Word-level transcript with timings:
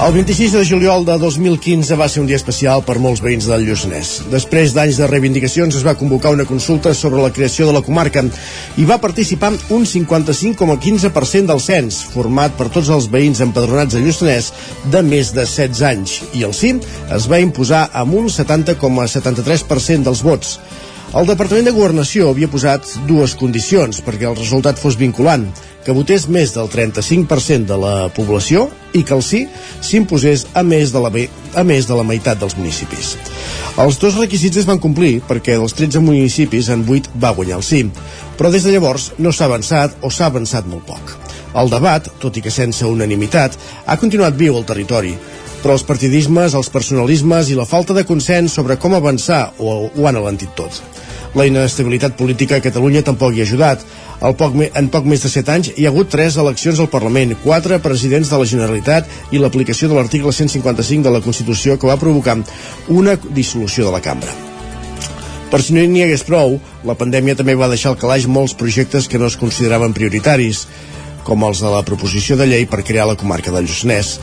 El 0.00 0.14
26 0.14 0.52
de 0.52 0.64
juliol 0.64 1.04
de 1.04 1.18
2015 1.20 1.96
va 2.00 2.06
ser 2.08 2.22
un 2.22 2.28
dia 2.28 2.38
especial 2.40 2.80
per 2.86 2.94
molts 3.04 3.20
veïns 3.20 3.44
del 3.50 3.66
Lluçanès. 3.66 4.14
Després 4.32 4.72
d'anys 4.72 4.96
de 4.96 5.08
reivindicacions 5.10 5.76
es 5.76 5.84
va 5.84 5.92
convocar 6.00 6.32
una 6.32 6.46
consulta 6.48 6.94
sobre 6.96 7.20
la 7.20 7.28
creació 7.36 7.66
de 7.68 7.74
la 7.76 7.82
comarca 7.84 8.22
i 8.80 8.86
va 8.88 8.96
participar 9.02 9.50
un 9.76 9.84
55,15% 9.84 11.52
del 11.52 11.60
cens, 11.60 12.00
format 12.14 12.56
per 12.56 12.70
tots 12.72 12.88
els 12.88 13.10
veïns 13.12 13.44
empadronats 13.44 13.92
de 13.92 14.00
Lluçanès 14.00 14.54
de 14.88 15.02
més 15.04 15.34
de 15.36 15.44
16 15.44 15.82
anys. 15.92 16.16
I 16.32 16.46
el 16.48 16.56
CIM 16.56 16.80
es 17.12 17.28
va 17.28 17.42
imposar 17.44 17.90
amb 17.92 18.16
un 18.22 18.32
70,73% 18.32 20.08
dels 20.08 20.24
vots. 20.24 20.56
El 21.10 21.28
Departament 21.28 21.68
de 21.68 21.76
Governació 21.76 22.30
havia 22.30 22.48
posat 22.48 22.88
dues 23.04 23.36
condicions 23.36 24.00
perquè 24.06 24.30
el 24.30 24.40
resultat 24.40 24.80
fos 24.80 24.96
vinculant 24.96 25.50
que 25.84 25.94
votés 25.96 26.26
més 26.28 26.52
del 26.54 26.68
35% 26.70 27.68
de 27.68 27.78
la 27.80 27.94
població 28.14 28.66
i 28.92 29.02
que 29.06 29.14
el 29.16 29.22
sí 29.24 29.44
s'imposés 29.80 30.46
a, 30.54 30.62
més 30.66 30.92
de 30.92 31.00
la, 31.02 31.10
a 31.56 31.64
més 31.64 31.88
de 31.88 31.96
la 31.96 32.04
meitat 32.06 32.40
dels 32.40 32.56
municipis. 32.58 33.14
Els 33.80 33.98
dos 34.02 34.18
requisits 34.20 34.60
es 34.60 34.68
van 34.68 34.82
complir 34.82 35.20
perquè 35.28 35.56
dels 35.56 35.76
13 35.78 36.02
municipis 36.04 36.68
en 36.74 36.84
8 36.84 37.16
va 37.22 37.34
guanyar 37.36 37.60
el 37.60 37.66
sí, 37.66 37.84
però 38.36 38.52
des 38.52 38.66
de 38.66 38.74
llavors 38.74 39.10
no 39.18 39.32
s'ha 39.32 39.48
avançat 39.48 39.96
o 40.02 40.10
s'ha 40.10 40.28
avançat 40.28 40.68
molt 40.68 40.86
poc. 40.88 41.14
El 41.60 41.70
debat, 41.70 42.06
tot 42.22 42.36
i 42.36 42.42
que 42.44 42.52
sense 42.54 42.86
unanimitat, 42.86 43.56
ha 43.86 43.98
continuat 43.98 44.36
viu 44.38 44.56
al 44.56 44.66
territori, 44.68 45.16
però 45.60 45.74
els 45.76 45.84
partidismes, 45.84 46.54
els 46.56 46.70
personalismes 46.72 47.50
i 47.50 47.58
la 47.58 47.68
falta 47.68 47.96
de 47.96 48.06
consens 48.08 48.54
sobre 48.56 48.78
com 48.80 48.94
avançar 48.96 49.50
ho, 49.58 49.90
ho 49.90 50.08
han 50.08 50.20
alentit 50.20 50.54
tot. 50.56 50.80
La 51.38 51.46
inestabilitat 51.46 52.16
política 52.18 52.58
a 52.58 52.64
Catalunya 52.64 53.04
tampoc 53.06 53.36
hi 53.36 53.44
ha 53.44 53.46
ajudat. 53.46 53.84
El 54.26 54.34
poc, 54.36 54.56
en 54.58 54.90
poc 54.92 55.06
més 55.08 55.22
de 55.22 55.30
7 55.32 55.54
anys 55.54 55.72
hi 55.76 55.86
ha 55.86 55.92
hagut 55.92 56.10
3 56.12 56.40
eleccions 56.42 56.82
al 56.82 56.90
Parlament, 56.92 57.36
4 57.44 57.78
presidents 57.84 58.32
de 58.32 58.40
la 58.40 58.48
Generalitat 58.52 59.32
i 59.32 59.38
l'aplicació 59.38 59.88
de 59.88 59.96
l'article 59.96 60.34
155 60.34 61.06
de 61.06 61.14
la 61.14 61.22
Constitució 61.24 61.78
que 61.78 61.88
va 61.88 62.00
provocar 62.00 62.40
una 62.88 63.16
dissolució 63.30 63.86
de 63.86 63.94
la 63.94 64.02
cambra. 64.04 64.34
Per 65.50 65.58
si 65.62 65.74
no 65.74 65.82
n'hi 65.82 66.04
hagués 66.04 66.22
prou, 66.26 66.60
la 66.86 66.94
pandèmia 66.98 67.34
també 67.38 67.56
va 67.58 67.70
deixar 67.70 67.90
al 67.90 67.98
calaix 67.98 68.28
molts 68.30 68.54
projectes 68.54 69.08
que 69.10 69.18
no 69.18 69.26
es 69.26 69.38
consideraven 69.38 69.94
prioritaris, 69.96 70.66
com 71.26 71.42
els 71.46 71.62
de 71.62 71.70
la 71.72 71.82
proposició 71.86 72.36
de 72.38 72.46
llei 72.46 72.68
per 72.70 72.84
crear 72.86 73.08
la 73.08 73.18
comarca 73.18 73.50
del 73.54 73.66
Lluçanès. 73.66 74.18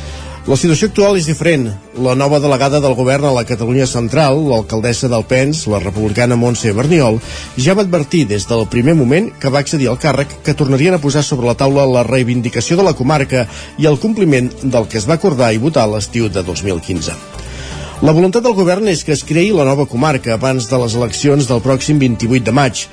La 0.47 0.55
situació 0.55 0.87
actual 0.87 1.17
és 1.19 1.25
diferent. 1.27 1.65
La 1.99 2.13
nova 2.15 2.37
delegada 2.39 2.79
del 2.79 2.93
govern 2.95 3.25
a 3.27 3.33
la 3.35 3.41
Catalunya 3.43 3.83
Central, 3.83 4.37
l'alcaldessa 4.47 5.09
del 5.11 5.25
Pens, 5.27 5.65
la 5.67 5.81
republicana 5.83 6.37
Montse 6.39 6.71
Berniol, 6.71 7.17
ja 7.59 7.73
va 7.75 7.83
advertir 7.83 8.21
des 8.29 8.45
del 8.47 8.63
primer 8.71 8.93
moment 8.95 9.27
que 9.41 9.51
va 9.51 9.59
accedir 9.59 9.89
al 9.91 9.99
càrrec 9.99 10.37
que 10.45 10.55
tornarien 10.55 10.95
a 10.95 11.01
posar 11.03 11.25
sobre 11.27 11.49
la 11.49 11.57
taula 11.59 11.83
la 11.91 12.05
reivindicació 12.07 12.77
de 12.79 12.85
la 12.87 12.93
comarca 12.95 13.43
i 13.75 13.89
el 13.91 13.99
compliment 13.99 14.47
del 14.63 14.87
que 14.87 15.01
es 15.01 15.09
va 15.09 15.17
acordar 15.19 15.49
i 15.51 15.59
votar 15.59 15.83
l'estiu 15.91 16.29
de 16.31 16.45
2015. 16.47 17.17
La 18.07 18.15
voluntat 18.15 18.47
del 18.47 18.55
govern 18.55 18.87
és 18.87 19.03
que 19.03 19.11
es 19.17 19.25
creï 19.27 19.51
la 19.51 19.67
nova 19.67 19.83
comarca 19.83 20.37
abans 20.37 20.71
de 20.71 20.79
les 20.79 20.95
eleccions 20.95 21.51
del 21.51 21.59
pròxim 21.59 21.99
28 21.99 22.47
de 22.47 22.55
maig, 22.55 22.85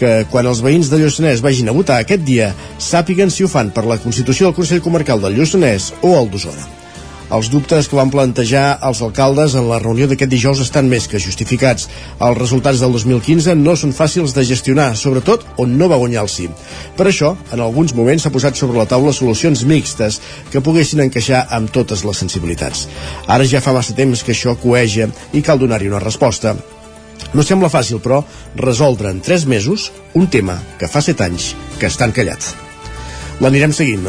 que 0.00 0.14
quan 0.32 0.48
els 0.48 0.64
veïns 0.64 0.88
de 0.88 1.04
Lluçanès 1.04 1.44
vagin 1.44 1.68
a 1.68 1.76
votar 1.76 2.00
aquest 2.00 2.24
dia 2.24 2.54
sàpiguen 2.80 3.28
si 3.28 3.44
ho 3.44 3.52
fan 3.52 3.68
per 3.68 3.84
la 3.84 4.00
Constitució 4.00 4.48
del 4.48 4.56
Consell 4.56 4.84
Comarcal 4.88 5.20
del 5.20 5.36
Lluçanès 5.36 5.92
o 6.00 6.16
el 6.16 6.32
d'Osona. 6.32 6.85
Els 7.26 7.48
dubtes 7.50 7.88
que 7.90 7.96
van 7.98 8.10
plantejar 8.12 8.76
els 8.86 9.00
alcaldes 9.02 9.56
en 9.58 9.66
la 9.66 9.80
reunió 9.82 10.06
d'aquest 10.06 10.30
dijous 10.30 10.60
estan 10.62 10.86
més 10.86 11.08
que 11.10 11.18
justificats. 11.18 11.88
Els 12.22 12.38
resultats 12.38 12.78
del 12.78 12.94
2015 12.94 13.56
no 13.58 13.74
són 13.74 13.94
fàcils 13.96 14.34
de 14.36 14.44
gestionar, 14.46 14.92
sobretot 14.94 15.42
on 15.58 15.74
no 15.78 15.88
va 15.90 15.98
guanyar 15.98 16.22
el 16.22 16.30
sí. 16.30 16.46
Per 16.96 17.08
això, 17.10 17.32
en 17.50 17.64
alguns 17.64 17.96
moments 17.98 18.22
s'ha 18.22 18.32
posat 18.34 18.54
sobre 18.54 18.78
la 18.78 18.86
taula 18.86 19.12
solucions 19.12 19.64
mixtes 19.66 20.20
que 20.52 20.62
poguessin 20.62 21.02
encaixar 21.02 21.42
amb 21.50 21.72
totes 21.74 22.06
les 22.06 22.22
sensibilitats. 22.22 22.86
Ara 23.26 23.44
ja 23.44 23.60
fa 23.64 23.74
massa 23.74 23.96
temps 23.98 24.22
que 24.22 24.30
això 24.36 24.54
coeja 24.62 25.10
i 25.34 25.42
cal 25.42 25.58
donar-hi 25.58 25.90
una 25.90 26.02
resposta. 26.02 26.54
No 27.34 27.42
sembla 27.42 27.72
fàcil, 27.72 27.98
però, 27.98 28.22
resoldre 28.54 29.10
en 29.10 29.18
3 29.20 29.48
mesos 29.50 29.90
un 30.14 30.30
tema 30.30 30.60
que 30.78 30.86
fa 30.86 31.02
7 31.02 31.26
anys 31.26 31.56
que 31.80 31.90
estan 31.90 32.14
callat. 32.14 32.54
L'anirem 33.42 33.74
seguint 33.74 34.06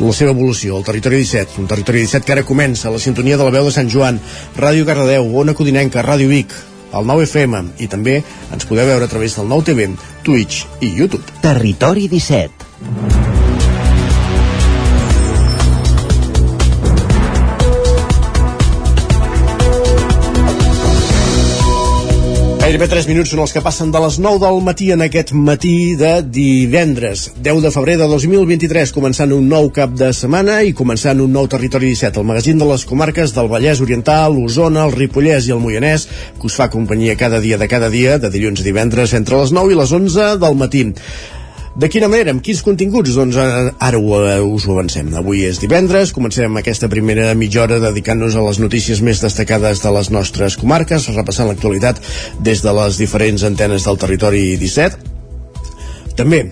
la 0.00 0.12
seva 0.16 0.32
evolució, 0.34 0.78
el 0.78 0.86
Territori 0.86 1.20
17, 1.22 1.60
un 1.62 1.68
Territori 1.70 2.04
17 2.04 2.26
que 2.26 2.34
ara 2.34 2.46
comença, 2.46 2.90
la 2.90 3.02
sintonia 3.02 3.38
de 3.38 3.46
la 3.46 3.54
veu 3.54 3.68
de 3.68 3.74
Sant 3.74 3.90
Joan, 3.92 4.20
Ràdio 4.56 4.86
Cardedeu, 4.88 5.28
Ona 5.42 5.54
Codinenca, 5.54 6.02
Ràdio 6.02 6.30
Vic, 6.32 6.54
el 6.94 7.06
9 7.10 7.28
FM 7.28 7.62
i 7.82 7.90
també 7.90 8.20
ens 8.54 8.66
podeu 8.70 8.88
veure 8.90 9.06
a 9.06 9.10
través 9.10 9.38
del 9.38 9.50
9 9.50 9.70
TV, 9.70 9.88
Twitch 10.26 10.64
i 10.80 10.94
YouTube. 10.98 11.24
Territori 11.42 12.08
17 12.08 13.33
Gairebé 22.74 22.90
3 22.90 23.06
minuts 23.06 23.30
són 23.30 23.38
els 23.44 23.52
que 23.54 23.60
passen 23.62 23.92
de 23.94 24.00
les 24.02 24.16
9 24.18 24.40
del 24.42 24.56
matí 24.66 24.88
en 24.90 25.04
aquest 25.04 25.28
matí 25.30 25.94
de 25.94 26.08
divendres, 26.26 27.28
10 27.38 27.60
de 27.62 27.70
febrer 27.70 27.94
de 28.00 28.08
2023, 28.10 28.90
començant 28.96 29.30
un 29.36 29.46
nou 29.46 29.68
cap 29.76 29.94
de 29.94 30.08
setmana 30.10 30.56
i 30.66 30.72
començant 30.74 31.22
un 31.22 31.30
nou 31.38 31.46
Territori 31.52 31.92
17, 31.92 32.18
el 32.18 32.26
magazín 32.32 32.58
de 32.58 32.66
les 32.72 32.82
comarques 32.82 33.36
del 33.36 33.52
Vallès 33.52 33.78
Oriental, 33.84 34.34
Osona, 34.42 34.88
el 34.88 34.96
Ripollès 34.98 35.46
i 35.46 35.54
el 35.54 35.62
Moianès, 35.62 36.08
que 36.34 36.50
us 36.50 36.58
fa 36.58 36.66
companyia 36.74 37.14
cada 37.14 37.38
dia 37.38 37.62
de 37.62 37.70
cada 37.70 37.94
dia, 37.94 38.18
de 38.18 38.34
dilluns 38.34 38.66
a 38.66 38.66
divendres, 38.66 39.14
entre 39.14 39.38
les 39.38 39.54
9 39.54 39.70
i 39.70 39.78
les 39.78 39.94
11 40.02 40.30
del 40.42 40.58
matí. 40.58 40.88
De 41.74 41.88
quina 41.90 42.06
manera, 42.06 42.30
amb 42.30 42.42
quins 42.46 42.60
continguts? 42.62 43.16
Doncs 43.18 43.34
eh, 43.40 43.46
ara 43.82 43.98
ho, 43.98 44.10
uh, 44.14 44.44
us 44.46 44.66
ho 44.68 44.76
avancem. 44.76 45.08
Avui 45.18 45.42
és 45.48 45.58
divendres, 45.58 46.12
comencem 46.14 46.60
aquesta 46.60 46.86
primera 46.92 47.32
mitja 47.34 47.64
hora 47.64 47.80
dedicant-nos 47.82 48.36
a 48.38 48.44
les 48.46 48.60
notícies 48.62 49.02
més 49.02 49.22
destacades 49.24 49.82
de 49.82 49.94
les 49.96 50.12
nostres 50.14 50.54
comarques, 50.60 51.08
repassant 51.16 51.50
l'actualitat 51.50 51.98
des 52.46 52.62
de 52.62 52.76
les 52.78 53.00
diferents 53.02 53.42
antenes 53.50 53.88
del 53.88 53.98
territori 53.98 54.44
17. 54.60 55.10
També 56.14 56.44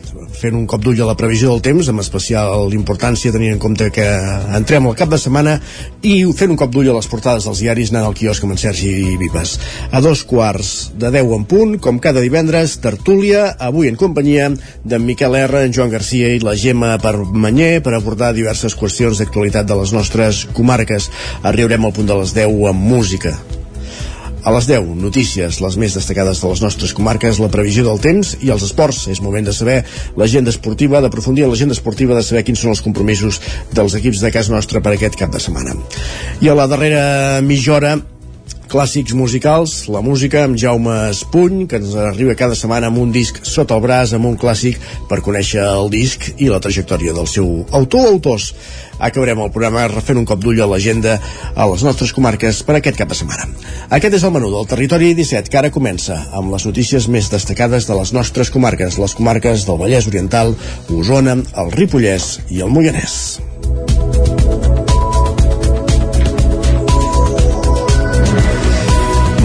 fent 0.42 0.56
un 0.58 0.66
cop 0.66 0.82
d'ull 0.82 1.00
a 1.02 1.06
la 1.06 1.16
previsió 1.18 1.52
del 1.52 1.62
temps, 1.62 1.88
amb 1.88 2.02
especial 2.02 2.72
importància 2.74 3.32
tenint 3.34 3.54
en 3.54 3.60
compte 3.62 3.90
que 3.94 4.06
entrem 4.56 4.88
al 4.88 4.96
cap 4.98 5.12
de 5.12 5.20
setmana 5.20 5.58
i 6.02 6.16
fent 6.34 6.50
un 6.54 6.58
cop 6.58 6.72
d'ull 6.74 6.90
a 6.90 6.96
les 6.96 7.08
portades 7.10 7.46
dels 7.46 7.62
diaris 7.62 7.92
anant 7.92 8.08
al 8.08 8.18
quiosc 8.18 8.42
amb 8.42 8.56
en 8.56 8.62
Sergi 8.62 9.14
Vives. 9.20 9.54
A 9.92 10.02
dos 10.02 10.24
quarts 10.26 10.90
de 10.98 11.12
10 11.14 11.36
en 11.38 11.46
punt, 11.46 11.78
com 11.84 12.02
cada 12.02 12.24
divendres, 12.24 12.78
tertúlia, 12.82 13.52
avui 13.70 13.90
en 13.92 13.98
companyia 14.00 14.50
d'en 14.82 15.06
Miquel 15.06 15.38
R, 15.44 15.62
en 15.62 15.74
Joan 15.76 15.94
Garcia 15.94 16.34
i 16.34 16.42
la 16.42 16.58
Gemma 16.58 16.96
Permanyer 17.02 17.78
per 17.84 17.94
abordar 17.94 18.34
diverses 18.34 18.74
qüestions 18.78 19.22
d'actualitat 19.22 19.68
de 19.68 19.78
les 19.78 19.94
nostres 19.94 20.46
comarques. 20.56 21.10
Arribarem 21.42 21.86
al 21.86 21.94
punt 21.94 22.10
de 22.10 22.22
les 22.22 22.34
10 22.34 22.70
amb 22.72 22.88
música. 22.92 23.38
A 24.42 24.50
les 24.50 24.66
10, 24.66 24.88
notícies, 24.98 25.60
les 25.62 25.76
més 25.78 25.94
destacades 25.94 26.40
de 26.42 26.48
les 26.50 26.62
nostres 26.64 26.92
comarques, 26.98 27.38
la 27.38 27.50
previsió 27.52 27.84
del 27.86 28.00
temps 28.02 28.32
i 28.42 28.50
els 28.50 28.64
esports. 28.66 29.04
És 29.12 29.20
moment 29.22 29.46
de 29.46 29.54
saber 29.54 29.76
l'agenda 30.18 30.50
esportiva, 30.50 30.98
d'aprofundir 31.04 31.44
en 31.46 31.52
l'agenda 31.52 31.76
esportiva, 31.78 32.16
de 32.18 32.24
saber 32.26 32.42
quins 32.48 32.64
són 32.64 32.72
els 32.74 32.82
compromisos 32.82 33.38
dels 33.70 33.94
equips 34.00 34.24
de 34.24 34.32
casa 34.34 34.50
nostra 34.50 34.82
per 34.82 34.96
aquest 34.96 35.18
cap 35.20 35.30
de 35.30 35.42
setmana. 35.42 35.76
I 36.42 36.50
a 36.50 36.58
la 36.58 36.66
darrera 36.66 37.04
mitja 37.46 37.76
hora 37.76 37.94
clàssics 38.72 39.12
musicals, 39.12 39.72
la 39.92 40.00
música 40.00 40.46
amb 40.46 40.56
Jaume 40.56 40.94
Espuny, 41.10 41.66
que 41.68 41.76
ens 41.76 41.92
arriba 41.98 42.36
cada 42.38 42.56
setmana 42.56 42.88
amb 42.88 43.02
un 43.02 43.12
disc 43.12 43.42
sota 43.44 43.76
el 43.76 43.84
braç, 43.84 44.14
amb 44.16 44.30
un 44.30 44.38
clàssic 44.40 44.80
per 45.10 45.20
conèixer 45.24 45.60
el 45.66 45.92
disc 45.92 46.30
i 46.38 46.48
la 46.48 46.60
trajectòria 46.64 47.12
del 47.12 47.28
seu 47.28 47.50
autor 47.70 48.08
o 48.08 48.14
autors. 48.14 48.52
Acabarem 49.02 49.44
el 49.44 49.52
programa 49.52 49.84
refent 49.92 50.22
un 50.22 50.26
cop 50.28 50.40
d'ull 50.40 50.62
a 50.62 50.70
l'agenda 50.70 51.18
a 51.52 51.68
les 51.68 51.84
nostres 51.84 52.14
comarques 52.16 52.62
per 52.64 52.78
aquest 52.78 52.96
cap 52.96 53.12
de 53.12 53.18
setmana. 53.18 53.50
Aquest 53.92 54.16
és 54.16 54.24
el 54.24 54.32
menú 54.32 54.48
del 54.54 54.68
Territori 54.70 55.12
17, 55.18 55.52
que 55.52 55.60
ara 55.60 55.74
comença 55.74 56.22
amb 56.32 56.54
les 56.54 56.64
notícies 56.68 57.10
més 57.12 57.28
destacades 57.32 57.90
de 57.90 58.00
les 58.00 58.16
nostres 58.16 58.50
comarques, 58.54 58.96
les 58.96 59.18
comarques 59.20 59.68
del 59.68 59.80
Vallès 59.84 60.08
Oriental, 60.08 60.56
Osona, 60.88 61.36
el 61.60 61.74
Ripollès 61.76 62.38
i 62.48 62.64
el 62.64 62.72
Moianès. 62.72 63.51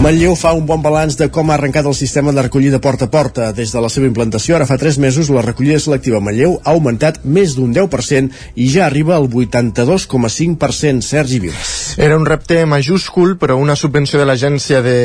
Manlleu 0.08 0.32
fa 0.40 0.54
un 0.56 0.62
bon 0.64 0.80
balanç 0.80 1.18
de 1.20 1.26
com 1.28 1.50
ha 1.50 1.58
arrencat 1.58 1.84
el 1.84 1.92
sistema 1.92 2.32
de 2.32 2.40
recollida 2.46 2.78
porta 2.80 3.04
a 3.04 3.10
porta. 3.12 3.50
Des 3.52 3.74
de 3.74 3.82
la 3.84 3.90
seva 3.92 4.08
implantació, 4.08 4.54
ara 4.56 4.64
fa 4.64 4.78
3 4.80 4.96
mesos, 5.04 5.28
la 5.28 5.42
recollida 5.44 5.76
selectiva 5.84 6.16
a 6.16 6.24
Manlleu 6.24 6.54
ha 6.62 6.72
augmentat 6.72 7.18
més 7.36 7.52
d'un 7.58 7.74
10% 7.76 8.32
i 8.56 8.70
ja 8.72 8.86
arriba 8.86 9.18
al 9.18 9.28
82,5%. 9.28 11.04
Sergi 11.04 11.42
Vives. 11.44 11.76
Era 12.00 12.16
un 12.16 12.24
repte 12.24 12.64
majúscul, 12.64 13.36
però 13.36 13.60
una 13.60 13.76
subvenció 13.76 14.16
de 14.16 14.32
l'agència 14.32 14.80
de 14.80 14.96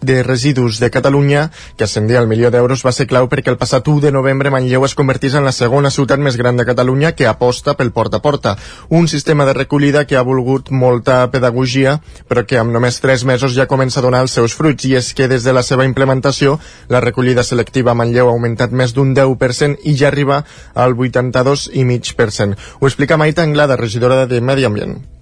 de 0.00 0.22
Residus 0.22 0.78
de 0.78 0.90
Catalunya, 0.90 1.50
que 1.76 1.84
ascendia 1.84 2.18
al 2.18 2.28
milió 2.28 2.50
d'euros, 2.50 2.84
va 2.86 2.92
ser 2.92 3.06
clau 3.06 3.28
perquè 3.28 3.50
el 3.50 3.58
passat 3.58 3.88
1 3.88 4.00
de 4.04 4.12
novembre 4.12 4.50
Manlleu 4.50 4.84
es 4.84 4.94
convertís 4.94 5.34
en 5.34 5.44
la 5.44 5.52
segona 5.52 5.90
ciutat 5.90 6.20
més 6.20 6.36
gran 6.36 6.56
de 6.56 6.66
Catalunya 6.68 7.12
que 7.16 7.26
aposta 7.26 7.74
pel 7.74 7.92
porta 7.92 8.18
a 8.18 8.22
porta. 8.22 8.56
Un 8.88 9.08
sistema 9.08 9.46
de 9.46 9.54
recollida 9.54 10.04
que 10.06 10.16
ha 10.16 10.22
volgut 10.22 10.70
molta 10.70 11.30
pedagogia, 11.30 12.00
però 12.28 12.44
que 12.46 12.58
amb 12.58 12.72
només 12.72 13.00
3 13.00 13.24
mesos 13.24 13.56
ja 13.56 13.66
comença 13.66 14.00
a 14.00 14.06
donar 14.06 14.22
els 14.26 14.36
seus 14.36 14.54
fruits, 14.54 14.84
i 14.84 14.96
és 14.96 15.12
que 15.14 15.28
des 15.28 15.44
de 15.44 15.52
la 15.52 15.62
seva 15.62 15.88
implementació 15.88 16.58
la 16.88 17.00
recollida 17.00 17.42
selectiva 17.42 17.92
a 17.92 17.98
Manlleu 17.98 18.28
ha 18.28 18.36
augmentat 18.36 18.72
més 18.72 18.94
d'un 18.94 19.14
10% 19.14 19.82
i 19.84 19.96
ja 19.96 20.08
arriba 20.08 20.44
al 20.74 20.94
82,5%. 20.94 22.56
Ho 22.80 22.86
explica 22.86 23.16
Maita 23.16 23.42
Anglada, 23.42 23.76
regidora 23.76 24.26
de 24.26 24.40
Medi 24.40 24.64
Ambient. 24.64 25.15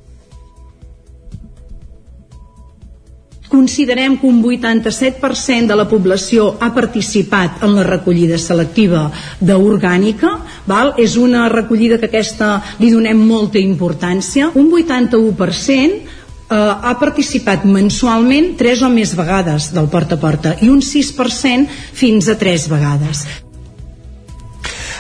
Considerem 3.54 4.16
que 4.18 4.26
un 4.26 4.42
87% 4.42 5.70
de 5.70 5.76
la 5.78 5.86
població 5.86 6.48
ha 6.58 6.72
participat 6.74 7.62
en 7.62 7.76
la 7.76 7.86
recollida 7.86 8.38
selectiva 8.42 9.06
d'orgànica, 9.38 10.34
val? 10.66 10.94
és 10.98 11.14
una 11.20 11.46
recollida 11.52 12.00
que 12.02 12.10
aquesta 12.10 12.56
li 12.82 12.90
donem 12.90 13.22
molta 13.22 13.62
importància, 13.62 14.50
un 14.58 14.72
81% 14.74 16.02
eh, 16.50 16.58
ha 16.58 16.96
participat 16.98 17.64
mensualment 17.68 18.54
tres 18.58 18.82
o 18.82 18.90
més 18.90 19.14
vegades 19.14 19.70
del 19.76 19.90
porta 19.92 20.18
a 20.18 20.22
porta 20.26 20.58
i 20.60 20.70
un 20.72 20.82
6% 20.82 21.82
fins 21.94 22.28
a 22.28 22.38
tres 22.40 22.68
vegades. 22.72 23.26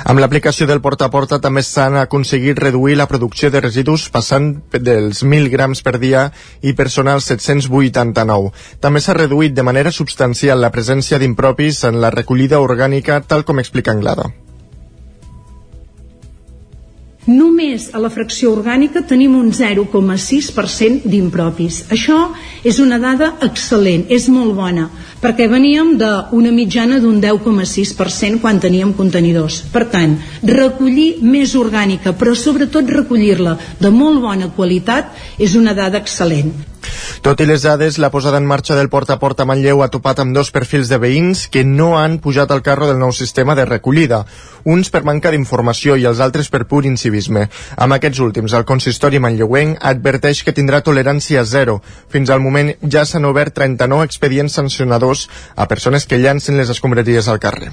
Amb 0.04 0.20
l'aplicació 0.20 0.66
del 0.68 0.82
porta 0.84 1.06
a 1.08 1.12
porta 1.12 1.38
també 1.40 1.62
s'han 1.64 1.94
aconseguit 1.96 2.58
reduir 2.60 2.98
la 3.00 3.06
producció 3.08 3.48
de 3.48 3.62
residus 3.64 4.04
passant 4.12 4.50
dels 4.74 5.22
1.000 5.24 5.48
grams 5.54 5.80
per 5.86 5.96
dia 6.02 6.26
i 6.60 6.76
personal 6.76 7.24
789. 7.24 8.52
També 8.84 9.00
s'ha 9.00 9.16
reduït 9.16 9.56
de 9.56 9.64
manera 9.64 9.96
substancial 9.96 10.60
la 10.60 10.74
presència 10.76 11.18
d'impropis 11.18 11.86
en 11.88 12.02
la 12.04 12.12
recollida 12.12 12.60
orgànica, 12.60 13.22
tal 13.24 13.48
com 13.48 13.64
explica 13.64 13.96
Anglada. 13.96 14.28
Només 17.26 17.86
a 17.96 18.00
la 18.04 18.10
fracció 18.12 18.50
orgànica 18.52 19.00
tenim 19.08 19.32
un 19.38 19.48
0,6% 19.56 21.06
d'impropis. 21.08 21.78
Això 21.94 22.18
és 22.62 22.80
una 22.84 22.98
dada 23.00 23.30
excel·lent, 23.46 24.04
és 24.12 24.28
molt 24.28 24.52
bona, 24.58 24.90
perquè 25.22 25.48
veníem 25.48 25.94
d'una 25.96 26.52
mitjana 26.52 27.00
d'un 27.00 27.22
10,6% 27.22 28.42
quan 28.42 28.60
teníem 28.60 28.92
contenidors. 28.92 29.62
Per 29.72 29.86
tant, 29.88 30.18
recollir 30.44 31.22
més 31.22 31.56
orgànica, 31.56 32.12
però 32.12 32.36
sobretot 32.36 32.92
recollir-la 32.92 33.56
de 33.80 33.90
molt 33.90 34.20
bona 34.20 34.52
qualitat, 34.52 35.16
és 35.38 35.56
una 35.56 35.72
dada 35.72 36.04
excel·lent. 36.04 36.73
Tot 37.24 37.40
i 37.40 37.46
les 37.48 37.62
dades, 37.64 37.98
la 37.98 38.10
posada 38.10 38.40
en 38.40 38.46
marxa 38.46 38.76
del 38.76 38.90
porta 38.92 39.14
a 39.14 39.20
porta 39.22 39.46
Manlleu 39.48 39.82
ha 39.84 39.90
topat 39.92 40.20
amb 40.22 40.34
dos 40.36 40.50
perfils 40.54 40.90
de 40.92 40.98
veïns 41.00 41.46
que 41.48 41.64
no 41.64 41.94
han 41.98 42.18
pujat 42.18 42.50
al 42.50 42.62
carro 42.66 42.88
del 42.90 42.98
nou 43.00 43.12
sistema 43.12 43.54
de 43.54 43.64
recollida, 43.68 44.24
uns 44.64 44.90
per 44.90 45.04
manca 45.04 45.32
d'informació 45.32 45.96
i 45.96 46.06
els 46.10 46.20
altres 46.24 46.50
per 46.50 46.64
pur 46.68 46.84
incivisme. 46.88 47.46
Amb 47.76 47.96
aquests 47.96 48.20
últims, 48.24 48.52
el 48.52 48.68
consistori 48.68 49.22
manlleuenc 49.22 49.80
adverteix 49.80 50.42
que 50.44 50.56
tindrà 50.56 50.82
tolerància 50.84 51.44
zero. 51.44 51.80
Fins 52.12 52.30
al 52.30 52.44
moment 52.44 52.74
ja 52.82 53.04
s'han 53.04 53.30
obert 53.30 53.56
39 53.56 54.04
expedients 54.10 54.60
sancionadors 54.60 55.28
a 55.56 55.68
persones 55.68 56.06
que 56.06 56.20
llancen 56.20 56.60
les 56.60 56.70
escombraries 56.70 57.28
al 57.28 57.40
carrer. 57.40 57.72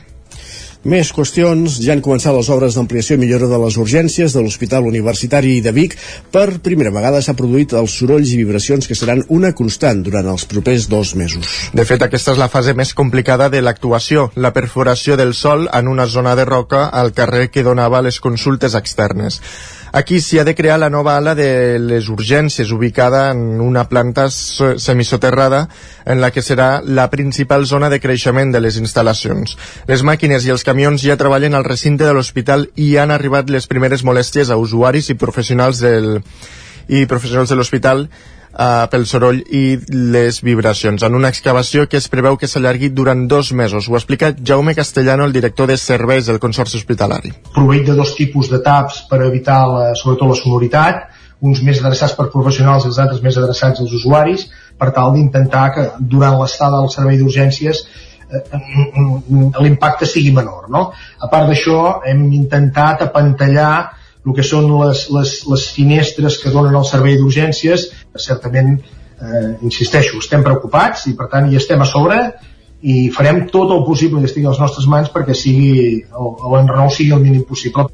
Més 0.81 1.11
qüestions. 1.13 1.75
Ja 1.77 1.93
han 1.93 2.01
començat 2.01 2.33
les 2.33 2.47
obres 2.49 2.73
d'ampliació 2.73 3.13
i 3.13 3.21
millora 3.21 3.45
de 3.45 3.57
les 3.61 3.75
urgències 3.77 4.33
de 4.33 4.41
l'Hospital 4.41 4.87
Universitari 4.89 5.59
de 5.61 5.73
Vic. 5.75 5.93
Per 6.33 6.57
primera 6.65 6.89
vegada 6.89 7.19
s'ha 7.21 7.35
produït 7.37 7.75
els 7.77 7.93
sorolls 7.99 8.31
i 8.33 8.39
vibracions 8.39 8.89
que 8.89 8.97
seran 8.97 9.21
una 9.29 9.51
constant 9.53 10.01
durant 10.01 10.31
els 10.31 10.47
propers 10.49 10.87
dos 10.89 11.13
mesos. 11.13 11.69
De 11.77 11.85
fet, 11.85 12.01
aquesta 12.01 12.33
és 12.33 12.41
la 12.41 12.49
fase 12.49 12.73
més 12.73 12.95
complicada 12.97 13.51
de 13.53 13.61
l'actuació, 13.61 14.31
la 14.35 14.53
perforació 14.57 15.19
del 15.21 15.35
sol 15.37 15.67
en 15.69 15.91
una 15.91 16.07
zona 16.09 16.33
de 16.35 16.47
roca 16.49 16.87
al 16.89 17.13
carrer 17.13 17.51
que 17.51 17.67
donava 17.67 18.01
les 18.01 18.17
consultes 18.19 18.73
externes. 18.73 19.37
Aquí 19.91 20.21
s'hi 20.23 20.39
ha 20.39 20.45
de 20.47 20.53
crear 20.55 20.77
la 20.79 20.89
nova 20.89 21.17
ala 21.19 21.33
de 21.35 21.77
les 21.83 22.07
urgències, 22.07 22.69
ubicada 22.71 23.25
en 23.33 23.59
una 23.59 23.89
planta 23.89 24.29
semisoterrada 24.31 25.67
en 26.05 26.21
la 26.23 26.31
que 26.31 26.39
serà 26.41 26.79
la 26.81 27.09
principal 27.11 27.65
zona 27.67 27.89
de 27.91 27.99
creixement 27.99 28.53
de 28.55 28.61
les 28.63 28.79
instal·lacions. 28.79 29.57
Les 29.91 30.03
màquines 30.07 30.47
i 30.47 30.55
els 30.55 30.63
camions 30.63 31.03
ja 31.03 31.19
treballen 31.19 31.59
al 31.59 31.67
recinte 31.67 32.07
de 32.07 32.15
l'hospital 32.15 32.69
i 32.79 32.95
han 32.95 33.11
arribat 33.11 33.51
les 33.51 33.67
primeres 33.67 34.05
molèsties 34.07 34.49
a 34.49 34.55
usuaris 34.55 35.11
i 35.11 35.19
professionals 35.19 35.83
del 35.83 36.21
i 36.88 37.05
professionals 37.05 37.51
de 37.51 37.59
l'hospital 37.59 38.07
uh, 38.53 38.88
pel 38.92 39.06
soroll 39.09 39.42
i 39.53 39.77
les 39.92 40.42
vibracions, 40.44 41.03
en 41.03 41.15
una 41.18 41.31
excavació 41.31 41.88
que 41.89 42.00
es 42.01 42.07
preveu 42.12 42.38
que 42.38 42.50
s'allargui 42.51 42.92
durant 42.95 43.27
dos 43.31 43.51
mesos. 43.53 43.89
Ho 43.89 43.98
explica 44.00 44.33
Jaume 44.36 44.75
Castellano, 44.75 45.25
el 45.25 45.33
director 45.33 45.68
de 45.68 45.77
serveis 45.77 46.27
del 46.27 46.39
Consorci 46.39 46.77
Hospitalari. 46.77 47.33
Proveit 47.56 47.88
de 47.88 47.95
dos 47.98 48.15
tipus 48.18 48.51
de 48.51 48.62
taps 48.63 49.06
per 49.09 49.21
evitar 49.27 49.63
la, 49.69 49.83
sobretot 49.95 50.33
la 50.33 50.39
sonoritat, 50.39 51.09
uns 51.42 51.63
més 51.65 51.80
adreçats 51.81 52.13
per 52.18 52.30
professionals 52.33 52.86
i 52.86 52.92
els 52.92 53.00
altres 53.01 53.24
més 53.24 53.38
adreçats 53.42 53.81
als 53.81 53.94
usuaris, 53.98 54.45
per 54.77 54.92
tal 54.94 55.15
d'intentar 55.15 55.65
que 55.75 55.88
durant 56.00 56.38
l'estada 56.39 56.77
del 56.81 56.92
servei 56.94 57.18
d'urgències 57.18 57.81
eh, 57.81 58.44
l'impacte 59.62 60.06
sigui 60.09 60.33
menor. 60.36 60.69
No? 60.69 60.92
A 60.94 61.30
part 61.31 61.50
d'això, 61.50 62.01
hem 62.06 62.27
intentat 62.38 63.01
apantallar 63.07 63.74
el 64.25 64.35
que 64.38 64.45
són 64.45 64.69
les, 64.83 65.07
les, 65.13 65.35
les 65.50 65.68
finestres 65.75 66.38
que 66.41 66.53
donen 66.53 66.77
el 66.77 66.85
servei 66.85 67.18
d'urgències, 67.18 67.88
certament, 68.21 68.75
eh, 69.21 69.47
insisteixo, 69.65 70.19
estem 70.21 70.45
preocupats 70.45 71.07
i 71.09 71.15
per 71.18 71.29
tant 71.31 71.50
hi 71.50 71.57
estem 71.62 71.81
a 71.81 71.89
sobre 71.89 72.19
i 72.81 73.09
farem 73.13 73.45
tot 73.53 73.71
el 73.73 73.83
possible 73.85 74.21
que 74.21 74.29
estigui 74.29 74.47
a 74.47 74.53
les 74.53 74.61
nostres 74.61 74.87
mans 74.89 75.11
perquè 75.13 75.35
sigui 75.37 76.03
l'enrenou 76.11 76.89
sigui 76.89 77.13
el 77.15 77.21
mínim 77.23 77.43
possible. 77.47 77.87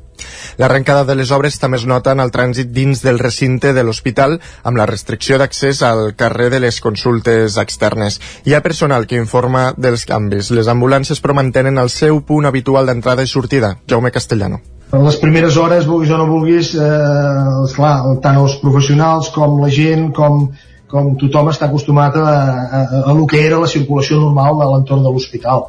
L'arrencada 0.58 1.04
de 1.06 1.16
les 1.20 1.32
obres 1.36 1.60
també 1.62 1.78
es 1.78 1.86
nota 1.86 2.16
en 2.16 2.22
el 2.24 2.32
trànsit 2.34 2.72
dins 2.74 3.04
del 3.06 3.20
recinte 3.20 3.74
de 3.74 3.84
l'hospital 3.86 4.40
amb 4.64 4.80
la 4.80 4.88
restricció 4.90 5.38
d'accés 5.38 5.84
al 5.86 6.16
carrer 6.18 6.50
de 6.54 6.62
les 6.64 6.80
consultes 6.82 7.60
externes. 7.62 8.18
Hi 8.46 8.56
ha 8.56 8.64
personal 8.66 9.06
que 9.06 9.20
informa 9.22 9.74
dels 9.78 10.08
canvis. 10.10 10.50
Les 10.50 10.72
ambulàncies 10.72 11.22
però 11.22 11.38
mantenen 11.38 11.78
el 11.78 11.94
seu 11.94 12.24
punt 12.26 12.50
habitual 12.50 12.90
d'entrada 12.90 13.28
i 13.28 13.30
sortida. 13.30 13.78
Jaume 13.88 14.12
Castellano 14.12 14.64
en 14.88 15.04
les 15.04 15.18
primeres 15.20 15.58
hores, 15.60 15.86
vulguis 15.86 16.12
o 16.16 16.18
no 16.18 16.26
vulguis, 16.30 16.70
eh, 16.80 17.64
esclar, 17.66 17.98
tant 18.24 18.38
els 18.40 18.56
professionals 18.62 19.28
com 19.36 19.60
la 19.60 19.68
gent, 19.68 20.14
com, 20.16 20.46
com 20.92 21.16
tothom 21.20 21.52
està 21.52 21.68
acostumat 21.68 22.16
a, 22.16 22.24
a, 22.24 22.32
a, 22.32 22.82
a 23.04 23.14
el 23.14 23.24
que 23.30 23.44
era 23.44 23.60
la 23.62 23.70
circulació 23.72 24.20
normal 24.22 24.62
de 24.62 24.70
l'entorn 24.72 25.04
de 25.04 25.14
l'hospital. 25.14 25.68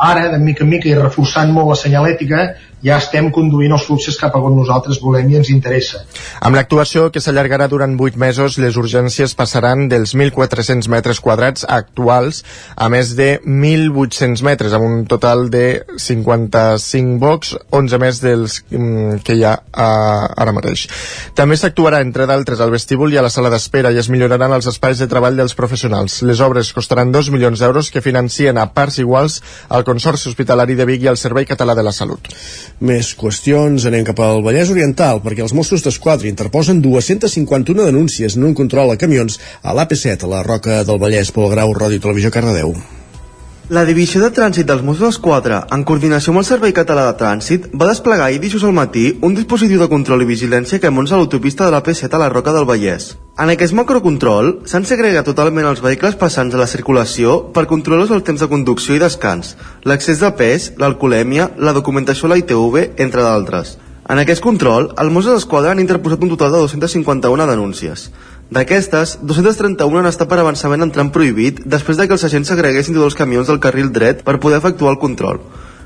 Ara, 0.00 0.28
de 0.32 0.38
mica 0.40 0.64
en 0.64 0.70
mica 0.72 0.88
i 0.88 0.96
reforçant 0.96 1.52
molt 1.52 1.68
la 1.72 1.78
senyalètica, 1.78 2.44
ja 2.84 2.96
estem 2.96 3.28
conduint 3.32 3.74
els 3.76 3.84
fluxes 3.84 4.16
cap 4.20 4.34
a 4.36 4.40
on 4.40 4.54
nosaltres 4.56 5.00
volem 5.02 5.28
i 5.30 5.36
ens 5.40 5.50
interessa. 5.52 6.00
Amb 6.40 6.56
l'actuació 6.56 7.08
que 7.12 7.20
s'allargarà 7.20 7.68
durant 7.68 7.96
8 8.00 8.16
mesos, 8.20 8.56
les 8.62 8.78
urgències 8.80 9.34
passaran 9.36 9.88
dels 9.92 10.14
1.400 10.16 10.88
metres 10.92 11.20
quadrats 11.20 11.66
actuals 11.68 12.42
a 12.76 12.88
més 12.92 13.12
de 13.18 13.34
1.800 13.44 14.44
metres, 14.46 14.76
amb 14.76 14.88
un 14.88 15.04
total 15.10 15.48
de 15.52 15.82
55 16.00 17.18
box, 17.20 17.54
11 17.76 18.00
més 18.00 18.22
dels 18.24 18.60
mm, 18.70 19.20
que 19.26 19.36
hi 19.36 19.44
ha 19.44 19.56
ara 19.76 20.56
mateix. 20.56 20.86
També 21.36 21.58
s'actuarà, 21.60 22.00
entre 22.04 22.26
d'altres, 22.30 22.64
al 22.64 22.72
vestíbul 22.72 23.12
i 23.12 23.20
a 23.20 23.26
la 23.26 23.32
sala 23.32 23.52
d'espera 23.52 23.92
i 23.92 24.00
es 24.00 24.08
milloraran 24.08 24.56
els 24.56 24.70
espais 24.72 25.00
de 25.00 25.10
treball 25.10 25.36
dels 25.36 25.56
professionals. 25.58 26.22
Les 26.24 26.40
obres 26.40 26.72
costaran 26.72 27.12
2 27.12 27.28
milions 27.34 27.60
d'euros 27.60 27.92
que 27.92 28.00
financien 28.04 28.56
a 28.56 28.70
parts 28.72 29.00
iguals 29.04 29.40
al 29.68 29.84
Consorci 29.90 30.30
Hospitalari 30.30 30.76
de 30.78 30.86
Vic 30.86 31.02
i 31.02 31.10
al 31.10 31.18
Servei 31.18 31.48
Català 31.48 31.74
de 31.74 31.82
la 31.82 31.94
Salut. 31.96 32.30
Més 32.86 33.10
qüestions, 33.18 33.88
anem 33.90 34.06
cap 34.06 34.22
al 34.22 34.44
Vallès 34.46 34.70
Oriental, 34.70 35.18
perquè 35.24 35.42
els 35.42 35.56
Mossos 35.56 35.82
d'Esquadra 35.82 36.30
interposen 36.30 36.84
251 36.84 37.90
denúncies 37.90 38.38
en 38.38 38.46
un 38.52 38.54
control 38.54 38.94
a 38.94 39.00
camions 39.00 39.40
a 39.62 39.74
l'AP7, 39.74 40.24
a 40.24 40.32
la 40.36 40.46
Roca 40.46 40.84
del 40.86 41.02
Vallès, 41.02 41.34
Pol 41.34 41.50
Grau, 41.50 41.74
Ràdio 41.74 42.06
Televisió 42.06 42.30
Cardedeu. 42.30 42.99
La 43.70 43.84
Divisió 43.86 44.18
de 44.18 44.32
Trànsit 44.34 44.66
dels 44.66 44.80
Mossos 44.82 45.04
d'Esquadra, 45.04 45.60
en 45.70 45.84
coordinació 45.86 46.32
amb 46.32 46.40
el 46.40 46.46
Servei 46.48 46.72
Català 46.74 47.04
de 47.06 47.12
Trànsit, 47.20 47.68
va 47.78 47.86
desplegar 47.86 48.24
ahir 48.24 48.40
dijous 48.42 48.64
al 48.66 48.72
matí 48.74 49.04
un 49.22 49.36
dispositiu 49.36 49.78
de 49.78 49.86
control 49.92 50.24
i 50.24 50.26
vigilància 50.26 50.80
que 50.82 50.90
munts 50.90 51.12
a 51.12 51.20
l'autopista 51.20 51.68
de 51.68 51.76
la 51.76 51.78
P7 51.86 52.10
a 52.10 52.18
la 52.18 52.30
Roca 52.32 52.50
del 52.56 52.66
Vallès. 52.66 53.12
En 53.38 53.52
aquest 53.54 53.76
macrocontrol 53.78 54.50
s'han 54.66 54.88
segregat 54.90 55.30
totalment 55.30 55.68
els 55.70 55.84
vehicles 55.84 56.18
passants 56.18 56.56
a 56.56 56.58
la 56.58 56.66
circulació 56.66 57.36
per 57.54 57.68
controlar 57.70 58.08
el 58.10 58.24
temps 58.26 58.42
de 58.42 58.50
conducció 58.50 58.96
i 58.98 59.04
descans, 59.04 59.54
l'accés 59.86 60.18
de 60.18 60.32
pes, 60.34 60.72
l'alcoholèmia, 60.82 61.52
la 61.62 61.76
documentació 61.78 62.26
a 62.26 62.34
la 62.34 62.40
ITV, 62.42 62.98
entre 63.06 63.22
d'altres. 63.22 63.76
En 64.10 64.18
aquest 64.18 64.42
control, 64.42 64.90
els 64.98 65.14
Mossos 65.14 65.38
d'Esquadra 65.38 65.70
han 65.70 65.78
interposat 65.78 66.26
un 66.26 66.34
total 66.34 66.50
de 66.50 66.64
251 66.66 67.46
denúncies. 67.46 68.08
D'aquestes, 68.50 69.12
231 69.22 70.00
han 70.00 70.08
estat 70.10 70.26
per 70.26 70.40
avançament 70.42 70.82
en 70.82 70.90
tram 70.90 71.12
prohibit 71.14 71.60
després 71.70 72.00
de 72.00 72.08
que 72.08 72.16
els 72.16 72.24
agents 72.26 72.48
s'agreguessin 72.50 72.96
tots 72.96 73.06
els 73.12 73.18
camions 73.20 73.46
del 73.46 73.60
carril 73.62 73.92
dret 73.94 74.24
per 74.26 74.40
poder 74.42 74.58
efectuar 74.58 74.90
el 74.96 74.98
control. 74.98 75.38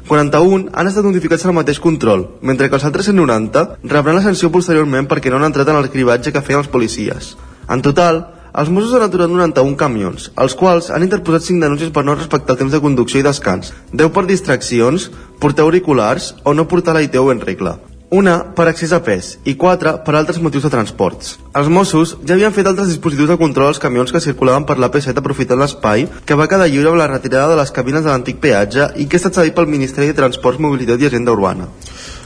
41 0.08 0.72
han 0.72 0.88
estat 0.88 1.04
notificats 1.04 1.44
al 1.44 1.52
mateix 1.58 1.76
control, 1.80 2.24
mentre 2.40 2.70
que 2.70 2.80
els 2.80 2.88
altres 2.88 3.12
190 3.12 3.84
rebran 3.84 4.16
la 4.16 4.24
sanció 4.24 4.48
posteriorment 4.48 5.10
perquè 5.12 5.28
no 5.28 5.36
han 5.36 5.50
entrat 5.50 5.68
en 5.68 5.82
el 5.82 5.90
cribatge 5.92 6.32
que 6.32 6.40
feien 6.40 6.64
els 6.64 6.72
policies. 6.72 7.34
En 7.68 7.84
total, 7.84 8.24
els 8.56 8.72
Mossos 8.72 8.96
han 8.96 9.08
aturat 9.10 9.28
91 9.28 9.76
camions, 9.76 10.30
els 10.40 10.56
quals 10.56 10.88
han 10.88 11.04
interposat 11.04 11.52
5 11.52 11.68
denúncies 11.68 11.92
per 11.92 12.08
no 12.08 12.16
respectar 12.16 12.56
el 12.56 12.64
temps 12.64 12.72
de 12.72 12.80
conducció 12.80 13.20
i 13.20 13.28
descans, 13.28 13.74
10 13.92 14.12
per 14.16 14.24
distraccions, 14.24 15.10
portar 15.36 15.68
auriculars 15.68 16.32
o 16.44 16.56
no 16.56 16.64
portar 16.64 16.96
la 16.96 17.04
ITU 17.04 17.28
en 17.28 17.44
regla 17.44 17.80
una 18.10 18.34
per 18.54 18.66
accés 18.68 18.92
a 18.92 19.00
pes 19.04 19.30
i 19.48 19.54
quatre 19.60 19.94
per 20.04 20.14
altres 20.14 20.40
motius 20.42 20.66
de 20.66 20.70
transports. 20.72 21.38
Els 21.56 21.70
Mossos 21.72 22.16
ja 22.26 22.34
havien 22.36 22.52
fet 22.54 22.68
altres 22.68 22.90
dispositius 22.92 23.32
de 23.32 23.38
control 23.40 23.72
als 23.72 23.80
camions 23.82 24.12
que 24.12 24.22
circulaven 24.22 24.66
per 24.68 24.78
la 24.78 24.90
P7 24.92 25.18
aprofitant 25.18 25.60
l'espai 25.60 26.06
que 26.26 26.38
va 26.38 26.48
quedar 26.50 26.68
lliure 26.68 26.92
amb 26.92 27.00
la 27.00 27.10
retirada 27.10 27.54
de 27.54 27.60
les 27.60 27.72
cabines 27.74 28.04
de 28.04 28.12
l'antic 28.12 28.38
peatge 28.44 28.90
i 28.96 29.08
que 29.08 29.16
ha 29.16 29.22
estat 29.22 29.40
cedit 29.40 29.56
pel 29.56 29.70
Ministeri 29.70 30.12
de 30.12 30.18
Transports, 30.20 30.60
Mobilitat 30.60 31.00
i 31.00 31.08
Agenda 31.10 31.32
Urbana. 31.32 31.70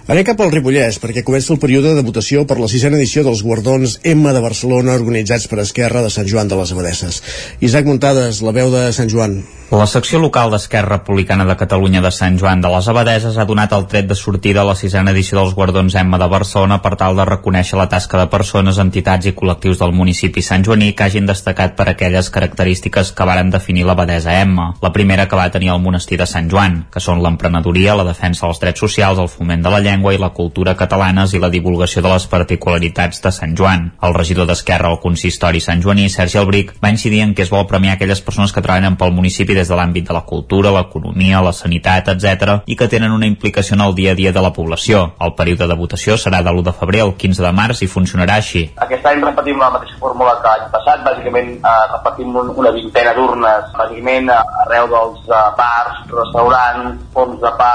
Anem 0.08 0.24
cap 0.24 0.38
al 0.40 0.48
Ripollès, 0.48 0.96
perquè 1.02 1.20
comença 1.20 1.50
el 1.52 1.58
període 1.60 1.90
de 1.92 2.04
votació 2.06 2.46
per 2.48 2.56
la 2.56 2.68
sisena 2.72 2.96
edició 2.96 3.26
dels 3.26 3.42
guardons 3.44 3.98
M 4.08 4.32
de 4.32 4.40
Barcelona 4.40 4.94
organitzats 4.96 5.44
per 5.52 5.60
Esquerra 5.60 6.00
de 6.00 6.08
Sant 6.14 6.30
Joan 6.32 6.48
de 6.48 6.56
les 6.56 6.72
Abadesses. 6.72 7.20
Isaac 7.60 7.92
Muntades, 7.92 8.40
la 8.40 8.56
veu 8.56 8.72
de 8.72 8.86
Sant 8.96 9.12
Joan. 9.12 9.42
La 9.68 9.84
secció 9.84 10.16
local 10.16 10.48
d'Esquerra 10.48 10.96
Republicana 10.96 11.44
de 11.44 11.52
Catalunya 11.60 12.00
de 12.00 12.08
Sant 12.08 12.38
Joan 12.40 12.62
de 12.64 12.70
les 12.72 12.86
Abadeses 12.88 13.34
ha 13.36 13.44
donat 13.44 13.74
el 13.76 13.82
tret 13.84 14.06
de 14.08 14.16
sortida 14.16 14.62
a 14.62 14.64
la 14.64 14.74
sisena 14.80 15.12
edició 15.12 15.36
dels 15.36 15.52
Guardons 15.52 15.92
Emma 16.00 16.16
de 16.16 16.28
Barcelona 16.32 16.78
per 16.80 16.94
tal 16.96 17.18
de 17.18 17.26
reconèixer 17.28 17.76
la 17.76 17.84
tasca 17.92 18.16
de 18.16 18.30
persones, 18.32 18.78
entitats 18.80 19.28
i 19.28 19.34
col·lectius 19.36 19.82
del 19.82 19.92
municipi 19.92 20.40
Sant 20.40 20.64
Joaní 20.64 20.94
que 20.96 21.04
hagin 21.04 21.28
destacat 21.28 21.76
per 21.76 21.90
aquelles 21.92 22.32
característiques 22.32 23.12
que 23.12 23.26
varen 23.28 23.52
definir 23.52 23.84
l'abadesa 23.84 24.38
Emma. 24.40 24.70
La 24.80 24.94
primera 24.96 25.28
que 25.28 25.36
va 25.36 25.50
tenir 25.52 25.68
el 25.74 25.84
monestir 25.84 26.16
de 26.16 26.30
Sant 26.32 26.48
Joan, 26.48 26.86
que 26.88 27.04
són 27.04 27.20
l'emprenedoria, 27.20 27.98
la 28.00 28.08
defensa 28.08 28.46
dels 28.46 28.64
drets 28.64 28.86
socials, 28.86 29.20
el 29.20 29.28
foment 29.28 29.60
de 29.60 29.74
la 29.76 29.82
llengua 29.84 29.97
i 30.14 30.18
la 30.18 30.30
cultura 30.36 30.76
catalanes 30.78 31.34
i 31.34 31.42
la 31.42 31.50
divulgació 31.50 32.02
de 32.02 32.12
les 32.12 32.26
particularitats 32.30 33.22
de 33.24 33.32
Sant 33.34 33.56
Joan. 33.58 33.90
El 34.02 34.14
regidor 34.14 34.46
d'Esquerra 34.48 34.92
al 34.92 35.00
consistori 35.02 35.60
Sant 35.60 35.82
Joaní, 35.82 36.08
Sergi 36.08 36.38
Albric, 36.38 36.76
va 36.84 36.94
incidir 36.94 37.24
en 37.24 37.34
que 37.34 37.42
es 37.42 37.50
vol 37.50 37.66
premiar 37.66 37.96
aquelles 37.96 38.22
persones 38.22 38.52
que 38.52 38.62
treballen 38.64 38.96
pel 38.96 39.12
municipi 39.12 39.58
des 39.58 39.68
de 39.68 39.76
l'àmbit 39.76 40.06
de 40.08 40.14
la 40.16 40.24
cultura, 40.28 40.72
l'economia, 40.74 41.42
la 41.42 41.52
sanitat, 41.52 42.14
etc 42.14 42.58
i 42.66 42.76
que 42.76 42.88
tenen 42.88 43.12
una 43.12 43.26
implicació 43.26 43.74
en 43.76 43.82
el 43.86 43.94
dia 43.94 44.12
a 44.12 44.14
dia 44.14 44.32
de 44.32 44.42
la 44.42 44.52
població. 44.52 45.14
El 45.20 45.34
període 45.38 45.68
de 45.68 45.76
votació 45.78 46.16
serà 46.20 46.42
de 46.44 46.52
l'1 46.52 46.64
de 46.66 46.74
febrer 46.80 47.00
al 47.04 47.14
15 47.16 47.44
de 47.44 47.52
març 47.60 47.82
i 47.84 47.90
funcionarà 47.90 48.38
així. 48.42 48.64
Aquest 48.86 49.06
any 49.08 49.22
repetim 49.24 49.60
la 49.62 49.70
mateixa 49.74 49.96
fórmula 50.02 50.36
que 50.42 50.52
l'any 50.52 50.68
passat, 50.74 51.02
bàsicament 51.06 51.54
eh, 51.58 51.74
repetim 51.94 52.36
un, 52.42 52.52
una 52.62 52.74
vintena 52.74 53.14
d'urnes, 53.16 53.72
bàsicament 53.78 54.30
eh, 54.34 54.38
arreu 54.66 54.92
dels 54.92 55.32
eh, 55.32 55.42
bars, 55.58 56.04
restaurants, 56.12 57.02
forns 57.16 57.40
de 57.44 57.52
pa, 57.60 57.72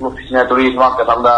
l'oficina 0.00 0.42
de 0.42 0.48
turisme, 0.48 0.84
el 0.84 0.96
casal 1.00 1.22
de 1.22 1.36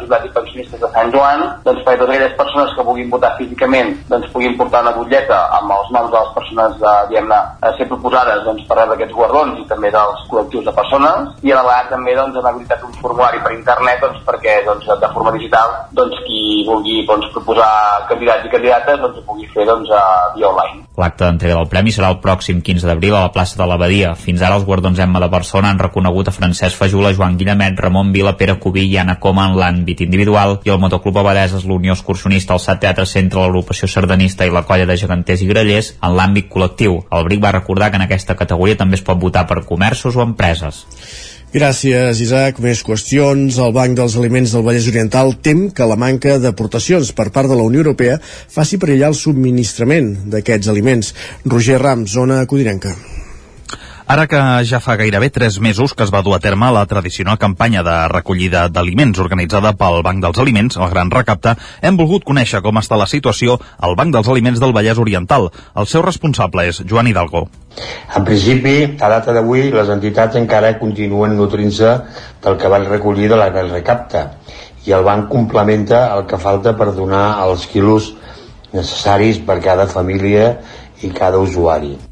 jubilats 0.00 0.26
i 0.26 0.34
pensionistes 0.34 0.80
de 0.80 0.90
Sant 0.94 1.12
Joan, 1.14 1.44
doncs 1.64 1.82
perquè 1.86 1.98
totes 2.00 2.14
aquelles 2.14 2.36
persones 2.38 2.74
que 2.76 2.86
vulguin 2.86 3.10
votar 3.10 3.32
físicament 3.38 3.92
doncs 4.10 4.30
puguin 4.34 4.56
portar 4.58 4.82
una 4.84 4.94
butlleta 4.96 5.38
amb 5.58 5.74
els 5.76 5.90
noms 5.94 6.10
de 6.12 6.18
les 6.18 6.32
persones 6.36 6.76
eh, 6.82 6.94
diguem-ne 7.10 7.38
a 7.60 7.72
ser 7.78 7.86
proposades 7.90 8.44
doncs, 8.46 8.66
per 8.68 8.78
rebre 8.80 8.98
aquests 8.98 9.16
guardons 9.16 9.60
i 9.60 9.66
també 9.70 9.92
dels 9.94 10.24
col·lectius 10.30 10.66
de 10.68 10.76
persones 10.76 11.46
i 11.46 11.52
a 11.52 11.60
la 11.60 11.66
vegada 11.68 11.94
també 11.94 12.16
doncs, 12.18 12.38
han 12.40 12.50
habilitat 12.52 12.84
un 12.88 12.96
formulari 13.00 13.42
per 13.44 13.54
internet 13.56 14.04
doncs, 14.04 14.22
perquè 14.26 14.56
doncs, 14.66 14.90
de 15.04 15.12
forma 15.14 15.34
digital 15.36 15.76
doncs, 16.00 16.22
qui 16.26 16.42
vulgui 16.68 17.04
doncs, 17.08 17.30
proposar 17.36 17.70
candidats 18.10 18.46
i 18.46 18.54
candidates 18.54 19.00
doncs, 19.04 19.20
ho 19.20 19.26
pugui 19.28 19.48
fer 19.54 19.66
doncs, 19.68 19.92
via 20.36 20.50
online. 20.50 20.84
L'acte 21.00 21.24
d'entrega 21.24 21.56
del 21.56 21.68
premi 21.72 21.92
serà 21.94 22.10
el 22.12 22.18
pròxim 22.20 22.58
15 22.60 22.84
d'abril 22.84 23.14
a 23.16 23.22
la 23.24 23.32
plaça 23.32 23.56
de 23.56 23.64
l'Abadia. 23.68 24.10
Fins 24.20 24.42
ara 24.44 24.58
els 24.58 24.66
guardons 24.68 24.98
Emma 25.00 25.22
de 25.22 25.30
Barcelona 25.32 25.70
han 25.72 25.80
reconegut 25.80 26.28
a 26.28 26.34
Francesc 26.36 26.76
Fajula, 26.76 27.14
Joan 27.16 27.38
Guillemet, 27.40 27.80
Ramon 27.80 28.12
Vila, 28.12 28.34
Pere 28.36 28.58
Cubí 28.60 28.84
i 28.90 28.98
Anna 29.00 29.16
Coma 29.22 29.46
en 29.48 29.56
l'àmbit 29.56 30.04
individual 30.04 30.58
i 30.68 30.74
el 30.74 30.82
Motoclub 30.82 31.22
Abadeses, 31.22 31.64
l'Unió 31.64 31.96
Excursionista, 31.96 32.52
el 32.52 32.60
SAT 32.60 32.84
Teatre 32.84 33.08
Centre, 33.08 33.40
l'agrupació 33.40 33.88
sardanista 33.88 34.44
i 34.44 34.52
la 34.52 34.66
colla 34.68 34.88
de 34.90 34.98
geganters 35.00 35.40
i 35.40 35.48
grellers 35.48 35.94
en 36.02 36.16
l'àmbit 36.18 36.52
col·lectiu. 36.52 37.00
El 37.08 37.28
BRIC 37.30 37.44
va 37.48 37.56
recordar 37.56 37.90
que 37.90 38.02
en 38.02 38.08
aquesta 38.10 38.36
categoria 38.36 38.76
també 38.76 39.00
es 39.00 39.06
pot 39.06 39.20
votar 39.20 39.46
per 39.48 39.64
comerços 39.64 40.20
o 40.20 40.26
empreses. 40.26 40.84
Gràcies, 41.50 42.20
Isaac. 42.22 42.60
Més 42.62 42.84
qüestions. 42.86 43.56
El 43.58 43.72
Banc 43.74 43.96
dels 43.98 44.14
Aliments 44.20 44.52
del 44.54 44.62
Vallès 44.62 44.86
Oriental 44.92 45.32
tem 45.42 45.64
que 45.74 45.88
la 45.92 45.98
manca 45.98 46.36
d'aportacions 46.38 47.10
per 47.10 47.26
part 47.34 47.50
de 47.50 47.58
la 47.58 47.66
Unió 47.66 47.82
Europea 47.82 48.20
faci 48.22 48.78
perillar 48.78 49.10
el 49.10 49.18
subministrament 49.18 50.12
d'aquests 50.30 50.70
aliments. 50.70 51.10
Roger 51.44 51.82
Rams, 51.82 52.14
zona 52.14 52.44
codirenca. 52.46 52.94
Ara 54.10 54.24
que 54.26 54.38
ja 54.66 54.80
fa 54.82 54.96
gairebé 54.98 55.28
tres 55.30 55.60
mesos 55.62 55.92
que 55.94 56.02
es 56.02 56.10
va 56.10 56.24
dur 56.26 56.32
a 56.34 56.40
terme 56.42 56.66
la 56.74 56.80
tradicional 56.90 57.36
campanya 57.38 57.84
de 57.86 57.92
recollida 58.10 58.64
d'aliments 58.66 59.20
organitzada 59.22 59.70
pel 59.78 60.02
Banc 60.02 60.18
dels 60.24 60.40
Aliments, 60.42 60.78
el 60.82 60.90
Gran 60.90 61.12
Recapte, 61.14 61.52
hem 61.86 62.00
volgut 62.00 62.26
conèixer 62.26 62.58
com 62.64 62.80
està 62.82 62.98
la 62.98 63.06
situació 63.06 63.60
al 63.78 63.94
Banc 63.94 64.10
dels 64.16 64.32
Aliments 64.34 64.58
del 64.58 64.74
Vallès 64.74 64.98
Oriental. 64.98 65.46
El 65.78 65.86
seu 65.86 66.02
responsable 66.02 66.66
és 66.72 66.82
Joan 66.90 67.06
Hidalgo. 67.06 67.44
En 68.18 68.26
principi, 68.26 68.74
a 68.98 69.12
data 69.14 69.30
d'avui, 69.30 69.70
les 69.70 69.94
entitats 69.94 70.42
encara 70.42 70.74
continuen 70.82 71.38
nutrint-se 71.38 71.94
del 72.42 72.58
que 72.58 72.74
van 72.74 72.90
recollir 72.90 73.30
de 73.30 73.38
la 73.38 73.52
Gran 73.54 73.70
Recapte 73.70 74.26
i 74.90 74.98
el 74.98 75.06
banc 75.06 75.30
complementa 75.30 76.08
el 76.18 76.26
que 76.26 76.42
falta 76.50 76.74
per 76.74 76.90
donar 76.98 77.44
els 77.46 77.70
quilos 77.70 78.16
necessaris 78.74 79.38
per 79.38 79.62
cada 79.62 79.86
família 79.86 80.56
i 81.06 81.14
cada 81.14 81.38
usuari. 81.38 82.09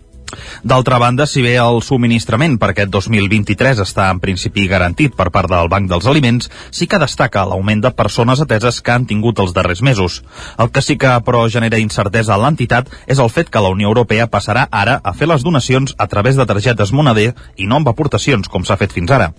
D'altra 0.62 0.98
banda, 0.98 1.26
si 1.26 1.42
bé 1.42 1.54
el 1.62 1.80
subministrament 1.86 2.58
per 2.60 2.72
aquest 2.72 2.90
2023 2.92 3.80
està 3.84 4.08
en 4.12 4.20
principi 4.20 4.66
garantit 4.68 5.14
per 5.16 5.30
part 5.34 5.50
del 5.50 5.70
Banc 5.72 5.88
dels 5.90 6.08
Aliments, 6.10 6.50
sí 6.70 6.88
que 6.90 7.00
destaca 7.00 7.46
l'augment 7.48 7.82
de 7.84 7.94
persones 7.96 8.42
ateses 8.44 8.82
que 8.82 8.94
han 8.94 9.06
tingut 9.08 9.40
els 9.40 9.54
darrers 9.56 9.82
mesos. 9.82 10.22
El 10.58 10.72
que 10.74 10.82
sí 10.84 10.98
que, 10.98 11.14
però, 11.24 11.46
genera 11.48 11.80
incertesa 11.80 12.34
a 12.34 12.40
l'entitat 12.42 12.90
és 13.06 13.18
el 13.18 13.32
fet 13.32 13.50
que 13.50 13.62
la 13.64 13.72
Unió 13.74 13.88
Europea 13.92 14.28
passarà 14.28 14.68
ara 14.70 15.00
a 15.02 15.14
fer 15.14 15.30
les 15.30 15.44
donacions 15.46 15.94
a 15.98 16.06
través 16.06 16.36
de 16.36 16.46
targetes 16.46 16.92
moneder 16.92 17.32
i 17.56 17.66
no 17.66 17.78
amb 17.80 17.88
aportacions, 17.88 18.48
com 18.48 18.64
s'ha 18.64 18.80
fet 18.80 18.92
fins 18.92 19.14
ara. 19.14 19.32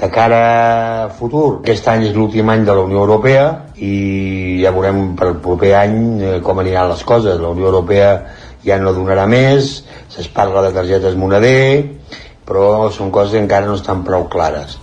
De 0.00 0.08
cara 0.08 1.04
a 1.04 1.08
futur, 1.12 1.58
aquest 1.58 1.88
any 1.92 2.06
és 2.08 2.14
l'últim 2.16 2.48
any 2.48 2.62
de 2.64 2.72
la 2.72 2.84
Unió 2.86 3.02
Europea 3.02 3.42
i 3.76 4.60
ja 4.62 4.70
veurem 4.72 5.10
per 5.18 5.26
el 5.34 5.40
proper 5.44 5.74
any 5.76 5.96
eh, 6.22 6.36
com 6.46 6.62
aniran 6.62 6.88
les 6.88 7.02
coses. 7.04 7.36
La 7.42 7.50
Unió 7.52 7.68
Europea 7.68 8.14
ja 8.66 8.78
no 8.80 8.92
donarà 8.96 9.26
més, 9.30 9.80
es 10.20 10.28
parla 10.28 10.62
de 10.66 10.72
targetes 10.76 11.16
moneder, 11.16 12.00
però 12.46 12.90
són 12.92 13.12
coses 13.14 13.36
que 13.36 13.44
encara 13.44 13.68
no 13.68 13.78
estan 13.78 14.02
prou 14.04 14.26
clares. 14.32 14.76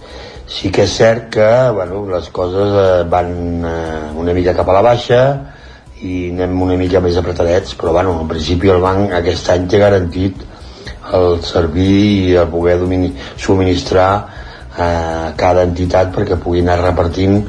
Sí 0.48 0.72
que 0.72 0.86
és 0.88 0.96
cert 0.96 1.28
que 1.36 1.48
bueno, 1.76 2.06
les 2.10 2.30
coses 2.34 2.74
eh, 2.80 3.04
van 3.12 3.32
eh, 3.68 4.12
una 4.16 4.34
mica 4.34 4.56
cap 4.56 4.70
a 4.72 4.78
la 4.78 4.86
baixa 4.86 5.22
i 6.02 6.30
anem 6.32 6.62
una 6.64 6.78
mica 6.80 7.02
més 7.04 7.18
apretadets, 7.20 7.76
però 7.76 7.92
bueno, 7.98 8.16
en 8.22 8.30
principi 8.32 8.72
el 8.72 8.82
banc 8.82 9.14
aquest 9.18 9.52
any 9.52 9.68
té 9.68 9.82
garantit 9.82 10.46
el 11.18 11.42
servir 11.44 11.92
i 12.32 12.36
el 12.40 12.48
poder 12.52 12.78
subministrar 13.36 14.10
a 14.16 14.88
eh, 14.88 15.30
cada 15.38 15.68
entitat 15.68 16.16
perquè 16.16 16.40
pugui 16.40 16.64
anar 16.64 16.80
repartint 16.86 17.42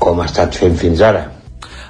com 0.00 0.20
ha 0.20 0.30
estat 0.30 0.56
fent 0.56 0.80
fins 0.80 1.04
ara. 1.04 1.26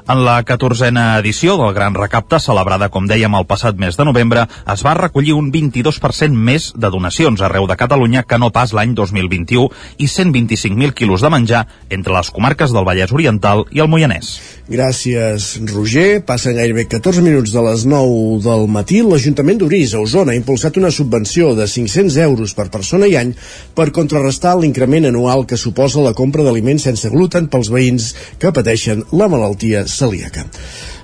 En 0.07 0.21
la 0.23 0.37
14a 0.47 1.19
edició 1.19 1.57
del 1.59 1.73
Gran 1.75 1.97
Recapte, 1.99 2.39
celebrada, 2.39 2.87
com 2.95 3.09
dèiem, 3.11 3.35
el 3.35 3.47
passat 3.51 3.75
mes 3.75 3.97
de 3.99 4.05
novembre, 4.07 4.45
es 4.71 4.85
va 4.87 4.93
recollir 4.95 5.35
un 5.35 5.49
22% 5.51 6.31
més 6.31 6.69
de 6.79 6.91
donacions 6.95 7.43
arreu 7.43 7.67
de 7.67 7.75
Catalunya 7.81 8.23
que 8.23 8.39
no 8.39 8.53
pas 8.55 8.71
l'any 8.71 8.95
2021 8.95 9.67
i 9.99 10.07
125.000 10.07 10.95
quilos 10.95 11.27
de 11.27 11.33
menjar 11.35 11.65
entre 11.91 12.15
les 12.15 12.31
comarques 12.31 12.71
del 12.71 12.87
Vallès 12.87 13.11
Oriental 13.11 13.65
i 13.75 13.83
el 13.83 13.91
Moianès. 13.91 14.56
Gràcies, 14.67 15.61
Roger. 15.71 16.25
Passen 16.27 16.57
gairebé 16.59 16.89
14 16.91 17.23
minuts 17.23 17.53
de 17.55 17.63
les 17.63 17.85
9 17.87 18.41
del 18.43 18.65
matí. 18.67 18.99
L'Ajuntament 19.07 19.61
d'Uris, 19.61 19.95
a 19.95 20.01
Osona, 20.03 20.35
ha 20.35 20.41
impulsat 20.41 20.81
una 20.81 20.91
subvenció 20.91 21.53
de 21.55 21.69
500 21.71 22.17
euros 22.25 22.57
per 22.59 22.67
persona 22.75 23.07
i 23.07 23.15
any 23.15 23.31
per 23.79 23.93
contrarrestar 23.95 24.57
l'increment 24.59 25.07
anual 25.07 25.47
que 25.47 25.61
suposa 25.61 26.03
la 26.03 26.17
compra 26.19 26.43
d'aliments 26.43 26.89
sense 26.91 27.15
gluten 27.15 27.47
pels 27.47 27.71
veïns 27.71 28.11
que 28.43 28.51
pateixen 28.51 29.07
la 29.15 29.31
malaltia 29.31 29.87
celíaca. 29.87 30.49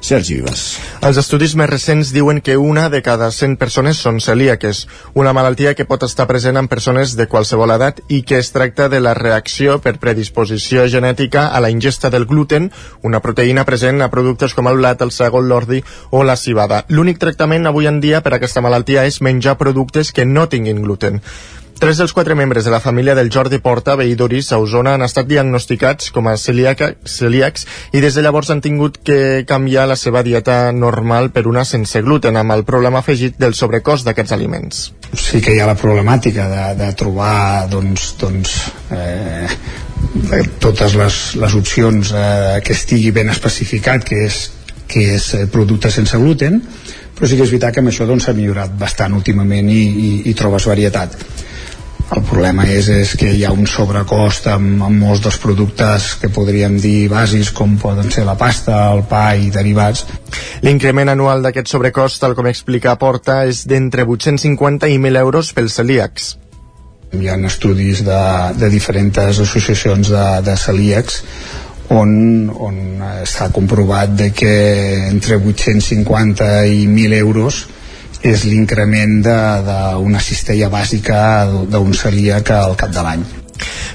Sergi 0.03 0.41
Vivas. 0.41 0.63
Els 1.07 1.19
estudis 1.21 1.53
més 1.55 1.69
recents 1.71 2.11
diuen 2.11 2.41
que 2.43 2.57
una 2.59 2.89
de 2.91 3.01
cada 3.07 3.29
100 3.31 3.55
persones 3.61 4.01
són 4.03 4.19
celíaques, 4.21 4.83
una 5.15 5.33
malaltia 5.33 5.77
que 5.79 5.87
pot 5.87 6.03
estar 6.03 6.27
present 6.27 6.59
en 6.59 6.69
persones 6.69 7.15
de 7.17 7.29
qualsevol 7.31 7.71
edat 7.77 8.03
i 8.11 8.21
que 8.27 8.41
es 8.43 8.51
tracta 8.51 8.89
de 8.91 8.99
la 9.01 9.15
reacció 9.15 9.79
per 9.85 9.95
predisposició 10.03 10.89
genètica 10.91 11.47
a 11.55 11.63
la 11.63 11.71
ingesta 11.71 12.11
del 12.11 12.27
gluten, 12.27 12.73
una 13.07 13.23
proteïna 13.23 13.65
present 13.65 14.03
a 14.03 14.11
productes 14.11 14.59
com 14.59 14.67
el 14.67 14.83
blat, 14.83 15.07
el 15.07 15.15
sègol, 15.15 15.47
l'ordi 15.47 15.85
o 16.11 16.27
la 16.27 16.37
cibada. 16.37 16.83
L'únic 16.91 17.23
tractament 17.23 17.71
avui 17.71 17.87
en 17.87 18.03
dia 18.03 18.27
per 18.27 18.35
a 18.35 18.41
aquesta 18.43 18.61
malaltia 18.61 19.07
és 19.07 19.23
menjar 19.23 19.57
productes 19.57 20.11
que 20.11 20.27
no 20.27 20.49
tinguin 20.51 20.83
gluten. 20.83 21.23
Tres 21.81 21.99
dels 21.99 22.13
quatre 22.15 22.37
membres 22.39 22.65
de 22.65 22.71
la 22.71 22.81
família 22.81 23.15
del 23.15 23.31
Jordi 23.33 23.59
Porta, 23.59 23.97
veí 23.99 24.15
d'Oris, 24.15 24.53
a 24.53 24.59
Osona, 24.63 24.93
han 24.95 25.03
estat 25.03 25.27
diagnosticats 25.27 26.13
com 26.15 26.29
a 26.31 26.37
celíaca, 26.39 26.93
celíacs 27.09 27.67
i 27.93 28.03
des 28.05 28.15
de 28.15 28.23
llavors 28.23 28.53
han 28.55 28.63
tingut 28.63 29.01
que 29.03 29.43
canviar 29.49 29.89
la 29.91 29.97
seva 29.99 30.23
dieta 30.23 30.71
normal 30.73 31.33
per 31.35 31.49
una 31.51 31.65
sense 31.67 32.03
gluten, 32.07 32.39
amb 32.39 32.55
el 32.55 32.63
problema 32.69 33.03
afegit 33.03 33.35
del 33.41 33.57
sobrecost 33.59 34.07
d'aquests 34.07 34.37
aliments. 34.39 34.83
Sí 35.13 35.43
que 35.43 35.57
hi 35.57 35.61
ha 35.61 35.67
la 35.67 35.77
problemàtica 35.79 36.47
de, 36.53 36.65
de 36.85 36.93
trobar 36.95 37.67
doncs, 37.73 38.13
doncs, 38.21 38.57
eh, 38.95 39.51
totes 40.63 40.95
les, 40.99 41.21
les 41.43 41.55
opcions 41.59 42.15
eh, 42.15 42.59
que 42.63 42.79
estigui 42.79 43.11
ben 43.11 43.33
especificat, 43.35 44.07
que 44.07 44.27
és 44.29 44.43
que 44.93 45.07
és 45.17 45.31
eh, 45.35 45.47
producte 45.51 45.91
sense 45.91 46.19
gluten 46.21 46.61
però 47.17 47.29
sí 47.29 47.37
que 47.39 47.45
és 47.47 47.53
veritat 47.53 47.75
que 47.75 47.83
amb 47.83 47.91
això 47.93 48.07
doncs, 48.09 48.27
s'ha 48.27 48.33
doncs, 48.35 48.43
millorat 48.43 48.75
bastant 48.79 49.15
últimament 49.17 49.69
i, 49.71 49.81
i, 49.81 50.11
i 50.31 50.35
trobes 50.39 50.67
varietat 50.69 51.17
el 52.11 52.23
problema 52.29 52.67
és, 52.69 52.89
és 52.93 53.15
que 53.19 53.31
hi 53.33 53.45
ha 53.47 53.53
un 53.55 53.67
sobrecost 53.71 54.49
amb, 54.53 54.83
amb 54.85 55.05
molts 55.05 55.23
dels 55.25 55.39
productes 55.43 56.09
que 56.21 56.31
podríem 56.33 56.77
dir 56.83 57.09
bàsics 57.13 57.53
com 57.57 57.79
poden 57.81 58.11
ser 58.13 58.27
la 58.27 58.37
pasta, 58.41 58.79
el 58.93 59.05
pa 59.09 59.33
i 59.39 59.51
derivats. 59.55 60.05
L'increment 60.67 61.13
anual 61.13 61.43
d'aquest 61.45 61.73
sobrecost, 61.73 62.21
tal 62.23 62.37
com 62.39 62.49
explica 62.51 62.97
Porta, 63.01 63.43
és 63.49 63.65
d'entre 63.69 64.05
850 64.05 64.91
i 64.93 64.99
1.000 64.99 65.23
euros 65.23 65.53
pels 65.57 65.79
celíacs. 65.81 66.33
Hi 67.13 67.29
ha 67.29 67.37
estudis 67.49 68.01
de, 68.07 68.23
de 68.57 68.71
diferents 68.73 69.19
associacions 69.37 70.13
de, 70.13 70.27
de 70.47 70.57
celíacs 70.57 71.21
on, 71.93 72.49
on 72.57 72.79
està 73.21 73.51
comprovat 73.53 74.15
de 74.17 74.31
que 74.33 74.55
entre 75.11 75.37
850 75.37 76.51
i 76.73 76.85
1.000 76.89 77.21
euros 77.21 77.67
és 78.23 78.45
l'increment 78.47 79.21
d'una 79.27 80.21
cistella 80.23 80.71
bàsica 80.71 81.23
d'un 81.69 81.95
celíac 81.95 82.55
al 82.55 82.77
cap 82.79 82.95
de 82.95 83.09
l'any. 83.09 83.42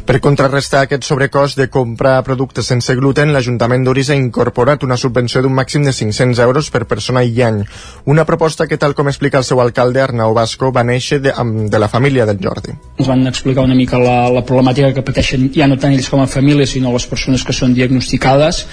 Per 0.07 0.19
contrarrestar 0.23 0.85
aquest 0.85 1.03
sobrecost 1.07 1.59
de 1.59 1.67
comprar 1.73 2.21
productes 2.23 2.69
sense 2.71 2.95
gluten, 2.95 3.33
l'Ajuntament 3.35 3.83
d'Uris 3.83 4.11
ha 4.13 4.17
incorporat 4.19 4.85
una 4.87 4.97
subvenció 4.97 5.41
d'un 5.43 5.55
màxim 5.57 5.83
de 5.83 5.93
500 5.93 6.39
euros 6.45 6.69
per 6.71 6.85
persona 6.87 7.23
i 7.23 7.41
any. 7.43 7.63
Una 8.05 8.25
proposta 8.25 8.67
que, 8.67 8.79
tal 8.79 8.95
com 8.95 9.11
explica 9.11 9.41
el 9.41 9.47
seu 9.47 9.61
alcalde, 9.61 10.01
Arnau 10.01 10.33
Vasco, 10.37 10.71
va 10.71 10.85
néixer 10.87 11.19
de, 11.23 11.33
de 11.67 11.79
la 11.79 11.91
família 11.91 12.25
del 12.25 12.39
Jordi. 12.43 12.77
Ens 12.97 13.09
van 13.09 13.27
explicar 13.27 13.67
una 13.67 13.75
mica 13.75 13.99
la, 13.99 14.17
la 14.33 14.45
problemàtica 14.47 14.93
que 14.95 15.05
pateixen 15.05 15.49
ja 15.55 15.67
no 15.67 15.79
tant 15.81 15.95
ells 15.95 16.09
com 16.11 16.23
a 16.23 16.31
família, 16.31 16.67
sinó 16.67 16.93
les 16.95 17.07
persones 17.09 17.43
que 17.43 17.55
són 17.55 17.75
diagnosticades 17.77 18.63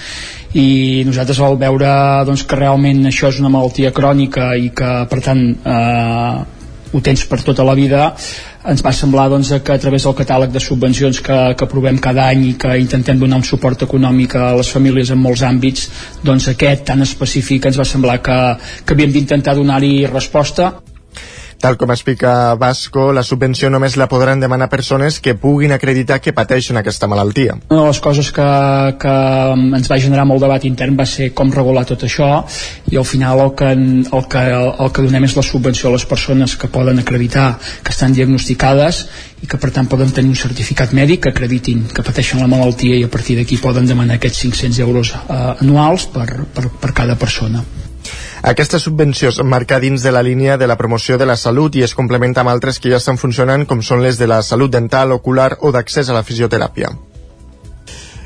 i 0.55 1.03
nosaltres 1.07 1.41
al 1.43 1.57
veure 1.59 1.91
doncs, 2.27 2.45
que 2.47 2.59
realment 2.59 3.03
això 3.09 3.31
és 3.31 3.41
una 3.43 3.51
malaltia 3.51 3.91
crònica 3.95 4.53
i 4.55 4.71
que 4.75 4.91
per 5.11 5.19
tant 5.25 5.41
eh, 5.51 6.35
ho 6.95 7.01
tens 7.03 7.25
per 7.27 7.41
tota 7.43 7.65
la 7.67 7.75
vida 7.75 8.13
ens 8.71 8.81
va 8.85 8.93
semblar 8.95 9.27
doncs, 9.29 9.51
que 9.63 9.75
a 9.75 9.81
través 9.81 10.05
del 10.07 10.15
catàleg 10.17 10.53
de 10.53 10.61
subvencions 10.63 11.21
que, 11.25 11.37
que 11.57 11.67
aprovem 11.67 11.99
cada 12.01 12.25
any 12.31 12.47
i 12.49 12.53
que 12.61 12.73
intentem 12.81 13.19
donar 13.21 13.41
un 13.41 13.47
suport 13.47 13.85
econòmic 13.85 14.35
a 14.39 14.53
les 14.57 14.71
famílies 14.73 15.13
en 15.13 15.21
molts 15.21 15.45
àmbits 15.45 15.87
doncs 16.25 16.49
aquest 16.53 16.85
tan 16.89 17.05
específic 17.05 17.69
ens 17.69 17.79
va 17.79 17.87
semblar 17.87 18.19
que, 18.25 18.39
que 18.85 18.97
havíem 18.97 19.13
d'intentar 19.13 19.55
donar-hi 19.57 19.95
resposta 20.11 20.73
Tal 21.59 21.77
com 21.77 21.91
explica 21.91 22.53
Vasco, 22.59 23.11
la 23.15 23.23
subvenció 23.23 23.69
només 23.73 23.95
la 23.97 24.07
podran 24.11 24.41
demanar 24.43 24.67
persones 24.69 25.19
que 25.19 25.35
puguin 25.39 25.71
acreditar 25.73 26.19
que 26.21 26.33
pateixen 26.35 26.77
aquesta 26.77 27.07
malaltia. 27.07 27.55
Una 27.69 27.81
de 27.81 27.87
les 27.87 28.01
coses 28.03 28.31
que, 28.35 28.47
que 29.01 29.13
ens 29.79 29.89
va 29.91 29.99
generar 30.01 30.27
molt 30.29 30.43
debat 30.43 30.65
intern 30.67 30.97
va 30.99 31.07
ser 31.09 31.31
com 31.37 31.53
regular 31.53 31.85
tot 31.89 32.03
això 32.05 32.29
i 32.91 32.99
al 32.99 33.07
final 33.07 33.41
el 33.45 33.53
que, 33.57 33.71
el 33.71 34.27
que, 34.31 34.43
el 34.85 34.91
que 34.91 35.05
donem 35.07 35.29
és 35.29 35.37
la 35.37 35.45
subvenció 35.45 35.89
a 35.89 35.95
les 35.95 36.05
persones 36.05 36.57
que 36.59 36.69
poden 36.71 36.99
acreditar 37.01 37.47
que 37.83 37.95
estan 37.95 38.13
diagnosticades 38.13 39.05
i 39.41 39.49
que 39.49 39.59
per 39.61 39.71
tant 39.73 39.89
poden 39.89 40.13
tenir 40.13 40.33
un 40.33 40.39
certificat 40.39 40.93
mèdic 40.97 41.25
que 41.25 41.33
acreditin 41.33 41.85
que 41.93 42.05
pateixen 42.05 42.43
la 42.43 42.51
malaltia 42.51 42.99
i 42.99 43.07
a 43.07 43.11
partir 43.11 43.39
d'aquí 43.39 43.61
poden 43.61 43.89
demanar 43.89 44.19
aquests 44.19 44.45
500 44.45 44.83
euros 44.85 45.15
eh, 45.15 45.41
anuals 45.65 46.09
per, 46.13 46.29
per, 46.53 46.69
per 46.81 46.93
cada 46.93 47.17
persona. 47.19 47.63
Aquesta 48.41 48.79
subvenció 48.79 49.29
es 49.29 49.41
marca 49.43 49.79
dins 49.79 50.03
de 50.03 50.11
la 50.11 50.23
línia 50.23 50.57
de 50.57 50.67
la 50.67 50.77
promoció 50.77 51.17
de 51.17 51.25
la 51.25 51.37
salut 51.37 51.75
i 51.75 51.83
es 51.83 51.95
complementa 51.95 52.43
amb 52.43 52.53
altres 52.53 52.79
que 52.79 52.91
ja 52.91 53.01
estan 53.01 53.17
funcionant 53.17 53.65
com 53.65 53.81
són 53.81 54.03
les 54.05 54.21
de 54.21 54.27
la 54.27 54.41
salut 54.43 54.71
dental, 54.71 55.11
ocular 55.11 55.57
o 55.61 55.71
d'accés 55.71 56.09
a 56.09 56.17
la 56.17 56.23
fisioteràpia. 56.23 56.93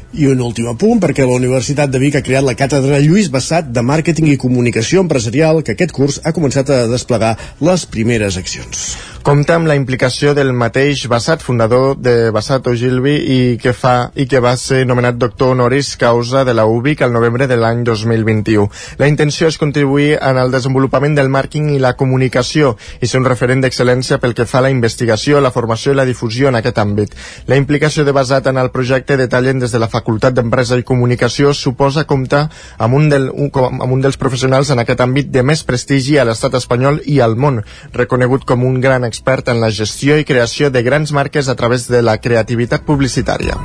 I 0.10 0.26
un 0.26 0.40
últim 0.42 0.66
apunt, 0.66 0.98
perquè 0.98 1.22
la 1.22 1.36
Universitat 1.38 1.92
de 1.94 2.00
Vic 2.02 2.16
ha 2.18 2.24
creat 2.26 2.46
la 2.46 2.56
càtedra 2.58 2.98
Lluís 3.04 3.30
Bassat 3.30 3.68
de 3.70 3.84
Màrqueting 3.86 4.32
i 4.32 4.40
Comunicació 4.42 5.04
Empresarial, 5.06 5.62
que 5.62 5.76
aquest 5.76 5.94
curs 5.94 6.18
ha 6.26 6.34
començat 6.34 6.72
a 6.74 6.80
desplegar 6.90 7.36
les 7.62 7.86
primeres 7.86 8.40
accions. 8.42 8.98
Compta 9.20 9.58
amb 9.60 9.68
la 9.68 9.76
implicació 9.76 10.32
del 10.32 10.54
mateix 10.56 11.02
Bassat, 11.12 11.42
fundador 11.44 11.98
de 12.00 12.30
Bassat 12.32 12.68
Ogilvy 12.72 13.16
i 13.20 13.40
que, 13.60 13.74
fa, 13.76 14.12
i 14.16 14.24
que 14.32 14.40
va 14.40 14.54
ser 14.58 14.86
nomenat 14.88 15.18
doctor 15.20 15.52
honoris 15.52 15.90
causa 16.00 16.46
de 16.48 16.54
la 16.56 16.64
UBIC 16.64 17.02
al 17.04 17.12
novembre 17.12 17.46
de 17.52 17.58
l'any 17.60 17.82
2021. 17.84 18.70
La 18.98 19.10
intenció 19.12 19.50
és 19.52 19.58
contribuir 19.60 20.14
en 20.16 20.40
el 20.40 20.54
desenvolupament 20.56 21.18
del 21.20 21.28
màrqueting 21.28 21.68
i 21.74 21.82
la 21.84 21.98
comunicació 22.00 22.78
i 23.02 23.10
ser 23.12 23.20
un 23.20 23.28
referent 23.28 23.66
d'excel·lència 23.66 24.22
pel 24.24 24.38
que 24.38 24.46
fa 24.48 24.62
a 24.62 24.68
la 24.70 24.72
investigació, 24.72 25.44
la 25.44 25.52
formació 25.52 25.92
i 25.92 26.00
la 26.00 26.08
difusió 26.08 26.48
en 26.48 26.62
aquest 26.62 26.80
àmbit. 26.80 27.12
La 27.52 27.60
implicació 27.60 28.08
de 28.08 28.16
Bassat 28.16 28.48
en 28.48 28.62
el 28.64 28.72
projecte 28.72 29.20
detallen 29.20 29.60
des 29.60 29.76
de 29.76 29.84
la 29.84 29.92
Facultat 29.92 30.40
d'Empresa 30.40 30.80
i 30.80 30.88
Comunicació 30.88 31.52
suposa 31.54 32.06
comptar 32.08 32.46
amb 32.78 32.96
un, 32.96 33.12
del, 33.12 33.28
un, 33.36 33.52
amb 33.52 33.92
un 33.92 34.08
dels 34.08 34.22
professionals 34.22 34.72
en 34.72 34.80
aquest 34.80 35.04
àmbit 35.04 35.28
de 35.36 35.44
més 35.44 35.68
prestigi 35.68 36.16
a 36.18 36.26
l'estat 36.30 36.56
espanyol 36.64 37.04
i 37.04 37.20
al 37.20 37.36
món, 37.36 37.60
reconegut 37.92 38.48
com 38.48 38.64
un 38.64 38.80
gran 38.80 39.09
expert 39.10 39.50
en 39.52 39.60
la 39.60 39.74
gestió 39.74 40.18
i 40.18 40.28
creació 40.30 40.70
de 40.70 40.86
grans 40.86 41.12
marques 41.12 41.50
a 41.50 41.58
través 41.60 41.90
de 41.90 42.04
la 42.06 42.20
creativitat 42.22 42.86
publicitària. 42.88 43.58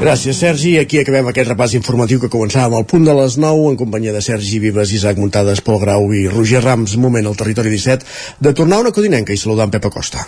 Gràcies, 0.00 0.38
Sergi. 0.40 0.78
Aquí 0.80 0.96
acabem 0.96 1.26
aquest 1.28 1.50
repàs 1.50 1.74
informatiu 1.76 2.22
que 2.22 2.30
començàvem 2.32 2.78
al 2.78 2.86
punt 2.88 3.04
de 3.04 3.12
les 3.18 3.36
9 3.36 3.68
en 3.74 3.76
companyia 3.76 4.14
de 4.16 4.24
Sergi 4.24 4.56
Vives, 4.62 4.94
Isaac 4.96 5.20
Muntades, 5.20 5.60
Pol 5.60 5.76
Grau 5.84 6.08
i 6.16 6.24
Roger 6.32 6.64
Rams. 6.64 6.96
Moment 6.96 7.28
al 7.28 7.36
territori 7.36 7.76
17 7.76 8.40
de 8.40 8.56
tornar 8.56 8.80
a 8.80 8.88
una 8.88 8.96
codinenca 8.96 9.36
i 9.36 9.42
saludar 9.44 9.68
en 9.68 9.76
Pepa 9.76 9.92
Costa. 9.92 10.24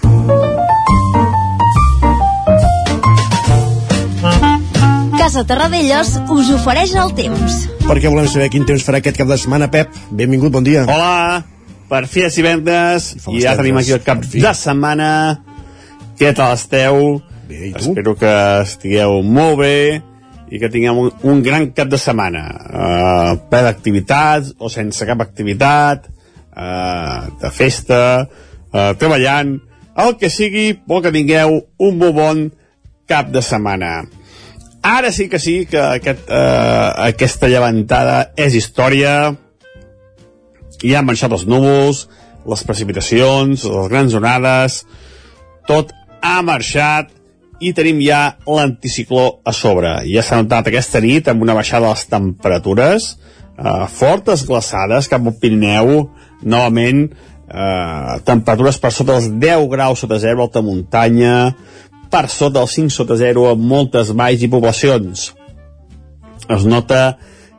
Casa 5.22 5.44
Terradellos 5.46 6.16
us 6.34 6.48
ofereix 6.50 6.96
el 6.98 7.12
temps 7.14 7.56
perquè 7.86 8.10
volem 8.10 8.26
saber 8.26 8.48
quin 8.50 8.64
temps 8.66 8.82
farà 8.82 8.98
aquest 8.98 9.20
cap 9.20 9.28
de 9.30 9.36
setmana. 9.38 9.68
Pep, 9.70 9.92
benvingut, 10.10 10.50
bon 10.50 10.64
dia. 10.66 10.80
Hola, 10.90 11.44
per 11.86 12.00
fi 12.10 12.24
és 12.26 12.34
divendres 12.40 13.04
i 13.30 13.42
ja 13.44 13.52
tenim 13.54 13.76
aquí 13.78 13.92
el 13.94 14.00
cap 14.02 14.24
de 14.26 14.52
setmana. 14.58 15.10
Què 16.18 16.32
tal 16.34 16.56
esteu? 16.56 16.98
Bé, 17.46 17.68
i 17.68 17.70
tu? 17.76 17.92
Espero 17.92 18.16
que 18.18 18.32
estigueu 18.64 19.20
molt 19.22 19.60
bé 19.60 19.76
i 20.50 20.58
que 20.58 20.70
tinguem 20.72 20.98
un, 21.04 21.12
un 21.30 21.44
gran 21.46 21.68
cap 21.76 21.92
de 21.92 22.00
setmana. 22.02 22.42
Uh, 22.66 23.36
ple 23.52 23.60
d'activitats 23.68 24.56
o 24.58 24.70
sense 24.74 25.06
cap 25.06 25.22
activitat, 25.22 26.08
uh, 26.50 27.30
de 27.44 27.52
festa, 27.54 28.00
uh, 28.26 28.90
treballant, 28.98 29.54
el 30.02 30.18
que 30.18 30.32
sigui, 30.34 30.72
vol 30.82 31.06
que 31.06 31.14
tingueu 31.14 31.60
un 31.78 32.02
molt 32.02 32.18
bon 32.18 32.42
cap 33.06 33.30
de 33.30 33.44
setmana. 33.46 34.00
Ara 34.82 35.12
sí 35.12 35.28
que 35.28 35.38
sí 35.38 35.66
que 35.70 35.78
aquest, 35.78 36.26
eh, 36.28 36.92
aquesta 37.06 37.48
llevantada 37.48 38.32
és 38.36 38.54
història. 38.58 39.36
Ja 40.82 40.98
han 40.98 41.06
marxat 41.06 41.32
els 41.32 41.46
núvols, 41.46 42.08
les 42.46 42.64
precipitacions, 42.66 43.64
les 43.64 43.88
grans 43.88 44.14
onades, 44.18 44.82
tot 45.68 45.92
ha 46.22 46.40
marxat 46.42 47.12
i 47.62 47.70
tenim 47.72 48.00
ja 48.02 48.38
l'anticicló 48.46 49.38
a 49.46 49.54
sobre. 49.54 50.00
Ja 50.10 50.24
s'ha 50.26 50.40
notat 50.42 50.66
aquesta 50.66 51.00
nit 51.00 51.28
amb 51.30 51.42
una 51.46 51.54
baixada 51.54 51.86
de 51.86 51.94
les 51.94 52.08
temperatures, 52.10 53.18
eh, 53.58 53.86
fortes 53.86 54.42
glaçades 54.48 55.08
cap 55.08 55.22
al 55.22 55.38
Pirineu, 55.38 56.10
novament 56.42 57.04
eh, 57.52 58.18
temperatures 58.24 58.80
per 58.82 58.90
sota 58.90 59.14
dels 59.14 59.30
10 59.38 59.68
graus 59.70 60.02
sota 60.02 60.18
zero 60.18 60.42
alta 60.42 60.62
muntanya, 60.62 61.54
per 62.12 62.28
sota 62.28 62.60
del 62.60 62.68
5 62.68 62.92
sota 62.92 63.16
0 63.16 63.48
en 63.54 63.68
moltes 63.68 64.12
valls 64.16 64.42
i 64.44 64.50
poblacions. 64.52 65.30
Es 66.52 66.66
nota 66.68 67.16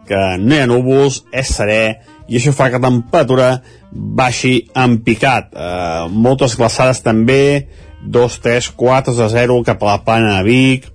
que 0.08 0.20
no 0.40 0.56
hi 0.56 0.62
ha 0.62 0.70
núvols, 0.70 1.24
és 1.34 1.54
serè, 1.58 1.84
i 2.28 2.38
això 2.38 2.54
fa 2.56 2.70
que 2.70 2.80
la 2.80 2.90
temperatura 2.90 3.48
baixi 3.92 4.56
en 4.78 5.00
picat. 5.06 5.50
Eh, 5.54 6.06
moltes 6.12 6.58
glaçades 6.60 7.02
també, 7.04 7.68
2, 8.04 8.40
3, 8.44 8.70
4 8.78 9.16
de 9.18 9.30
0 9.32 9.62
cap 9.66 9.84
a 9.84 9.94
la 9.94 10.02
plana 10.06 10.38
de 10.38 10.44
Vic, 10.48 10.90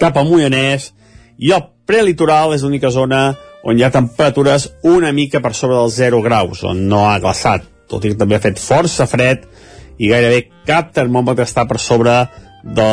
cap 0.00 0.16
a 0.16 0.24
Moianès, 0.26 0.92
i 1.38 1.52
el 1.52 1.66
prelitoral 1.86 2.54
és 2.54 2.62
l'única 2.64 2.92
zona 2.94 3.34
on 3.64 3.78
hi 3.78 3.84
ha 3.84 3.92
temperatures 3.92 4.68
una 4.86 5.10
mica 5.12 5.40
per 5.44 5.54
sobre 5.56 5.76
dels 5.80 5.96
0 5.98 6.20
graus, 6.24 6.62
on 6.64 6.84
no 6.88 7.04
ha 7.08 7.18
glaçat, 7.20 7.64
tot 7.90 8.04
i 8.04 8.12
que 8.12 8.20
també 8.20 8.38
ha 8.38 8.44
fet 8.44 8.60
força 8.60 9.08
fred, 9.10 9.48
i 9.98 10.10
gairebé 10.10 10.48
cap 10.66 10.92
termòmetre 10.94 11.46
està 11.46 11.66
per 11.68 11.78
sobre 11.82 12.24
de, 12.64 12.90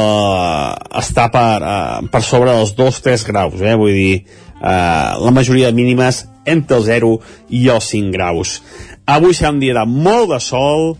està 1.00 1.30
per, 1.32 1.62
uh, 1.64 2.08
per 2.12 2.22
sobre 2.26 2.54
dels 2.58 2.74
2-3 2.76 3.24
graus, 3.30 3.62
eh? 3.64 3.76
vull 3.80 3.96
dir, 3.96 4.18
uh, 4.60 5.18
la 5.24 5.32
majoria 5.34 5.72
de 5.72 5.78
mínimes 5.78 6.26
entre 6.46 6.82
el 6.82 6.88
0 6.90 7.14
i 7.56 7.68
els 7.72 7.88
5 7.94 8.12
graus. 8.12 8.60
Avui 9.08 9.36
serà 9.38 9.54
un 9.54 9.62
dia 9.64 9.78
de 9.78 9.86
molt 9.88 10.34
de 10.34 10.42
sol, 10.44 10.96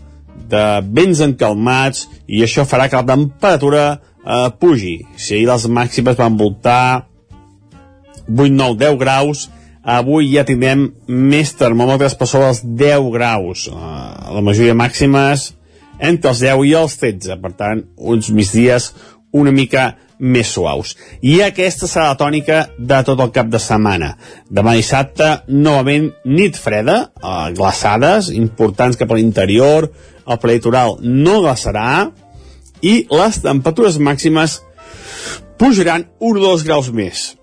de 0.52 0.64
vents 0.88 1.20
encalmats, 1.24 2.08
i 2.26 2.42
això 2.44 2.64
farà 2.68 2.88
que 2.88 3.00
la 3.00 3.08
temperatura 3.12 3.86
uh, 3.92 4.50
pugi. 4.58 5.02
Si 5.16 5.36
ahir 5.36 5.48
les 5.50 5.68
màximes 5.68 6.18
van 6.18 6.38
voltar 6.40 7.08
8, 8.28 8.48
9, 8.48 8.78
10 8.80 9.00
graus, 9.00 9.48
avui 9.82 10.30
ja 10.32 10.46
tindrem 10.46 10.92
més 11.08 11.52
termòmetres 11.58 12.14
per 12.16 12.28
sobre 12.30 12.52
els 12.54 12.62
10 12.64 13.10
graus. 13.14 13.66
Uh, 13.68 14.32
la 14.32 14.44
majoria 14.44 14.78
màximes 14.78 15.52
entre 16.02 16.32
els 16.32 16.42
10 16.42 16.64
i 16.68 16.76
els 16.78 16.96
13, 17.00 17.38
per 17.42 17.52
tant, 17.58 17.84
uns 17.96 18.30
migdies 18.34 18.90
una 19.32 19.52
mica 19.54 19.92
més 20.22 20.52
suaus. 20.54 20.94
I 21.24 21.40
aquesta 21.42 21.88
serà 21.90 22.12
la 22.12 22.18
tònica 22.20 22.58
de 22.78 22.98
tot 23.06 23.20
el 23.24 23.32
cap 23.34 23.48
de 23.50 23.58
setmana. 23.62 24.12
Demà 24.50 24.76
dissabte, 24.78 25.28
novament, 25.48 26.12
nit 26.24 26.58
freda, 26.58 26.98
eh, 27.16 27.52
glaçades, 27.56 28.30
importants 28.30 28.98
cap 29.00 29.10
a 29.10 29.18
l'interior, 29.18 29.90
el 30.26 30.38
prelitoral 30.38 30.98
no 31.02 31.40
glaçarà, 31.42 32.12
i 32.82 33.06
les 33.10 33.38
temperatures 33.42 33.98
màximes 33.98 34.60
pujaran 35.58 36.06
1 36.18 36.38
o 36.38 36.42
2 36.42 36.64
graus 36.66 36.90
més. 36.90 37.36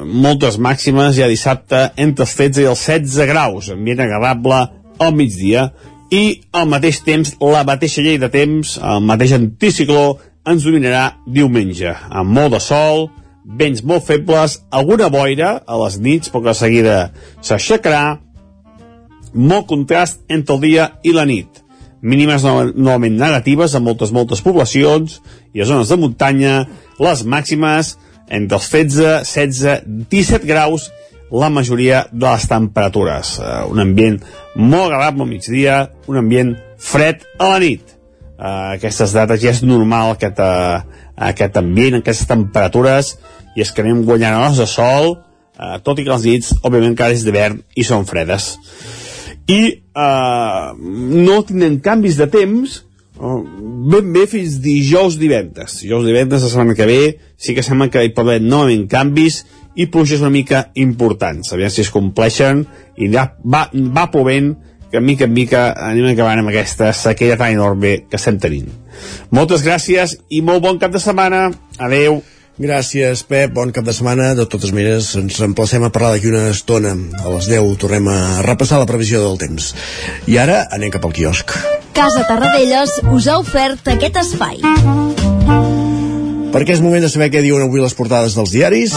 Moltes 0.00 0.56
màximes 0.56 1.16
ja 1.16 1.28
dissabte 1.28 1.90
entre 1.96 2.24
els 2.24 2.34
13 2.36 2.62
i 2.62 2.68
els 2.70 2.84
16 2.86 3.26
graus, 3.28 3.70
ambient 3.70 4.00
agradable 4.00 4.60
al 5.00 5.14
migdia, 5.16 5.70
i 6.10 6.42
al 6.52 6.66
mateix 6.68 7.00
temps, 7.06 7.36
la 7.40 7.62
mateixa 7.66 8.02
llei 8.02 8.18
de 8.18 8.28
temps, 8.32 8.76
el 8.82 9.04
mateix 9.06 9.36
anticicló, 9.36 10.18
ens 10.50 10.66
dominarà 10.66 11.04
diumenge, 11.30 11.92
amb 12.10 12.34
molt 12.34 12.56
de 12.56 12.60
sol, 12.64 13.08
vents 13.44 13.82
molt 13.86 14.06
febles, 14.08 14.58
alguna 14.70 15.10
boira 15.12 15.54
a 15.66 15.78
les 15.84 15.98
nits, 16.02 16.30
però 16.32 16.48
que 16.48 16.56
seguida 16.58 16.98
s'aixecarà, 17.46 18.18
molt 19.34 19.68
contrast 19.70 20.24
entre 20.28 20.56
el 20.56 20.62
dia 20.64 20.86
i 21.06 21.14
la 21.14 21.26
nit. 21.28 21.62
Mínimes 22.02 22.42
no, 22.42 22.64
novament 22.72 23.18
negatives 23.20 23.74
a 23.76 23.80
moltes, 23.84 24.10
moltes 24.10 24.40
poblacions 24.42 25.20
i 25.54 25.60
a 25.60 25.68
zones 25.68 25.90
de 25.92 25.98
muntanya, 26.00 26.54
les 26.98 27.24
màximes 27.28 27.94
entre 28.30 28.56
els 28.56 28.70
13, 28.72 29.20
16, 29.28 29.84
17 30.10 30.48
graus 30.48 30.88
la 31.30 31.50
majoria 31.52 32.04
de 32.10 32.26
les 32.26 32.46
temperatures. 32.50 33.36
Uh, 33.38 33.62
un 33.70 33.82
ambient 33.82 34.18
molt 34.56 34.90
agradable 34.90 35.26
al 35.26 35.30
migdia, 35.30 35.78
un 36.10 36.18
ambient 36.20 36.54
fred 36.80 37.24
a 37.38 37.52
la 37.52 37.62
nit. 37.62 37.96
Uh, 38.40 38.74
aquestes 38.76 39.14
dates 39.14 39.42
ja 39.42 39.52
és 39.54 39.62
normal 39.62 40.14
aquest, 40.14 40.40
uh, 40.40 41.06
aquest 41.30 41.58
ambient, 41.60 42.00
aquestes 42.00 42.28
temperatures, 42.30 43.14
i 43.56 43.64
és 43.64 43.72
que 43.74 43.84
anem 43.84 44.04
guanyant 44.08 44.38
hores 44.40 44.62
de 44.62 44.68
sol, 44.70 45.12
uh, 45.60 45.76
tot 45.84 46.00
i 46.00 46.06
que 46.06 46.14
les 46.14 46.28
nits, 46.28 46.54
òbviament, 46.62 46.94
encara 46.94 47.16
és 47.16 47.26
d'hivern 47.26 47.60
i 47.76 47.86
són 47.86 48.06
fredes. 48.08 48.54
I 49.50 49.60
uh, 49.98 50.70
no 50.78 51.42
tindrem 51.46 51.80
canvis 51.84 52.18
de 52.20 52.30
temps, 52.30 52.80
ben 53.20 54.12
bé 54.14 54.24
fins 54.30 54.56
dijous 54.64 55.18
divendres. 55.20 55.80
Dijous 55.82 56.06
divendres, 56.06 56.42
la 56.42 56.52
setmana 56.52 56.76
que 56.78 56.86
ve, 56.88 57.00
sí 57.36 57.54
que 57.54 57.64
sembla 57.64 57.90
que 57.92 58.04
hi 58.04 58.14
pot 58.16 58.24
haver 58.24 58.40
novament 58.40 58.86
canvis, 58.88 59.42
i 59.74 59.86
pluges 59.86 60.20
una 60.20 60.32
mica 60.34 60.68
importants. 60.74 61.52
Aviam 61.54 61.70
si 61.70 61.84
es 61.84 61.92
compleixen 61.94 62.64
i 62.96 63.10
ja 63.12 63.30
va, 63.44 63.68
va 63.72 64.10
plovent 64.10 64.54
que 64.90 65.00
mica 65.00 65.24
en 65.28 65.32
mica 65.32 65.70
anem 65.78 66.10
acabant 66.10 66.42
amb 66.42 66.50
aquesta 66.50 66.90
sequera 66.96 67.38
tan 67.38 67.54
enorme 67.54 68.08
que 68.10 68.18
estem 68.18 68.40
tenint. 68.42 68.68
Moltes 69.30 69.62
gràcies 69.62 70.16
i 70.28 70.42
molt 70.42 70.64
bon 70.64 70.82
cap 70.82 70.92
de 70.92 71.02
setmana. 71.02 71.48
Adeu. 71.78 72.20
Gràcies, 72.60 73.22
Pep. 73.24 73.54
Bon 73.56 73.70
cap 73.72 73.86
de 73.86 73.94
setmana. 73.96 74.34
De 74.36 74.44
totes 74.44 74.74
maneres, 74.76 75.14
ens 75.16 75.38
emplacem 75.46 75.86
a 75.86 75.88
parlar 75.94 76.12
d'aquí 76.12 76.28
una 76.28 76.50
estona. 76.52 76.92
A 77.22 77.32
les 77.32 77.48
10 77.48 77.78
tornem 77.80 78.10
a 78.12 78.18
repassar 78.44 78.82
la 78.82 78.90
previsió 78.90 79.22
del 79.24 79.40
temps. 79.40 79.72
I 80.28 80.36
ara 80.42 80.66
anem 80.68 80.92
cap 80.92 81.08
al 81.08 81.16
quiosc. 81.16 81.56
Casa 81.96 82.26
Tarradellas 82.28 83.00
us 83.08 83.30
ha 83.30 83.40
ofert 83.40 83.94
aquest 83.96 84.20
espai. 84.26 85.79
Perquè 86.50 86.74
és 86.74 86.80
moment 86.82 87.04
de 87.04 87.08
saber 87.10 87.28
què 87.30 87.44
diuen 87.44 87.62
avui 87.62 87.78
les 87.78 87.94
portades 87.94 88.34
dels 88.34 88.50
diaris. 88.50 88.90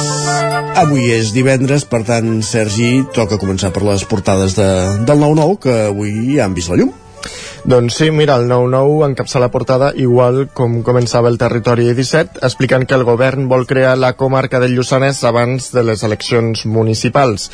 Avui 0.81 1.11
és 1.13 1.29
divendres, 1.35 1.85
per 1.85 2.01
tant, 2.07 2.39
Sergi, 2.41 3.03
toca 3.13 3.37
començar 3.37 3.69
per 3.75 3.83
les 3.85 4.05
portades 4.09 4.55
de, 4.57 4.65
del 5.05 5.21
9-9, 5.21 5.59
que 5.61 5.75
avui 5.91 6.13
ja 6.33 6.47
han 6.47 6.57
vist 6.57 6.73
la 6.73 6.79
llum. 6.81 6.89
Doncs 7.69 7.99
sí, 8.01 8.09
mira, 8.11 8.39
el 8.41 8.49
9-9 8.49 9.05
encapça 9.11 9.39
la 9.39 9.51
portada 9.53 9.91
igual 9.95 10.47
com 10.57 10.81
començava 10.83 11.29
el 11.29 11.37
territori 11.39 11.85
17, 11.93 12.41
explicant 12.41 12.83
que 12.89 12.97
el 12.97 13.05
govern 13.07 13.45
vol 13.53 13.67
crear 13.69 13.93
la 14.01 14.15
comarca 14.17 14.59
del 14.59 14.73
Lluçanès 14.75 15.21
abans 15.29 15.69
de 15.77 15.85
les 15.85 16.03
eleccions 16.03 16.65
municipals 16.65 17.51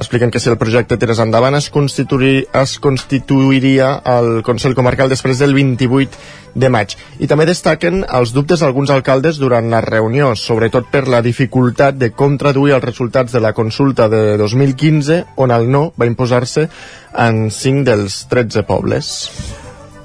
expliquen 0.00 0.30
que 0.32 0.40
si 0.40 0.48
el 0.50 0.58
projecte 0.58 0.96
tirés 0.96 1.20
endavant 1.22 1.54
es, 1.58 1.68
constituir, 1.70 2.46
es 2.56 2.78
constituiria 2.80 3.92
el 4.16 4.40
Consell 4.46 4.74
Comarcal 4.74 5.12
després 5.12 5.38
del 5.38 5.54
28 5.54 6.56
de 6.56 6.72
maig. 6.72 6.96
I 7.20 7.28
també 7.30 7.46
destaquen 7.46 8.02
els 8.08 8.34
dubtes 8.34 8.64
d'alguns 8.64 8.90
alcaldes 8.90 9.38
durant 9.38 9.70
la 9.70 9.84
reunió, 9.84 10.32
sobretot 10.34 10.90
per 10.90 11.06
la 11.06 11.22
dificultat 11.22 12.00
de 12.00 12.10
com 12.16 12.38
traduir 12.40 12.78
els 12.78 12.86
resultats 12.86 13.36
de 13.36 13.44
la 13.44 13.54
consulta 13.54 14.08
de 14.08 14.36
2015, 14.40 15.24
on 15.36 15.54
el 15.54 15.70
no 15.70 15.90
va 16.00 16.10
imposar-se 16.10 16.68
en 17.14 17.50
5 17.50 17.88
dels 17.92 18.22
13 18.32 18.64
pobles. 18.66 19.12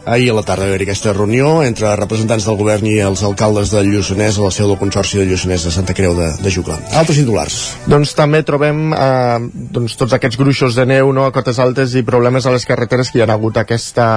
Ahir 0.06 0.30
a 0.30 0.36
la 0.38 0.44
tarda 0.46 0.68
va 0.68 0.76
haver 0.76 0.84
aquesta 0.86 1.13
reunió 1.15 1.63
entre 1.65 1.89
representants 1.98 2.46
del 2.46 2.58
govern 2.60 2.86
i 2.86 3.00
els 3.02 3.24
alcaldes 3.26 3.72
del 3.74 3.88
Lluçanès 3.89 4.38
a 4.38 4.44
la 4.44 4.52
seu 4.54 4.68
del 4.70 4.78
Consorci 4.78 5.18
de 5.18 5.26
Lluçanès 5.26 5.65
de 5.65 5.72
Santa 5.74 5.96
Creu 5.98 6.13
de, 6.13 6.28
de 6.44 6.52
Jucla. 6.54 6.78
Altres 6.94 7.18
titulars. 7.18 7.56
Doncs 7.89 8.13
també 8.13 8.44
trobem 8.46 8.94
eh, 8.94 9.48
doncs, 9.74 9.96
tots 9.98 10.13
aquests 10.13 10.38
gruixos 10.38 10.78
de 10.78 10.86
neu 10.86 11.10
no, 11.10 11.26
a 11.26 11.34
cotes 11.34 11.58
altes 11.58 11.96
i 11.98 12.06
problemes 12.06 12.46
a 12.46 12.54
les 12.54 12.68
carreteres 12.70 13.10
que 13.10 13.18
hi 13.18 13.26
ha 13.26 13.30
hagut 13.34 13.58
aquesta, 13.58 14.08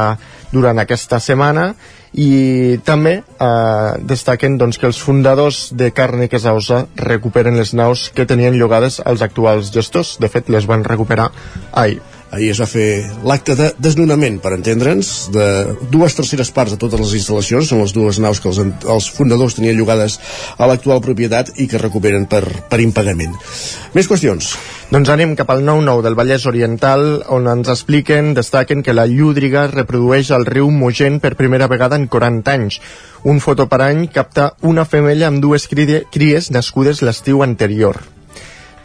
durant 0.52 0.76
aquesta 0.84 1.22
setmana 1.24 1.70
i 2.12 2.76
també 2.84 3.14
eh, 3.22 3.90
destaquen 4.12 4.60
doncs, 4.60 4.76
que 4.76 4.90
els 4.92 5.00
fundadors 5.00 5.70
de 5.72 5.88
Càrniques 5.96 6.44
Ausa 6.52 6.84
recuperen 7.00 7.56
les 7.56 7.72
naus 7.72 8.10
que 8.12 8.28
tenien 8.28 8.60
llogades 8.60 9.00
als 9.00 9.24
actuals 9.24 9.72
gestors. 9.72 10.18
De 10.20 10.28
fet, 10.28 10.52
les 10.52 10.68
van 10.68 10.84
recuperar 10.84 11.30
ahir 11.72 12.02
ahir 12.30 12.50
es 12.52 12.60
va 12.60 12.68
fer 12.68 12.88
l'acte 13.26 13.56
de 13.58 13.70
desnonament, 13.80 14.38
per 14.42 14.52
entendre'ns, 14.56 15.28
de 15.34 15.46
dues 15.92 16.16
terceres 16.18 16.50
parts 16.54 16.74
de 16.74 16.80
totes 16.80 17.00
les 17.00 17.14
instal·lacions, 17.20 17.70
són 17.70 17.82
les 17.82 17.94
dues 17.96 18.20
naus 18.22 18.40
que 18.42 18.50
els, 18.50 18.60
els 18.60 19.08
fundadors 19.14 19.56
tenien 19.58 19.78
llogades 19.78 20.18
a 20.58 20.68
l'actual 20.68 21.00
propietat 21.04 21.54
i 21.56 21.68
que 21.70 21.80
recuperen 21.80 22.26
per, 22.30 22.42
per 22.68 22.80
impagament. 22.84 23.36
Més 23.96 24.10
qüestions. 24.10 24.52
Doncs 24.88 25.12
anem 25.12 25.34
cap 25.36 25.50
al 25.52 25.64
9-9 25.64 26.04
del 26.04 26.16
Vallès 26.16 26.46
Oriental, 26.48 27.06
on 27.34 27.48
ens 27.50 27.68
expliquen, 27.72 28.32
destaquen 28.36 28.84
que 28.84 28.96
la 28.96 29.08
llúdriga 29.08 29.66
reprodueix 29.72 30.32
el 30.36 30.48
riu 30.48 30.70
Mogent 30.72 31.20
per 31.24 31.36
primera 31.36 31.68
vegada 31.68 31.96
en 32.00 32.08
40 32.08 32.56
anys. 32.56 32.80
Un 33.28 33.40
foto 33.44 33.68
per 33.68 33.82
any 33.84 34.06
capta 34.12 34.52
una 34.62 34.86
femella 34.88 35.28
amb 35.28 35.42
dues 35.44 35.68
cries 35.68 36.52
nascudes 36.54 37.02
l'estiu 37.04 37.44
anterior. 37.44 38.17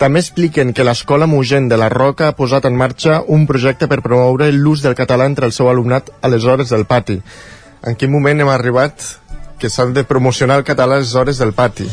També 0.03 0.19
expliquen 0.19 0.73
que 0.75 0.83
l'Escola 0.83 1.29
Mogent 1.31 1.69
de 1.71 1.77
la 1.79 1.87
Roca 1.87 2.25
ha 2.27 2.35
posat 2.35 2.65
en 2.67 2.75
marxa 2.75 3.21
un 3.31 3.45
projecte 3.47 3.87
per 3.87 4.01
promoure 4.03 4.49
l'ús 4.51 4.81
del 4.83 4.97
català 4.99 5.29
entre 5.31 5.47
el 5.47 5.53
seu 5.55 5.69
alumnat 5.71 6.09
a 6.19 6.27
les 6.27 6.43
hores 6.43 6.73
del 6.75 6.83
pati. 6.89 7.15
En 7.87 7.95
quin 7.95 8.11
moment 8.11 8.43
hem 8.43 8.51
arribat 8.51 9.05
que 9.61 9.71
s'han 9.71 9.93
de 9.95 10.03
promocionar 10.03 10.57
el 10.59 10.65
català 10.67 10.97
a 10.99 11.05
les 11.05 11.15
hores 11.15 11.39
del 11.39 11.53
pati? 11.55 11.87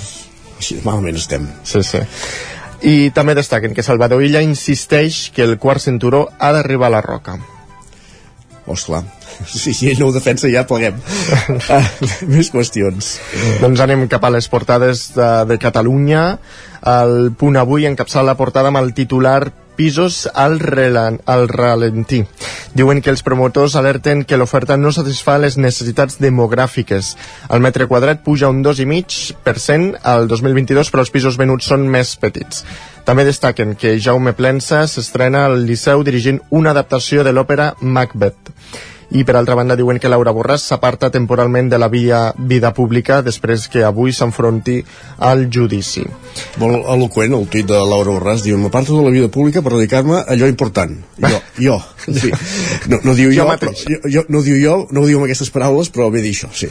Així 0.58 0.80
malament 0.82 1.20
estem. 1.22 1.46
Sí, 1.62 1.84
sí. 1.86 2.02
I 2.82 3.12
també 3.14 3.38
destaquen 3.38 3.78
que 3.78 3.86
Salvador 3.86 4.26
Illa 4.26 4.42
insisteix 4.42 5.28
que 5.30 5.46
el 5.46 5.54
quart 5.62 5.86
cinturó 5.86 6.26
ha 6.40 6.50
d'arribar 6.56 6.90
a 6.90 6.96
la 6.96 7.06
Roca. 7.06 7.38
Ostres, 8.66 9.06
si, 9.46 9.74
si 9.74 9.90
ell 9.90 10.02
no 10.02 10.10
ho 10.10 10.14
defensa 10.16 10.50
ja 10.52 10.66
pleguem 10.68 10.98
uh, 10.98 11.80
més 12.34 12.52
qüestions 12.52 13.14
doncs 13.62 13.84
anem 13.84 14.06
cap 14.10 14.24
a 14.24 14.32
les 14.34 14.48
portades 14.52 15.10
de, 15.16 15.30
de 15.50 15.58
Catalunya 15.62 16.24
el 16.90 17.32
punt 17.36 17.58
avui 17.60 17.88
encapçala 17.88 18.32
la 18.32 18.38
portada 18.38 18.70
amb 18.72 18.80
el 18.80 18.94
titular 18.96 19.50
pisos 19.80 20.28
al, 20.34 20.58
relan, 20.60 21.22
al 21.24 21.48
ralentí. 21.48 22.18
Diuen 22.76 23.00
que 23.00 23.08
els 23.08 23.22
promotors 23.24 23.78
alerten 23.80 24.26
que 24.28 24.36
l'oferta 24.36 24.76
no 24.76 24.92
satisfà 24.92 25.38
les 25.40 25.56
necessitats 25.56 26.18
demogràfiques. 26.20 27.14
El 27.48 27.64
metre 27.64 27.86
quadrat 27.88 28.20
puja 28.26 28.50
un 28.52 28.60
2,5% 28.66 30.02
al 30.12 30.28
2022, 30.28 30.92
però 30.92 31.06
els 31.06 31.14
pisos 31.14 31.40
venuts 31.40 31.72
són 31.72 31.88
més 31.88 32.12
petits. 32.20 32.60
També 33.08 33.24
destaquen 33.24 33.72
que 33.80 33.96
Jaume 33.96 34.36
Plensa 34.36 34.84
s'estrena 34.84 35.46
al 35.48 35.64
Liceu 35.64 36.04
dirigint 36.04 36.42
una 36.50 36.76
adaptació 36.76 37.24
de 37.24 37.32
l'òpera 37.32 37.72
Macbeth 37.80 38.52
i 39.10 39.24
per 39.26 39.34
altra 39.36 39.56
banda 39.58 39.74
diuen 39.78 39.98
que 39.98 40.10
Laura 40.10 40.32
Borràs 40.34 40.68
s'aparta 40.70 41.10
temporalment 41.10 41.70
de 41.70 41.78
la 41.78 41.88
via 41.90 42.20
vida 42.38 42.70
pública 42.74 43.20
després 43.26 43.66
que 43.68 43.82
avui 43.84 44.12
s'enfronti 44.14 44.78
al 45.18 45.48
judici. 45.50 46.04
Molt 46.62 46.86
eloquent 46.94 47.34
el 47.34 47.48
tuit 47.50 47.66
de 47.66 47.78
Laura 47.78 48.14
Borràs, 48.14 48.44
diu 48.46 48.58
m'aparto 48.60 48.96
de 48.96 49.06
la 49.06 49.14
vida 49.14 49.30
pública 49.32 49.62
per 49.62 49.74
dedicar-me 49.74 50.20
a 50.20 50.24
allò 50.34 50.46
important. 50.50 50.94
Jo, 51.18 51.40
jo, 51.66 51.78
sí. 52.06 52.30
No, 52.86 53.00
no 53.02 53.14
diu 53.18 53.32
jo, 53.34 53.42
jo, 53.42 53.56
però, 53.58 53.74
jo, 53.74 53.98
jo, 54.06 54.24
no 54.28 54.44
diu 54.46 54.60
jo, 54.62 54.76
no 54.94 55.02
ho 55.02 55.08
diu 55.08 55.18
amb 55.18 55.26
aquestes 55.26 55.50
paraules, 55.50 55.90
però 55.90 56.10
bé 56.14 56.22
dir 56.22 56.32
això, 56.36 56.52
sí. 56.54 56.70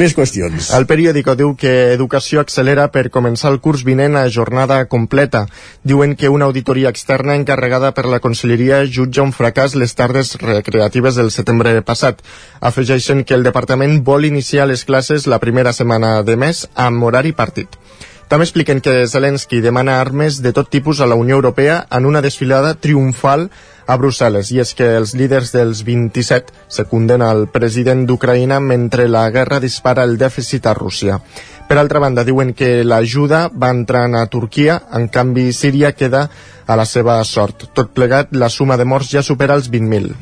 Més 0.00 0.14
qüestions. 0.16 0.72
El 0.76 0.86
periòdico 0.90 1.36
diu 1.38 1.54
que 1.56 1.74
Educació 1.94 2.44
accelera 2.44 2.90
per 2.92 3.08
començar 3.14 3.54
el 3.54 3.60
curs 3.64 3.86
vinent 3.88 4.18
a 4.20 4.26
jornada 4.28 4.82
completa. 4.92 5.46
Diuen 5.82 6.14
que 6.16 6.28
una 6.28 6.46
auditoria 6.50 6.92
externa 6.92 7.38
encarregada 7.38 7.94
per 7.96 8.06
la 8.10 8.20
Conselleria 8.20 8.84
jutja 8.84 9.24
un 9.24 9.32
fracàs 9.32 9.76
les 9.80 9.96
tardes 9.96 10.36
recreatives 10.40 11.16
del 11.16 11.32
setembre 11.32 11.69
passat. 11.86 12.22
Afegeixen 12.60 13.24
que 13.24 13.36
el 13.38 13.46
departament 13.46 14.00
vol 14.04 14.28
iniciar 14.28 14.68
les 14.68 14.84
classes 14.84 15.26
la 15.26 15.40
primera 15.42 15.72
setmana 15.72 16.20
de 16.22 16.36
mes 16.36 16.66
amb 16.74 17.06
horari 17.08 17.32
partit. 17.32 17.78
També 18.30 18.46
expliquen 18.46 18.78
que 18.78 19.08
Zelensky 19.10 19.58
demana 19.58 19.96
armes 19.98 20.36
de 20.38 20.52
tot 20.54 20.68
tipus 20.70 21.00
a 21.00 21.06
la 21.10 21.16
Unió 21.18 21.34
Europea 21.40 21.80
en 21.90 22.04
una 22.06 22.20
desfilada 22.22 22.76
triomfal 22.78 23.48
a 23.90 23.96
Brussel·les, 23.98 24.52
i 24.54 24.60
és 24.62 24.70
que 24.78 24.86
els 25.00 25.16
líders 25.18 25.50
dels 25.50 25.80
27 25.82 26.54
secunden 26.70 27.24
al 27.26 27.48
president 27.50 28.04
d'Ucraïna 28.06 28.60
mentre 28.62 29.08
la 29.10 29.24
guerra 29.34 29.58
dispara 29.58 30.06
el 30.06 30.14
dèficit 30.20 30.70
a 30.70 30.76
Rússia. 30.78 31.18
Per 31.66 31.78
altra 31.78 31.98
banda, 32.02 32.22
diuen 32.22 32.54
que 32.54 32.84
l'ajuda 32.86 33.48
va 33.50 33.74
entrant 33.74 34.14
a 34.14 34.24
Turquia, 34.30 34.78
en 34.94 35.10
canvi 35.10 35.50
Síria 35.50 35.90
queda 35.98 36.28
a 36.66 36.78
la 36.78 36.86
seva 36.86 37.18
sort. 37.26 37.66
Tot 37.74 37.90
plegat, 37.94 38.30
la 38.30 38.48
suma 38.48 38.78
de 38.78 38.86
morts 38.86 39.10
ja 39.10 39.26
supera 39.26 39.58
els 39.58 39.66
20.000. 39.74 40.14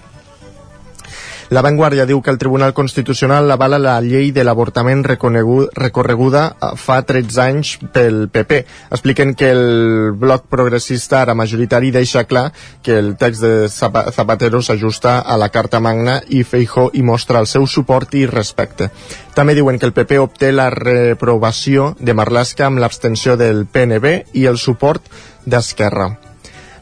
La 1.49 1.63
Vanguardia 1.65 2.05
diu 2.05 2.21
que 2.21 2.29
el 2.29 2.37
Tribunal 2.37 2.75
Constitucional 2.77 3.49
avala 3.51 3.79
la 3.81 3.95
llei 4.05 4.35
de 4.37 4.43
l'avortament 4.45 5.01
recorreguda 5.07 6.43
eh, 6.51 6.69
fa 6.77 6.99
13 7.09 7.41
anys 7.41 7.71
pel 7.95 8.27
PP. 8.29 8.59
Expliquen 8.93 9.33
que 9.33 9.49
el 9.55 10.13
bloc 10.13 10.45
progressista 10.53 11.23
ara 11.23 11.37
majoritari 11.39 11.89
deixa 11.95 12.27
clar 12.29 12.51
que 12.85 12.99
el 13.01 13.15
text 13.17 13.47
de 13.47 13.55
Zapatero 13.73 14.61
s'ajusta 14.61 15.21
a 15.25 15.41
la 15.41 15.49
Carta 15.49 15.81
Magna 15.81 16.21
i 16.29 16.45
Feijó 16.45 16.91
hi 16.93 17.01
mostra 17.01 17.41
el 17.41 17.49
seu 17.49 17.65
suport 17.67 18.13
i 18.13 18.27
respecte. 18.29 18.93
També 19.33 19.57
diuen 19.57 19.81
que 19.81 19.89
el 19.89 19.97
PP 19.97 20.21
obté 20.21 20.53
la 20.53 20.69
reprovació 20.69 21.95
de 21.99 22.13
Marlaska 22.13 22.69
amb 22.69 22.85
l'abstenció 22.85 23.41
del 23.41 23.65
PNB 23.65 24.37
i 24.37 24.45
el 24.53 24.61
suport 24.61 25.09
d'Esquerra. 25.49 26.28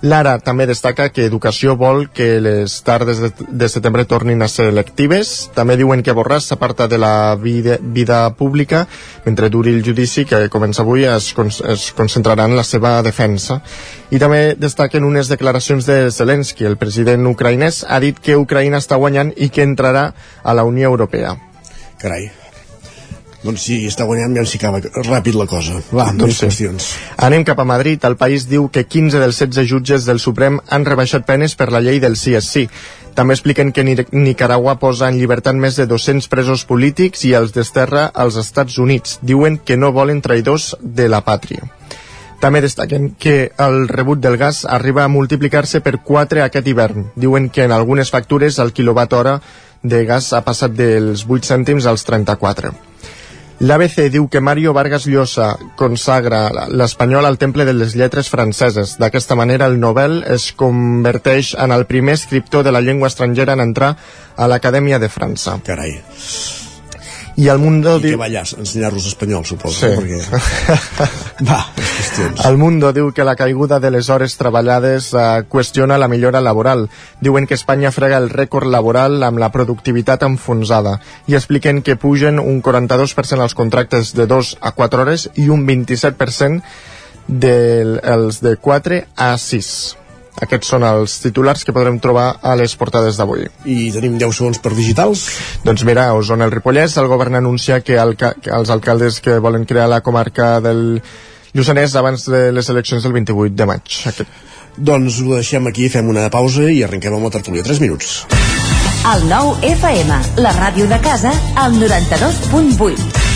Lara 0.02 0.36
també 0.44 0.66
destaca 0.68 1.08
que 1.08 1.24
Educació 1.24 1.76
vol 1.76 2.06
que 2.12 2.40
les 2.40 2.74
tardes 2.84 3.20
de, 3.22 3.30
de 3.48 3.68
setembre 3.68 4.04
tornin 4.04 4.42
a 4.42 4.48
ser 4.48 4.68
electives. 4.70 5.50
També 5.56 5.76
diuen 5.80 6.02
que 6.04 6.14
Borràs 6.16 6.50
s'aparta 6.50 6.88
de 6.88 6.98
la 7.00 7.34
vida, 7.40 7.78
vida 7.80 8.20
pública 8.36 8.86
mentre 9.24 9.50
duri 9.50 9.72
el 9.74 9.84
judici 9.84 10.26
que 10.28 10.46
comença 10.52 10.84
avui 10.84 11.06
es, 11.08 11.32
es 11.64 11.90
concentrarà 11.96 12.46
en 12.46 12.56
la 12.56 12.64
seva 12.64 13.00
defensa. 13.02 13.60
I 14.10 14.20
també 14.22 14.54
destaquen 14.58 15.04
unes 15.04 15.32
declaracions 15.32 15.88
de 15.88 16.10
Zelensky. 16.10 16.68
El 16.68 16.78
president 16.80 17.26
ucraïnès 17.32 17.84
ha 17.88 18.00
dit 18.00 18.18
que 18.20 18.36
Ucraïna 18.36 18.82
està 18.82 19.00
guanyant 19.00 19.32
i 19.36 19.50
que 19.50 19.64
entrarà 19.66 20.10
a 20.42 20.54
la 20.54 20.64
Unió 20.68 20.92
Europea. 20.92 21.36
Carai, 21.98 22.28
doncs 23.46 23.64
sí, 23.68 23.78
està 23.88 24.04
guanyant, 24.08 24.34
ja 24.36 24.44
s'hi 24.44 24.58
acaba 24.60 24.82
ràpid 24.82 25.38
la 25.38 25.46
cosa. 25.50 25.78
Va, 25.94 26.10
doncs 26.12 26.40
sí. 26.40 26.46
qüestions. 26.46 26.90
Anem 27.26 27.46
cap 27.46 27.62
a 27.62 27.68
Madrid. 27.68 28.02
El 28.04 28.18
país 28.20 28.48
diu 28.50 28.68
que 28.72 28.84
15 28.84 29.22
dels 29.22 29.40
16 29.40 29.70
jutges 29.70 30.06
del 30.08 30.20
Suprem 30.22 30.60
han 30.68 30.86
rebaixat 30.88 31.26
penes 31.28 31.56
per 31.56 31.70
la 31.72 31.82
llei 31.84 32.02
del 32.02 32.18
sí 32.20 32.36
és 32.36 32.50
sí. 32.50 32.66
També 33.16 33.32
expliquen 33.32 33.70
que 33.72 33.84
Nicaragua 34.12 34.74
posa 34.76 35.08
en 35.08 35.16
llibertat 35.16 35.56
més 35.56 35.78
de 35.80 35.86
200 35.88 36.28
presos 36.28 36.66
polítics 36.68 37.24
i 37.24 37.32
els 37.38 37.54
desterra 37.56 38.10
als 38.12 38.36
Estats 38.36 38.76
Units. 38.82 39.20
Diuen 39.22 39.56
que 39.56 39.78
no 39.80 39.94
volen 39.96 40.20
traïdors 40.20 40.74
de 40.82 41.08
la 41.08 41.22
pàtria. 41.24 41.64
També 42.40 42.60
destaquen 42.60 43.14
que 43.18 43.52
el 43.56 43.86
rebut 43.88 44.20
del 44.20 44.36
gas 44.36 44.66
arriba 44.68 45.06
a 45.06 45.08
multiplicar-se 45.08 45.80
per 45.80 46.02
4 46.04 46.44
aquest 46.44 46.68
hivern. 46.68 47.06
Diuen 47.16 47.48
que 47.48 47.64
en 47.64 47.72
algunes 47.72 48.12
factures 48.12 48.58
el 48.60 48.74
quilowatt 48.76 49.16
hora 49.16 49.38
de 49.82 50.04
gas 50.04 50.32
ha 50.36 50.42
passat 50.44 50.76
dels 50.76 51.24
8 51.24 51.48
cèntims 51.48 51.88
als 51.88 52.04
34. 52.04 52.74
L'ABC 53.58 54.10
diu 54.12 54.26
que 54.28 54.42
Mario 54.44 54.74
Vargas 54.76 55.06
Llosa 55.08 55.54
consagra 55.80 56.68
l'espanyol 56.68 57.24
al 57.24 57.38
temple 57.40 57.64
de 57.64 57.72
les 57.72 57.96
lletres 57.96 58.28
franceses. 58.28 58.98
D'aquesta 59.00 59.38
manera, 59.38 59.70
el 59.70 59.80
Nobel 59.80 60.20
es 60.28 60.50
converteix 60.52 61.54
en 61.56 61.72
el 61.72 61.86
primer 61.88 62.18
escriptor 62.20 62.68
de 62.68 62.76
la 62.76 62.84
llengua 62.84 63.08
estrangera 63.08 63.56
en 63.56 63.64
entrar 63.64 63.94
a 64.36 64.52
l'Acadèmia 64.52 65.00
de 65.00 65.08
França. 65.08 65.56
Carai. 65.64 65.96
I 67.36 67.48
el 67.52 67.58
Mundo 67.60 67.98
I 67.98 68.00
diu... 68.00 68.14
que 68.14 68.20
va 68.20 68.30
allà, 68.30 68.42
ensenyar-los 68.48 69.06
espanyol, 69.10 69.44
suposo. 69.44 69.84
Sí. 69.84 69.90
Perquè... 69.92 70.22
va, 71.50 71.58
qüestions. 71.76 72.40
El 72.48 72.56
Mundo 72.56 72.94
diu 72.96 73.10
que 73.12 73.26
la 73.28 73.36
caiguda 73.36 73.76
de 73.82 73.90
les 73.92 74.08
hores 74.08 74.38
treballades 74.40 75.10
eh, 75.12 75.26
qüestiona 75.52 75.98
la 76.00 76.08
millora 76.08 76.40
laboral. 76.40 76.86
Diuen 77.20 77.44
que 77.46 77.58
Espanya 77.60 77.92
frega 77.92 78.16
el 78.22 78.30
rècord 78.32 78.70
laboral 78.72 79.20
amb 79.26 79.42
la 79.42 79.50
productivitat 79.52 80.24
enfonsada 80.24 80.96
i 81.28 81.36
expliquen 81.36 81.82
que 81.84 81.98
pugen 82.00 82.40
un 82.40 82.62
42% 82.64 83.44
els 83.44 83.58
contractes 83.58 84.14
de 84.16 84.26
2 84.26 84.56
a 84.60 84.72
4 84.72 85.04
hores 85.04 85.28
i 85.36 85.50
un 85.52 85.68
27% 85.68 86.64
dels 87.28 88.40
de 88.40 88.56
4 88.56 89.04
a 89.12 89.30
6. 89.36 90.05
Aquests 90.44 90.68
són 90.74 90.84
els 90.84 91.14
titulars 91.22 91.64
que 91.64 91.72
podrem 91.72 91.96
trobar 92.02 92.26
a 92.42 92.56
les 92.58 92.74
portades 92.76 93.16
d'avui. 93.16 93.46
I 93.64 93.90
tenim 93.94 94.18
10 94.20 94.36
segons 94.36 94.60
per 94.60 94.74
digitals? 94.76 95.26
Doncs 95.64 95.86
mira, 95.88 96.10
a 96.10 96.18
Osona 96.18 96.44
el 96.48 96.52
Ripollès, 96.52 96.98
el 97.00 97.08
govern 97.08 97.38
anuncia 97.40 97.80
que, 97.80 97.96
el, 98.00 98.16
que 98.20 98.34
els 98.52 98.72
alcaldes 98.72 99.22
que 99.24 99.38
volen 99.40 99.64
crear 99.64 99.88
la 99.88 100.02
comarca 100.04 100.58
del 100.60 101.00
Lluçanès 101.56 101.96
abans 101.96 102.26
de 102.28 102.50
les 102.52 102.68
eleccions 102.68 103.06
del 103.06 103.16
28 103.16 103.56
de 103.56 103.68
maig. 103.70 104.02
Aquest. 104.12 104.44
Doncs 104.76 105.22
ho 105.24 105.38
deixem 105.38 105.70
aquí, 105.70 105.88
fem 105.88 106.08
una 106.12 106.28
pausa 106.32 106.68
i 106.68 106.82
arrenquem 106.84 107.16
amb 107.16 107.30
la 107.30 107.32
tertúlia. 107.38 107.64
3 107.64 107.80
minuts. 107.80 108.18
El 109.06 109.24
nou 109.30 109.54
FM, 109.64 110.20
la 110.44 110.52
ràdio 110.58 110.90
de 110.90 111.00
casa, 111.00 111.32
al 111.62 111.80
92.8. 111.80 113.35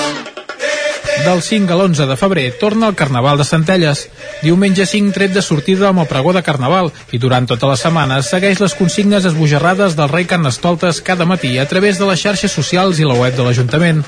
Del 1.19 1.41
5 1.43 1.69
a 1.69 1.75
l'11 1.75 2.07
de 2.07 2.15
febrer 2.17 2.45
torna 2.57 2.87
el 2.87 2.95
Carnaval 2.95 3.37
de 3.37 3.45
Centelles. 3.45 4.07
Diumenge 4.41 4.87
5 4.89 5.13
tret 5.13 5.35
de 5.35 5.43
sortida 5.45 5.89
amb 5.91 6.01
el 6.01 6.07
pregó 6.09 6.33
de 6.33 6.41
Carnaval 6.41 6.89
i 7.13 7.19
durant 7.21 7.45
tota 7.45 7.69
la 7.69 7.77
setmana 7.77 8.21
segueix 8.25 8.61
les 8.63 8.73
consignes 8.79 9.27
esbojarrades 9.29 9.93
del 9.99 10.09
rei 10.09 10.25
Carnestoltes 10.25 11.03
cada 11.05 11.27
matí 11.29 11.57
a 11.59 11.67
través 11.69 11.99
de 11.99 12.07
les 12.09 12.23
xarxes 12.23 12.55
socials 12.55 12.97
i 12.97 13.05
la 13.05 13.19
web 13.19 13.35
de 13.37 13.45
l'Ajuntament. 13.45 14.01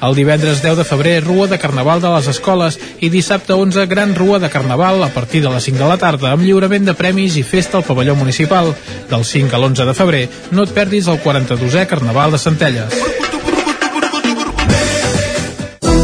El 0.00 0.16
divendres 0.16 0.62
10 0.62 0.78
de 0.80 0.84
febrer, 0.88 1.18
rua 1.24 1.46
de 1.50 1.58
Carnaval 1.58 2.00
de 2.00 2.14
les 2.14 2.30
escoles 2.32 2.78
i 3.00 3.10
dissabte 3.12 3.52
11, 3.52 3.84
gran 3.90 4.14
rua 4.14 4.38
de 4.38 4.50
Carnaval 4.52 5.02
a 5.04 5.12
partir 5.12 5.42
de 5.44 5.52
les 5.52 5.68
5 5.68 5.82
de 5.82 5.90
la 5.90 6.00
tarda 6.00 6.32
amb 6.32 6.46
lliurament 6.46 6.88
de 6.88 6.96
premis 6.96 7.36
i 7.36 7.44
festa 7.44 7.80
al 7.80 7.86
pavelló 7.88 8.16
municipal. 8.16 8.72
Del 9.10 9.24
5 9.24 9.52
a 9.52 9.60
l'11 9.60 9.90
de 9.90 9.98
febrer, 10.00 10.24
no 10.52 10.64
et 10.64 10.74
perdis 10.76 11.12
el 11.12 11.20
42è 11.20 11.86
Carnaval 11.90 12.32
de 12.32 12.40
Centelles. 12.40 13.04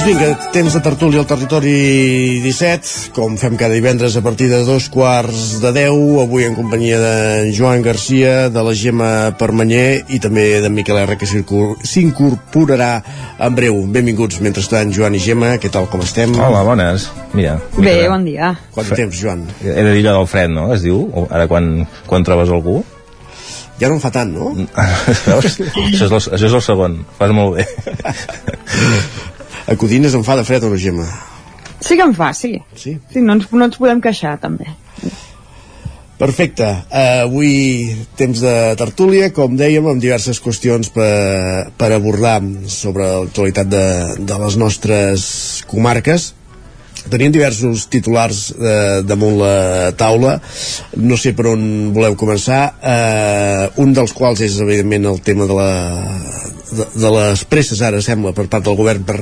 Doncs 0.00 0.16
vinga, 0.16 0.28
temps 0.48 0.72
de 0.72 0.80
tertúlia 0.80 1.20
al 1.20 1.26
territori 1.28 2.40
17, 2.40 3.10
com 3.12 3.34
fem 3.36 3.52
cada 3.60 3.74
divendres 3.76 4.14
a 4.16 4.22
partir 4.24 4.46
de 4.48 4.62
dos 4.64 4.86
quarts 4.88 5.58
de 5.60 5.72
10, 5.76 6.22
avui 6.22 6.46
en 6.48 6.54
companyia 6.56 6.96
de 7.02 7.50
Joan 7.52 7.82
Garcia, 7.84 8.48
de 8.48 8.62
la 8.64 8.72
Gemma 8.72 9.10
Permanyer 9.36 10.06
i 10.08 10.16
també 10.24 10.46
de 10.64 10.70
Miquel 10.72 11.02
R, 11.02 11.18
que 11.20 11.28
circul- 11.28 11.76
s'incorporarà 11.84 13.02
en 13.44 13.54
breu. 13.58 13.76
Benvinguts, 13.92 14.40
mentrestant, 14.40 14.88
Joan 14.96 15.18
i 15.18 15.20
Gemma, 15.20 15.58
què 15.60 15.68
tal, 15.68 15.84
com 15.92 16.00
estem? 16.00 16.32
Hola, 16.32 16.62
bones. 16.64 17.10
Mira. 17.36 17.58
Bé, 17.76 18.08
bon 18.08 18.24
dia. 18.24 18.54
Quant 18.72 18.88
temps, 18.96 19.20
Joan? 19.20 19.44
He 19.60 19.68
de 19.84 19.92
dir 19.92 20.06
allò 20.08 20.22
del 20.22 20.30
fred, 20.32 20.48
no? 20.48 20.70
Es 20.72 20.80
diu? 20.86 21.04
Ara 21.28 21.44
quan, 21.46 21.84
quan 22.08 22.24
trobes 22.24 22.48
algú? 22.48 22.80
Ja 23.80 23.88
no 23.92 23.96
en 23.96 24.00
fa 24.00 24.10
tant, 24.12 24.32
no? 24.32 24.54
Veus? 25.28 25.60
això, 25.60 25.76
és 25.92 26.08
el, 26.08 26.16
això 26.16 26.46
és 26.48 26.56
el 26.56 26.64
segon. 26.64 27.02
Fas 27.20 27.36
molt 27.36 27.60
bé. 27.60 27.68
A 29.70 29.76
Codines 29.78 30.16
en 30.18 30.24
fa 30.26 30.34
de 30.34 30.42
fred 30.42 30.64
o 30.66 30.70
no, 30.72 30.78
Gemma? 30.78 31.06
Sí 31.80 31.96
que 31.96 32.02
em 32.02 32.12
fa, 32.14 32.32
sí. 32.34 32.56
Sí? 32.74 32.96
Sí, 33.12 33.20
no 33.22 33.36
ens, 33.38 33.46
no 33.54 33.68
ens 33.68 33.78
podem 33.78 34.00
queixar, 34.02 34.34
també. 34.42 34.66
Perfecte. 36.20 36.66
Uh, 36.90 37.22
avui 37.22 37.52
temps 38.18 38.42
de 38.42 38.54
tertúlia, 38.76 39.30
com 39.32 39.54
dèiem, 39.56 39.86
amb 39.88 40.02
diverses 40.02 40.42
qüestions 40.42 40.90
per, 40.92 41.70
per 41.80 41.92
abordar 41.94 42.40
sobre 42.68 43.06
l'actualitat 43.22 43.70
de, 43.70 43.86
de 44.28 44.40
les 44.42 44.58
nostres 44.60 45.30
comarques. 45.70 46.32
Tenim 47.08 47.32
diversos 47.32 47.86
titulars 47.90 48.50
eh, 48.52 49.00
damunt 49.06 49.38
la 49.40 49.90
taula. 49.98 50.36
No 51.00 51.16
sé 51.20 51.32
per 51.36 51.46
on 51.52 51.62
voleu 51.94 52.16
començar. 52.20 52.60
Eh, 52.82 53.64
un 53.82 53.94
dels 53.96 54.12
quals 54.16 54.42
és, 54.44 54.58
evidentment, 54.60 55.08
el 55.12 55.20
tema 55.24 55.46
de, 55.48 55.56
la, 55.56 55.70
de, 56.70 56.86
de 57.00 57.12
les 57.16 57.44
presses, 57.50 57.80
ara 57.86 58.02
sembla, 58.04 58.34
per 58.36 58.46
part 58.52 58.66
del 58.66 58.76
govern 58.78 59.06
per 59.06 59.18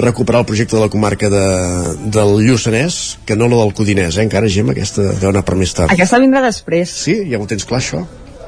recuperar 0.00 0.42
el 0.44 0.48
projecte 0.48 0.76
de 0.78 0.82
la 0.84 0.92
comarca 0.92 1.30
de, 1.32 1.44
del 2.14 2.38
Lluçanès, 2.46 3.18
que 3.28 3.36
no 3.36 3.50
la 3.50 3.60
del 3.60 3.74
Codinès, 3.76 4.16
eh? 4.16 4.24
encara, 4.24 4.48
Gemma, 4.52 4.72
aquesta 4.76 5.12
deu 5.18 5.30
anar 5.32 5.44
per 5.46 5.58
més 5.60 5.74
tard. 5.76 5.92
Aquesta 5.92 6.22
vindrà 6.22 6.42
després. 6.44 6.96
Sí? 7.04 7.20
Ja 7.30 7.40
ho 7.40 7.46
tens 7.50 7.68
clar, 7.68 7.82
això? 7.82 8.04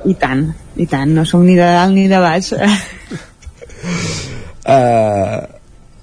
I 0.08 0.16
tant, 0.16 0.46
i 0.80 0.86
tant. 0.88 1.12
No 1.12 1.26
som 1.28 1.44
ni 1.44 1.58
de 1.58 1.66
dalt 1.66 1.92
ni 1.92 2.08
de 2.08 2.20
baix. 2.22 2.52
Uh, 4.64 5.40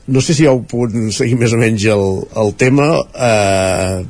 no 0.07 0.21
sé 0.23 0.33
si 0.33 0.45
heu 0.47 0.61
pogut 0.67 0.93
seguir 1.15 1.35
més 1.39 1.53
o 1.53 1.59
menys 1.59 1.83
el, 1.91 2.05
el 2.39 2.53
tema. 2.59 2.87
Uh, 3.11 4.05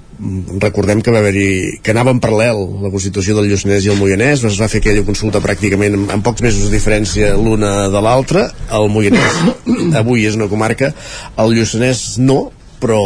recordem 0.62 1.02
que 1.06 1.14
va 1.14 1.22
haver-hi 1.22 1.80
que 1.86 1.94
anava 1.94 2.14
en 2.14 2.22
paral·lel 2.22 2.62
la 2.82 2.92
Constitució 2.94 3.36
del 3.38 3.50
Lluçanès 3.52 3.86
i 3.86 3.92
el 3.94 4.00
Moianès. 4.00 4.46
Es 4.50 4.60
va 4.62 4.70
fer 4.72 4.82
aquella 4.82 5.06
consulta 5.06 5.42
pràcticament 5.44 5.98
en, 5.98 6.06
en 6.14 6.26
pocs 6.26 6.46
mesos 6.46 6.68
de 6.68 6.74
diferència 6.74 7.34
l'una 7.38 7.88
de 7.94 8.04
l'altra. 8.06 8.48
El 8.78 8.90
Moianès 8.94 9.42
avui 10.02 10.26
és 10.30 10.38
una 10.38 10.50
comarca. 10.52 10.94
El 11.38 11.58
Lluçanès 11.58 12.06
no 12.22 12.48
però 12.82 13.00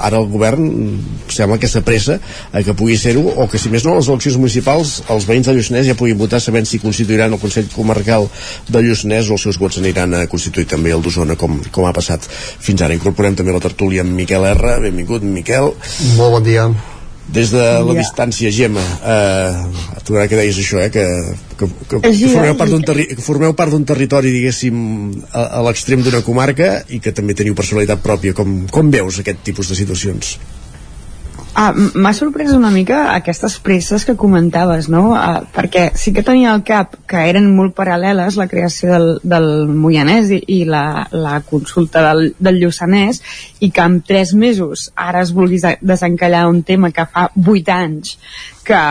ara 0.00 0.20
el 0.20 0.28
govern 0.32 0.66
sembla 1.32 1.58
que 1.60 1.68
s'apressa 1.68 2.18
a 2.52 2.62
que 2.64 2.74
pugui 2.76 2.96
ser-ho 3.00 3.24
o 3.36 3.46
que 3.50 3.60
si 3.60 3.70
més 3.72 3.84
no 3.84 3.96
les 3.98 4.08
eleccions 4.08 4.38
municipals 4.40 4.96
els 5.12 5.28
veïns 5.28 5.48
del 5.48 5.60
Lluçanès 5.60 5.88
ja 5.90 5.98
puguin 5.98 6.18
votar 6.18 6.40
sabent 6.40 6.68
si 6.68 6.80
constituiran 6.82 7.32
el 7.32 7.42
Consell 7.42 7.68
Comarcal 7.74 8.28
del 8.68 8.88
Lluçanès 8.88 9.30
o 9.30 9.36
els 9.36 9.46
seus 9.48 9.60
vots 9.60 9.80
aniran 9.82 10.16
a 10.16 10.26
constituir 10.32 10.68
també 10.72 10.94
el 10.96 11.04
d'Osona 11.04 11.36
com, 11.36 11.60
com 11.70 11.86
ha 11.86 11.94
passat 11.96 12.24
fins 12.26 12.82
ara. 12.82 12.96
Incorporem 12.96 13.36
també 13.36 13.54
la 13.54 13.62
tertúlia 13.62 14.04
amb 14.06 14.16
Miquel 14.16 14.48
R. 14.56 14.76
Benvingut, 14.88 15.24
Miquel. 15.24 15.74
Molt 16.16 16.38
bon 16.38 16.46
dia. 16.46 16.70
Des 17.26 17.50
de 17.50 17.58
la 17.58 17.92
Ja. 17.92 17.98
distància, 17.98 18.50
Gemma, 18.54 18.80
eh, 19.02 20.00
tu 20.04 20.14
ara 20.16 20.28
que 20.28 20.36
deies 20.38 20.56
això, 20.62 20.78
eh, 20.78 20.90
que, 20.90 21.02
que, 21.58 21.66
que, 21.88 22.00
que 22.00 22.12
Sí, 22.14 22.28
formeu 22.30 22.52
eh? 22.54 22.56
part 22.56 22.70
d'un 22.70 22.82
terri 22.86 23.06
que 23.08 23.20
formeu 23.22 23.52
part 23.58 23.70
d'un 23.72 23.84
territori, 23.84 24.30
diguéssim, 24.30 24.76
a, 25.32 25.58
a 25.58 25.62
l'extrem 25.66 26.02
d'una 26.06 26.22
comarca 26.22 26.84
i 26.88 27.00
que 27.00 27.10
també 27.12 27.34
teniu 27.34 27.54
personalitat 27.58 27.98
pròpia. 28.04 28.32
Com, 28.32 28.68
com 28.70 28.90
veus 28.94 29.18
aquest 29.18 29.42
tipus 29.42 29.68
de 29.68 29.74
situacions? 29.74 30.36
Ah, 31.58 31.72
M'ha 31.72 32.10
sorprès 32.12 32.50
una 32.52 32.68
mica 32.70 33.14
aquestes 33.14 33.54
presses 33.64 34.04
que 34.04 34.12
comentaves, 34.20 34.90
no? 34.92 35.14
Ah, 35.16 35.38
perquè 35.54 35.86
sí 35.96 36.12
que 36.12 36.20
tenia 36.26 36.50
al 36.52 36.60
cap 36.68 36.98
que 37.08 37.22
eren 37.30 37.46
molt 37.56 37.72
paral·leles 37.78 38.36
la 38.36 38.44
creació 38.50 38.90
del, 38.92 39.06
del 39.24 39.48
Moianès 39.72 40.28
i, 40.36 40.42
i 40.52 40.58
la, 40.68 41.06
la 41.16 41.38
consulta 41.48 42.02
del, 42.10 42.34
del 42.38 42.60
Lluçanès 42.60 43.22
i 43.64 43.70
que 43.72 43.86
en 43.88 44.02
tres 44.04 44.34
mesos 44.36 44.90
ara 44.94 45.24
es 45.24 45.32
vulguis 45.32 45.64
de- 45.64 45.78
desencallar 45.80 46.44
un 46.52 46.60
tema 46.62 46.92
que 46.92 47.08
fa 47.08 47.30
vuit 47.34 47.72
anys 47.72 48.18
que, 48.68 48.82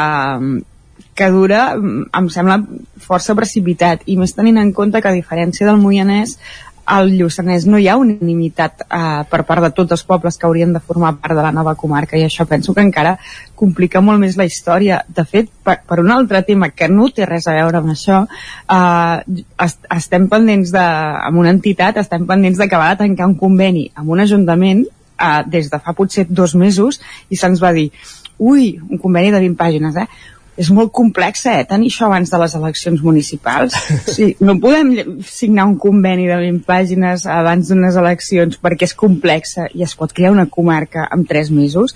que 1.16 1.30
dura, 1.32 1.68
em 1.78 2.30
sembla 2.34 2.58
força 3.06 3.36
precipitat 3.38 4.02
i 4.10 4.18
més 4.18 4.34
tenint 4.34 4.58
en 4.58 4.74
compte 4.74 5.00
que 5.06 5.12
a 5.12 5.16
diferència 5.16 5.70
del 5.70 5.78
Moianès 5.86 6.40
al 6.86 7.10
Lluçanès 7.10 7.66
no 7.66 7.80
hi 7.82 7.88
ha 7.90 7.98
unanimitat 7.98 8.86
eh, 8.86 9.24
per 9.30 9.42
part 9.48 9.64
de 9.66 9.72
tots 9.76 9.96
els 9.96 10.04
pobles 10.06 10.38
que 10.38 10.46
haurien 10.48 10.74
de 10.74 10.82
formar 10.82 11.16
part 11.22 11.36
de 11.38 11.46
la 11.46 11.52
nova 11.56 11.76
comarca 11.76 12.18
i 12.18 12.26
això 12.26 12.46
penso 12.50 12.74
que 12.74 12.84
encara 12.86 13.16
complica 13.56 14.02
molt 14.06 14.22
més 14.22 14.38
la 14.38 14.46
història. 14.46 15.02
De 15.08 15.26
fet, 15.26 15.50
per, 15.64 15.80
per 15.88 16.00
un 16.04 16.12
altre 16.14 16.44
tema 16.46 16.70
que 16.70 16.90
no 16.92 17.10
té 17.10 17.26
res 17.26 17.48
a 17.48 17.56
veure 17.58 17.82
amb 17.82 17.94
això, 17.96 18.22
eh, 18.26 19.44
est 19.66 19.90
estem 19.96 20.30
pendents 20.30 20.74
de, 20.76 20.86
amb 21.30 21.42
una 21.42 21.54
entitat, 21.56 21.98
estem 22.02 22.28
pendents 22.30 22.62
d'acabar 22.62 22.94
de 22.94 23.02
tancar 23.06 23.32
un 23.32 23.40
conveni 23.40 23.90
amb 23.96 24.14
un 24.14 24.22
ajuntament 24.22 24.86
eh, 24.86 25.42
des 25.48 25.72
de 25.72 25.82
fa 25.82 25.96
potser 25.98 26.28
dos 26.30 26.56
mesos 26.56 27.02
i 27.30 27.40
se'ns 27.40 27.64
va 27.64 27.74
dir 27.74 27.90
ui, 28.38 28.76
un 28.90 29.00
conveni 29.00 29.32
de 29.32 29.40
20 29.40 29.56
pàgines, 29.58 29.96
eh? 29.96 30.08
És 30.56 30.70
molt 30.72 30.92
complex, 30.96 31.46
eh, 31.52 31.66
tenir 31.68 31.90
això 31.92 32.08
abans 32.08 32.32
de 32.32 32.40
les 32.40 32.56
eleccions 32.56 33.02
municipals. 33.04 33.76
Sí, 34.16 34.30
no 34.40 34.56
podem 34.64 34.94
signar 35.28 35.66
un 35.68 35.76
conveni 35.82 36.30
de 36.30 36.38
20 36.40 36.64
pàgines 36.68 37.26
abans 37.28 37.68
d'unes 37.68 37.98
eleccions 38.00 38.60
perquè 38.64 38.88
és 38.88 38.96
complexa 38.96 39.68
i 39.76 39.84
es 39.84 39.96
pot 40.00 40.14
crear 40.16 40.32
una 40.32 40.48
comarca 40.48 41.10
en 41.12 41.26
3 41.28 41.52
mesos. 41.52 41.96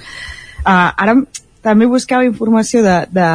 Uh, 0.66 0.92
ara 0.92 1.16
també 1.64 1.88
buscava 1.88 2.28
informació 2.28 2.84
de, 2.84 2.98
de 3.16 3.28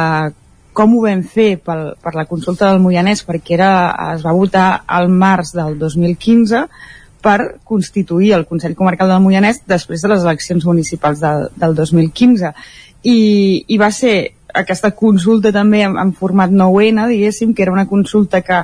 com 0.75 0.93
ho 0.93 1.01
vam 1.05 1.23
fer 1.23 1.55
pel, 1.63 1.87
per 2.03 2.13
la 2.17 2.27
consulta 2.29 2.69
del 2.69 2.83
Moianès 2.83 3.23
perquè 3.25 3.55
era, 3.57 3.71
es 4.13 4.25
va 4.25 4.35
votar 4.35 4.67
al 4.85 5.09
març 5.09 5.55
del 5.55 5.79
2015 5.81 6.65
per 7.25 7.39
constituir 7.65 8.35
el 8.37 8.45
Consell 8.45 8.75
Comarcal 8.77 9.09
del 9.09 9.23
Moianès 9.23 9.63
després 9.65 10.03
de 10.03 10.11
les 10.11 10.25
eleccions 10.25 10.65
municipals 10.67 11.23
del, 11.23 11.47
del 11.57 11.73
2015 11.79 12.51
i, 13.05 13.19
i 13.65 13.77
va 13.81 13.89
ser 13.93 14.17
aquesta 14.55 14.91
consulta 14.95 15.51
també 15.51 15.83
en, 15.85 15.97
en 15.99 16.11
format 16.15 16.51
9N, 16.51 17.07
diguéssim, 17.11 17.53
que 17.53 17.65
era 17.65 17.73
una 17.75 17.87
consulta 17.87 18.41
que 18.41 18.63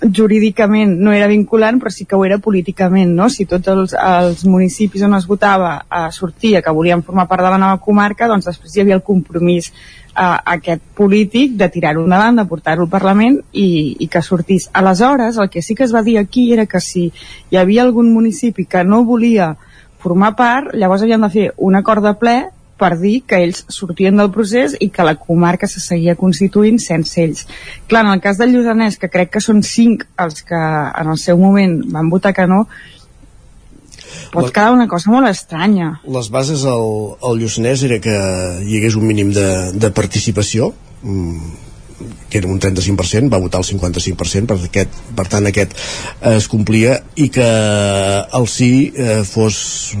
jurídicament 0.00 0.94
no 0.96 1.12
era 1.12 1.28
vinculant, 1.28 1.78
però 1.80 1.90
sí 1.92 2.06
que 2.08 2.16
ho 2.16 2.24
era 2.24 2.38
políticament, 2.40 3.12
no? 3.16 3.28
Si 3.28 3.44
tots 3.44 3.68
els, 3.68 3.94
els 3.94 4.44
municipis 4.48 5.02
on 5.04 5.16
es 5.18 5.26
votava 5.28 5.74
eh, 5.82 6.06
sortia 6.12 6.62
que 6.64 6.72
volien 6.72 7.04
formar 7.04 7.26
part 7.28 7.44
de 7.44 7.50
la 7.52 7.60
nova 7.60 7.80
comarca, 7.84 8.28
doncs 8.30 8.48
després 8.48 8.76
hi 8.76 8.84
havia 8.84 8.96
el 8.96 9.04
compromís 9.04 9.70
eh, 9.70 10.38
aquest 10.54 10.82
polític 10.96 11.56
de 11.60 11.68
tirar-ho 11.68 12.06
endavant, 12.06 12.40
de 12.40 12.46
portar-ho 12.48 12.86
al 12.86 12.92
Parlament 12.92 13.40
i, 13.52 13.96
i 14.00 14.08
que 14.08 14.24
sortís. 14.24 14.70
Aleshores, 14.72 15.36
el 15.36 15.50
que 15.52 15.62
sí 15.62 15.76
que 15.76 15.84
es 15.84 15.94
va 15.94 16.04
dir 16.06 16.16
aquí 16.18 16.50
era 16.54 16.64
que 16.66 16.80
si 16.80 17.10
hi 17.50 17.60
havia 17.60 17.84
algun 17.84 18.12
municipi 18.14 18.64
que 18.64 18.84
no 18.84 19.04
volia 19.04 19.52
formar 20.00 20.32
part, 20.36 20.72
llavors 20.72 21.04
havien 21.04 21.20
de 21.20 21.28
fer 21.28 21.50
un 21.58 21.76
acord 21.76 22.06
de 22.06 22.16
ple 22.16 22.38
per 22.80 22.94
dir 22.98 23.18
que 23.28 23.38
ells 23.44 23.64
sortien 23.68 24.16
del 24.16 24.30
procés 24.32 24.74
i 24.80 24.88
que 24.90 25.04
la 25.06 25.14
comarca 25.20 25.68
se 25.68 25.80
seguia 25.84 26.16
constituint 26.16 26.80
sense 26.80 27.20
ells. 27.22 27.44
Clar, 27.86 28.06
en 28.06 28.14
el 28.16 28.22
cas 28.24 28.40
del 28.40 28.54
Lluçanès, 28.56 28.96
que 28.98 29.10
crec 29.12 29.30
que 29.36 29.44
són 29.44 29.60
cinc 29.62 30.06
els 30.24 30.40
que 30.48 30.56
en 30.56 31.12
el 31.12 31.18
seu 31.20 31.36
moment 31.38 31.82
van 31.92 32.08
votar 32.10 32.32
que 32.34 32.46
no, 32.48 32.64
pot 34.32 34.44
La- 34.48 34.50
quedar 34.52 34.72
una 34.72 34.88
cosa 34.88 35.10
molt 35.12 35.28
estranya. 35.28 36.00
les 36.06 36.28
bases 36.30 36.64
al, 36.64 36.86
al 37.22 37.38
Lluçanès 37.38 37.82
era 37.86 38.00
que 38.02 38.14
hi 38.66 38.78
hagués 38.78 38.96
un 38.98 39.06
mínim 39.06 39.30
de, 39.36 39.48
de 39.74 39.90
participació 39.94 40.72
mm, 41.02 41.54
que 42.30 42.38
era 42.38 42.48
un 42.48 42.60
35%, 42.60 43.28
va 43.32 43.38
votar 43.42 43.60
el 43.60 43.66
55%, 43.66 44.46
per, 44.50 44.56
aquest, 44.68 44.98
per 45.16 45.26
tant 45.30 45.46
aquest 45.50 45.72
eh, 45.76 46.36
es 46.36 46.46
complia 46.50 46.98
i 47.20 47.28
que 47.32 47.46
el 48.38 48.46
sí 48.50 48.70
eh, 48.96 49.20
fos, 49.26 49.58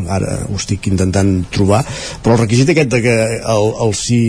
ara 0.08 0.38
ho 0.48 0.56
estic 0.58 0.86
intentant 0.90 1.32
trobar, 1.52 1.82
però 2.24 2.36
el 2.36 2.42
requisit 2.44 2.72
aquest 2.74 2.90
de 2.94 3.00
que 3.04 3.16
el, 3.40 3.68
el 3.86 3.94
sí 3.98 4.20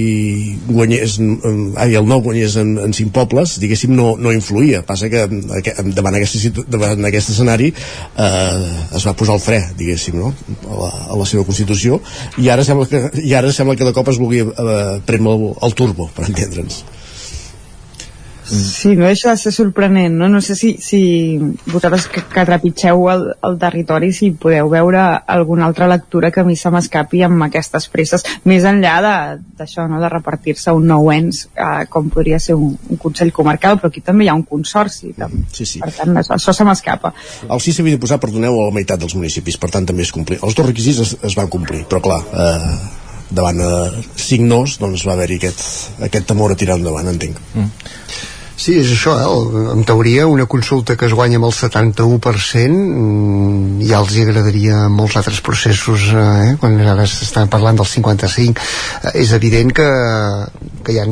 guanyés, 0.67 1.17
eh, 1.21 1.55
ai, 1.83 1.95
el 1.99 2.07
no 2.09 2.19
guanyés 2.25 2.57
en, 2.61 2.73
en 2.81 2.95
cinc 2.97 3.13
pobles, 3.15 3.57
diguéssim, 3.61 3.93
no, 3.97 4.13
no 4.19 4.33
influïa. 4.35 4.83
Passa 4.87 5.09
que 5.11 5.25
davant, 5.27 6.17
aquesta, 6.17 6.41
situ- 6.41 6.65
davant 6.71 7.05
aquest 7.09 7.33
escenari 7.35 7.71
eh, 7.71 8.95
es 8.97 9.05
va 9.07 9.15
posar 9.17 9.37
el 9.39 9.43
fre, 9.43 9.61
diguéssim, 9.79 10.17
no? 10.21 10.33
a, 10.67 10.73
la, 10.81 10.91
a 11.15 11.19
la 11.21 11.27
seva 11.29 11.45
Constitució, 11.47 12.01
i 12.41 12.49
ara 12.53 12.65
sembla 12.67 12.87
que, 12.89 13.03
i 13.23 13.35
ara 13.37 13.51
sembla 13.53 13.75
que 13.79 13.87
de 13.87 13.93
cop 13.95 14.09
es 14.11 14.19
vulgui 14.21 14.43
eh, 14.45 14.97
prendre 15.05 15.35
el, 15.37 15.47
el 15.67 15.77
turbo, 15.77 16.09
per 16.15 16.27
entendre'ns. 16.29 16.83
Sí, 18.51 18.95
no 18.99 19.05
deixa 19.07 19.31
de 19.31 19.37
ser 19.39 19.51
sorprenent, 19.55 20.13
no? 20.19 20.27
No 20.29 20.41
sé 20.43 20.55
si, 20.59 20.73
si 20.83 20.99
vosaltres 21.71 22.07
que, 22.11 22.21
que 22.27 22.43
trepitgeu 22.45 23.05
el, 23.11 23.23
el 23.47 23.57
territori, 23.61 24.09
si 24.13 24.31
podeu 24.35 24.67
veure 24.69 24.99
alguna 25.25 25.65
altra 25.69 25.87
lectura 25.87 26.31
que 26.35 26.41
a 26.41 26.43
mi 26.43 26.57
se 26.59 26.69
m'escapi 26.73 27.23
amb 27.23 27.45
aquestes 27.47 27.87
presses, 27.93 28.25
més 28.43 28.65
enllà 28.67 28.95
de- 29.05 29.39
d'això, 29.61 29.87
no? 29.87 30.01
de 30.03 30.09
repartir-se 30.11 30.73
un 30.75 30.85
nou 30.91 31.11
ens, 31.13 31.45
eh, 31.55 31.85
com 31.89 32.09
podria 32.11 32.39
ser 32.43 32.55
un, 32.59 32.75
un 32.89 32.97
Consell 33.01 33.31
Comarcal, 33.31 33.79
però 33.79 33.87
aquí 33.93 34.01
també 34.03 34.25
hi 34.27 34.31
ha 34.33 34.35
un 34.35 34.43
consorci. 34.43 35.13
tam- 35.17 35.45
Sí, 35.53 35.65
sí. 35.65 35.79
Per 35.79 35.91
tant, 35.95 36.15
això, 36.19 36.35
això 36.35 36.53
se 36.53 36.67
m'escapa. 36.67 37.13
El 37.49 37.59
sí 37.63 37.71
s'havia 37.73 37.95
de 37.95 38.03
posar, 38.03 38.19
perdoneu, 38.19 38.59
a 38.61 38.65
la 38.67 38.75
meitat 38.75 38.99
dels 38.99 39.15
municipis, 39.15 39.57
per 39.57 39.69
tant 39.71 39.85
també 39.87 40.03
es 40.03 40.11
complir. 40.11 40.39
Els 40.43 40.55
dos 40.55 40.65
requisits 40.67 40.99
es, 40.99 41.15
es 41.23 41.35
van 41.39 41.47
complir, 41.47 41.85
però 41.87 42.01
clar, 42.03 42.19
eh, 42.33 42.75
davant 43.31 43.61
eh, 43.63 44.03
cinc 44.19 44.43
nos, 44.43 44.75
doncs 44.81 45.05
va 45.07 45.13
haver-hi 45.15 45.37
aquest, 45.39 45.61
aquest 46.03 46.25
temor 46.27 46.51
a 46.51 46.55
tirar 46.59 46.75
endavant, 46.81 47.07
entenc. 47.07 47.37
Mm. 47.55 47.69
Sí, 48.61 48.75
és 48.77 48.91
això, 48.93 49.15
eh? 49.17 49.61
En 49.73 49.81
teoria 49.89 50.27
una 50.29 50.45
consulta 50.45 50.93
que 50.93 51.07
es 51.07 51.15
guanya 51.17 51.39
amb 51.39 51.47
el 51.47 51.53
71% 51.57 52.75
mm, 52.77 53.79
ja 53.89 54.01
els 54.03 54.13
hi 54.13 54.25
agradaria 54.27 54.83
molts 54.93 55.17
altres 55.17 55.41
processos 55.41 56.11
eh? 56.13 56.51
quan 56.61 56.77
ara 56.85 57.07
s'estan 57.09 57.49
parlant 57.49 57.79
del 57.79 57.89
55 57.89 58.61
eh, 58.61 59.15
és 59.23 59.33
evident 59.33 59.73
que, 59.73 59.87
que 60.85 60.93
hi 60.93 61.01
ha 61.01 61.07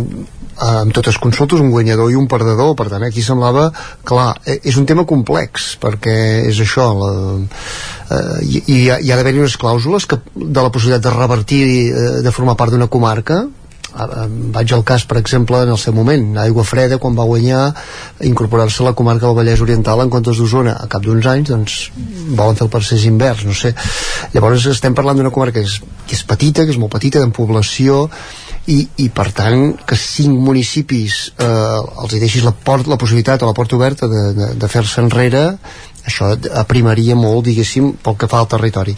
amb 0.59 0.93
totes 0.93 1.17
consultes 1.17 1.63
un 1.63 1.71
guanyador 1.73 2.11
i 2.11 2.19
un 2.19 2.27
perdedor 2.29 2.75
per 2.77 2.89
tant 2.91 3.07
aquí 3.07 3.23
semblava, 3.25 3.69
clar, 4.05 4.33
eh, 4.45 4.59
és 4.61 4.77
un 4.77 4.85
tema 4.85 5.07
complex 5.09 5.71
perquè 5.81 6.17
és 6.51 6.61
això 6.61 6.89
la, 7.01 7.11
eh, 8.13 8.41
i, 8.43 8.59
i 8.59 8.81
hi 8.83 8.89
ha, 8.93 8.99
ha 8.99 9.17
d'haver-hi 9.17 9.41
unes 9.41 9.57
clàusules 9.57 10.05
que, 10.05 10.21
de 10.35 10.61
la 10.61 10.69
possibilitat 10.69 11.07
de 11.07 11.15
revertir 11.17 11.63
eh, 11.65 12.11
de 12.21 12.35
formar 12.35 12.59
part 12.59 12.75
d'una 12.75 12.91
comarca 12.91 13.47
vaig 14.55 14.73
al 14.73 14.83
cas, 14.87 15.05
per 15.09 15.17
exemple, 15.19 15.61
en 15.63 15.73
el 15.73 15.79
seu 15.81 15.93
moment 15.93 16.37
Aigua 16.41 16.65
Freda, 16.67 16.99
quan 17.01 17.17
va 17.17 17.27
guanyar 17.29 17.61
incorporar-se 18.27 18.83
a 18.83 18.89
la 18.89 18.95
comarca 18.97 19.27
del 19.27 19.37
Vallès 19.37 19.63
Oriental 19.65 20.03
en 20.03 20.11
comptes 20.13 20.37
d'Osona, 20.37 20.75
a 20.79 20.87
cap 20.91 21.05
d'uns 21.05 21.25
anys 21.29 21.49
doncs 21.49 21.79
volen 22.37 22.59
fer 22.59 22.67
el 22.67 22.73
procés 22.73 23.07
invers, 23.09 23.45
no 23.45 23.55
sé. 23.57 23.73
Llavors 24.33 24.67
estem 24.71 24.97
parlant 24.97 25.17
d'una 25.17 25.33
comarca 25.33 25.59
que 25.59 25.65
és, 25.65 25.79
que 26.05 26.15
és 26.17 26.23
petita, 26.23 26.65
que 26.65 26.75
és 26.75 26.81
molt 26.81 26.93
petita, 26.93 27.23
en 27.23 27.33
població 27.35 28.05
i, 28.69 28.79
i 29.01 29.07
per 29.13 29.29
tant 29.35 29.71
que 29.87 29.97
cinc 29.97 30.35
municipis 30.45 31.19
eh, 31.41 31.47
els 32.03 32.13
hi 32.13 32.21
deixis 32.21 32.45
la, 32.45 32.53
port, 32.53 32.87
la 32.89 32.99
possibilitat 33.01 33.43
o 33.43 33.49
la 33.49 33.55
porta 33.57 33.77
oberta 33.77 34.09
de, 34.11 34.23
de, 34.37 34.49
de 34.59 34.69
fer-se 34.71 35.01
enrere 35.01 35.43
això 36.07 36.31
aprimaria 36.61 37.17
molt, 37.19 37.45
diguéssim, 37.47 37.91
pel 38.03 38.17
que 38.19 38.29
fa 38.31 38.41
al 38.43 38.49
territori. 38.51 38.95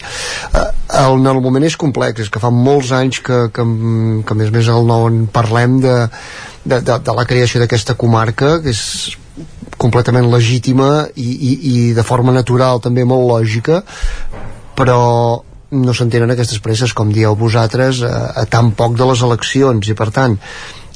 Eh, 0.52 0.68
el, 1.02 1.18
el 1.18 1.42
moment 1.44 1.66
és 1.66 1.78
complex, 1.80 2.26
és 2.26 2.32
que 2.32 2.42
fa 2.42 2.52
molts 2.54 2.92
anys 2.96 3.22
que, 3.24 3.44
que, 3.54 3.66
que 4.26 4.36
a 4.36 4.38
més 4.38 4.52
a 4.52 4.56
més 4.56 4.70
el 4.72 4.88
nou 4.88 5.08
en 5.08 5.24
parlem 5.32 5.80
de, 5.82 5.96
de, 6.64 6.80
de, 6.80 6.98
de 6.98 7.16
la 7.18 7.26
creació 7.28 7.62
d'aquesta 7.62 7.96
comarca, 7.98 8.58
que 8.62 8.74
és 8.74 9.16
completament 9.80 10.28
legítima 10.30 11.08
i, 11.16 11.30
i, 11.32 11.52
i 11.72 11.76
de 11.96 12.04
forma 12.06 12.34
natural 12.34 12.82
també 12.84 13.06
molt 13.08 13.26
lògica, 13.30 13.80
però 14.78 15.00
no 15.72 15.94
s'entenen 15.96 16.30
aquestes 16.34 16.60
presses, 16.60 16.92
com 16.92 17.10
dieu 17.12 17.34
vosaltres, 17.38 18.02
a, 18.04 18.28
a 18.42 18.46
tan 18.46 18.72
poc 18.76 18.96
de 18.98 19.08
les 19.08 19.24
eleccions, 19.24 19.88
i 19.88 19.96
per 19.96 20.10
tant, 20.12 20.36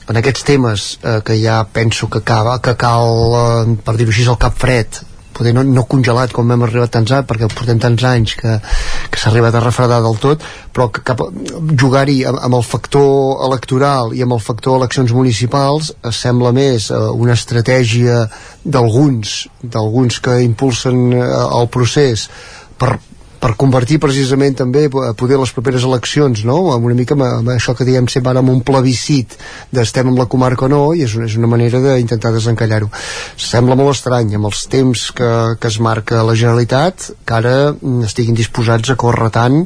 en 0.07 0.21
aquests 0.21 0.45
temes 0.47 0.87
eh, 1.03 1.21
que 1.25 1.39
ja 1.41 1.63
penso 1.73 2.11
que, 2.13 2.21
acaba, 2.23 2.59
que 2.63 2.77
cal, 2.79 3.37
eh, 3.41 3.77
per 3.85 3.97
dir-ho 3.97 4.13
així, 4.13 4.27
el 4.29 4.39
cap 4.43 4.57
fred, 4.61 5.01
poder 5.37 5.53
no, 5.57 5.65
no 5.65 5.85
congelat 5.91 6.33
com 6.35 6.51
hem 6.53 6.65
arribat 6.67 6.95
tants 6.97 7.13
anys 7.17 7.29
perquè 7.29 7.49
portem 7.53 7.81
tants 7.83 8.07
anys 8.09 8.37
que, 8.41 8.57
que 9.13 9.21
s'ha 9.21 9.31
arribat 9.33 9.59
a 9.59 9.65
refredar 9.65 10.01
del 10.05 10.19
tot 10.23 10.45
però 10.77 10.89
que 10.93 11.17
jugar-hi 11.81 12.23
amb, 12.29 12.41
amb 12.49 12.59
el 12.61 12.67
factor 12.67 13.45
electoral 13.49 14.15
i 14.17 14.25
amb 14.25 14.37
el 14.37 14.45
factor 14.45 14.81
eleccions 14.81 15.15
municipals 15.17 15.93
eh, 15.97 16.13
sembla 16.15 16.55
més 16.57 16.91
eh, 16.91 17.03
una 17.27 17.37
estratègia 17.37 18.25
d'alguns 18.65 19.37
d'alguns 19.63 20.23
que 20.25 20.41
impulsen 20.47 21.11
eh, 21.13 21.27
el 21.61 21.71
procés 21.73 22.29
per, 22.77 22.97
per 23.41 23.53
convertir 23.61 23.99
precisament 24.03 24.57
també 24.59 24.87
a 24.89 25.13
poder 25.19 25.39
les 25.41 25.53
properes 25.55 25.85
eleccions 25.89 26.45
no? 26.49 26.59
amb 26.75 26.89
una 26.89 26.97
mica 26.99 27.17
amb, 27.17 27.27
amb 27.27 27.53
això 27.57 27.75
que 27.77 27.87
diem 27.89 28.09
sempre 28.13 28.33
ara 28.33 28.43
amb 28.45 28.53
un 28.53 28.63
plebiscit 28.67 29.37
d'estem 29.75 30.13
amb 30.13 30.23
la 30.23 30.29
comarca 30.31 30.67
o 30.67 30.71
no 30.73 30.83
i 30.95 31.05
és 31.07 31.17
una, 31.19 31.29
és 31.31 31.37
una 31.41 31.51
manera 31.51 31.83
d'intentar 31.83 32.33
desencallar-ho 32.35 32.91
sembla 33.49 33.77
molt 33.79 33.97
estrany 33.97 34.35
amb 34.37 34.51
els 34.51 34.65
temps 34.73 35.11
que, 35.17 35.33
que 35.61 35.71
es 35.73 35.81
marca 35.81 36.25
la 36.27 36.37
Generalitat 36.37 37.11
que 37.27 37.37
ara 37.37 37.57
mm, 37.73 38.09
estiguin 38.09 38.39
disposats 38.39 38.93
a 38.93 38.99
córrer 39.01 39.31
tant 39.35 39.63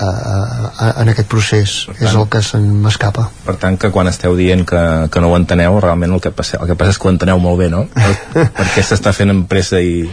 eh, 0.00 0.04
eh, 0.04 0.92
en 1.02 1.12
aquest 1.12 1.30
procés 1.30 1.76
és 1.98 2.12
el 2.12 2.28
que 2.30 2.42
se'n 2.42 2.66
m'escapa 2.84 3.28
Per 3.46 3.56
tant, 3.60 3.78
que 3.80 3.92
quan 3.94 4.10
esteu 4.10 4.36
dient 4.38 4.64
que, 4.68 4.84
que 5.10 5.22
no 5.22 5.32
ho 5.32 5.38
enteneu, 5.38 5.78
realment 5.80 6.16
el 6.16 6.22
que, 6.24 6.32
passa, 6.34 6.60
el 6.60 6.70
que 6.70 6.78
passa 6.80 6.96
és 6.96 7.00
que 7.00 7.08
ho 7.08 7.14
enteneu 7.14 7.42
molt 7.42 7.60
bé, 7.60 7.70
no? 7.72 7.84
Per, 7.94 8.46
perquè 8.58 8.84
s'està 8.84 9.14
fent 9.16 9.34
amb 9.34 9.48
pressa 9.50 9.82
i, 9.82 10.06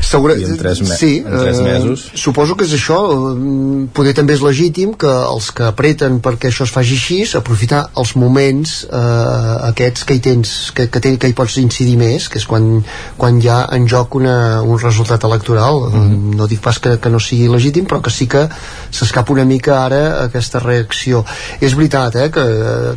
Segura, 0.00 0.34
i 0.36 0.44
en 0.44 0.56
tres, 0.58 0.80
me 0.82 0.96
sí, 0.96 1.18
en 1.24 1.38
tres 1.38 1.58
eh, 1.58 1.62
mesos. 1.62 2.10
suposo 2.14 2.56
que 2.56 2.66
és 2.66 2.74
això 2.76 2.98
eh, 3.12 3.86
poder 3.94 4.14
també 4.16 4.34
és 4.34 4.42
legítim 4.44 4.94
que 4.98 5.10
els 5.10 5.50
que 5.54 5.66
apreten 5.68 6.20
perquè 6.24 6.50
això 6.50 6.66
es 6.66 6.72
faci 6.74 6.98
així 6.98 7.20
aprofitar 7.38 7.84
els 8.00 8.14
moments 8.20 8.74
eh, 8.84 9.68
aquests 9.70 10.04
que 10.08 10.18
hi 10.18 10.22
tens 10.24 10.54
que, 10.74 10.88
que, 10.92 11.02
ten, 11.02 11.18
que 11.20 11.30
hi 11.30 11.36
pots 11.36 11.58
incidir 11.62 11.96
més 12.00 12.28
que 12.28 12.40
és 12.40 12.46
quan, 12.48 12.82
quan 13.18 13.40
hi 13.40 13.50
ha 13.50 13.60
en 13.76 13.88
joc 13.90 14.18
una, 14.18 14.62
un 14.62 14.78
resultat 14.82 15.24
electoral 15.24 15.80
mm 15.88 15.94
-hmm. 15.94 16.36
no 16.38 16.46
dic 16.50 16.60
pas 16.60 16.78
que, 16.78 16.98
que 16.98 17.10
no 17.10 17.20
sigui 17.20 17.48
legítim 17.48 17.86
però 17.86 18.00
que 18.02 18.10
sí 18.10 18.26
que 18.26 18.48
s'escapa 18.90 19.32
una 19.32 19.44
mica 19.44 19.84
ara 19.84 20.24
aquesta 20.24 20.58
reacció 20.58 21.24
és 21.60 21.74
veritat 21.74 22.16
eh, 22.16 22.30
que, 22.30 22.44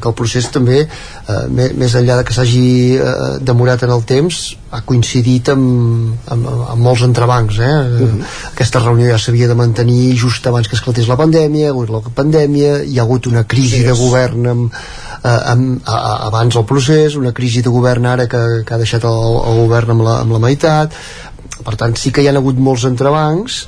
que 0.01 0.07
el 0.07 0.15
procés 0.15 0.49
també 0.51 0.87
eh, 0.87 1.71
més 1.73 1.95
enllà 1.95 2.17
de 2.17 2.23
que 2.23 2.33
s'hagi 2.33 2.97
eh, 2.97 3.37
demorat 3.41 3.83
en 3.83 3.91
el 3.91 4.03
temps 4.03 4.57
ha 4.67 4.81
coincidit 4.83 5.47
amb, 5.53 6.15
amb, 6.27 6.47
amb 6.73 6.81
molts 6.83 7.03
entrebancs 7.05 7.59
eh? 7.63 7.73
Uh 7.87 8.07
-huh. 8.07 8.23
aquesta 8.51 8.79
reunió 8.79 9.07
ja 9.09 9.17
s'havia 9.17 9.47
de 9.47 9.55
mantenir 9.55 10.17
just 10.17 10.45
abans 10.47 10.67
que 10.67 10.75
esclatés 10.75 11.07
la 11.07 11.15
pandèmia 11.15 11.61
hi 11.61 11.65
ha 11.65 11.69
hagut 11.69 11.89
la 11.89 12.01
pandèmia, 12.01 12.83
hi 12.83 12.99
ha 12.99 13.03
hagut 13.03 13.27
una 13.27 13.43
crisi 13.43 13.83
de 13.83 13.93
govern 13.93 14.47
amb, 14.47 14.73
eh, 15.23 15.51
amb, 15.51 15.81
a, 15.85 15.95
a, 15.95 16.27
abans 16.27 16.53
del 16.53 16.65
procés, 16.65 17.15
una 17.15 17.31
crisi 17.31 17.61
de 17.61 17.69
govern 17.69 18.05
ara 18.05 18.27
que, 18.27 18.63
que 18.65 18.73
ha 18.73 18.77
deixat 18.77 19.03
el, 19.03 19.41
el 19.47 19.67
govern 19.67 19.91
amb 19.91 20.01
la, 20.01 20.19
amb 20.19 20.31
la 20.31 20.39
meitat 20.39 20.91
per 21.63 21.75
tant 21.75 21.95
sí 21.95 22.11
que 22.11 22.21
hi 22.21 22.27
ha 22.27 22.35
hagut 22.35 22.57
molts 22.57 22.83
entrebancs 22.83 23.67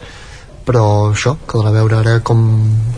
però 0.66 1.14
això, 1.14 1.38
caldrà 1.48 1.72
veure 1.72 1.96
ara 1.98 2.20
com, 2.20 2.40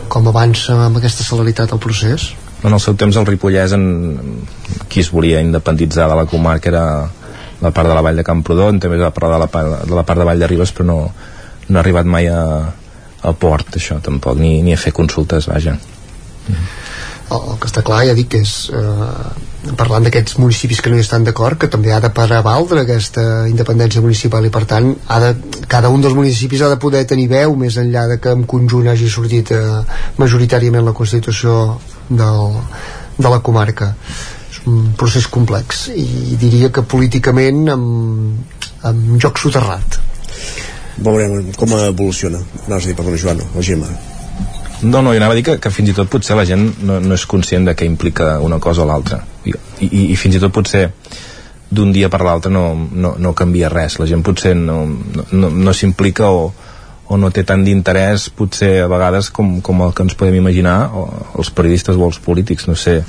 com 0.10 0.28
avança 0.28 0.74
amb 0.88 0.98
aquesta 0.98 1.24
celeritat 1.24 1.72
el 1.72 1.80
procés 1.80 2.34
En 2.64 2.74
el 2.74 2.80
seu 2.80 2.94
temps 2.94 3.16
el 3.18 3.26
Ripollès 3.26 3.72
en, 3.74 4.44
qui 4.88 5.00
es 5.00 5.10
volia 5.10 5.40
independitzar 5.42 6.08
de 6.10 6.16
la 6.16 6.26
comarca 6.26 6.70
era 6.70 7.10
la 7.62 7.72
part 7.72 7.88
de 7.88 7.96
la 7.96 8.04
vall 8.06 8.18
de 8.18 8.26
Camprodon 8.28 8.80
també 8.82 8.98
va 9.02 9.14
parlar 9.14 9.38
de 9.38 9.44
la, 9.46 9.50
part, 9.54 9.86
de 9.88 9.96
la 9.98 10.06
part 10.08 10.20
de 10.22 10.28
Vall 10.28 10.42
de 10.42 10.50
Ribes 10.50 10.74
però 10.76 10.88
no, 10.88 11.00
no 11.70 11.78
ha 11.78 11.84
arribat 11.84 12.10
mai 12.10 12.28
a, 12.28 12.42
a 13.22 13.34
port 13.38 13.78
això 13.78 14.00
tampoc, 14.04 14.38
ni, 14.40 14.60
ni 14.66 14.74
a 14.74 14.82
fer 14.82 14.94
consultes 14.98 15.48
vaja. 15.52 15.78
El, 17.32 17.38
el 17.38 17.60
que 17.62 17.70
està 17.70 17.84
clar, 17.86 18.02
ja 18.10 18.16
dic 18.18 18.32
que 18.34 18.42
és 18.44 18.54
eh, 18.76 19.72
parlant 19.78 20.04
d'aquests 20.04 20.40
municipis 20.42 20.82
que 20.82 20.92
no 20.92 20.98
hi 20.98 21.04
estan 21.06 21.24
d'acord 21.28 21.60
que 21.62 21.70
també 21.72 21.94
ha 21.94 22.02
de 22.04 22.10
prevaldre 22.16 22.82
aquesta 22.82 23.46
independència 23.52 24.04
municipal 24.04 24.46
i 24.48 24.52
per 24.54 24.66
tant 24.68 24.90
ha 25.08 25.22
de, 25.24 25.32
cada 25.72 25.94
un 25.94 26.04
dels 26.04 26.18
municipis 26.18 26.66
ha 26.66 26.72
de 26.74 26.82
poder 26.82 27.06
tenir 27.08 27.30
veu 27.32 27.56
més 27.56 27.78
enllà 27.80 28.08
de 28.10 28.20
que 28.24 28.34
en 28.36 28.44
conjunt 28.50 28.90
hagi 28.92 29.10
sortit 29.10 29.54
eh, 29.56 29.64
majoritàriament 30.20 30.90
la 30.90 30.98
Constitució 30.98 31.56
del, 32.10 32.60
de 33.22 33.30
la 33.30 33.40
comarca 33.46 33.94
un 34.70 34.94
procés 34.98 35.28
complex 35.32 35.88
i 35.96 36.38
diria 36.40 36.70
que 36.74 36.84
políticament 36.86 37.66
amb, 37.74 38.62
amb 38.88 39.18
joc 39.22 39.42
soterrat. 39.42 40.00
Veurem 41.02 41.52
com 41.58 41.74
evoluciona. 41.80 42.42
Anaves 42.68 42.86
a 42.86 42.92
dir, 42.92 42.98
perdona 42.98 43.22
Joan, 43.22 43.42
o 43.56 43.64
Gemma. 43.66 43.90
No, 44.82 45.02
no, 45.02 45.12
jo 45.14 45.18
anava 45.18 45.34
a 45.34 45.38
dir 45.38 45.44
que, 45.46 45.58
que 45.62 45.70
fins 45.74 45.92
i 45.92 45.96
tot 45.98 46.10
potser 46.10 46.36
la 46.38 46.46
gent 46.46 46.64
no, 46.86 47.00
no 47.02 47.14
és 47.18 47.26
conscient 47.30 47.68
de 47.68 47.76
què 47.78 47.86
implica 47.86 48.40
una 48.42 48.58
cosa 48.60 48.82
o 48.82 48.88
l'altra. 48.90 49.22
I, 49.46 49.54
i, 49.86 50.06
i 50.14 50.16
fins 50.18 50.38
i 50.38 50.42
tot 50.42 50.54
potser 50.54 50.88
d'un 51.72 51.94
dia 51.96 52.10
per 52.12 52.20
l'altre 52.26 52.52
no, 52.52 52.74
no, 52.76 53.14
no 53.18 53.34
canvia 53.38 53.70
res. 53.72 54.00
La 54.02 54.10
gent 54.10 54.26
potser 54.26 54.56
no, 54.58 54.84
no, 55.32 55.50
no 55.50 55.74
s'implica 55.78 56.32
o, 56.34 56.50
o 57.08 57.20
no 57.22 57.30
té 57.32 57.46
tant 57.48 57.64
d'interès 57.66 58.30
potser 58.36 58.74
a 58.84 58.90
vegades 58.92 59.30
com, 59.34 59.60
com 59.62 59.86
el 59.86 59.94
que 59.94 60.06
ens 60.08 60.18
podem 60.18 60.42
imaginar 60.42 60.78
o 60.98 61.06
els 61.38 61.54
periodistes 61.54 61.98
o 61.98 62.10
els 62.10 62.20
polítics. 62.24 62.68
No 62.68 62.76
sé, 62.76 63.00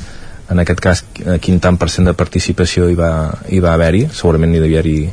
en 0.50 0.62
aquest 0.62 0.80
cas 0.82 1.04
quin 1.44 1.60
tant 1.62 1.78
per 1.80 1.90
cent 1.92 2.08
de 2.08 2.14
participació 2.18 2.88
hi 2.90 2.98
va, 2.98 3.12
hi 3.48 3.60
va 3.62 3.74
haver-hi? 3.76 4.08
Segurament 4.12 4.52
n'hi 4.52 4.62
devia 4.62 4.82
haver-hi 4.82 5.12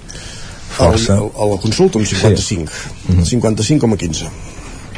força. 0.70 1.18
A 1.18 1.50
la 1.50 1.58
consulta 1.62 2.00
un 2.00 2.06
55 2.06 2.80
sí. 3.26 3.38
55,15 3.38 4.30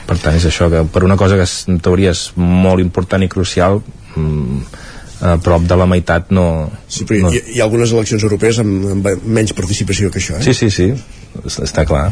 per 0.08 0.18
tant 0.20 0.36
és 0.36 0.46
això 0.48 0.68
que 0.72 0.84
per 0.92 1.06
una 1.08 1.18
cosa 1.20 1.38
que 1.40 1.48
en 1.72 1.80
teoria 1.84 2.12
és 2.16 2.30
molt 2.36 2.84
important 2.84 3.24
i 3.24 3.30
crucial 3.32 3.80
mm, 4.16 4.64
a 5.22 5.36
prop 5.38 5.68
de 5.70 5.78
la 5.78 5.86
meitat 5.86 6.32
no... 6.34 6.46
Sí, 6.90 7.06
però 7.08 7.28
no... 7.28 7.32
Hi, 7.32 7.44
hi 7.56 7.62
ha 7.62 7.68
algunes 7.68 7.94
eleccions 7.94 8.26
europees 8.26 8.60
amb, 8.64 8.88
amb 8.96 9.10
menys 9.24 9.54
participació 9.58 10.10
que 10.12 10.20
això, 10.22 10.40
eh? 10.40 10.46
Sí, 10.48 10.56
sí, 10.58 10.72
sí, 10.74 10.90
està 11.52 11.86
clar. 11.88 12.10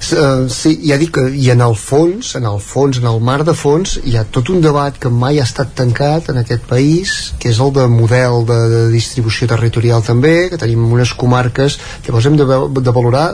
Uh, 0.00 0.48
sí, 0.48 0.78
ja 0.88 0.96
dic 0.96 1.12
que 1.18 1.26
i 1.36 1.50
en 1.52 1.60
el 1.60 1.74
fons, 1.76 2.32
en 2.38 2.46
el 2.48 2.56
fons, 2.64 2.98
en 3.02 3.08
el 3.10 3.18
mar 3.20 3.42
de 3.44 3.52
fons 3.52 3.98
hi 4.00 4.14
ha 4.16 4.24
tot 4.24 4.48
un 4.48 4.62
debat 4.64 4.96
que 4.96 5.12
mai 5.12 5.38
ha 5.38 5.44
estat 5.44 5.74
tancat 5.76 6.30
en 6.32 6.40
aquest 6.40 6.64
país, 6.70 7.12
que 7.38 7.52
és 7.52 7.60
el 7.60 7.74
de 7.76 7.84
model 7.92 8.46
de, 8.48 8.56
de 8.72 8.80
distribució 8.94 9.50
territorial 9.50 10.00
també, 10.06 10.48
que 10.48 10.58
tenim 10.58 10.88
unes 10.88 11.12
comarques, 11.20 11.76
llavors 12.06 12.30
hem 12.30 12.40
de, 12.40 12.48
de 12.80 12.96
valorar 12.96 13.26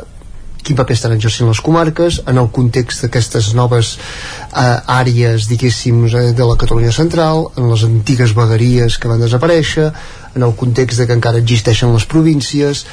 quin 0.67 0.75
paper 0.75 0.97
estan 0.97 1.15
exercint 1.15 1.47
les 1.47 1.63
comarques 1.63 2.19
en 2.27 2.41
el 2.43 2.51
context 2.51 3.05
d'aquestes 3.05 3.53
noves 3.55 3.95
eh, 3.95 4.65
àrees, 4.91 5.47
diguéssim, 5.47 6.03
eh, 6.11 6.33
de 6.35 6.49
la 6.49 6.59
Catalunya 6.59 6.91
central, 6.91 7.47
en 7.55 7.71
les 7.71 7.87
antigues 7.87 8.35
vegueries 8.35 8.99
que 8.99 9.13
van 9.13 9.23
desaparèixer, 9.23 9.93
en 10.37 10.45
el 10.45 10.55
context 10.55 11.01
de 11.01 11.09
que 11.09 11.17
encara 11.17 11.41
existeixen 11.43 11.93
les 11.97 12.07
províncies 12.09 12.85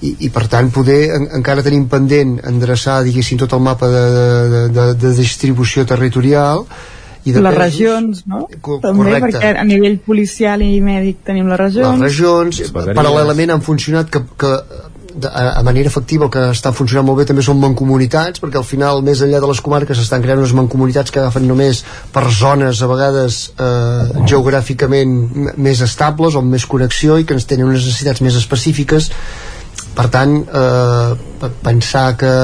i, 0.00 0.14
i 0.26 0.32
per 0.32 0.46
tant 0.52 0.72
poder 0.74 1.00
en, 1.16 1.28
encara 1.38 1.64
tenim 1.66 1.86
pendent 1.92 2.38
endreçar 2.48 3.02
diguéssim 3.06 3.40
tot 3.40 3.54
el 3.56 3.64
mapa 3.64 3.88
de, 3.92 4.04
de, 4.16 4.66
de, 4.76 4.86
de 5.04 5.14
distribució 5.20 5.86
territorial 5.88 6.64
i 7.26 7.32
de 7.34 7.40
les 7.42 7.54
pesos. 7.54 7.64
regions, 7.64 8.20
no? 8.30 8.44
Co 8.62 8.78
També, 8.82 9.10
correcte. 9.10 9.40
perquè 9.40 9.48
a 9.58 9.64
nivell 9.66 9.96
policial 10.06 10.62
i 10.62 10.76
mèdic 10.80 11.24
tenim 11.26 11.48
les 11.50 11.58
regions. 11.58 11.98
Les 11.98 12.12
regions, 12.12 12.60
paral·lelament 12.70 13.50
han 13.56 13.64
funcionat 13.66 14.12
que, 14.14 14.22
que 14.38 14.52
de, 15.16 15.28
a, 15.28 15.62
manera 15.62 15.88
efectiva 15.88 16.26
el 16.26 16.32
que 16.32 16.42
està 16.52 16.72
funcionant 16.76 17.06
molt 17.08 17.20
bé 17.20 17.26
també 17.28 17.44
són 17.44 17.58
mancomunitats 17.60 18.42
perquè 18.42 18.60
al 18.60 18.66
final 18.68 19.02
més 19.06 19.22
enllà 19.24 19.40
de 19.42 19.50
les 19.50 19.62
comarques 19.64 19.98
s'estan 19.98 20.24
creant 20.24 20.42
unes 20.42 20.54
mancomunitats 20.56 21.12
que 21.12 21.22
agafen 21.22 21.46
només 21.48 21.82
per 22.12 22.26
zones 22.30 22.82
a 22.82 22.90
vegades 22.90 23.38
eh, 23.56 24.24
geogràficament 24.28 25.14
més 25.56 25.84
estables 25.86 26.36
o 26.36 26.44
amb 26.44 26.52
més 26.56 26.66
connexió 26.68 27.16
i 27.18 27.24
que 27.24 27.36
ens 27.36 27.48
tenen 27.48 27.70
unes 27.70 27.86
necessitats 27.86 28.22
més 28.24 28.36
específiques. 28.36 29.08
Per 29.96 30.06
tant 30.12 30.36
eh, 30.44 31.48
pensar 31.64 32.10
que 32.20 32.34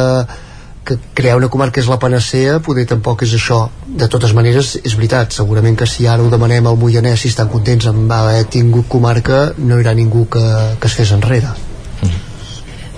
que 0.82 0.96
crear 1.14 1.36
una 1.38 1.46
comarca 1.46 1.78
és 1.78 1.86
la 1.86 1.98
panacea 2.02 2.56
poder 2.58 2.88
tampoc 2.90 3.22
és 3.22 3.36
això. 3.38 3.60
De 3.86 4.08
totes 4.10 4.34
maneres 4.34 4.74
és 4.82 4.96
veritat, 4.98 5.30
segurament 5.30 5.78
que 5.78 5.86
si 5.86 6.08
ara 6.10 6.26
ho 6.26 6.30
demanem 6.32 6.66
al 6.66 6.80
Moianès 6.80 7.22
si 7.22 7.30
estan 7.30 7.52
contents 7.52 7.86
amb 7.86 8.10
haver 8.10 8.48
tingut 8.50 8.90
comarca 8.90 9.52
no 9.58 9.76
hi 9.76 9.84
haurà 9.84 9.94
ningú 9.94 10.26
que, 10.26 10.48
que 10.80 10.90
es 10.90 10.98
fes 10.98 11.14
enrere 11.14 11.54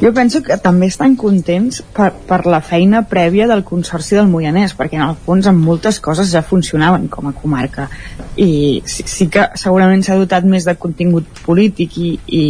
jo 0.05 0.13
penso 0.13 0.43
que 0.45 0.59
també 0.61 0.91
estan 0.91 1.15
contents 1.17 1.81
per, 1.97 2.11
per 2.29 2.43
la 2.45 2.61
feina 2.61 3.07
prèvia 3.09 3.47
del 3.49 3.65
Consorci 3.65 4.19
del 4.19 4.29
Moianès, 4.29 4.75
perquè 4.77 4.99
en 4.99 5.07
el 5.07 5.15
fons 5.25 5.49
en 5.49 5.57
moltes 5.57 5.97
coses 6.05 6.29
ja 6.29 6.45
funcionaven 6.45 7.09
com 7.09 7.31
a 7.31 7.33
comarca 7.33 7.89
i 8.37 8.83
sí, 8.85 9.07
sí 9.09 9.31
que 9.33 9.47
segurament 9.57 10.05
s'ha 10.05 10.19
dotat 10.21 10.45
més 10.45 10.69
de 10.69 10.77
contingut 10.77 11.41
polític 11.47 11.97
i, 11.97 12.11
i, 12.27 12.45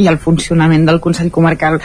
i 0.00 0.08
el 0.08 0.16
funcionament 0.22 0.88
del 0.88 1.02
Consell 1.04 1.28
Comarcal 1.34 1.82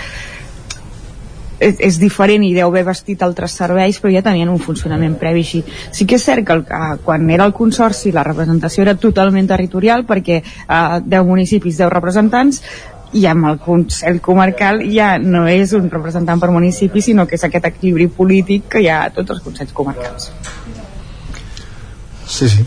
és, 1.63 1.75
és 1.79 1.99
diferent 1.99 2.43
i 2.47 2.53
deu 2.55 2.71
haver 2.71 2.85
vestit 2.87 3.21
altres 3.25 3.55
serveis 3.59 3.99
però 3.99 4.13
ja 4.13 4.23
tenien 4.25 4.51
un 4.51 4.61
funcionament 4.63 5.17
previ 5.19 5.43
així. 5.43 5.63
Sí 5.91 6.07
que 6.07 6.17
és 6.19 6.25
cert 6.25 6.47
que 6.47 6.55
el, 6.55 6.63
eh, 6.63 6.95
quan 7.03 7.29
era 7.29 7.47
el 7.49 7.55
Consorci 7.55 8.15
la 8.15 8.23
representació 8.23 8.87
era 8.87 8.95
totalment 8.95 9.47
territorial 9.51 10.07
perquè 10.07 10.39
eh, 10.39 10.99
10 11.03 11.27
municipis, 11.27 11.79
10 11.83 11.91
representants 11.93 12.63
i 13.13 13.25
amb 13.29 13.47
el 13.49 13.59
Consell 13.61 14.19
Comarcal 14.25 14.81
ja 14.91 15.15
no 15.21 15.45
és 15.49 15.73
un 15.77 15.89
representant 15.91 16.41
per 16.41 16.51
municipi 16.53 17.01
sinó 17.05 17.27
que 17.29 17.37
és 17.37 17.45
aquest 17.45 17.67
equilibri 17.69 18.09
polític 18.11 18.69
que 18.75 18.83
hi 18.83 18.89
ha 18.89 19.03
a 19.07 19.11
tots 19.13 19.35
els 19.35 19.43
Consells 19.45 19.75
Comarcals. 19.77 20.31
Sí, 22.27 22.49
sí. 22.49 22.65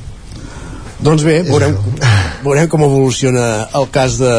Doncs 0.96 1.26
bé, 1.26 1.40
veurem, 1.44 1.76
veurem 2.46 2.70
com 2.72 2.86
evoluciona 2.86 3.66
el 3.76 3.90
cas 3.92 4.16
de, 4.20 4.32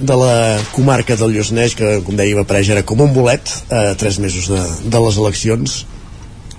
de 0.00 0.16
la 0.16 0.34
comarca 0.72 1.18
del 1.20 1.34
Lluçanès, 1.36 1.76
que 1.76 1.98
com 2.06 2.16
deia 2.16 2.38
va 2.38 2.46
aparèixer 2.46 2.80
com 2.88 3.04
un 3.04 3.12
bolet 3.14 3.52
a 3.68 3.90
eh, 3.90 3.94
tres 4.00 4.18
mesos 4.22 4.48
de, 4.48 4.62
de 4.88 5.02
les 5.04 5.18
eleccions 5.20 5.78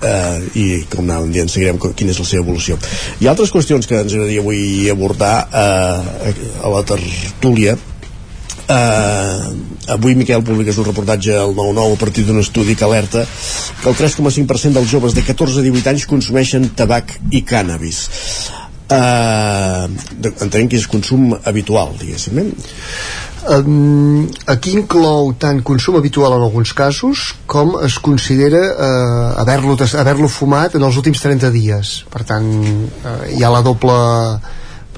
eh, 0.04 0.38
i 0.54 0.66
com 0.92 1.08
anàvem 1.08 1.34
dient 1.34 1.50
seguirem 1.52 1.80
quina 1.82 2.14
és 2.14 2.22
la 2.22 2.28
seva 2.30 2.46
evolució. 2.46 2.78
Hi 3.20 3.28
ha 3.28 3.34
altres 3.34 3.54
qüestions 3.56 3.90
que 3.90 3.98
ens 4.04 4.14
agradaria 4.14 4.44
avui 4.44 4.90
abordar 4.94 5.34
eh, 5.50 6.36
a 6.62 6.76
la 6.76 6.84
tertúlia 6.94 7.78
eh, 8.70 9.94
avui 9.96 10.16
Miquel 10.16 10.44
publiques 10.46 10.78
un 10.78 10.86
reportatge 10.86 11.34
al 11.36 11.56
9-9 11.58 11.96
a 11.96 12.00
partir 12.00 12.26
d'un 12.26 12.40
estudi 12.40 12.76
que 12.76 12.86
alerta 12.86 13.26
que 13.82 13.90
el 13.90 13.98
3,5% 13.98 14.78
dels 14.78 14.92
joves 14.92 15.18
de 15.18 15.26
14 15.26 15.60
a 15.60 15.66
18 15.66 15.94
anys 15.94 16.08
consumeixen 16.10 16.70
tabac 16.78 17.18
i 17.32 17.42
cànnabis 17.42 18.06
eh, 18.94 19.88
entenem 20.30 20.70
que 20.70 20.78
és 20.78 20.88
consum 20.88 21.34
habitual 21.44 21.98
diguéssim 22.00 22.44
eh? 22.44 22.48
Um, 23.50 24.28
aquí 24.52 24.74
inclou 24.76 25.32
tant 25.40 25.62
consum 25.64 25.96
habitual 25.96 26.34
en 26.36 26.44
alguns 26.44 26.74
casos 26.76 27.30
com 27.48 27.78
es 27.88 27.96
considera 28.04 28.60
uh, 28.60 29.40
haver-lo 29.40 29.78
haver 29.80 30.28
fumat 30.28 30.76
en 30.76 30.84
els 30.84 30.98
últims 31.00 31.24
30 31.24 31.50
dies 31.56 31.94
per 32.12 32.26
tant 32.28 32.50
uh, 32.52 33.24
hi 33.32 33.40
ha 33.42 33.54
la 33.54 33.64
doble 33.64 33.96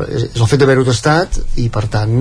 és 0.09 0.41
el 0.41 0.49
fet 0.49 0.57
d'haver-ho 0.57 0.87
tastat 0.87 1.37
i 1.61 1.69
per 1.69 1.85
tant 1.93 2.17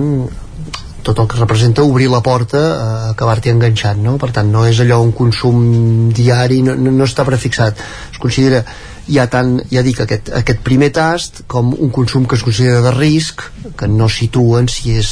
tot 1.03 1.19
el 1.19 1.27
que 1.27 1.39
representa 1.39 1.83
obrir 1.83 2.09
la 2.11 2.21
porta 2.21 2.61
a 2.61 3.09
acabar-t'hi 3.11 3.51
enganxant 3.53 4.01
no? 4.03 4.17
per 4.21 4.31
tant 4.35 4.49
no 4.51 4.65
és 4.69 4.79
allò 4.83 5.01
un 5.03 5.11
consum 5.17 6.09
diari 6.13 6.61
no, 6.65 6.75
no, 6.75 7.05
està 7.05 7.25
prefixat 7.27 7.79
es 8.11 8.19
considera 8.21 8.63
ja, 9.07 9.27
tant, 9.31 9.57
ja 9.71 9.83
dic 9.85 10.01
aquest, 10.03 10.31
aquest 10.41 10.61
primer 10.65 10.91
tast 10.95 11.43
com 11.51 11.73
un 11.73 11.93
consum 11.93 12.25
que 12.25 12.37
es 12.37 12.45
considera 12.45 12.81
de 12.85 12.93
risc 12.97 13.43
que 13.77 13.89
no 13.89 14.09
situen 14.09 14.69
si 14.71 14.95
és 14.99 15.11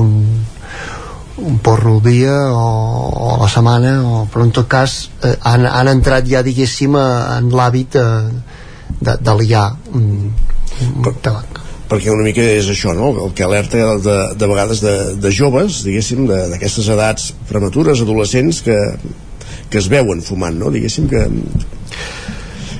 un, 0.00 0.14
un 1.44 1.60
porro 1.64 1.96
al 1.98 2.02
dia 2.06 2.36
o, 2.52 2.64
o 3.10 3.34
a 3.34 3.38
la 3.44 3.50
setmana 3.52 3.98
o, 4.06 4.24
però 4.32 4.46
en 4.46 4.54
tot 4.56 4.70
cas 4.72 4.98
eh, 5.22 5.36
han, 5.42 5.68
han 5.68 5.92
entrat 5.92 6.28
ja 6.28 6.44
diguéssim 6.46 6.96
en 7.02 7.52
l'hàbit 7.52 8.00
de, 8.00 8.08
de, 9.00 9.20
de 9.20 9.38
liar 9.42 9.68
un, 9.92 10.10
un 10.96 11.22
tabac 11.22 11.65
perquè 11.90 12.10
una 12.12 12.26
mica 12.26 12.42
és 12.42 12.68
això, 12.72 12.94
no? 12.96 13.12
el 13.26 13.32
que 13.36 13.44
alerta 13.46 13.94
de, 14.02 14.16
de 14.38 14.48
vegades 14.50 14.82
de, 14.82 14.96
de 15.22 15.32
joves, 15.34 15.82
diguéssim, 15.86 16.26
d'aquestes 16.26 16.90
edats 16.94 17.30
prematures, 17.50 18.02
adolescents, 18.02 18.60
que, 18.66 18.76
que 19.70 19.80
es 19.80 19.88
veuen 19.92 20.22
fumant, 20.24 20.58
no? 20.58 20.72
diguéssim 20.74 21.08
que... 21.10 21.24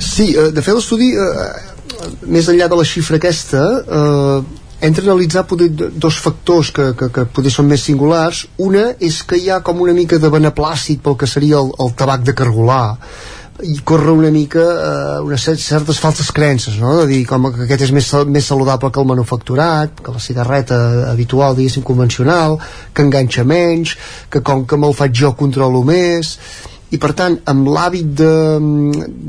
Sí, 0.02 0.32
eh, 0.34 0.50
de 0.54 0.62
fet 0.62 0.76
l'estudi, 0.76 1.12
eh, 1.14 2.10
més 2.26 2.48
enllà 2.50 2.68
de 2.70 2.78
la 2.78 2.86
xifra 2.86 3.20
aquesta, 3.20 3.62
eh, 3.86 4.62
entra 4.86 5.04
a 5.04 5.06
analitzar 5.06 5.46
poder, 5.48 5.70
dos 5.72 6.18
factors 6.20 6.70
que, 6.70 6.90
que, 6.98 7.08
que 7.12 7.24
poder 7.32 7.52
són 7.52 7.68
més 7.70 7.86
singulars. 7.86 8.44
Una 8.60 8.90
és 9.00 9.22
que 9.24 9.38
hi 9.40 9.48
ha 9.50 9.62
com 9.64 9.80
una 9.80 9.94
mica 9.96 10.18
de 10.20 10.30
beneplàcid 10.32 11.00
pel 11.04 11.16
que 11.16 11.28
seria 11.30 11.62
el, 11.62 11.72
el 11.80 11.94
tabac 11.96 12.26
de 12.26 12.34
cargolar, 12.36 12.98
i 13.64 13.78
corre 13.84 14.12
una 14.12 14.30
mica 14.30 14.60
eh, 14.60 15.20
unes 15.24 15.46
certes 15.62 15.98
falses 16.02 16.30
creences 16.32 16.76
no? 16.80 16.92
de 17.00 17.06
dir 17.08 17.22
com 17.28 17.48
que 17.54 17.64
aquest 17.64 17.86
és 17.88 17.92
més, 17.94 18.08
més 18.28 18.44
saludable 18.44 18.90
que 18.92 19.00
el 19.00 19.08
manufacturat 19.08 20.02
que 20.02 20.12
la 20.12 20.20
cigarreta 20.20 20.78
habitual 21.10 21.56
diguéssim 21.56 21.84
convencional 21.86 22.58
que 22.92 23.06
enganxa 23.06 23.46
menys 23.48 23.96
que 24.30 24.42
com 24.44 24.66
que 24.68 24.76
me'l 24.76 24.96
faig 24.96 25.16
jo 25.16 25.32
controlo 25.38 25.82
més 25.88 26.36
i 26.94 27.00
per 27.02 27.10
tant 27.18 27.38
amb 27.50 27.66
l'hàbit 27.72 28.12
de, 28.20 28.34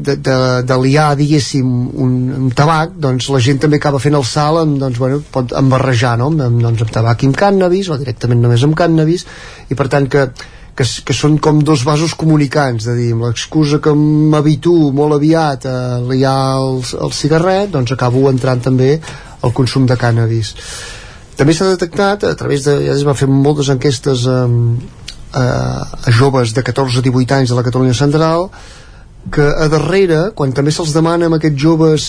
de, 0.10 0.18
de, 0.28 0.36
de 0.68 0.78
liar 0.84 1.08
diguéssim 1.18 1.72
un, 2.04 2.20
un 2.38 2.52
tabac 2.54 3.00
doncs 3.02 3.32
la 3.34 3.42
gent 3.42 3.64
també 3.64 3.80
acaba 3.80 4.02
fent 4.04 4.20
el 4.20 4.28
salt 4.28 4.62
amb, 4.62 4.78
doncs, 4.82 5.00
bueno, 5.02 5.24
pot 5.32 5.56
embarrejar 5.58 6.18
no? 6.22 6.30
amb, 6.36 6.62
doncs, 6.62 6.84
amb 6.84 6.94
tabac 7.00 7.24
i 7.24 7.32
amb 7.32 7.40
cànnabis 7.40 7.90
o 7.90 7.98
directament 7.98 8.44
només 8.44 8.68
amb 8.68 8.78
cànnabis 8.78 9.26
i 9.72 9.80
per 9.80 9.88
tant 9.94 10.06
que, 10.12 10.28
que, 10.78 10.86
que 10.86 11.16
són 11.16 11.40
com 11.42 11.60
dos 11.66 11.84
vasos 11.88 12.14
comunicants 12.18 12.86
de 12.88 12.94
dir, 12.98 13.10
amb 13.16 13.26
l'excusa 13.28 13.80
que 13.84 13.94
m'habituo 13.98 14.92
molt 14.96 15.18
aviat 15.18 15.66
a 15.70 15.78
liar 16.06 16.38
el, 16.60 16.84
el 17.08 17.16
cigarret 17.18 17.74
doncs 17.74 17.96
acabo 17.96 18.28
entrant 18.30 18.62
també 18.70 18.94
al 19.42 19.54
consum 19.58 19.88
de 19.90 19.98
cànnabis. 19.98 20.54
També 21.38 21.54
s'ha 21.54 21.70
detectat 21.70 22.26
a 22.26 22.36
través 22.38 22.66
de, 22.66 22.78
ja 22.88 22.96
es 22.96 23.06
va 23.06 23.18
fer 23.18 23.30
moltes 23.30 23.70
enquestes 23.74 24.26
eh, 24.30 24.48
a, 25.38 25.46
a 26.08 26.14
joves 26.14 26.54
de 26.54 26.66
14 26.66 27.02
a 27.02 27.06
18 27.06 27.40
anys 27.42 27.54
de 27.54 27.58
la 27.58 27.66
Catalunya 27.66 27.98
Central 27.98 28.50
que 29.34 29.44
a 29.44 29.68
darrere, 29.68 30.30
quan 30.38 30.54
també 30.56 30.72
se'ls 30.72 30.94
demana 30.96 31.28
a 31.28 31.36
aquests 31.36 31.60
joves 31.60 32.06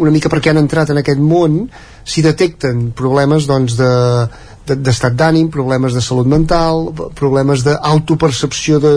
una 0.00 0.10
mica 0.14 0.30
perquè 0.32 0.50
han 0.50 0.62
entrat 0.62 0.90
en 0.90 1.00
aquest 1.02 1.20
món, 1.20 1.64
s'hi 2.08 2.24
detecten 2.24 2.88
problemes 2.96 3.46
doncs, 3.50 3.76
de, 3.78 3.90
d'estat 4.66 5.12
de, 5.12 5.18
d'ànim, 5.20 5.50
problemes 5.52 5.94
de 5.96 6.02
salut 6.04 6.28
mental, 6.30 6.88
problemes 7.18 7.64
d'autopercepció 7.66 8.80
de, 8.82 8.92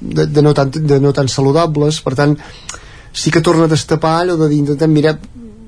de, 0.00 0.26
de, 0.26 0.42
no 0.44 0.54
tan, 0.54 0.72
de 0.72 1.00
no 1.00 1.12
tan 1.16 1.28
saludables, 1.28 2.00
per 2.04 2.14
tant, 2.18 2.36
sí 3.12 3.30
que 3.32 3.44
torna 3.44 3.68
a 3.68 3.72
destapar 3.72 4.20
allò 4.20 4.36
de 4.40 4.52
intentem 4.56 4.92
mirar 4.92 5.16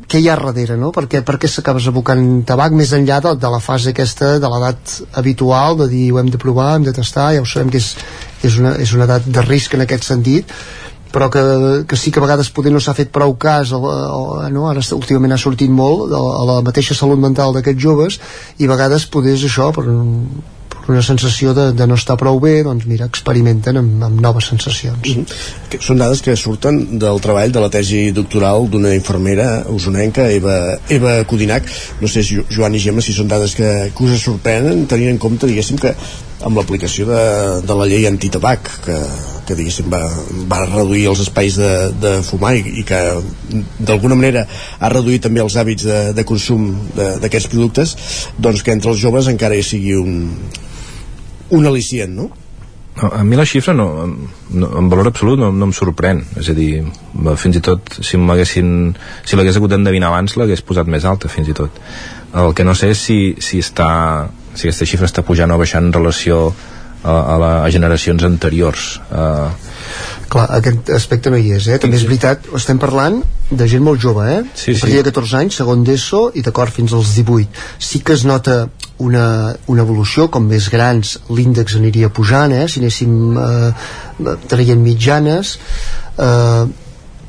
què 0.08 0.20
hi 0.20 0.28
ha 0.28 0.36
darrere, 0.36 0.76
no? 0.76 0.90
Per 0.92 1.06
què, 1.10 1.22
per 1.26 1.38
què 1.40 1.48
s'acabes 1.48 1.88
abocant 1.88 2.44
tabac 2.46 2.74
més 2.76 2.92
enllà 2.96 3.20
de, 3.24 3.34
de 3.40 3.50
la 3.50 3.60
fase 3.62 3.94
aquesta 3.94 4.34
de 4.42 4.50
l'edat 4.52 4.96
habitual, 5.20 5.78
de 5.80 5.88
dir 5.90 6.04
ho 6.12 6.20
hem 6.20 6.30
de 6.30 6.40
provar, 6.40 6.74
hem 6.76 6.86
de 6.88 6.94
tastar, 6.96 7.32
ja 7.34 7.42
ho 7.42 7.48
sabem 7.48 7.72
que 7.72 7.80
és, 7.80 7.94
és, 8.44 8.58
una, 8.60 8.74
és 8.84 8.92
una 8.96 9.08
edat 9.08 9.26
de 9.26 9.44
risc 9.48 9.74
en 9.74 9.84
aquest 9.86 10.06
sentit, 10.10 10.52
però 11.14 11.30
que, 11.30 11.44
que 11.86 11.96
sí 11.96 12.10
que 12.10 12.18
a 12.18 12.24
vegades 12.26 12.50
poder 12.50 12.72
no 12.74 12.82
s'ha 12.82 12.96
fet 12.98 13.12
prou 13.14 13.36
cas 13.38 13.70
o, 13.72 13.78
o, 13.78 14.24
no? 14.50 14.66
ara 14.70 14.82
últimament 14.96 15.36
ha 15.36 15.38
sortit 15.38 15.70
molt 15.70 16.10
a, 16.10 16.22
a 16.40 16.42
la 16.50 16.58
mateixa 16.66 16.98
salut 16.98 17.22
mental 17.22 17.54
d'aquests 17.54 17.86
joves 17.86 18.18
i 18.58 18.66
a 18.66 18.72
vegades 18.74 19.06
poder 19.14 19.36
això 19.38 19.70
per, 19.76 19.86
una 20.88 21.02
sensació 21.02 21.54
de, 21.56 21.70
de 21.72 21.86
no 21.88 21.96
estar 21.96 22.16
prou 22.20 22.38
bé 22.42 22.58
doncs 22.66 22.84
mira, 22.90 23.06
experimenten 23.08 23.78
amb, 23.80 24.02
amb 24.08 24.20
noves 24.20 24.50
sensacions 24.52 25.00
mm 25.00 25.24
-hmm. 25.24 25.80
Són 25.80 25.98
dades 25.98 26.20
que 26.22 26.36
surten 26.36 26.98
del 26.98 27.20
treball 27.20 27.52
de 27.52 27.60
la 27.60 27.70
tesi 27.70 28.10
doctoral 28.12 28.68
d'una 28.70 28.94
infermera 28.94 29.64
usonenca, 29.68 30.30
Eva, 30.30 30.78
Eva 30.88 31.24
Codinac 31.24 31.64
no 32.00 32.08
sé, 32.08 32.22
Joan 32.50 32.74
i 32.74 32.78
Gemma, 32.78 33.00
si 33.00 33.12
són 33.12 33.28
dades 33.28 33.54
que, 33.54 33.90
que 33.96 34.04
us 34.04 34.22
sorprenen, 34.22 34.86
tenint 34.86 35.10
en 35.10 35.18
compte 35.18 35.46
diguéssim 35.46 35.78
que 35.78 35.94
amb 36.42 36.58
l'aplicació 36.58 37.06
de, 37.08 37.22
de 37.66 37.76
la 37.78 37.86
llei 37.88 38.06
antitabac 38.08 38.68
que, 38.84 38.96
que 39.46 39.56
diguéssim 39.56 39.90
va, 39.92 40.02
va 40.50 40.64
reduir 40.66 41.06
els 41.12 41.22
espais 41.24 41.56
de, 41.60 41.72
de 42.02 42.14
fumar 42.26 42.54
i, 42.58 42.64
i 42.80 42.84
que 42.86 43.00
d'alguna 43.78 44.18
manera 44.18 44.44
ha 44.78 44.92
reduït 44.92 45.24
també 45.24 45.44
els 45.44 45.56
hàbits 45.60 45.86
de, 45.86 46.00
de 46.16 46.26
consum 46.28 46.70
d'aquests 46.96 47.50
productes 47.52 47.96
doncs 48.38 48.64
que 48.64 48.74
entre 48.74 48.92
els 48.92 49.02
joves 49.02 49.30
encara 49.30 49.56
hi 49.56 49.66
sigui 49.66 49.94
un, 50.00 50.16
un 51.54 51.70
al·licient, 51.70 52.14
no? 52.14 52.30
A 52.94 53.24
mi 53.26 53.34
la 53.34 53.42
xifra 53.42 53.72
no, 53.74 53.88
no, 54.54 54.66
en 54.78 54.88
valor 54.90 55.08
absolut 55.10 55.40
no, 55.40 55.48
no 55.50 55.66
em 55.66 55.72
sorprèn 55.74 56.20
és 56.38 56.50
a 56.52 56.54
dir, 56.54 56.84
fins 57.42 57.58
i 57.58 57.62
tot 57.64 57.96
si 58.06 58.20
m'haguessin 58.22 58.68
si 59.26 59.34
l'hagués 59.34 59.58
hagut 59.58 59.72
d'endevinar 59.72 60.12
abans 60.12 60.36
l'hagués 60.38 60.62
posat 60.62 60.86
més 60.90 61.06
alta 61.10 61.30
fins 61.32 61.50
i 61.50 61.56
tot 61.58 61.82
el 62.38 62.54
que 62.54 62.66
no 62.66 62.74
sé 62.78 62.92
és 62.94 63.02
si, 63.02 63.18
si 63.42 63.58
està 63.62 63.90
si 64.54 64.68
aquesta 64.68 64.88
xifra 64.88 65.10
està 65.10 65.24
pujant 65.26 65.50
o 65.50 65.58
baixant 65.60 65.90
en 65.90 65.94
relació 65.94 66.46
a, 66.48 67.12
a, 67.12 67.36
la, 67.38 67.52
a 67.64 67.70
generacions 67.74 68.24
anteriors 68.24 68.94
uh, 69.10 69.50
Clar, 70.34 70.46
aquest 70.56 70.88
aspecte 70.94 71.30
no 71.30 71.38
hi 71.38 71.52
és, 71.54 71.66
eh? 71.68 71.76
També 71.78 71.98
és 71.98 72.04
veritat, 72.08 72.46
estem 72.56 72.78
parlant 72.82 73.20
de 73.50 73.66
gent 73.70 73.84
molt 73.84 74.00
jove, 74.02 74.24
eh? 74.32 74.40
Sí, 74.56 74.72
sí. 74.72 74.78
A 74.78 74.80
partir 74.80 74.96
de 74.96 75.12
14 75.12 75.36
anys, 75.40 75.58
segon 75.60 75.84
d'ESO 75.86 76.22
i 76.34 76.42
d'acord 76.42 76.74
fins 76.74 76.94
als 76.96 77.12
18. 77.14 77.64
Sí 77.78 78.00
que 78.00 78.16
es 78.16 78.24
nota 78.26 78.56
una, 79.04 79.26
una 79.70 79.84
evolució, 79.84 80.26
com 80.34 80.48
més 80.50 80.70
grans 80.72 81.18
l'índex 81.30 81.76
aniria 81.78 82.10
pujant, 82.10 82.54
eh? 82.56 82.64
Si 82.66 82.82
anéssim 82.82 83.38
eh, 83.44 84.34
traient 84.50 84.82
mitjanes, 84.82 85.54
eh, 86.16 86.64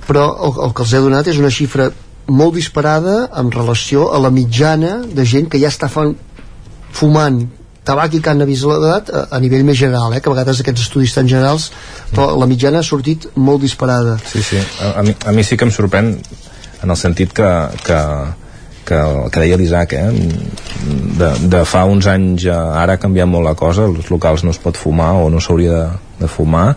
però 0.07 0.25
el, 0.47 0.57
el 0.67 0.73
que 0.73 0.85
els 0.85 0.95
he 0.95 1.03
donat 1.05 1.29
és 1.29 1.41
una 1.41 1.53
xifra 1.53 1.91
molt 2.25 2.55
disparada 2.57 3.27
en 3.37 3.51
relació 3.53 4.09
a 4.15 4.21
la 4.21 4.33
mitjana 4.33 4.97
de 5.05 5.25
gent 5.29 5.51
que 5.51 5.61
ja 5.61 5.69
està 5.69 5.91
fan, 5.93 6.15
fumant 6.95 7.43
tabac 7.85 8.15
i 8.17 8.21
cannabis 8.23 8.63
a 8.65 8.71
l'edat 8.71 9.11
a, 9.11 9.25
a 9.37 9.41
nivell 9.43 9.65
més 9.67 9.77
general, 9.77 10.13
eh, 10.15 10.21
que 10.21 10.31
a 10.31 10.33
vegades 10.33 10.61
aquests 10.61 10.87
estudis 10.87 11.13
tan 11.13 11.29
generals, 11.29 11.69
però 12.13 12.31
la 12.39 12.47
mitjana 12.49 12.81
ha 12.81 12.87
sortit 12.87 13.29
molt 13.35 13.61
disparada. 13.61 14.17
Sí, 14.25 14.41
sí, 14.41 14.61
a, 14.81 14.95
a, 15.01 15.05
mi, 15.05 15.13
a 15.13 15.35
mi 15.35 15.45
sí 15.45 15.57
que 15.59 15.67
em 15.67 15.73
sorprèn 15.73 16.15
en 16.15 16.89
el 16.89 16.97
sentit 16.99 17.33
que, 17.35 17.51
que, 17.85 17.99
que, 18.89 18.99
que 19.29 19.43
deia 19.43 19.59
l'Isaac, 19.61 19.93
eh? 19.93 20.09
de, 21.21 21.31
de 21.53 21.63
fa 21.69 21.85
uns 21.89 22.09
anys 22.09 22.47
ara 22.51 22.97
ha 22.97 23.01
canviat 23.01 23.29
molt 23.29 23.45
la 23.45 23.55
cosa, 23.59 23.85
els 23.91 24.09
locals 24.13 24.45
no 24.45 24.53
es 24.55 24.61
pot 24.61 24.77
fumar 24.77 25.13
o 25.21 25.29
no 25.33 25.41
s'hauria 25.41 25.77
de, 25.77 25.87
de 26.23 26.31
fumar, 26.31 26.71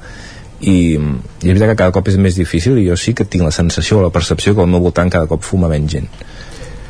i, 0.58 0.98
i 0.98 1.46
és 1.46 1.54
veritat 1.54 1.70
que 1.70 1.78
cada 1.84 1.94
cop 1.94 2.08
és 2.10 2.18
més 2.18 2.34
difícil 2.34 2.80
i 2.80 2.88
jo 2.88 2.96
sí 2.98 3.14
que 3.14 3.26
tinc 3.30 3.46
la 3.46 3.54
sensació 3.54 4.00
o 4.00 4.06
la 4.08 4.14
percepció 4.14 4.56
que 4.56 4.64
al 4.64 4.70
meu 4.70 4.82
voltant 4.82 5.10
cada 5.12 5.30
cop 5.30 5.44
fuma 5.46 5.70
menys 5.70 5.92
gent 5.92 6.08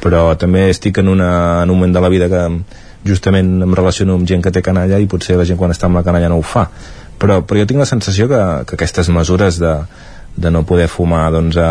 però 0.00 0.22
també 0.40 0.68
estic 0.70 1.02
en, 1.02 1.10
una, 1.12 1.30
en 1.64 1.68
un 1.68 1.76
moment 1.76 1.92
de 1.92 2.00
la 2.00 2.08
vida 2.08 2.30
que 2.32 2.42
justament 3.06 3.62
em 3.62 3.74
relaciono 3.74 4.16
amb 4.18 4.28
gent 4.28 4.42
que 4.44 4.52
té 4.54 4.62
canalla 4.64 4.98
i 4.98 5.06
potser 5.10 5.36
la 5.38 5.46
gent 5.48 5.58
quan 5.58 5.74
està 5.74 5.86
amb 5.86 5.98
la 6.00 6.04
canalla 6.06 6.30
no 6.32 6.38
ho 6.40 6.46
fa 6.46 6.66
però, 7.18 7.40
però 7.42 7.62
jo 7.62 7.66
tinc 7.66 7.82
la 7.82 7.88
sensació 7.90 8.28
que, 8.30 8.40
que 8.66 8.78
aquestes 8.78 9.10
mesures 9.14 9.58
de, 9.62 9.74
de 10.36 10.52
no 10.54 10.64
poder 10.66 10.88
fumar 10.90 11.28
doncs, 11.34 11.58
a, 11.58 11.70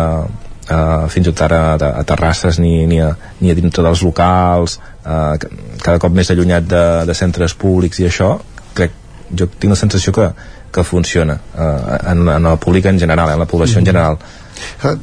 a, 0.68 0.80
fins 1.12 1.26
i 1.26 1.32
tot 1.32 1.44
ara 1.48 1.60
a, 1.74 1.92
a 2.00 2.04
terrasses 2.08 2.60
ni, 2.60 2.86
ni, 2.90 3.00
a, 3.00 3.14
ni 3.40 3.52
a 3.52 3.56
dintre 3.56 3.84
dels 3.84 4.04
locals 4.04 4.78
a, 5.04 5.36
cada 5.82 5.98
cop 6.02 6.14
més 6.14 6.30
allunyat 6.32 6.68
de, 6.68 6.84
de 7.08 7.16
centres 7.16 7.56
públics 7.56 8.02
i 8.02 8.08
això 8.08 8.34
crec, 8.76 8.96
jo 9.32 9.48
tinc 9.48 9.72
la 9.72 9.80
sensació 9.80 10.14
que, 10.16 10.28
que 10.72 10.84
funciona 10.84 11.38
eh, 11.54 11.96
en, 12.12 12.26
en 12.28 12.52
el 12.52 12.60
públic 12.60 12.90
en 12.90 13.00
general, 13.00 13.32
en 13.32 13.40
la 13.40 13.48
població 13.48 13.78
mm. 13.78 13.84
en 13.84 13.92
general 13.92 14.20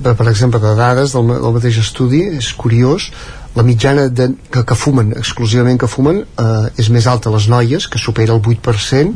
per 0.03 0.27
exemple, 0.27 0.59
de 0.59 0.75
dades 0.75 1.15
del, 1.15 1.29
del 1.39 1.53
mateix 1.55 1.79
estudi 1.79 2.25
és 2.37 2.51
curiós 2.59 3.09
la 3.55 3.63
mitjana 3.63 4.09
de, 4.09 4.29
que, 4.51 4.63
que 4.67 4.75
fumen, 4.75 5.13
exclusivament 5.15 5.79
que 5.79 5.87
fumen, 5.87 6.23
eh, 6.25 6.69
és 6.81 6.91
més 6.91 7.07
alta 7.07 7.31
a 7.31 7.35
les 7.37 7.47
noies, 7.51 7.87
que 7.87 8.01
supera 8.01 8.35
el 8.35 8.41
8%, 8.41 9.15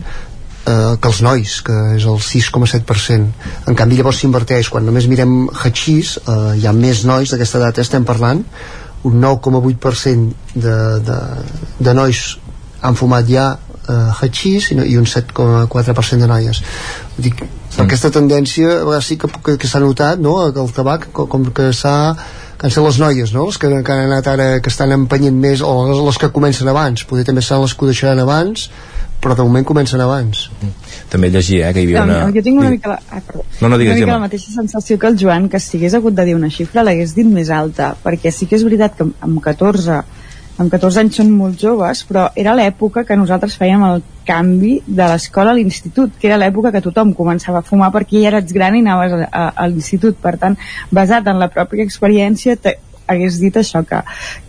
eh, 0.65 0.97
que 1.01 1.11
els 1.11 1.21
nois, 1.25 1.55
que 1.67 1.77
és 1.97 2.05
el 2.07 2.19
6,7%. 2.23 3.31
En 3.67 3.79
canvi, 3.79 3.99
llavors 3.99 4.21
s'inverteix. 4.23 4.71
Quan 4.71 4.87
només 4.87 5.09
mirem 5.11 5.49
hachís, 5.63 6.17
eh, 6.23 6.59
hi 6.59 6.67
ha 6.67 6.75
més 6.75 7.03
nois 7.09 7.31
d'aquesta 7.31 7.59
edat, 7.59 7.81
estem 7.83 8.07
parlant, 8.07 8.43
un 9.03 9.21
9,8% 9.21 10.55
de, 10.55 10.77
de, 11.07 11.19
de 11.79 11.93
nois 11.95 12.23
han 12.81 12.95
fumat 12.95 13.27
ja 13.27 13.45
eh, 13.89 14.11
hachís 14.21 14.71
i, 14.73 14.79
i 14.93 14.97
un 14.99 15.07
7,4% 15.07 16.19
de 16.23 16.27
noies. 16.31 16.61
Dic, 17.17 17.43
mm. 17.43 17.85
aquesta 17.85 18.11
tendència 18.15 18.79
a 18.79 18.83
vegades 18.83 19.09
sí 19.11 19.17
que, 19.19 19.31
que, 19.43 19.57
que 19.59 19.71
s'ha 19.71 19.81
notat 19.83 20.19
no? 20.23 20.35
que 20.53 20.63
el 20.63 20.71
tabac 20.75 21.09
com, 21.15 21.27
com 21.31 21.47
que 21.55 21.71
s'ha 21.75 21.95
que 22.59 22.67
han 22.67 22.83
les 22.83 22.99
noies, 22.99 23.31
no? 23.31 23.45
Les 23.47 23.57
que, 23.57 23.69
que 23.71 23.93
han 23.93 24.01
anat 24.09 24.27
ara, 24.27 24.47
que 24.59 24.71
estan 24.71 24.91
empenyent 24.91 25.37
més, 25.39 25.61
o 25.63 25.71
les, 25.87 26.01
les 26.09 26.17
que 26.19 26.27
comencen 26.35 26.67
abans. 26.67 27.05
Poder 27.07 27.23
també 27.29 27.43
seran 27.45 27.63
les 27.63 27.73
que 27.73 27.85
ho 27.85 27.87
deixaran 27.87 28.19
abans, 28.19 28.65
però 29.23 29.35
de 29.35 29.45
moment 29.47 29.63
comencen 29.67 30.03
abans. 30.03 30.49
També 31.11 31.29
llegia, 31.31 31.69
eh, 31.69 31.73
que 31.73 31.85
hi 31.85 31.87
havia 31.87 32.03
una... 32.03 32.19
No, 32.25 32.33
jo 32.35 32.43
tinc 32.43 32.59
una 32.59 32.73
mica, 32.73 32.91
la... 32.91 32.99
ah, 33.15 33.21
perdó. 33.23 33.45
no, 33.61 33.71
no, 33.71 33.79
digues, 33.79 33.95
una 33.95 34.03
mica 34.03 34.17
la 34.17 34.25
mateixa 34.25 34.51
sensació 34.51 34.99
que 34.99 35.07
el 35.07 35.15
Joan, 35.21 35.47
que 35.47 35.63
si 35.63 35.79
hagués 35.79 35.95
hagut 35.95 36.19
de 36.19 36.27
dir 36.27 36.35
una 36.35 36.51
xifra 36.51 36.83
l'hagués 36.83 37.15
dit 37.15 37.31
més 37.31 37.51
alta, 37.51 37.93
perquè 38.03 38.35
sí 38.35 38.49
que 38.49 38.59
és 38.59 38.67
veritat 38.67 38.99
que 38.99 39.07
amb 39.07 39.39
14 39.43 40.03
amb 40.59 40.71
14 40.73 40.99
anys 41.03 41.19
són 41.21 41.31
molt 41.31 41.59
joves, 41.61 42.03
però 42.07 42.27
era 42.39 42.55
l'època 42.57 43.05
que 43.07 43.17
nosaltres 43.17 43.55
fèiem 43.59 43.85
el 43.87 44.03
canvi 44.27 44.75
de 44.85 45.07
l'escola 45.07 45.53
a 45.53 45.57
l'institut, 45.57 46.17
que 46.19 46.27
era 46.27 46.37
l'època 46.41 46.73
que 46.75 46.83
tothom 46.83 47.15
començava 47.17 47.61
a 47.61 47.65
fumar 47.65 47.89
perquè 47.95 48.19
ja 48.19 48.33
eres 48.33 48.51
gran 48.53 48.75
i 48.75 48.83
anaves 48.83 49.15
a, 49.15 49.23
a, 49.31 49.47
a 49.55 49.69
l'institut. 49.71 50.19
Per 50.19 50.35
tant, 50.41 50.59
basat 50.91 51.31
en 51.31 51.39
la 51.39 51.49
pròpia 51.53 51.87
experiència, 51.87 52.57
hagués 53.09 53.39
dit 53.41 53.55
això, 53.57 53.81
que, 53.87 54.01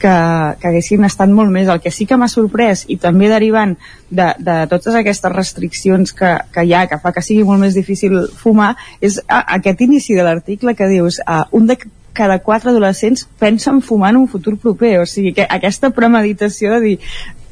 que, 0.02 0.12
que 0.60 0.68
haguessin 0.68 1.06
estat 1.08 1.30
molt 1.32 1.52
més. 1.54 1.70
El 1.72 1.80
que 1.80 1.92
sí 1.94 2.06
que 2.10 2.18
m'ha 2.20 2.28
sorprès, 2.28 2.84
i 2.92 2.98
també 3.00 3.30
derivant 3.30 3.76
de, 4.10 4.32
de 4.38 4.58
totes 4.72 4.98
aquestes 4.98 5.32
restriccions 5.32 6.12
que, 6.16 6.34
que 6.52 6.66
hi 6.66 6.74
ha, 6.74 6.84
que 6.90 7.00
fa 7.00 7.14
que 7.16 7.24
sigui 7.24 7.46
molt 7.48 7.62
més 7.62 7.78
difícil 7.78 8.18
fumar, 8.42 8.74
és 9.00 9.22
a, 9.26 9.44
aquest 9.60 9.86
inici 9.86 10.18
de 10.18 10.26
l'article 10.26 10.76
que 10.76 10.90
dius, 10.90 11.22
uh, 11.24 11.46
un 11.56 11.70
de 11.70 11.78
cada 12.12 12.38
quatre 12.42 12.70
adolescents 12.70 13.26
pensen 13.38 13.80
fumar 13.82 14.10
en 14.14 14.22
un 14.24 14.28
futur 14.28 14.56
proper, 14.58 14.98
o 15.00 15.06
sigui 15.06 15.32
que 15.36 15.46
aquesta 15.48 15.90
premeditació 15.90 16.72
de 16.76 16.80
dir 16.80 16.96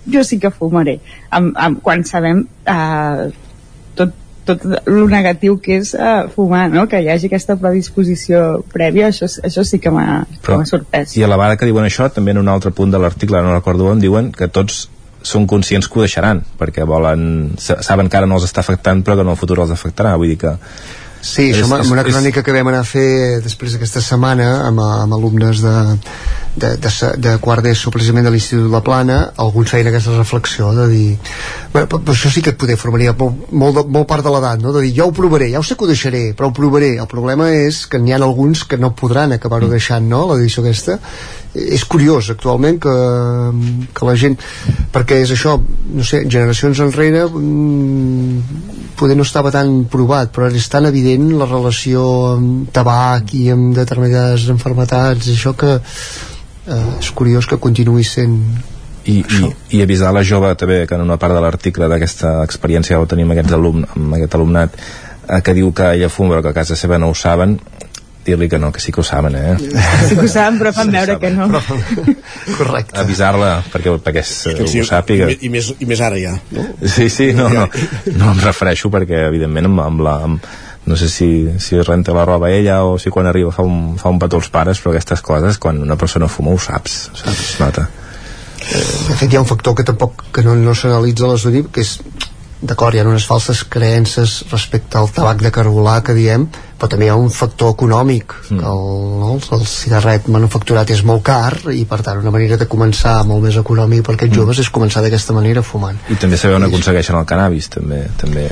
jo 0.09 0.23
sí 0.25 0.39
que 0.41 0.51
fumaré, 0.51 0.99
amb, 1.31 1.53
amb, 1.61 1.81
quan 1.85 2.05
sabem 2.09 2.47
eh, 2.65 3.29
tot, 3.99 4.15
tot 4.49 4.63
el 4.87 5.03
negatiu 5.11 5.59
que 5.61 5.77
és 5.83 5.91
uh, 5.95 6.29
fumar, 6.33 6.69
no? 6.73 6.87
que 6.89 7.03
hi 7.05 7.11
hagi 7.13 7.29
aquesta 7.29 7.59
predisposició 7.61 8.63
prèvia, 8.73 9.11
això, 9.13 9.29
això 9.45 9.65
sí 9.69 9.79
que 9.79 9.91
m'ha 9.93 10.23
sorprès. 10.67 11.13
I 11.19 11.25
a 11.27 11.29
la 11.29 11.37
vegada 11.37 11.59
que 11.61 11.69
diuen 11.69 11.85
això, 11.85 12.09
també 12.15 12.33
en 12.33 12.41
un 12.41 12.49
altre 12.49 12.71
punt 12.73 12.91
de 12.95 12.99
l'article, 13.03 13.43
no 13.45 13.53
recordo 13.53 13.91
on, 13.93 14.01
diuen 14.01 14.33
que 14.33 14.49
tots 14.49 14.87
són 15.29 15.49
conscients 15.51 15.89
que 15.91 15.99
ho 15.99 16.05
deixaran 16.07 16.41
perquè 16.57 16.85
volen, 16.87 17.53
sa- 17.59 17.83
saben 17.83 18.09
que 18.09 18.17
ara 18.17 18.27
no 18.31 18.37
els 18.39 18.45
està 18.47 18.63
afectant 18.63 19.03
però 19.05 19.17
que 19.19 19.25
en 19.27 19.33
el 19.33 19.37
futur 19.37 19.59
els 19.61 19.73
afectarà 19.75 20.13
vull 20.17 20.31
dir 20.31 20.37
que 20.39 20.53
Sí, 21.21 21.49
És- 21.51 21.57
això 21.57 21.81
és- 21.81 21.91
una 21.91 22.03
és- 22.03 22.12
crònica 22.12 22.43
que 22.43 22.53
vam 22.53 22.69
anar 22.69 22.81
a 22.81 22.85
fer 22.85 23.41
després 23.43 23.73
d'aquesta 23.73 24.01
setmana 24.01 24.66
amb, 24.69 24.81
amb 24.81 25.12
alumnes 25.14 25.61
de, 25.64 25.73
de, 26.59 26.75
de, 26.83 26.91
de 27.25 27.35
quart 27.43 27.65
d'ESO 27.65 27.93
precisament 27.95 28.27
de 28.27 28.33
l'Institut 28.35 28.71
La 28.73 28.83
Plana 28.85 29.19
alguns 29.45 29.73
feien 29.73 29.91
aquesta 29.91 30.17
reflexió 30.17 30.71
de 30.77 30.87
dir 30.91 31.09
bueno, 31.73 31.87
però, 31.87 32.01
però 32.01 32.15
això 32.17 32.33
sí 32.33 32.43
que 32.45 32.55
et 32.55 32.61
poder 32.61 32.79
formaria 32.81 33.15
molt, 33.19 33.49
molt, 33.53 33.79
de, 33.79 33.85
molt 33.99 34.09
part 34.11 34.27
de 34.27 34.33
l'edat 34.35 34.63
no? 34.63 34.73
de 34.77 34.85
dir 34.87 34.95
ja 35.01 35.09
ho 35.09 35.15
provaré, 35.15 35.51
ja 35.53 35.63
ho 35.63 35.67
sé 35.67 35.77
que 35.79 35.87
ho 35.87 35.91
deixaré 35.91 36.23
però 36.39 36.51
ho 36.51 36.57
provaré, 36.57 36.95
el 36.99 37.11
problema 37.11 37.51
és 37.55 37.85
que 37.91 38.01
n'hi 38.03 38.15
ha 38.15 38.21
alguns 38.23 38.65
que 38.69 38.81
no 38.81 38.95
podran 38.99 39.37
acabar-ho 39.37 39.71
deixant 39.71 40.09
no? 40.11 40.25
l'edició 40.33 40.65
aquesta 40.65 40.99
és 41.59 41.85
curiós 41.89 42.31
actualment 42.31 42.79
que, 42.83 42.95
que 43.97 44.07
la 44.09 44.17
gent 44.21 44.37
perquè 44.93 45.23
és 45.25 45.33
això, 45.35 45.57
no 45.59 46.05
sé, 46.07 46.23
generacions 46.29 46.81
enrere 46.85 47.25
mm, 47.27 48.95
poder 48.99 49.17
no 49.17 49.27
estava 49.27 49.53
tan 49.55 49.85
provat 49.91 50.33
però 50.35 50.51
és 50.53 50.69
tan 50.71 50.89
evident 50.91 51.31
la 51.39 51.49
relació 51.49 52.05
amb 52.35 52.73
tabac 52.75 53.35
i 53.39 53.49
amb 53.55 53.73
determinades 53.77 54.49
enfermetats 54.53 55.31
això 55.33 55.55
que 55.59 55.79
eh, 56.69 56.99
és 57.01 57.11
curiós 57.16 57.49
que 57.49 57.59
continuï 57.61 58.05
sent 58.07 58.39
i, 59.09 59.19
i, 59.23 59.51
i 59.79 59.83
avisar 59.83 60.12
la 60.12 60.25
jove 60.27 60.53
també 60.61 60.83
que 60.87 60.97
en 60.99 61.05
una 61.07 61.19
part 61.21 61.35
de 61.37 61.43
l'article 61.43 61.89
d'aquesta 61.89 62.43
experiència 62.45 62.97
que 62.97 63.05
ho 63.05 63.11
tenim 63.11 63.31
amb, 63.31 63.39
aquests 63.39 63.57
alumn, 63.57 63.87
amb 63.97 64.16
aquest 64.19 64.37
alumnat 64.39 64.79
eh, 64.79 65.41
que 65.45 65.57
diu 65.57 65.73
que 65.73 65.93
ella 65.97 66.12
fuma 66.12 66.37
però 66.37 66.47
que 66.47 66.55
a 66.55 66.59
casa 66.61 66.77
seva 66.77 67.01
no 67.01 67.11
ho 67.12 67.16
saben 67.16 67.59
dir-li 68.29 68.49
que 68.53 68.59
no, 68.61 68.71
que 68.73 68.81
sí 68.81 68.93
que 68.93 69.01
ho 69.01 69.07
saben 69.07 69.37
eh? 69.39 69.57
Sí 70.09 70.16
que 70.16 70.27
ho 70.27 70.29
saben, 70.29 70.59
però 70.61 70.73
fan 70.77 70.93
veure 70.93 71.16
que 71.23 71.31
no. 71.33 71.49
correcte. 72.59 72.99
avisar-la 73.01 73.53
perquè, 73.73 73.95
perquè 74.05 74.25
es, 74.25 74.35
Sí, 74.69 74.83
ho 74.83 74.87
sàpiga. 74.89 75.31
I, 75.33 75.39
i, 75.49 75.53
més, 75.53 75.71
I 75.81 75.89
més 75.89 76.03
ara 76.05 76.19
ja, 76.21 76.35
no? 76.53 76.66
Sí, 76.85 77.09
sí, 77.12 77.31
no, 77.37 77.49
no, 77.53 77.64
no 78.12 78.33
em 78.35 78.43
refereixo 78.45 78.93
perquè 78.93 79.25
evidentment 79.31 79.71
amb, 79.71 79.85
amb 79.87 80.05
la 80.05 80.16
amb, 80.29 80.51
no 80.89 80.97
sé 80.97 81.09
si, 81.12 81.30
si 81.61 81.80
renta 81.82 82.16
la 82.16 82.24
roba 82.24 82.51
ella 82.51 82.82
o 82.84 82.97
si 82.99 83.12
quan 83.14 83.28
arriba 83.28 83.53
fa 83.55 83.62
un, 83.62 83.97
fa 84.01 84.09
un 84.09 84.18
petó 84.18 84.41
als 84.41 84.49
pares 84.55 84.80
però 84.82 84.95
aquestes 84.95 85.22
coses 85.22 85.61
quan 85.62 85.82
una 85.84 85.99
persona 86.01 86.30
fuma 86.32 86.55
ho 86.55 86.59
saps, 86.59 86.99
saps? 87.12 87.45
Es 87.53 87.61
nota 87.61 87.89
de 88.59 89.18
fet 89.20 89.28
hi 89.32 89.39
ha 89.39 89.45
un 89.45 89.49
factor 89.49 89.76
que 89.76 89.86
tampoc 89.86 90.28
que 90.34 90.43
no, 90.43 90.57
no 90.57 90.74
s'analitza 90.74 91.28
a 91.28 91.34
l'estudi 91.34 91.62
que 91.72 91.84
és 91.84 91.99
d'acord, 92.59 92.95
hi 92.95 92.99
ha 92.99 93.07
unes 93.07 93.26
falses 93.26 93.61
creences 93.70 94.41
respecte 94.51 94.99
al 94.99 95.12
tabac 95.14 95.45
de 95.45 95.53
cargolà 95.55 96.01
que 96.03 96.16
diem 96.16 96.49
però 96.78 96.89
també 96.91 97.07
hi 97.07 97.12
ha 97.12 97.18
un 97.18 97.30
factor 97.30 97.70
econòmic 97.74 98.34
mm. 98.34 98.59
que 98.59 98.72
el, 98.72 98.82
no, 99.20 99.30
el 99.57 99.64
cigarret 99.70 100.26
manufacturat 100.34 100.91
és 100.91 101.05
molt 101.07 101.22
car 101.26 101.70
i 101.74 101.84
per 101.91 102.01
tant 102.07 102.18
una 102.22 102.34
manera 102.34 102.59
de 102.59 102.66
començar 102.70 103.20
molt 103.28 103.47
més 103.47 103.59
econòmic 103.61 104.03
per 104.07 104.16
aquests 104.16 104.34
mm. 104.34 104.41
joves 104.43 104.62
és 104.64 104.72
començar 104.74 105.05
d'aquesta 105.05 105.36
manera 105.36 105.62
fumant 105.62 106.01
i 106.11 106.18
també 106.18 106.41
saber 106.41 106.59
on 106.59 106.66
aconsegueixen 106.66 107.18
el 107.20 107.28
cannabis 107.30 107.70
també, 107.76 108.05
també 108.18 108.49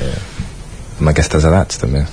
amb 1.01 1.13
aquestes 1.15 1.45
edats 1.45 1.79
també 1.83 2.07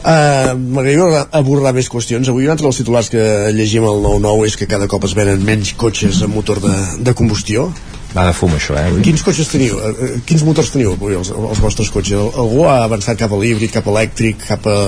Uh, 0.00 0.54
M'agradaria 0.56 1.26
abordar 1.36 1.74
més 1.76 1.88
qüestions. 1.92 2.28
Avui 2.30 2.46
un 2.46 2.52
altre 2.54 2.64
dels 2.64 2.78
titulars 2.78 3.10
que 3.12 3.20
llegim 3.52 3.84
al 3.84 3.98
9-9 4.00 4.46
és 4.48 4.54
que 4.56 4.68
cada 4.70 4.86
cop 4.88 5.02
es 5.04 5.12
venen 5.18 5.42
menys 5.44 5.74
cotxes 5.76 6.22
amb 6.24 6.38
motor 6.38 6.60
de, 6.62 6.70
de 7.04 7.12
combustió. 7.18 7.66
Va 8.14 8.24
de 8.24 8.32
fum, 8.32 8.54
això, 8.56 8.78
eh? 8.80 8.86
Avui. 8.88 9.02
Quins 9.04 9.20
cotxes 9.26 9.50
teniu? 9.52 9.76
Eh, 9.90 10.08
Quins 10.24 10.44
motors 10.46 10.70
teniu 10.72 10.94
avui, 10.94 11.18
els, 11.18 11.28
els 11.34 11.60
vostres 11.60 11.90
cotxes? 11.92 12.16
Al- 12.16 12.32
Algú 12.46 12.64
ha 12.70 12.78
avançat 12.86 13.18
cap 13.20 13.34
a 13.36 13.42
l'híbrid, 13.42 13.74
cap 13.74 13.90
a 13.90 13.92
elèctric, 13.92 14.40
cap 14.46 14.64
a 14.70 14.78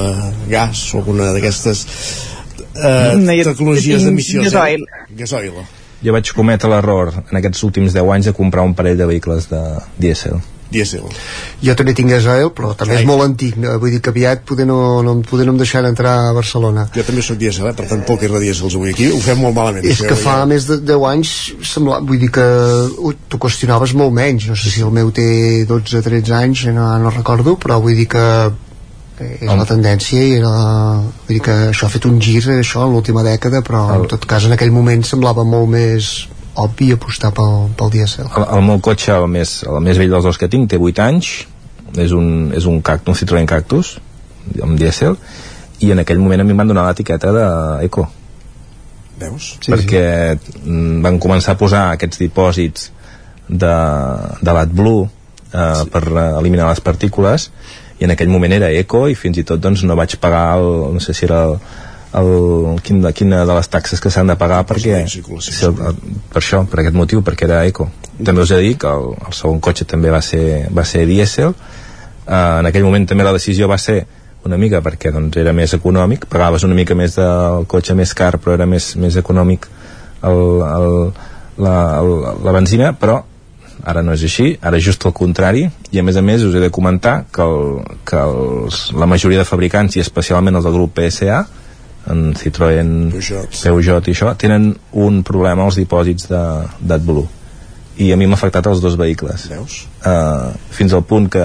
gas 0.49 0.87
o 0.95 1.03
alguna 1.03 1.29
d'aquestes 1.37 1.85
eh, 2.73 3.13
No, 3.19 3.37
jo 3.37 3.45
tecnologies 3.51 4.07
d'emissió 4.09 4.47
gasoil. 4.47 4.87
Gasoil. 5.19 5.61
jo 6.03 6.17
vaig 6.17 6.33
cometre 6.35 6.71
l'error 6.73 7.13
en 7.29 7.37
aquests 7.43 7.61
últims 7.69 7.93
10 7.93 8.09
anys 8.17 8.31
de 8.31 8.39
comprar 8.39 8.65
un 8.65 8.73
parell 8.79 8.97
de 8.99 9.07
vehicles 9.13 9.51
de 9.53 9.61
dièsel 10.03 10.41
dièsel 10.75 11.07
jo 11.63 11.77
també 11.79 11.95
tinc 11.99 12.13
gasoil 12.13 12.53
però 12.57 12.73
també 12.79 13.01
és 13.01 13.07
molt 13.09 13.27
antic 13.27 13.59
no? 13.61 13.77
vull 13.83 13.95
dir 13.95 14.01
que 14.05 14.13
aviat 14.15 14.45
poder 14.49 14.67
no, 14.69 14.79
no, 15.07 15.19
poder 15.29 15.47
no 15.49 15.57
em 15.57 15.61
deixaran 15.63 15.93
entrar 15.93 16.15
a 16.29 16.33
Barcelona 16.37 16.89
Jo 16.95 17.05
també 17.07 17.23
sóc 17.25 17.39
dièsel, 17.41 17.69
eh? 17.71 17.75
per 17.77 17.87
tant 17.91 18.03
poc 18.09 18.25
és 18.27 18.33
de 18.33 18.41
dièsels 18.43 18.77
avui 18.77 18.93
aquí. 18.93 19.09
Ho 19.13 19.21
fem 19.23 19.41
molt 19.41 19.57
malament. 19.57 19.87
és 19.89 20.03
que 20.03 20.15
ja. 20.15 20.21
fa 20.21 20.35
més 20.49 20.67
de 20.69 20.79
10 20.83 21.07
anys 21.13 21.33
sembla, 21.73 22.01
vull 22.07 22.21
dir 22.21 22.31
que 22.35 22.47
t'ho 23.29 23.41
qüestionaves 23.43 23.95
molt 23.99 24.15
menys 24.17 24.49
no 24.51 24.59
sé 24.59 24.73
si 24.73 24.85
el 24.85 24.93
meu 24.95 25.13
té 25.15 25.65
12-13 25.69 26.37
anys 26.41 26.67
no, 26.75 26.87
no 27.03 27.15
recordo 27.15 27.57
però 27.61 27.81
vull 27.83 27.97
dir 27.99 28.09
que 28.13 28.25
eh, 29.23 29.39
és 29.41 29.49
la 29.49 29.67
tendència 29.69 30.23
i 30.23 30.37
era, 30.41 30.53
vull 31.25 31.37
dir 31.37 31.43
que 31.47 31.57
això 31.71 31.89
ha 31.89 31.95
fet 31.95 32.09
un 32.11 32.21
gir 32.23 32.41
això 32.59 32.87
en 32.87 32.95
l'última 32.97 33.25
dècada 33.27 33.63
però 33.67 33.85
en 33.97 34.07
tot 34.11 34.27
cas 34.29 34.49
en 34.49 34.57
aquell 34.57 34.75
moment 34.75 35.05
semblava 35.07 35.47
molt 35.49 35.73
més 35.77 36.13
obvi 36.61 36.93
apostar 36.93 37.33
pel, 37.37 37.71
pel 37.79 37.93
dièsel 37.95 38.29
el, 38.29 38.47
el 38.59 38.65
meu 38.67 38.81
cotxe, 38.85 39.15
el 39.15 39.29
més, 39.31 39.61
el 39.69 39.81
més 39.85 40.01
vell 40.01 40.13
dels 40.13 40.27
dos 40.29 40.41
que 40.41 40.51
tinc, 40.53 40.71
té 40.73 40.81
8 40.81 41.05
anys 41.05 41.33
és 42.03 42.13
un, 42.17 42.51
és 42.57 42.67
un, 42.69 42.81
cactus, 42.85 43.13
un 43.13 43.21
Citroën 43.21 43.49
Cactus 43.49 43.97
amb 44.65 44.79
dièsel 44.81 45.17
i 45.83 45.93
en 45.93 46.03
aquell 46.03 46.21
moment 46.23 46.41
a 46.41 46.47
mi 46.47 46.55
em 46.55 46.63
van 46.63 46.73
donar 46.73 46.87
l'etiqueta 46.89 47.33
d'Eco 47.35 48.07
Veus? 49.21 49.55
sí, 49.61 49.73
perquè 49.73 50.05
sí. 50.41 50.77
van 51.05 51.21
començar 51.23 51.55
a 51.55 51.61
posar 51.61 51.85
aquests 51.93 52.21
dipòsits 52.23 52.91
de, 53.49 53.77
de 54.41 54.57
l'AdBlue 54.57 55.07
eh, 55.07 55.09
sí. 55.53 55.89
per 55.93 56.05
eh, 56.09 56.27
eliminar 56.41 56.69
les 56.71 56.83
partícules 56.85 57.51
i 58.01 58.09
en 58.09 58.15
aquell 58.15 58.33
moment 58.33 58.55
era 58.57 58.73
eco 58.75 59.07
i 59.11 59.17
fins 59.19 59.39
i 59.39 59.47
tot 59.47 59.61
doncs, 59.63 59.85
no 59.87 59.97
vaig 59.99 60.17
pagar 60.23 60.59
el, 60.59 60.71
no 60.97 61.03
sé 61.03 61.15
si 61.15 61.27
era 61.29 61.45
el, 61.51 61.59
el, 62.21 62.81
quin, 62.85 63.01
de, 63.03 63.13
quina 63.17 63.43
de 63.49 63.55
les 63.57 63.71
taxes 63.73 64.01
que 64.01 64.11
s'han 64.13 64.29
de 64.29 64.37
pagar 64.41 64.63
perquè, 64.69 65.03
si 65.09 65.23
el, 65.23 65.77
per 66.33 66.41
això, 66.43 66.63
per 66.69 66.83
aquest 66.83 66.97
motiu, 66.97 67.23
perquè 67.25 67.49
era 67.49 67.63
eco. 67.69 67.89
També 68.23 68.45
us 68.45 68.53
he 68.53 68.61
dir 68.61 68.75
que 68.81 68.91
el, 68.91 69.15
el 69.17 69.37
segon 69.37 69.63
cotxe 69.65 69.89
també 69.89 70.13
va 70.13 70.21
ser, 70.25 70.69
va 70.75 70.85
ser 70.85 71.07
dièsel. 71.09 71.55
Eh, 72.27 72.35
en 72.35 72.69
aquell 72.69 72.85
moment 72.85 73.09
també 73.09 73.25
la 73.25 73.35
decisió 73.37 73.71
va 73.71 73.81
ser 73.81 74.03
una 74.45 74.59
mica 74.59 74.83
perquè 74.83 75.13
doncs, 75.15 75.37
era 75.39 75.53
més 75.55 75.75
econòmic 75.77 76.27
pagaves 76.31 76.65
una 76.67 76.75
mica 76.75 76.97
més 76.99 77.15
del 77.15 77.67
cotxe 77.71 77.95
més 77.95 78.13
car 78.19 78.35
però 78.43 78.57
era 78.57 78.67
més, 78.67 78.93
més 78.99 79.17
econòmic 79.19 79.69
el, 80.27 80.41
el, 80.67 80.89
la, 81.63 81.77
el, 82.01 82.11
la 82.43 82.55
benzina 82.55 82.91
però 82.99 83.21
ara 83.87 84.03
no 84.03 84.15
és 84.15 84.23
així, 84.27 84.49
ara 84.63 84.79
és 84.79 84.87
just 84.87 85.07
el 85.07 85.15
contrari 85.15 85.65
i 85.91 85.99
a 85.99 86.05
més 86.07 86.19
a 86.19 86.23
més 86.27 86.43
us 86.47 86.55
he 86.55 86.63
de 86.63 86.71
comentar 86.75 87.25
que, 87.33 87.43
el, 87.47 87.97
que 88.07 88.19
els, 88.19 88.85
la 88.99 89.09
majoria 89.11 89.43
de 89.43 89.49
fabricants 89.49 89.99
i 89.99 90.03
especialment 90.03 90.59
els 90.59 90.67
del 90.67 90.75
grup 90.75 90.99
PSA 90.99 91.43
en 92.11 92.33
Citroën, 92.35 92.91
Peugeot, 93.13 93.59
Peugeot 93.63 94.09
i 94.09 94.15
això, 94.15 94.33
tenen 94.39 94.73
un 94.99 95.23
problema 95.27 95.67
als 95.67 95.79
dipòsits 95.79 96.29
d'AdBlue. 96.31 97.29
I 98.03 98.09
a 98.15 98.17
mi 98.17 98.27
m'ha 98.27 98.39
afectat 98.39 98.67
els 98.71 98.81
dos 98.83 98.97
vehicles. 98.99 99.47
Veus? 99.53 99.83
Uh, 100.01 100.51
fins 100.73 100.95
al 100.97 101.05
punt 101.07 101.29
que, 101.31 101.45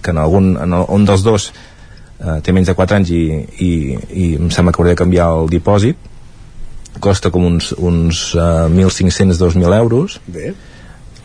que 0.00 0.14
en, 0.14 0.20
algun, 0.22 0.52
en 0.56 0.76
el, 0.78 0.86
un 0.94 1.04
dels 1.08 1.24
dos 1.26 1.50
uh, 1.50 2.38
té 2.44 2.54
menys 2.54 2.70
de 2.70 2.76
4 2.78 3.00
anys 3.00 3.12
i, 3.12 3.24
i, 3.66 3.72
i 4.08 4.28
em 4.38 4.52
sembla 4.54 4.72
que 4.72 4.80
hauré 4.80 4.94
de 4.94 5.00
canviar 5.00 5.28
el 5.40 5.50
dipòsit. 5.52 6.06
Costa 7.02 7.32
com 7.34 7.44
uns, 7.50 7.72
uns 7.76 8.22
uh, 8.38 8.70
1.500-2.000 8.70 9.76
euros. 9.82 10.20
Bé. 10.26 10.54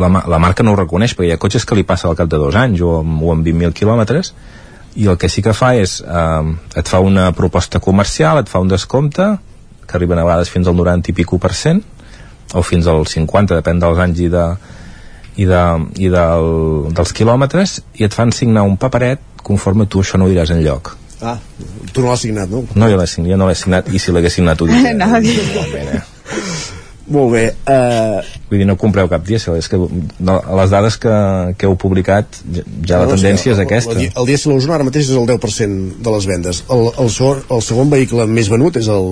la, 0.02 0.10
la 0.28 0.40
marca 0.42 0.66
no 0.66 0.74
ho 0.74 0.80
reconeix 0.80 1.14
perquè 1.14 1.30
hi 1.30 1.36
ha 1.36 1.42
cotxes 1.42 1.68
que 1.70 1.78
li 1.78 1.86
passa 1.86 2.10
al 2.10 2.18
cap 2.18 2.30
de 2.30 2.40
dos 2.42 2.56
anys 2.58 2.82
o 2.82 2.98
amb, 3.04 3.22
o 3.22 3.32
amb 3.32 3.46
20.000 3.46 3.78
quilòmetres 3.78 4.34
i 4.96 5.08
el 5.10 5.18
que 5.18 5.30
sí 5.30 5.42
que 5.42 5.54
fa 5.58 5.74
és 5.80 6.00
eh, 6.06 6.54
et 6.80 6.90
fa 6.90 7.00
una 7.02 7.32
proposta 7.34 7.80
comercial, 7.84 8.40
et 8.44 8.50
fa 8.52 8.62
un 8.62 8.70
descompte 8.72 9.32
que 9.88 9.98
arriben 9.98 10.20
a 10.20 10.26
vegades 10.28 10.52
fins 10.54 10.68
al 10.70 10.78
90 10.78 11.12
i 11.12 11.16
pico 11.18 11.40
per 11.42 11.54
cent 11.58 11.82
o 12.54 12.62
fins 12.62 12.88
al 12.88 13.06
50, 13.10 13.56
depèn 13.58 13.80
dels 13.82 14.00
anys 14.00 14.20
i, 14.22 14.30
de, 14.32 14.46
i, 15.42 15.46
de, 15.50 15.62
i 16.06 16.10
del, 16.14 16.50
dels 16.94 17.14
quilòmetres 17.18 17.80
i 18.00 18.06
et 18.08 18.14
fan 18.14 18.32
signar 18.32 18.64
un 18.68 18.78
paperet 18.78 19.20
conforme 19.44 19.88
tu 19.90 20.04
això 20.04 20.20
no 20.20 20.28
ho 20.30 20.34
diràs 20.34 20.54
en 20.54 20.62
lloc 20.66 20.98
Ah, 21.24 21.38
tu 21.94 22.02
no 22.04 22.10
l'has 22.10 22.20
signat, 22.20 22.50
no? 22.52 22.66
no, 22.76 22.88
jo, 22.92 22.98
l'he 23.00 23.08
signat, 23.08 23.30
jo 23.32 23.38
no 23.40 23.46
l'he 23.48 23.56
signat 23.56 23.88
i 23.96 24.00
si 24.00 24.12
l'hagués 24.12 24.34
signat 24.36 24.60
ho 24.60 24.68
diria 24.68 24.92
Anava 24.96 25.22
a 25.22 25.24
dir. 25.24 25.38
igualment, 25.40 25.94
eh? 25.96 26.02
Molt 27.12 27.34
bé. 27.34 27.42
Uh, 27.68 28.22
Vull 28.48 28.62
dir, 28.62 28.66
no 28.70 28.78
compreu 28.80 29.10
cap 29.12 29.26
dièsel, 29.28 29.58
és 29.60 29.68
que 29.68 29.76
no, 29.76 30.36
a 30.40 30.56
les 30.62 30.70
dades 30.72 30.96
que, 31.04 31.12
que 31.60 31.68
heu 31.68 31.76
publicat 31.76 32.38
ja, 32.56 32.64
ja 32.88 33.02
la 33.02 33.10
No, 33.10 33.18
tendència 33.18 33.52
és 33.52 33.58
el- 33.60 33.66
aquesta. 33.66 33.98
El, 33.98 34.08
el 34.22 34.30
dièsel 34.30 34.54
a 34.54 34.56
Osona 34.62 34.78
ara 34.78 34.88
mateix 34.88 35.10
és 35.10 35.18
el 35.20 35.28
10% 35.28 36.00
de 36.06 36.14
les 36.16 36.28
vendes. 36.30 36.64
El, 36.72 36.88
el, 36.96 37.10
segon, 37.12 37.42
el 37.52 37.62
segon 37.66 37.92
vehicle 37.92 38.26
més 38.32 38.48
venut 38.54 38.80
és 38.80 38.88
el, 38.88 39.10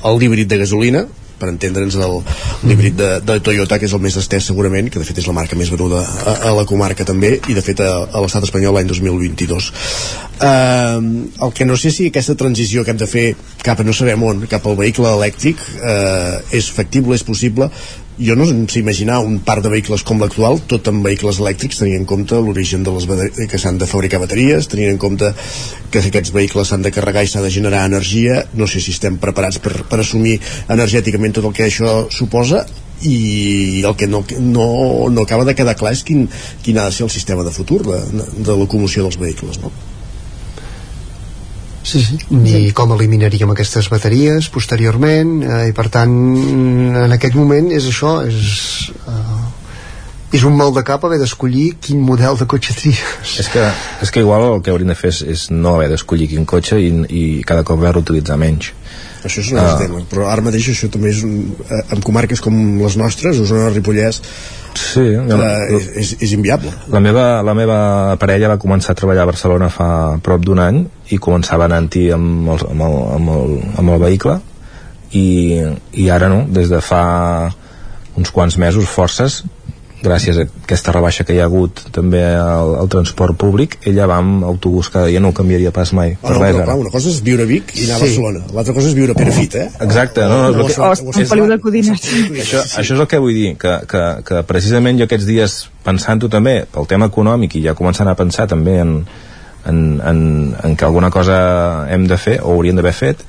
el 0.00 0.22
híbrid 0.24 0.48
de 0.48 0.58
gasolina, 0.64 1.04
per 1.38 1.50
entendre'ns 1.52 1.96
el 2.00 2.20
l'híbrid 2.64 2.96
de, 2.98 3.10
de 3.24 3.38
Toyota, 3.44 3.78
que 3.80 3.88
és 3.88 3.94
el 3.96 4.02
més 4.04 4.16
estès 4.20 4.48
segurament, 4.50 4.90
que 4.90 5.00
de 5.00 5.06
fet 5.08 5.20
és 5.22 5.28
la 5.28 5.36
marca 5.36 5.58
més 5.58 5.72
venuda 5.72 6.02
a, 6.02 6.36
a 6.50 6.54
la 6.56 6.66
comarca 6.68 7.06
també, 7.08 7.36
i 7.48 7.56
de 7.56 7.64
fet 7.64 7.82
a, 7.84 7.90
a 8.10 8.22
l'estat 8.24 8.46
espanyol 8.48 8.76
l'any 8.76 8.90
2022. 8.90 9.70
Uh, 10.34 10.98
el 11.46 11.52
que 11.54 11.66
no 11.68 11.76
sé 11.78 11.92
si 11.94 12.08
aquesta 12.10 12.34
transició 12.38 12.82
que 12.84 12.94
hem 12.94 13.00
de 13.00 13.08
fer 13.10 13.26
cap 13.62 13.80
a 13.80 13.86
no 13.86 13.94
sabem 13.94 14.22
on, 14.26 14.46
cap 14.50 14.66
al 14.66 14.78
vehicle 14.80 15.10
elèctric, 15.18 15.62
uh, 15.78 16.40
és 16.54 16.70
factible, 16.74 17.14
és 17.18 17.26
possible, 17.26 17.70
jo 18.18 18.36
no 18.36 18.46
sé 18.46 18.78
imaginar 18.78 19.18
un 19.24 19.40
parc 19.40 19.62
de 19.64 19.70
vehicles 19.72 20.04
com 20.06 20.20
l'actual, 20.22 20.60
tot 20.70 20.86
amb 20.90 21.04
vehicles 21.06 21.40
elèctrics, 21.42 21.80
tenint 21.80 22.02
en 22.02 22.06
compte 22.06 22.38
l'origen 22.38 22.84
de 22.86 22.92
les 22.94 23.06
bate- 23.10 23.48
que 23.50 23.58
s'han 23.58 23.78
de 23.78 23.86
fabricar 23.90 24.20
bateries, 24.22 24.68
tenint 24.68 24.90
en 24.92 24.98
compte 24.98 25.32
que 25.90 25.98
aquests 25.98 26.32
vehicles 26.34 26.68
s'han 26.68 26.82
de 26.82 26.92
carregar 26.94 27.24
i 27.24 27.30
s'ha 27.30 27.42
de 27.42 27.50
generar 27.50 27.84
energia, 27.86 28.44
no 28.54 28.66
sé 28.66 28.80
si 28.80 28.92
estem 28.94 29.18
preparats 29.18 29.58
per, 29.58 29.82
per 29.88 30.00
assumir 30.00 30.38
energèticament 30.68 31.34
tot 31.34 31.50
el 31.50 31.56
que 31.56 31.66
això 31.66 32.06
suposa 32.10 32.64
i 33.02 33.82
el 33.84 33.96
que 33.96 34.06
no, 34.06 34.24
no, 34.40 35.08
no 35.10 35.22
acaba 35.22 35.44
de 35.44 35.54
quedar 35.54 35.74
clar 35.76 35.92
és 35.92 36.04
quin, 36.06 36.28
quin 36.62 36.78
ha 36.78 36.86
de 36.86 36.94
ser 36.94 37.04
el 37.08 37.10
sistema 37.10 37.42
de 37.44 37.50
futur 37.50 37.82
de, 37.82 38.00
de 38.38 38.56
locomoció 38.56 39.02
dels 39.02 39.18
vehicles 39.18 39.60
no? 39.60 39.72
Sí, 41.84 42.00
sí. 42.00 42.18
Ni 42.32 42.70
com 42.72 42.94
eliminaríem 42.96 43.50
aquestes 43.52 43.90
bateries 43.92 44.48
posteriorment 44.52 45.34
eh, 45.44 45.58
i 45.68 45.74
per 45.76 45.90
tant 45.92 46.14
en 47.04 47.12
aquest 47.12 47.36
moment 47.36 47.68
és 47.76 47.84
això 47.90 48.16
és, 48.24 48.38
eh, 49.04 49.42
és 50.38 50.46
un 50.48 50.56
mal 50.56 50.72
de 50.74 50.82
cap 50.86 51.04
haver 51.04 51.20
d'escollir 51.20 51.74
quin 51.84 52.00
model 52.00 52.40
de 52.40 52.48
cotxe 52.48 52.72
tries. 52.78 53.36
És 53.44 53.50
que, 53.52 53.66
és 54.02 54.10
que 54.10 54.24
igual 54.24 54.46
el 54.48 54.64
que 54.64 54.72
hauríem 54.72 54.94
de 54.94 54.96
fer 54.98 55.12
és, 55.12 55.20
és 55.34 55.44
no 55.52 55.76
haver 55.76 55.90
d'escollir 55.92 56.30
quin 56.32 56.48
cotxe 56.48 56.80
i, 56.80 56.88
i 57.04 57.24
cada 57.46 57.66
cop 57.68 57.78
haver 57.82 57.98
d'utilitzar 57.98 58.40
menys. 58.40 58.72
Això 59.24 59.44
és 59.44 59.52
un 59.52 59.60
altre 59.60 59.76
uh, 59.76 59.84
tema, 59.84 60.02
però 60.08 60.26
ara 60.32 60.44
mateix 60.44 60.72
això 60.72 60.88
també 60.92 61.12
és 61.12 61.22
un, 61.24 61.38
eh, 61.68 61.84
en 61.96 62.02
comarques 62.04 62.42
com 62.44 62.56
les 62.80 62.96
nostres, 63.00 63.38
Osona, 63.40 63.70
Ripollès 63.72 64.20
sí, 64.76 65.04
uh, 65.20 65.46
és, 65.68 65.86
és, 66.00 66.16
és 66.26 66.34
inviable. 66.36 66.72
la 66.92 67.00
meva, 67.00 67.24
la 67.44 67.54
meva 67.56 67.78
parella 68.20 68.52
va 68.52 68.60
començar 68.60 68.92
a 68.92 68.98
treballar 69.00 69.24
a 69.24 69.32
Barcelona 69.32 69.70
fa 69.72 69.88
prop 70.24 70.44
d'un 70.44 70.60
any 70.60 70.84
i 71.12 71.18
començava 71.20 71.68
amb, 71.68 71.96
el, 71.98 72.64
amb, 72.70 72.82
el, 72.86 72.96
amb, 73.18 73.34
el, 73.34 73.58
amb 73.82 73.96
el 73.96 74.00
vehicle 74.00 74.38
i, 75.12 75.26
i 75.92 76.08
ara 76.10 76.30
no, 76.32 76.44
des 76.48 76.70
de 76.72 76.80
fa 76.80 77.04
uns 78.16 78.30
quants 78.30 78.56
mesos 78.58 78.88
forces 78.88 79.42
gràcies 80.04 80.36
a 80.36 80.44
aquesta 80.44 80.92
rebaixa 80.92 81.24
que 81.24 81.34
hi 81.34 81.40
ha 81.40 81.46
hagut 81.48 81.80
també 81.94 82.20
al, 82.20 82.74
al 82.82 82.90
transport 82.92 83.36
públic 83.40 83.78
ella 83.88 84.08
va 84.10 84.18
amb 84.20 84.44
autobús 84.46 84.90
cada 84.92 85.08
dia 85.08 85.22
no 85.22 85.30
ho 85.32 85.36
canviaria 85.36 85.72
pas 85.74 85.94
mai 85.96 86.14
oh, 86.20 86.28
no, 86.28 86.40
res, 86.42 86.58
clar, 86.58 86.76
una 86.80 86.92
cosa 86.92 87.10
és 87.10 87.20
viure 87.24 87.46
a 87.46 87.48
Vic 87.48 87.72
i 87.74 87.86
anar 87.86 87.96
sí. 87.96 87.96
a 87.96 88.04
Barcelona 88.04 88.42
l'altra 88.58 88.76
cosa 88.76 88.90
és 88.90 88.96
viure 88.98 89.16
a 89.16 89.18
Perafit 89.18 89.56
eh? 89.60 89.66
exacte 89.86 90.26
no, 90.28 90.40
no, 90.52 90.66
no, 90.66 90.68
o, 90.68 91.14
Feliu 91.32 91.48
de 91.50 91.58
Codines 91.62 92.08
això, 92.44 92.64
això 92.82 92.98
és 92.98 93.00
el 93.00 93.08
que 93.10 93.22
vull 93.24 93.38
dir 93.38 93.54
que, 93.60 93.76
que, 93.90 94.02
que 94.28 94.42
precisament 94.48 95.00
jo 95.00 95.08
aquests 95.08 95.28
dies 95.30 95.60
pensant-ho 95.86 96.30
també 96.32 96.58
pel 96.74 96.90
tema 96.90 97.08
econòmic 97.12 97.56
i 97.58 97.64
ja 97.68 97.76
començant 97.78 98.10
a 98.10 98.16
pensar 98.18 98.48
també 98.50 98.76
en, 98.84 98.98
en, 99.70 100.00
en, 100.04 100.20
en 100.62 100.76
que 100.76 100.84
alguna 100.84 101.10
cosa 101.10 101.88
hem 101.90 102.06
de 102.10 102.18
fer 102.20 102.38
o 102.42 102.54
hauríem 102.54 102.76
d'haver 102.76 102.94
fet 102.96 103.24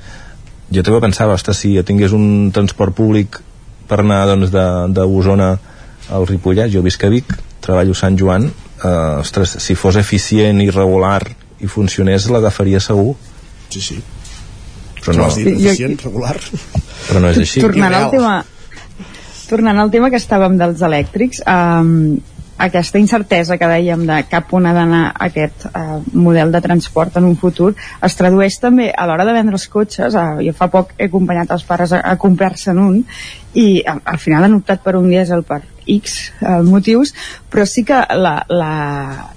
jo 0.70 0.82
també 0.82 1.00
pensava, 1.04 1.36
ostres, 1.38 1.60
si 1.62 1.74
jo 1.76 1.84
tingués 1.86 2.14
un 2.16 2.50
transport 2.54 2.94
públic 2.96 3.38
per 3.86 4.00
anar 4.02 4.24
doncs, 4.32 4.50
d'Osona 4.50 5.52
de, 5.54 5.74
al 6.16 6.26
Ripollès, 6.26 6.72
jo 6.72 6.82
visc 6.82 7.04
a 7.06 7.10
Vic, 7.12 7.36
treballo 7.62 7.94
a 7.94 7.98
Sant 7.98 8.18
Joan, 8.18 8.48
eh, 8.82 9.22
ostres, 9.22 9.56
si 9.62 9.76
fos 9.78 9.98
eficient 10.00 10.60
i 10.62 10.68
regular 10.72 11.22
i 11.62 11.70
funcionés, 11.70 12.26
l'agafaria 12.30 12.82
segur. 12.82 13.14
Sí, 13.70 13.80
sí. 13.80 14.00
Però 15.04 15.14
no, 15.20 15.30
dir, 15.34 15.54
eficient, 15.54 15.96
regular. 16.02 16.34
Però 17.06 17.22
no 17.22 17.30
és 17.30 17.40
així. 17.44 17.62
Tornant 17.62 17.94
al 17.94 18.10
tema, 18.10 18.34
tornant 19.46 19.84
al 19.84 19.92
tema 19.94 20.10
que 20.10 20.18
estàvem 20.18 20.58
dels 20.58 20.82
elèctrics, 20.82 21.44
um, 21.46 22.18
aquesta 22.58 22.98
incertesa 22.98 23.58
que 23.60 23.68
dèiem 23.68 24.06
de 24.08 24.18
cap 24.30 24.52
on 24.56 24.66
ha 24.66 24.72
d'anar 24.76 25.02
aquest 25.28 25.66
uh, 25.68 26.00
model 26.12 26.52
de 26.54 26.62
transport 26.64 27.18
en 27.20 27.28
un 27.28 27.36
futur 27.36 27.74
es 27.76 28.16
tradueix 28.16 28.58
també 28.62 28.88
a 28.90 29.06
l'hora 29.06 29.26
de 29.28 29.36
vendre 29.36 29.58
els 29.58 29.68
cotxes. 29.68 30.16
Uh, 30.16 30.40
jo 30.44 30.56
fa 30.56 30.70
poc 30.72 30.94
he 30.96 31.10
acompanyat 31.10 31.52
els 31.52 31.66
pares 31.68 31.92
a, 31.92 32.00
a 32.00 32.16
comprar-se'n 32.20 32.80
un 32.80 33.02
i 33.56 33.82
uh, 33.82 33.98
al 34.04 34.20
final 34.22 34.46
han 34.46 34.56
optat 34.56 34.84
per 34.84 34.96
un 34.96 35.10
dièsel 35.12 35.44
per 35.44 35.62
X 35.86 36.16
uh, 36.42 36.62
motius 36.66 37.12
però 37.52 37.64
sí 37.68 37.84
que 37.86 37.98
la, 38.18 38.34
la, 38.50 38.72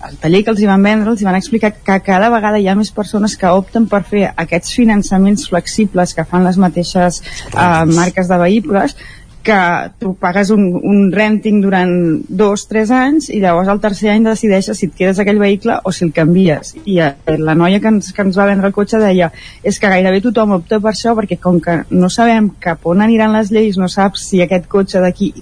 el 0.09 0.17
taller 0.23 0.41
que 0.43 0.53
els 0.55 0.63
hi 0.63 0.69
van 0.69 0.83
vendre 0.83 1.13
els 1.13 1.21
hi 1.21 1.27
van 1.27 1.37
explicar 1.37 1.71
que 1.75 1.99
cada 2.05 2.31
vegada 2.33 2.59
hi 2.59 2.67
ha 2.67 2.77
més 2.79 2.91
persones 2.95 3.35
que 3.37 3.51
opten 3.53 3.85
per 3.91 4.01
fer 4.07 4.25
aquests 4.31 4.73
finançaments 4.79 5.47
flexibles 5.51 6.15
que 6.17 6.25
fan 6.25 6.47
les 6.47 6.57
mateixes 6.57 7.21
uh, 7.53 7.85
marques 7.93 8.31
de 8.31 8.41
vehicles 8.41 8.97
que 9.43 9.59
tu 9.99 10.13
pagues 10.19 10.49
un, 10.51 10.65
un 10.83 11.11
renting 11.11 11.61
durant 11.63 11.91
dos, 12.27 12.65
tres 12.67 12.91
anys 12.91 13.29
i 13.31 13.39
llavors 13.39 13.71
al 13.71 13.79
tercer 13.81 14.11
any 14.13 14.27
decideixes 14.27 14.77
si 14.79 14.89
et 14.89 14.95
quedes 14.97 15.21
aquell 15.21 15.39
vehicle 15.41 15.79
o 15.83 15.93
si 15.95 16.05
el 16.05 16.13
canvies. 16.15 16.75
I 16.83 16.99
eh, 17.05 17.11
la 17.39 17.55
noia 17.55 17.79
que 17.79 17.91
ens, 17.93 18.11
que 18.13 18.25
ens 18.25 18.37
va 18.39 18.49
vendre 18.49 18.67
el 18.69 18.75
cotxe 18.75 18.99
deia 19.01 19.31
és 19.63 19.79
que 19.79 19.91
gairebé 19.91 20.21
tothom 20.25 20.57
opta 20.59 20.81
per 20.83 20.91
això 20.93 21.15
perquè 21.17 21.39
com 21.41 21.59
que 21.63 21.81
no 21.89 22.11
sabem 22.11 22.51
cap 22.59 22.85
on 22.89 23.01
aniran 23.05 23.35
les 23.37 23.51
lleis 23.55 23.79
no 23.79 23.87
saps 23.87 24.27
si 24.29 24.43
aquest 24.43 24.67
cotxe 24.71 25.01
d'aquí 25.03 25.33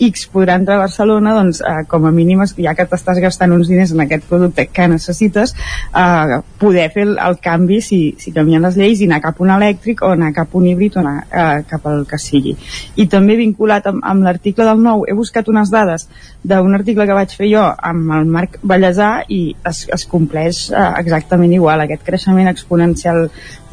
X 0.00 0.26
podrà 0.32 0.56
entrar 0.58 0.78
a 0.78 0.84
Barcelona, 0.84 1.34
doncs 1.36 1.60
eh, 1.60 1.84
com 1.90 2.06
a 2.08 2.12
mínim, 2.14 2.40
ja 2.56 2.74
que 2.76 2.86
t'estàs 2.88 3.20
gastant 3.22 3.52
uns 3.52 3.68
diners 3.68 3.92
en 3.94 4.04
aquest 4.04 4.24
producte 4.28 4.66
que 4.72 4.88
necessites, 4.88 5.54
eh, 5.92 6.40
poder 6.60 6.88
fer 6.94 7.04
el, 7.08 7.16
el 7.20 7.38
canvi 7.42 7.80
si, 7.84 8.00
si 8.20 8.32
canvien 8.32 8.64
les 8.64 8.78
lleis 8.80 9.00
i 9.00 9.08
anar 9.10 9.20
cap 9.24 9.40
a 9.40 9.44
un 9.44 9.52
elèctric 9.58 10.02
o 10.06 10.12
anar 10.14 10.32
cap 10.36 10.54
a 10.54 10.60
un 10.60 10.68
híbrid 10.70 10.96
o 10.96 11.04
anar 11.04 11.16
eh, 11.28 11.62
cap 11.68 11.86
al 11.90 12.04
que 12.08 12.18
sigui. 12.20 12.56
I 12.96 13.06
també 13.12 13.36
vinculat 13.40 13.86
amb, 13.90 14.02
amb 14.06 14.26
l'article 14.26 14.66
del 14.68 14.82
nou, 14.82 15.04
he 15.08 15.16
buscat 15.16 15.48
unes 15.52 15.72
dades 15.72 16.08
d'un 16.42 16.74
article 16.74 17.06
que 17.06 17.16
vaig 17.16 17.36
fer 17.36 17.50
jo 17.52 17.64
amb 17.92 18.12
el 18.16 18.28
Marc 18.32 18.60
Ballesà 18.64 19.12
i 19.28 19.42
es, 19.68 19.84
es 19.92 20.06
compleix 20.08 20.68
eh, 20.72 20.86
exactament 21.00 21.52
igual, 21.56 21.84
aquest 21.84 22.06
creixement 22.06 22.48
exponencial 22.50 23.26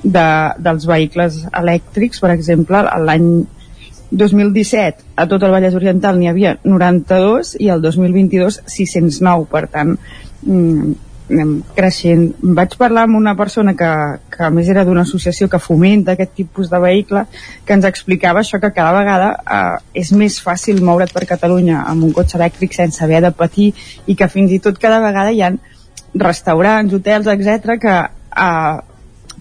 de, 0.03 0.27
dels 0.61 0.85
vehicles 0.87 1.43
elèctrics, 1.51 2.19
per 2.21 2.33
exemple, 2.35 2.83
l'any 3.07 3.29
2017 4.11 5.03
a 5.15 5.25
tot 5.27 5.43
el 5.43 5.51
Vallès 5.51 5.75
Oriental 5.75 6.19
n'hi 6.19 6.29
havia 6.31 6.55
92 6.63 7.57
i 7.59 7.67
el 7.73 7.83
2022 7.83 8.61
609 8.65 9.49
per 9.51 9.65
tant 9.73 9.97
mm, 10.45 10.95
anem 11.27 11.57
creixent. 11.75 12.29
Vaig 12.57 12.75
parlar 12.79 13.03
amb 13.07 13.17
una 13.19 13.33
persona 13.35 13.73
que, 13.77 13.89
que 14.31 14.43
a 14.47 14.49
més 14.53 14.69
era 14.71 14.85
d'una 14.87 15.03
associació 15.03 15.49
que 15.51 15.59
fomenta 15.59 16.13
aquest 16.13 16.33
tipus 16.39 16.71
de 16.71 16.79
vehicle 16.79 17.25
que 17.65 17.75
ens 17.75 17.87
explicava 17.89 18.41
això 18.41 18.61
que 18.63 18.71
cada 18.75 18.95
vegada 18.95 19.31
eh, 19.35 20.01
és 20.03 20.13
més 20.15 20.39
fàcil 20.43 20.79
moure't 20.83 21.13
per 21.13 21.27
Catalunya 21.27 21.83
amb 21.85 22.07
un 22.07 22.13
cotxe 22.15 22.39
elèctric 22.39 22.77
sense 22.77 23.03
haver 23.03 23.21
de 23.25 23.33
patir 23.35 23.73
i 24.07 24.15
que 24.15 24.29
fins 24.31 24.53
i 24.55 24.61
tot 24.63 24.79
cada 24.79 25.01
vegada 25.03 25.33
hi 25.33 25.43
ha 25.43 25.51
restaurants, 26.15 26.93
hotels, 26.95 27.27
etc 27.27 27.75
que 27.81 27.97
eh, 27.97 28.77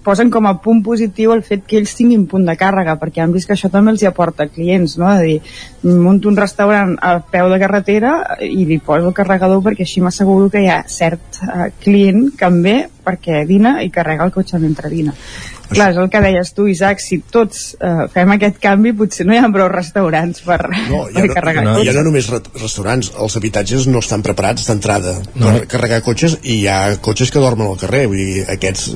posen 0.07 0.31
com 0.31 0.47
a 0.47 0.55
punt 0.63 0.85
positiu 0.87 1.33
el 1.35 1.43
fet 1.47 1.65
que 1.67 1.81
ells 1.81 1.97
tinguin 1.99 2.29
punt 2.31 2.47
de 2.47 2.55
càrrega, 2.59 2.95
perquè 3.01 3.25
han 3.25 3.35
vist 3.35 3.49
que 3.49 3.57
això 3.57 3.71
també 3.73 3.91
els 3.95 4.05
hi 4.05 4.09
aporta 4.11 4.47
clients, 4.47 4.97
no? 5.03 5.11
De 5.19 5.27
dir, 5.27 5.41
munto 5.83 6.31
un 6.31 6.39
restaurant 6.39 6.95
a 7.03 7.17
peu 7.33 7.51
de 7.51 7.59
carretera 7.63 8.13
i 8.47 8.65
li 8.69 8.79
poso 8.79 9.11
el 9.11 9.17
carregador 9.17 9.65
perquè 9.67 9.87
així 9.87 10.05
m'asseguro 10.05 10.51
que 10.53 10.63
hi 10.63 10.71
ha 10.71 10.83
cert 10.87 11.43
uh, 11.43 11.67
client 11.83 12.31
que 12.39 12.51
em 12.51 12.63
ve 12.63 12.77
perquè 13.07 13.45
dina 13.47 13.81
i 13.83 13.91
carrega 13.95 14.27
el 14.27 14.35
cotxe 14.35 14.63
mentre 14.63 14.91
dina. 14.91 15.15
Clar, 15.71 15.89
és 15.93 15.99
el 15.99 16.09
que 16.13 16.21
deies 16.23 16.53
tu, 16.55 16.67
Isaac, 16.71 17.01
si 17.03 17.19
tots 17.33 17.63
eh, 17.81 18.07
fem 18.13 18.33
aquest 18.37 18.59
canvi, 18.63 18.93
potser 18.97 19.27
no 19.27 19.35
hi 19.35 19.41
ha 19.41 19.49
prou 19.53 19.69
restaurants 19.73 20.43
per, 20.47 20.59
no, 20.71 21.03
per 21.11 21.25
no, 21.27 21.35
carregar 21.35 21.65
no, 21.65 21.73
cotxes. 21.75 21.87
Hi 21.87 21.91
ha 21.91 21.97
no 21.97 22.05
només 22.07 22.29
restaurants, 22.31 23.11
els 23.25 23.37
habitatges 23.41 23.89
no 23.91 24.03
estan 24.05 24.23
preparats 24.27 24.69
d'entrada 24.71 25.17
no. 25.35 25.51
per 25.51 25.67
carregar 25.75 26.01
cotxes 26.07 26.39
i 26.45 26.61
hi 26.61 26.69
ha 26.71 26.79
cotxes 27.03 27.35
que 27.35 27.43
dormen 27.43 27.67
al 27.67 27.81
carrer, 27.81 28.05
vull 28.13 28.23
dir, 28.23 28.47
aquests, 28.57 28.89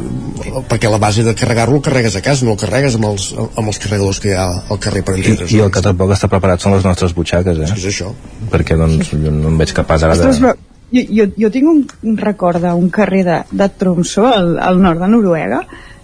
perquè 0.71 0.93
la 0.93 1.03
base 1.03 1.27
de 1.27 1.35
carregar-lo 1.39 1.81
el 1.81 1.85
carregues 1.87 2.17
a 2.17 2.25
casa, 2.25 2.47
no 2.47 2.55
el 2.55 2.63
carregues 2.63 2.99
amb 3.01 3.11
els, 3.11 3.31
amb 3.51 3.67
els 3.67 3.83
carregadors 3.83 4.23
que 4.23 4.33
hi 4.33 4.39
ha 4.39 4.49
al 4.71 4.83
carrer 4.83 5.05
per 5.07 5.19
entendre's. 5.19 5.51
I, 5.51 5.59
I 5.59 5.67
el 5.67 5.75
que 5.75 5.85
tampoc 5.85 6.15
està 6.15 6.31
preparat 6.31 6.63
són 6.63 6.79
les 6.79 6.87
nostres 6.87 7.17
butxaques, 7.17 7.59
eh? 7.59 7.69
És, 7.69 7.79
és 7.83 7.91
això. 7.93 8.15
Perquè, 8.53 8.79
doncs, 8.79 9.15
jo 9.15 9.35
no 9.35 9.51
em 9.51 9.61
veig 9.61 9.75
capaç 9.77 10.07
ara 10.07 10.19
Ostres, 10.19 10.43
de... 10.43 10.57
Jo, 10.91 11.05
jo, 11.07 11.29
jo 11.39 11.51
tinc 11.55 11.69
un, 11.71 11.85
un 12.11 12.17
record 12.19 12.63
d'un 12.65 12.89
carrer 12.91 13.23
de, 13.27 13.37
de 13.55 13.69
Tromsø, 13.79 14.25
al, 14.27 14.57
al 14.59 14.81
nord 14.83 15.03
de 15.03 15.09
Noruega, 15.13 15.61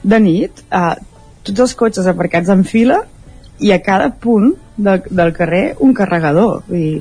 de 0.07 0.21
nit, 0.23 0.63
eh, 0.71 0.95
tots 1.47 1.67
els 1.67 1.75
cotxes 1.79 2.07
aparcats 2.11 2.53
en 2.53 2.65
fila 2.67 3.03
i 3.63 3.73
a 3.73 3.81
cada 3.83 4.11
punt 4.21 4.53
de, 4.77 4.99
del 5.09 5.33
carrer 5.33 5.65
un 5.81 5.95
carregador 5.97 6.67
dir... 6.69 7.01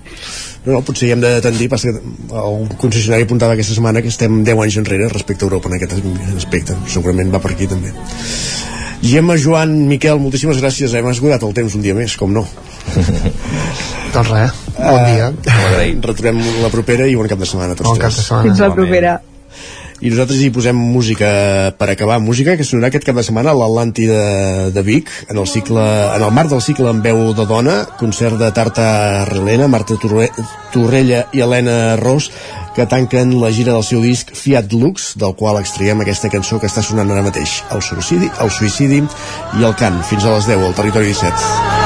no, 0.64 0.78
no, 0.78 0.82
potser 0.88 1.10
hi 1.10 1.16
hem 1.16 1.24
de 1.24 1.34
tendir 1.44 1.68
que 1.68 1.92
el 1.92 2.70
concessionari 2.80 3.28
apuntava 3.28 3.58
aquesta 3.58 3.76
setmana 3.76 4.02
que 4.02 4.14
estem 4.14 4.44
10 4.48 4.64
anys 4.64 4.80
enrere 4.84 5.10
respecte 5.12 5.44
a 5.44 5.50
Europa 5.50 5.70
en 5.70 5.78
aquest 5.78 5.98
aspecte. 6.38 6.78
Segurament 6.88 7.34
va 7.34 7.44
per 7.44 7.52
aquí 7.54 7.68
també. 7.68 7.92
Gemma, 9.06 9.36
Joan, 9.38 9.76
Miquel, 9.90 10.18
moltíssimes 10.24 10.58
gràcies. 10.64 10.96
Hem 10.96 11.12
esgotat 11.12 11.44
el 11.46 11.54
temps 11.54 11.76
un 11.78 11.84
dia 11.84 11.94
més, 11.94 12.16
com 12.18 12.32
no. 12.34 12.46
Doncs 14.16 14.32
res, 14.32 14.58
bon 14.80 15.02
dia. 15.12 15.30
uh, 15.30 15.80
retrobem 16.08 16.40
la 16.64 16.72
propera 16.74 17.06
i 17.12 17.16
bon 17.20 17.28
cap 17.28 17.42
de 17.42 17.48
setmana 17.50 17.76
tots 17.76 17.90
bon 17.90 18.00
cap 18.00 18.14
de 18.14 18.22
setmana 18.24 18.48
fins 18.48 18.62
la 18.64 18.70
propera 18.72 19.16
i 20.02 20.12
nosaltres 20.12 20.42
hi 20.44 20.50
posem 20.52 20.76
música 20.76 21.30
per 21.80 21.90
acabar, 21.94 22.20
música 22.20 22.58
que 22.60 22.66
sonarà 22.68 22.90
aquest 22.92 23.08
cap 23.08 23.16
de 23.16 23.24
setmana 23.24 23.54
a 23.54 23.60
l'Atlàntida 23.60 24.18
de, 24.18 24.74
de 24.76 24.84
Vic 24.84 25.12
en 25.30 25.40
el, 25.40 25.48
cicle, 25.48 25.84
en 26.16 26.26
el 26.26 26.34
marc 26.36 26.52
del 26.52 26.64
cicle 26.66 26.92
en 26.92 27.00
veu 27.06 27.32
de 27.38 27.48
dona 27.48 27.78
concert 28.00 28.40
de 28.42 28.52
Tarta 28.56 28.88
Relena 29.32 29.70
Marta 29.72 29.96
Torrella 30.02 31.26
i 31.32 31.44
Helena 31.46 31.96
Ros 32.02 32.30
que 32.76 32.86
tanquen 32.92 33.38
la 33.40 33.54
gira 33.56 33.72
del 33.72 33.86
seu 33.88 34.04
disc 34.04 34.34
Fiat 34.36 34.74
Lux, 34.76 35.14
del 35.16 35.32
qual 35.40 35.62
extraiem 35.62 36.04
aquesta 36.04 36.30
cançó 36.34 36.60
que 36.60 36.68
està 36.68 36.84
sonant 36.84 37.16
ara 37.16 37.24
mateix, 37.24 37.62
el 37.72 37.80
suïcidi, 37.80 38.30
el 38.44 38.52
suïcidi 38.52 39.00
i 39.00 39.64
el 39.64 39.80
cant, 39.80 40.04
fins 40.12 40.28
a 40.28 40.36
les 40.36 40.52
10 40.52 40.68
al 40.68 40.80
Territori 40.84 41.14
17. 41.16 41.85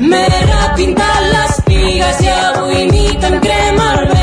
M'he 0.00 0.26
repintat 0.30 1.24
les 1.32 1.56
pigues 1.66 2.22
i 2.22 2.30
avui 2.36 2.86
nit 2.92 3.28
em 3.32 3.40
crema 3.42 3.90
el 3.96 4.06
ventre. 4.06 4.17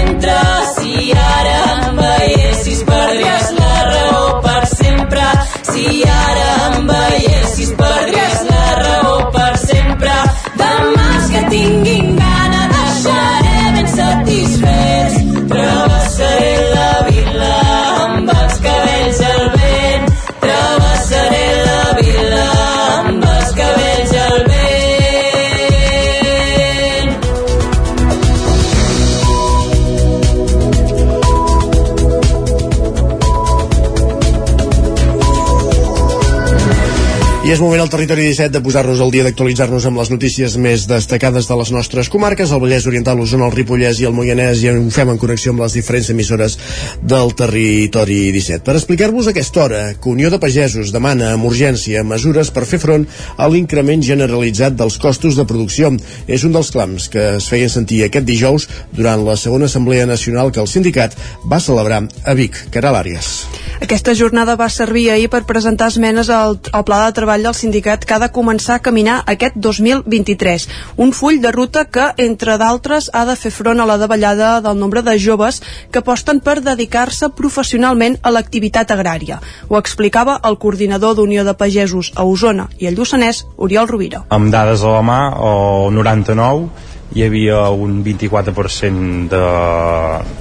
És 37.56 37.62
moment 37.64 37.80
al 37.80 37.88
territori 37.88 38.26
17 38.26 38.52
de 38.52 38.60
posar-nos 38.60 39.00
al 39.00 39.12
dia 39.14 39.24
d'actualitzar-nos 39.24 39.86
amb 39.88 40.02
les 40.02 40.10
notícies 40.12 40.58
més 40.60 40.84
destacades 40.90 41.46
de 41.48 41.56
les 41.56 41.70
nostres 41.72 42.10
comarques, 42.12 42.52
el 42.52 42.60
Vallès 42.60 42.84
Oriental, 42.90 43.16
l'Osona, 43.16 43.46
el 43.48 43.54
Ripollès 43.56 44.02
i 44.02 44.08
el 44.10 44.16
Moianès, 44.18 44.60
i 44.60 44.74
ho 44.74 44.82
fem 44.92 45.14
en 45.14 45.20
connexió 45.22 45.54
amb 45.54 45.64
les 45.64 45.78
diferents 45.78 46.10
emissores 46.12 46.58
del 47.00 47.32
territori 47.40 48.18
17. 48.36 48.60
Per 48.66 48.76
explicar-vos 48.76 49.30
aquesta 49.32 49.64
hora 49.64 49.84
que 49.94 50.12
Unió 50.12 50.34
de 50.34 50.40
Pagesos 50.44 50.92
demana 50.92 51.30
amb 51.38 51.48
urgència 51.48 52.04
mesures 52.04 52.52
per 52.52 52.66
fer 52.68 52.82
front 52.84 53.06
a 53.38 53.48
l'increment 53.48 54.04
generalitzat 54.04 54.76
dels 54.76 55.00
costos 55.00 55.40
de 55.40 55.48
producció. 55.48 55.94
És 56.28 56.44
un 56.44 56.52
dels 56.52 56.74
clams 56.76 57.08
que 57.14 57.38
es 57.38 57.48
feien 57.48 57.72
sentir 57.72 58.02
aquest 58.04 58.28
dijous 58.28 58.68
durant 58.92 59.24
la 59.24 59.38
segona 59.40 59.72
Assemblea 59.72 60.10
Nacional 60.10 60.52
que 60.52 60.60
el 60.60 60.68
sindicat 60.68 61.16
va 61.48 61.64
celebrar 61.64 62.04
a 62.04 62.36
Vic, 62.36 62.66
Caral 62.76 63.00
Àries. 63.00 63.32
Aquesta 63.80 64.16
jornada 64.16 64.56
va 64.60 64.68
servir 64.72 65.08
ahir 65.12 65.32
per 65.32 65.46
presentar 65.48 65.88
esmenes 65.92 66.28
al, 66.32 66.60
al 66.72 66.84
pla 66.88 67.06
de 67.06 67.16
treball 67.16 67.45
del 67.46 67.56
sindicat 67.58 68.06
que 68.06 68.16
ha 68.16 68.22
de 68.24 68.32
començar 68.34 68.80
a 68.80 68.84
caminar 68.84 69.20
aquest 69.30 69.56
2023. 69.62 70.68
Un 70.98 71.14
full 71.14 71.38
de 71.44 71.52
ruta 71.54 71.86
que, 71.86 72.08
entre 72.26 72.58
d'altres, 72.62 73.12
ha 73.14 73.26
de 73.30 73.36
fer 73.38 73.54
front 73.54 73.80
a 73.80 73.86
la 73.86 74.00
davallada 74.02 74.56
del 74.66 74.80
nombre 74.82 75.04
de 75.06 75.18
joves 75.22 75.62
que 75.92 76.02
aposten 76.02 76.42
per 76.42 76.58
dedicar-se 76.66 77.30
professionalment 77.38 78.18
a 78.22 78.34
l'activitat 78.34 78.92
agrària. 78.96 79.40
Ho 79.70 79.78
explicava 79.78 80.40
el 80.50 80.58
coordinador 80.58 81.16
d'Unió 81.20 81.46
de 81.46 81.54
Pagesos 81.54 82.12
a 82.16 82.26
Osona 82.26 82.70
i 82.80 82.90
el 82.90 82.98
Lluçanès, 82.98 83.46
Oriol 83.58 83.88
Rovira. 83.88 84.26
amb 84.30 84.52
dades 84.52 84.82
a 84.84 84.98
la 84.98 85.02
mà, 85.06 85.20
el 85.38 85.94
99 85.94 86.70
hi 87.16 87.24
havia 87.24 87.70
un 87.70 88.04
24% 88.04 89.30
de, 89.32 89.44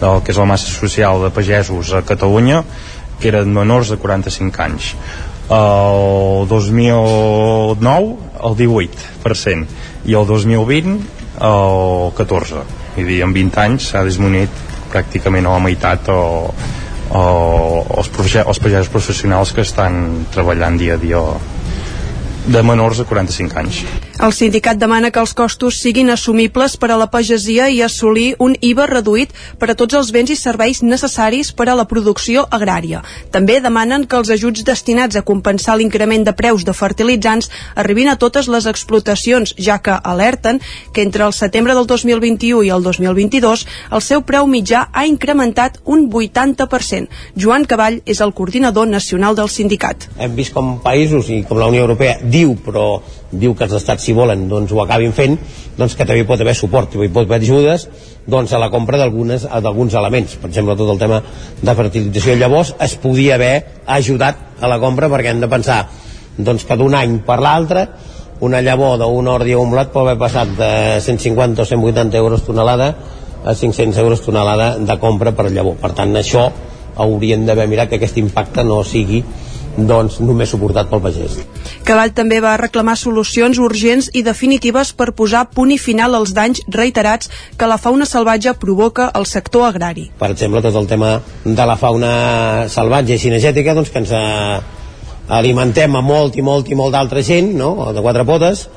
del 0.01 0.23
que 0.25 0.33
és 0.33 0.41
la 0.41 0.49
massa 0.49 0.71
social 0.73 1.23
de 1.23 1.31
pagesos 1.31 1.93
a 1.93 2.03
Catalunya 2.03 2.65
que 3.21 3.29
eren 3.31 3.53
menors 3.53 3.93
de 3.93 4.01
45 4.01 4.63
anys 4.65 4.95
el 5.53 6.47
2009 6.49 8.16
el 8.45 8.57
18% 8.61 9.66
i 10.09 10.14
el 10.16 10.26
2020 10.26 10.97
el 11.40 12.12
14% 12.16 12.64
vull 12.95 13.11
dir, 13.11 13.20
en 13.26 13.34
20 13.34 13.61
anys 13.64 13.90
s'ha 13.90 14.05
disminuït 14.07 14.62
pràcticament 14.92 15.47
a 15.49 15.57
la 15.57 15.64
meitat 15.64 16.09
o, 16.12 16.20
o 17.11 17.24
els, 17.99 18.11
els 18.45 18.62
pagesos 18.62 18.92
professionals 18.92 19.53
que 19.53 19.66
estan 19.66 20.26
treballant 20.34 20.78
dia 20.78 20.95
a 20.95 21.03
dia 21.03 21.22
de 22.47 22.62
menors 22.62 23.01
de 23.01 23.09
45 23.09 23.59
anys. 23.59 23.84
El 24.15 24.31
sindicat 24.31 24.79
demana 24.79 25.09
que 25.11 25.19
els 25.19 25.33
costos 25.35 25.81
siguin 25.83 26.12
assumibles 26.15 26.77
per 26.79 26.93
a 26.95 26.97
la 26.97 27.09
pagesia 27.11 27.65
i 27.67 27.81
assolir 27.83 28.37
un 28.39 28.53
IVA 28.62 28.85
reduït 28.87 29.33
per 29.59 29.73
a 29.73 29.75
tots 29.75 29.97
els 29.99 30.12
béns 30.15 30.31
i 30.31 30.37
serveis 30.39 30.85
necessaris 30.87 31.51
per 31.51 31.67
a 31.67 31.75
la 31.75 31.87
producció 31.91 32.45
agrària. 32.47 33.01
També 33.35 33.57
demanen 33.65 34.05
que 34.07 34.17
els 34.17 34.31
ajuts 34.31 34.62
destinats 34.69 35.19
a 35.19 35.25
compensar 35.27 35.75
l'increment 35.77 36.23
de 36.29 36.35
preus 36.39 36.62
de 36.62 36.73
fertilitzants 36.73 37.51
arribin 37.75 38.12
a 38.12 38.15
totes 38.15 38.47
les 38.47 38.69
explotacions, 38.71 39.57
ja 39.59 39.81
que 39.83 39.99
alerten 39.99 40.62
que 40.93 41.03
entre 41.03 41.27
el 41.27 41.35
setembre 41.35 41.75
del 41.75 41.91
2021 41.91 42.62
i 42.62 42.71
el 42.71 42.87
2022 42.87 43.67
el 43.91 44.07
seu 44.11 44.23
preu 44.23 44.47
mitjà 44.47 44.85
ha 44.93 45.07
incrementat 45.11 45.81
un 45.85 46.07
80%. 46.07 47.11
Joan 47.35 47.67
Cavall 47.67 47.99
és 48.07 48.23
el 48.23 48.33
coordinador 48.33 48.87
nacional 48.87 49.35
del 49.35 49.51
sindicat. 49.51 50.07
hem 50.19 50.39
vist 50.39 50.55
com 50.55 50.79
països 50.79 51.29
i 51.35 51.43
com 51.43 51.59
la 51.59 51.67
Unió 51.67 51.83
Europea 51.83 52.21
diu, 52.23 52.55
però 52.55 53.03
diu 53.41 53.55
que 53.55 53.66
els 53.66 53.74
estats 53.76 54.05
si 54.05 54.14
volen 54.16 54.47
doncs 54.49 54.72
ho 54.72 54.80
acabin 54.82 55.12
fent 55.12 55.37
doncs 55.78 55.95
que 55.95 56.07
també 56.07 56.22
hi 56.22 56.28
pot 56.28 56.41
haver 56.41 56.55
suport, 56.55 56.95
hi 56.95 57.11
pot 57.12 57.26
haver 57.26 57.41
ajudes 57.43 57.89
doncs 58.26 58.53
a 58.53 58.61
la 58.62 58.70
compra 58.72 58.99
d'alguns 58.99 59.95
elements, 59.95 60.37
per 60.41 60.49
exemple 60.51 60.76
tot 60.76 60.95
el 60.95 61.03
tema 61.03 61.20
de 61.61 61.74
fertilització 61.74 62.39
llavors 62.41 62.74
es 62.80 62.97
podia 63.03 63.37
haver 63.37 63.55
ajudat 63.87 64.61
a 64.61 64.70
la 64.70 64.80
compra 64.82 65.11
perquè 65.12 65.35
hem 65.35 65.43
de 65.45 65.51
pensar 65.51 65.85
doncs 66.37 66.64
que 66.66 66.76
d'un 66.76 66.95
any 66.99 67.20
per 67.26 67.39
l'altre 67.43 67.89
una 68.41 68.61
llavor 68.61 68.99
d'un 68.99 69.28
ordi 69.28 69.55
o 69.55 69.62
un 69.62 69.70
blat 69.70 69.93
pot 69.93 70.03
haver 70.05 70.18
passat 70.18 70.57
de 70.59 70.70
150 71.01 71.62
o 71.62 71.64
180 71.64 72.18
euros 72.18 72.43
tonelada 72.45 72.95
a 73.45 73.55
500 73.55 73.99
euros 73.99 74.22
tonelada 74.22 74.78
de 74.78 74.99
compra 74.99 75.32
per 75.32 75.51
llavor. 75.53 75.76
Per 75.76 75.93
tant, 75.93 76.14
això 76.16 76.49
haurien 76.97 77.45
d'haver 77.47 77.68
mirat 77.68 77.91
que 77.91 78.01
aquest 78.01 78.18
impacte 78.18 78.64
no 78.64 78.82
sigui 78.85 79.22
doncs 79.77 80.20
només 80.22 80.51
suportat 80.51 80.91
pel 80.91 81.03
pagès. 81.03 81.39
Cavall 81.85 82.12
també 82.16 82.41
va 82.45 82.57
reclamar 82.61 82.97
solucions 83.01 83.59
urgents 83.59 84.11
i 84.14 84.22
definitives 84.27 84.93
per 84.97 85.12
posar 85.16 85.47
punt 85.55 85.72
i 85.75 85.79
final 85.79 86.14
als 86.14 86.35
danys 86.37 86.62
reiterats 86.68 87.31
que 87.59 87.68
la 87.70 87.79
fauna 87.79 88.07
salvatge 88.07 88.55
provoca 88.61 89.09
al 89.09 89.27
sector 89.27 89.66
agrari. 89.68 90.11
Per 90.18 90.31
exemple, 90.31 90.62
tot 90.62 90.79
el 90.81 90.89
tema 90.91 91.18
de 91.45 91.66
la 91.66 91.77
fauna 91.77 92.68
salvatge 92.68 93.18
i 93.18 93.22
cinegètica, 93.27 93.75
doncs 93.75 93.91
que 93.91 94.03
ens 94.03 94.14
eh, 94.14 94.62
alimentem 95.29 95.97
a 95.97 96.03
molt 96.05 96.37
i 96.37 96.43
molt 96.43 96.70
i 96.70 96.79
molt 96.79 96.95
d'altra 96.95 97.22
gent, 97.22 97.55
no?, 97.59 97.75
de 97.93 98.05
quatre 98.05 98.25
potes, 98.29 98.68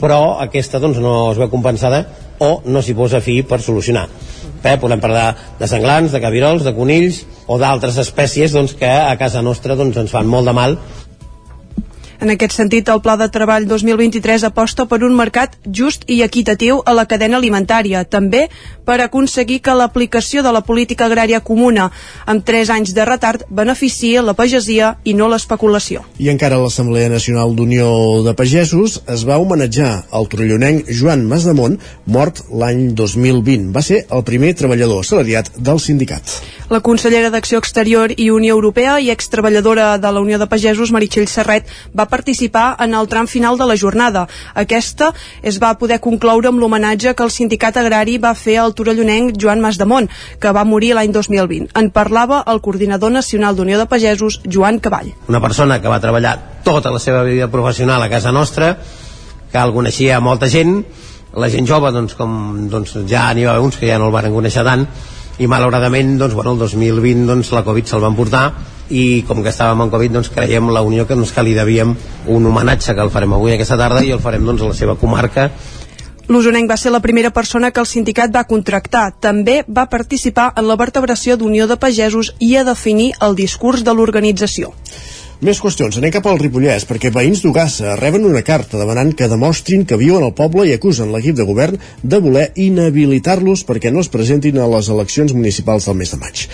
però 0.00 0.38
aquesta 0.44 0.80
doncs, 0.80 1.00
no 1.00 1.32
es 1.32 1.40
veu 1.40 1.50
compensada 1.52 2.04
o 2.38 2.60
no 2.68 2.82
s'hi 2.84 2.94
posa 2.94 3.22
fi 3.24 3.40
per 3.42 3.62
solucionar. 3.64 4.08
Eh, 4.62 4.76
podem 4.80 5.00
parlar 5.00 5.34
de 5.58 5.68
senglans, 5.70 6.12
de 6.12 6.20
cabirols, 6.22 6.64
de 6.64 6.74
conills 6.76 7.24
o 7.46 7.58
d'altres 7.60 7.98
espècies 8.02 8.54
doncs, 8.56 8.74
que 8.78 8.88
a 8.88 9.16
casa 9.20 9.42
nostra 9.42 9.76
doncs, 9.78 9.98
ens 10.00 10.14
fan 10.14 10.26
molt 10.30 10.48
de 10.48 10.56
mal 10.56 10.78
En 12.20 12.30
aquest 12.32 12.54
sentit, 12.56 12.88
el 12.88 13.02
Pla 13.04 13.16
de 13.20 13.28
Treball 13.28 13.66
2023 13.68 14.46
aposta 14.48 14.86
per 14.88 15.02
un 15.04 15.16
mercat 15.16 15.56
just 15.68 16.06
i 16.08 16.22
equitatiu 16.24 16.80
a 16.86 16.94
la 16.96 17.04
cadena 17.04 17.36
alimentària, 17.36 18.04
també 18.08 18.46
per 18.86 19.00
aconseguir 19.04 19.58
que 19.60 19.74
l'aplicació 19.76 20.42
de 20.46 20.52
la 20.54 20.62
política 20.64 21.06
agrària 21.10 21.42
comuna 21.44 21.90
amb 22.24 22.44
3 22.46 22.72
anys 22.72 22.94
de 22.96 23.04
retard 23.04 23.44
beneficiï 23.50 24.22
la 24.24 24.36
pagesia 24.38 24.94
i 25.04 25.12
no 25.14 25.28
l'especulació. 25.28 26.06
I 26.22 26.30
encara 26.32 26.60
l'Assemblea 26.62 27.10
Nacional 27.12 27.52
d'Unió 27.58 28.22
de 28.24 28.32
Pagesos 28.38 29.00
es 29.12 29.26
va 29.28 29.36
homenatjar 29.42 30.06
el 30.16 30.28
trollonenc 30.32 30.88
Joan 30.88 31.26
Masdemont, 31.28 31.76
mort 32.06 32.44
l'any 32.48 32.94
2020. 32.94 33.72
Va 33.76 33.82
ser 33.84 34.04
el 34.08 34.24
primer 34.24 34.54
treballador 34.56 35.04
assalariat 35.04 35.50
del 35.58 35.82
sindicat. 35.82 36.38
La 36.70 36.80
consellera 36.80 37.30
d'Acció 37.30 37.60
Exterior 37.62 38.10
i 38.16 38.30
Unió 38.34 38.56
Europea 38.56 38.96
i 38.98 39.12
extreballadora 39.12 39.92
de 40.02 40.10
la 40.10 40.22
Unió 40.24 40.38
de 40.38 40.48
Pagesos, 40.50 40.90
Meritxell 40.94 41.28
Serret, 41.30 41.68
va 41.94 42.05
participar 42.06 42.76
en 42.80 42.94
el 42.94 43.08
tram 43.08 43.26
final 43.26 43.58
de 43.58 43.66
la 43.66 43.76
jornada. 43.76 44.26
Aquesta 44.54 45.12
es 45.42 45.60
va 45.62 45.74
poder 45.78 46.00
concloure 46.00 46.48
amb 46.48 46.60
l'homenatge 46.60 47.14
que 47.14 47.24
el 47.26 47.30
sindicat 47.34 47.76
agrari 47.76 48.18
va 48.18 48.34
fer 48.34 48.58
al 48.62 48.74
torellonenc 48.74 49.36
Joan 49.40 49.60
Masdemont, 49.60 50.08
que 50.40 50.52
va 50.52 50.64
morir 50.64 50.94
l'any 50.94 51.12
2020. 51.12 51.72
En 51.74 51.90
parlava 51.90 52.42
el 52.46 52.60
coordinador 52.60 53.12
nacional 53.12 53.56
d'Unió 53.56 53.78
de 53.78 53.86
Pagesos, 53.86 54.40
Joan 54.44 54.78
Cavall. 54.80 55.14
una 55.28 55.40
persona 55.40 55.80
que 55.82 55.88
va 55.88 56.00
treballar 56.00 56.62
tota 56.64 56.90
la 56.90 56.98
seva 56.98 57.22
vida 57.22 57.50
professional 57.50 58.02
a 58.02 58.08
casa 58.10 58.32
nostra, 58.32 58.76
que 59.52 59.58
el 59.58 59.72
coneixia 59.72 60.20
molta 60.20 60.48
gent, 60.48 60.84
la 61.34 61.48
gent 61.52 61.66
jove, 61.68 61.92
doncs, 61.92 62.14
com 62.18 62.68
doncs, 62.70 62.96
ja 63.08 63.28
n'hi 63.34 63.44
va 63.44 63.54
haver 63.54 63.64
uns 63.66 63.76
que 63.76 63.88
ja 63.90 63.98
no 63.98 64.08
el 64.08 64.14
van 64.14 64.32
conèixer 64.32 64.64
tant, 64.64 64.86
i 65.38 65.46
malauradament 65.50 66.16
doncs, 66.18 66.34
bueno, 66.34 66.54
el 66.56 66.58
2020 66.64 67.26
doncs, 67.28 67.52
la 67.52 67.64
Covid 67.66 67.88
se'l 67.88 68.04
van 68.04 68.16
portar 68.16 68.46
i 68.90 69.24
com 69.26 69.42
que 69.42 69.50
estàvem 69.50 69.82
en 69.84 69.90
Covid 69.92 70.14
doncs 70.14 70.30
creiem 70.32 70.70
la 70.72 70.84
Unió 70.86 71.06
que, 71.06 71.16
doncs, 71.18 71.32
que 71.34 71.44
li 71.44 71.56
devíem 71.56 71.96
un 72.32 72.46
homenatge 72.46 72.94
que 72.94 73.02
el 73.04 73.10
farem 73.10 73.34
avui 73.36 73.56
aquesta 73.56 73.78
tarda 73.80 74.04
i 74.06 74.14
el 74.14 74.22
farem 74.22 74.46
doncs, 74.46 74.62
a 74.62 74.70
la 74.72 74.78
seva 74.78 74.96
comarca 75.00 75.50
L'usonenc 76.26 76.66
va 76.66 76.76
ser 76.76 76.90
la 76.90 76.98
primera 77.02 77.30
persona 77.30 77.68
que 77.70 77.78
el 77.78 77.86
sindicat 77.86 78.32
va 78.34 78.48
contractar. 78.50 79.12
També 79.22 79.60
va 79.70 79.84
participar 79.86 80.48
en 80.58 80.66
la 80.66 80.74
vertebració 80.74 81.36
d'Unió 81.38 81.68
de 81.70 81.76
Pagesos 81.78 82.32
i 82.42 82.56
a 82.56 82.64
definir 82.66 83.12
el 83.22 83.36
discurs 83.38 83.84
de 83.86 83.94
l'organització. 83.94 84.72
Més 85.44 85.58
qüestions. 85.60 85.98
Anem 86.00 86.14
cap 86.14 86.24
al 86.30 86.38
Ripollès, 86.40 86.86
perquè 86.88 87.10
veïns 87.12 87.42
d'Ugassa 87.44 87.92
reben 88.00 88.24
una 88.24 88.40
carta 88.40 88.78
demanant 88.80 89.10
que 89.12 89.26
demostrin 89.28 89.82
que 89.84 89.98
viuen 90.00 90.22
al 90.24 90.32
poble 90.32 90.64
i 90.64 90.72
acusen 90.72 91.10
l'equip 91.12 91.36
de 91.36 91.44
govern 91.44 91.76
de 92.00 92.20
voler 92.24 92.46
inhabilitar-los 92.56 93.66
perquè 93.68 93.92
no 93.92 94.00
es 94.00 94.08
presentin 94.08 94.56
a 94.56 94.68
les 94.72 94.88
eleccions 94.88 95.34
municipals 95.36 95.84
del 95.90 95.98
mes 95.98 96.14
de 96.14 96.18
maig. 96.22 96.46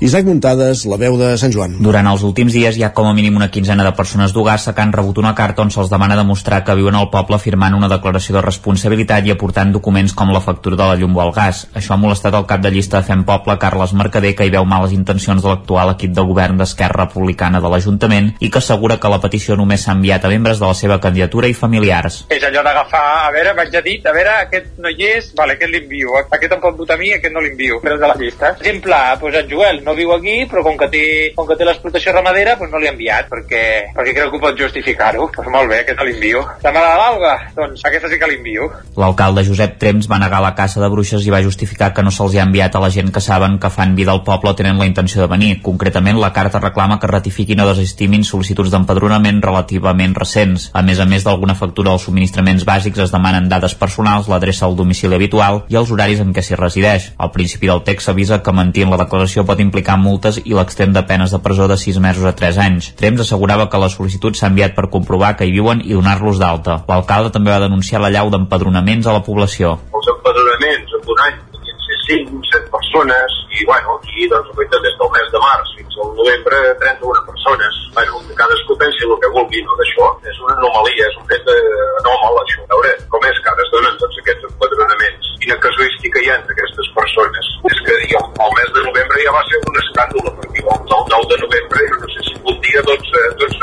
Isaac 0.00 0.24
Muntades, 0.24 0.86
la 0.88 0.96
veu 0.96 1.18
de 1.20 1.34
Sant 1.36 1.52
Joan. 1.52 1.74
Durant 1.84 2.08
els 2.08 2.24
últims 2.24 2.56
dies 2.56 2.78
hi 2.78 2.86
ha 2.86 2.94
com 2.96 3.10
a 3.10 3.12
mínim 3.12 3.36
una 3.36 3.50
quinzena 3.52 3.84
de 3.84 3.92
persones 3.98 4.32
d'Ugassa 4.32 4.72
que 4.72 4.80
han 4.80 4.96
rebut 4.96 5.20
una 5.20 5.34
carta 5.36 5.60
on 5.60 5.74
se'ls 5.74 5.92
demana 5.92 6.16
demostrar 6.16 6.62
que 6.64 6.78
viuen 6.80 6.96
al 6.96 7.10
poble 7.12 7.36
firmant 7.44 7.76
una 7.76 7.92
declaració 7.92 8.38
de 8.38 8.44
responsabilitat 8.46 9.28
i 9.28 9.36
aportant 9.36 9.76
documents 9.76 10.16
com 10.16 10.32
la 10.32 10.40
factura 10.40 10.80
de 10.80 10.88
la 10.88 10.96
llum 10.96 11.20
o 11.20 11.26
el 11.26 11.34
gas. 11.36 11.66
Això 11.76 11.92
ha 11.92 12.00
molestat 12.00 12.40
el 12.40 12.48
cap 12.48 12.64
de 12.64 12.72
llista 12.72 13.02
de 13.02 13.10
Fem 13.12 13.28
Poble, 13.28 13.60
Carles 13.60 13.92
Mercader, 13.92 14.32
que 14.32 14.48
hi 14.48 14.56
veu 14.56 14.64
males 14.64 14.96
intencions 14.96 15.44
de 15.44 15.52
l'actual 15.52 15.92
equip 15.92 16.16
de 16.16 16.24
govern 16.32 16.56
d'Esquerra 16.56 17.04
Republicana 17.04 17.60
de 17.60 17.68
l'Ajuntament 17.68 18.29
i 18.38 18.50
que 18.50 18.60
assegura 18.62 18.98
que 19.00 19.10
la 19.12 19.20
petició 19.22 19.56
només 19.58 19.84
s'ha 19.84 19.96
enviat 19.96 20.24
a 20.24 20.32
membres 20.32 20.60
de 20.60 20.66
la 20.66 20.76
seva 20.78 21.00
candidatura 21.00 21.48
i 21.50 21.56
familiars. 21.56 22.24
És 22.30 22.44
allò 22.46 22.62
d'agafar, 22.66 23.04
a 23.26 23.30
veure, 23.34 23.54
vaig 23.58 23.76
a 23.76 23.82
dir, 23.84 23.98
a 24.06 24.14
veure, 24.16 24.36
aquest 24.46 24.78
no 24.78 24.92
hi 24.92 25.08
és, 25.10 25.32
vale, 25.36 25.56
aquest 25.56 25.72
l'envio, 25.74 26.16
aquest 26.22 26.54
em 26.56 26.62
pot 26.62 26.76
votar 26.78 26.96
a 26.98 27.00
mi, 27.00 27.12
aquest 27.16 27.34
no 27.34 27.42
l'envio, 27.44 27.80
però 27.82 27.98
de 27.98 28.10
la 28.10 28.16
llista. 28.18 28.54
Per 28.58 28.66
exemple, 28.66 29.00
pues 29.20 29.38
en 29.40 29.50
Joel 29.50 29.82
no 29.84 29.94
viu 29.98 30.12
aquí, 30.14 30.36
però 30.50 30.64
com 30.66 30.78
que 30.80 30.90
té, 30.92 31.04
com 31.36 31.48
que 31.48 31.56
té 31.58 31.66
l'explotació 31.68 32.14
ramadera, 32.14 32.56
pues 32.60 32.70
no 32.72 32.80
l'he 32.80 32.90
enviat, 32.92 33.28
perquè, 33.32 33.64
perquè 33.96 34.16
creu 34.16 34.32
que 34.34 34.42
pot 34.42 34.58
justificar-ho. 34.58 35.30
Pues 35.34 35.48
molt 35.52 35.70
bé, 35.70 35.82
aquest 35.84 35.98
no 35.98 36.06
l'envio. 36.08 36.44
La 36.64 36.74
mare 36.74 36.92
de 36.92 37.00
l'Alba, 37.00 37.34
doncs 37.56 37.84
aquesta 37.88 38.10
sí 38.10 38.18
que 38.20 38.30
l'envio. 38.30 38.70
L'alcalde 39.00 39.44
Josep 39.46 39.78
Trems 39.80 40.08
va 40.10 40.20
negar 40.22 40.42
la 40.44 40.54
caça 40.58 40.82
de 40.82 40.90
bruixes 40.92 41.26
i 41.26 41.32
va 41.32 41.42
justificar 41.44 41.92
que 41.94 42.04
no 42.06 42.12
se'ls 42.14 42.36
ha 42.38 42.46
enviat 42.46 42.76
a 42.76 42.82
la 42.82 42.90
gent 42.92 43.12
que 43.14 43.22
saben 43.24 43.58
que 43.60 43.70
fan 43.72 43.94
vida 43.98 44.12
al 44.12 44.24
poble 44.26 44.52
o 44.52 44.56
tenen 44.58 44.78
la 44.78 44.88
intenció 44.88 45.22
de 45.22 45.30
venir. 45.30 45.60
Concretament, 45.62 46.18
la 46.20 46.32
carta 46.36 46.60
reclama 46.62 46.98
que 47.00 47.10
ratifiquin 47.10 47.60
o 47.60 47.68
desestimin 47.70 48.19
sol·licituds 48.26 48.70
d'empadronament 48.72 49.40
relativament 49.44 50.14
recents. 50.16 50.68
A 50.74 50.82
més 50.86 51.00
a 51.00 51.06
més 51.08 51.24
d'alguna 51.26 51.56
factura 51.58 51.90
dels 51.90 52.06
subministraments 52.08 52.64
bàsics 52.68 53.02
es 53.04 53.12
demanen 53.14 53.48
dades 53.50 53.74
personals, 53.74 54.28
l'adreça 54.30 54.66
al 54.66 54.76
domicili 54.78 55.16
habitual 55.16 55.62
i 55.68 55.78
els 55.80 55.90
horaris 55.90 56.22
en 56.24 56.32
què 56.36 56.44
s'hi 56.44 56.58
resideix. 56.58 57.10
Al 57.18 57.32
principi 57.34 57.70
del 57.70 57.84
text 57.86 58.08
s'avisa 58.08 58.40
que 58.42 58.54
mentir 58.56 58.86
en 58.86 58.94
la 58.94 59.00
declaració 59.02 59.44
pot 59.48 59.60
implicar 59.60 59.98
multes 60.00 60.40
i 60.44 60.56
l'extrem 60.56 60.94
de 60.96 61.04
penes 61.06 61.34
de 61.34 61.42
presó 61.44 61.68
de 61.68 61.78
6 61.80 62.00
mesos 62.04 62.24
a 62.24 62.34
3 62.36 62.62
anys. 62.66 62.92
Trems 63.00 63.24
assegurava 63.26 63.68
que 63.70 63.82
la 63.82 63.92
sol·licitud 63.92 64.38
s'ha 64.38 64.50
enviat 64.52 64.74
per 64.78 64.90
comprovar 64.90 65.36
que 65.36 65.48
hi 65.48 65.54
viuen 65.58 65.84
i 65.84 65.94
donar-los 65.94 66.40
d'alta. 66.42 66.82
L'alcalde 66.88 67.34
també 67.36 67.54
va 67.54 67.62
denunciar 67.66 68.02
la 68.02 68.12
llau 68.14 68.32
d'empadronaments 68.32 69.06
a 69.06 69.16
la 69.18 69.24
població. 69.26 69.78
Els 69.94 70.12
empadronaments 70.16 70.98
en 71.00 71.14
un 71.14 71.24
any 71.28 71.49
5, 72.10 72.42
7 72.50 72.70
persones 72.74 73.30
i 73.54 73.64
bueno, 73.64 73.94
aquí 73.98 74.26
doncs 74.26 74.50
fet 74.58 74.72
des 74.82 74.94
del 74.98 75.10
mes 75.14 75.28
de 75.30 75.40
març 75.42 75.68
fins 75.78 75.94
al 76.02 76.10
novembre 76.18 76.58
31 76.82 77.22
persones. 77.28 77.78
Bueno, 77.94 78.18
cadascú 78.40 78.74
pensi 78.82 79.06
el 79.06 79.14
que 79.22 79.30
vulgui, 79.36 79.62
no 79.66 79.78
d'això. 79.78 80.08
És 80.30 80.38
una 80.42 80.56
anomalia, 80.58 81.06
és 81.06 81.18
un 81.22 81.26
fet 81.30 81.50
eh, 81.54 81.58
anòmal 82.02 82.40
això. 82.42 82.66
A 82.66 82.74
veure, 82.74 82.94
com 83.14 83.26
és 83.30 83.38
que 83.42 83.52
ara 83.52 83.66
es 83.66 83.72
donen 83.74 83.98
tots 84.02 84.22
aquests 84.22 84.48
empadronaments? 84.50 85.32
Quina 85.44 85.58
casuística 85.66 86.22
hi 86.22 86.30
ha 86.30 86.38
entre 86.40 86.56
aquestes 86.56 86.90
persones? 86.98 87.52
És 87.70 87.82
que 87.86 87.98
jo, 88.14 88.22
el 88.46 88.56
mes 88.58 88.74
de 88.78 88.86
novembre 88.88 89.26
ja 89.26 89.36
va 89.38 89.44
ser 89.50 89.62
un 89.70 89.82
escàndol, 89.84 90.32
perquè 90.42 90.66
el 90.66 90.82
9 90.94 91.30
de 91.34 91.42
novembre, 91.46 91.86
no 91.94 92.14
sé 92.16 92.26
si 92.26 92.38
un 92.42 92.60
dia, 92.66 92.86
doncs, 92.90 93.14
eh, 93.22 93.30
doncs. 93.44 93.60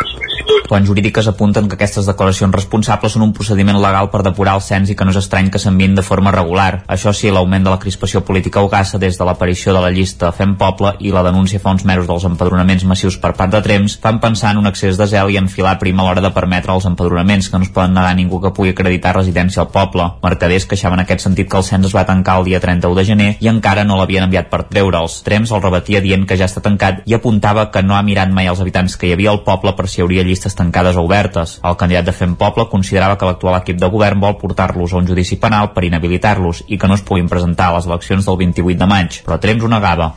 Fonts 0.67 0.89
jurídiques 0.89 1.27
apunten 1.27 1.67
que 1.67 1.77
aquestes 1.77 2.05
declaracions 2.09 2.53
responsables 2.53 3.13
són 3.15 3.23
un 3.23 3.31
procediment 3.35 3.79
legal 3.79 4.09
per 4.11 4.19
depurar 4.25 4.57
el 4.57 4.63
cens 4.63 4.91
i 4.91 4.95
que 4.99 5.05
no 5.07 5.13
és 5.13 5.19
estrany 5.21 5.47
que 5.51 5.61
s'enviïn 5.63 5.95
de 5.95 6.03
forma 6.03 6.33
regular. 6.35 6.83
Això 6.91 7.13
sí, 7.15 7.31
l'augment 7.31 7.63
de 7.63 7.71
la 7.71 7.79
crispació 7.79 8.21
política 8.21 8.36
a 8.38 8.61
Ugassa 8.61 8.97
des 8.97 9.17
de 9.17 9.25
l'aparició 9.25 9.73
de 9.73 9.81
la 9.81 9.89
llista 9.89 10.31
Fem 10.31 10.55
Poble 10.57 10.93
i 10.99 11.09
la 11.11 11.23
denúncia 11.25 11.59
fa 11.59 11.71
uns 11.73 11.83
mesos 11.85 12.07
dels 12.07 12.25
empadronaments 12.27 12.83
massius 12.85 13.17
per 13.17 13.33
part 13.33 13.51
de 13.51 13.61
Trems 13.65 13.97
fan 14.01 14.19
pensar 14.21 14.51
en 14.51 14.59
un 14.61 14.67
excés 14.69 14.97
de 14.97 15.07
zel 15.07 15.31
i 15.33 15.38
enfilar 15.38 15.77
prim 15.79 15.99
a 15.99 16.05
l'hora 16.05 16.21
de 16.21 16.31
permetre 16.31 16.73
els 16.73 16.85
empadronaments 16.85 17.49
que 17.49 17.57
no 17.57 17.65
es 17.65 17.71
poden 17.73 17.93
negar 17.97 18.11
a 18.11 18.17
ningú 18.17 18.39
que 18.41 18.53
pugui 18.53 18.71
acreditar 18.75 19.15
residència 19.15 19.61
al 19.63 19.71
poble. 19.73 20.05
Mercaders 20.23 20.65
queixaven 20.65 20.99
en 20.99 21.05
aquest 21.05 21.25
sentit 21.25 21.49
que 21.49 21.57
el 21.57 21.65
cens 21.65 21.89
es 21.89 21.95
va 21.95 22.05
tancar 22.05 22.38
el 22.39 22.45
dia 22.45 22.59
31 22.63 22.95
de 22.95 23.05
gener 23.05 23.29
i 23.41 23.49
encara 23.51 23.83
no 23.83 23.97
l'havien 23.97 24.27
enviat 24.27 24.49
per 24.49 24.63
treure'ls. 24.69 25.21
Trems 25.25 25.51
el 25.51 25.63
rebatia 25.63 26.01
dient 26.01 26.25
que 26.29 26.38
ja 26.38 26.47
està 26.47 26.61
tancat 26.61 27.03
i 27.05 27.17
apuntava 27.17 27.67
que 27.71 27.83
no 27.83 27.97
ha 27.97 28.03
mirat 28.05 28.31
mai 28.33 28.47
els 28.47 28.61
habitants 28.61 28.97
que 28.97 29.09
hi 29.09 29.13
havia 29.17 29.33
al 29.33 29.43
poble 29.47 29.75
per 29.77 29.88
si 29.88 29.99
hi 29.99 30.05
hauria 30.05 30.25
llistes 30.27 30.55
tancades 30.55 30.97
o 30.97 31.05
obertes. 31.05 31.57
El 31.63 31.77
candidat 31.77 32.09
de 32.09 32.15
Fem 32.15 32.35
Poble 32.39 32.67
considerava 32.71 33.17
que 33.17 33.25
l'actual 33.29 33.59
equip 33.61 33.77
de 33.81 33.91
govern 33.91 34.21
vol 34.23 34.38
portar-los 34.41 34.93
a 34.93 35.01
un 35.01 35.07
judici 35.07 35.38
penal 35.41 35.73
per 35.73 35.85
inhabilitar-los 35.88 36.63
i 36.67 36.77
que 36.77 36.88
no 36.88 36.95
es 36.97 37.03
puguin 37.05 37.29
presentar 37.29 37.69
a 37.69 37.77
les 37.77 37.85
eleccions 37.85 38.16
del 38.26 38.38
28 38.41 38.80
de 38.80 38.89
maig, 38.89 39.22
però 39.26 39.38
Trems 39.41 39.63
ho 39.63 39.72
negava. 39.72 40.13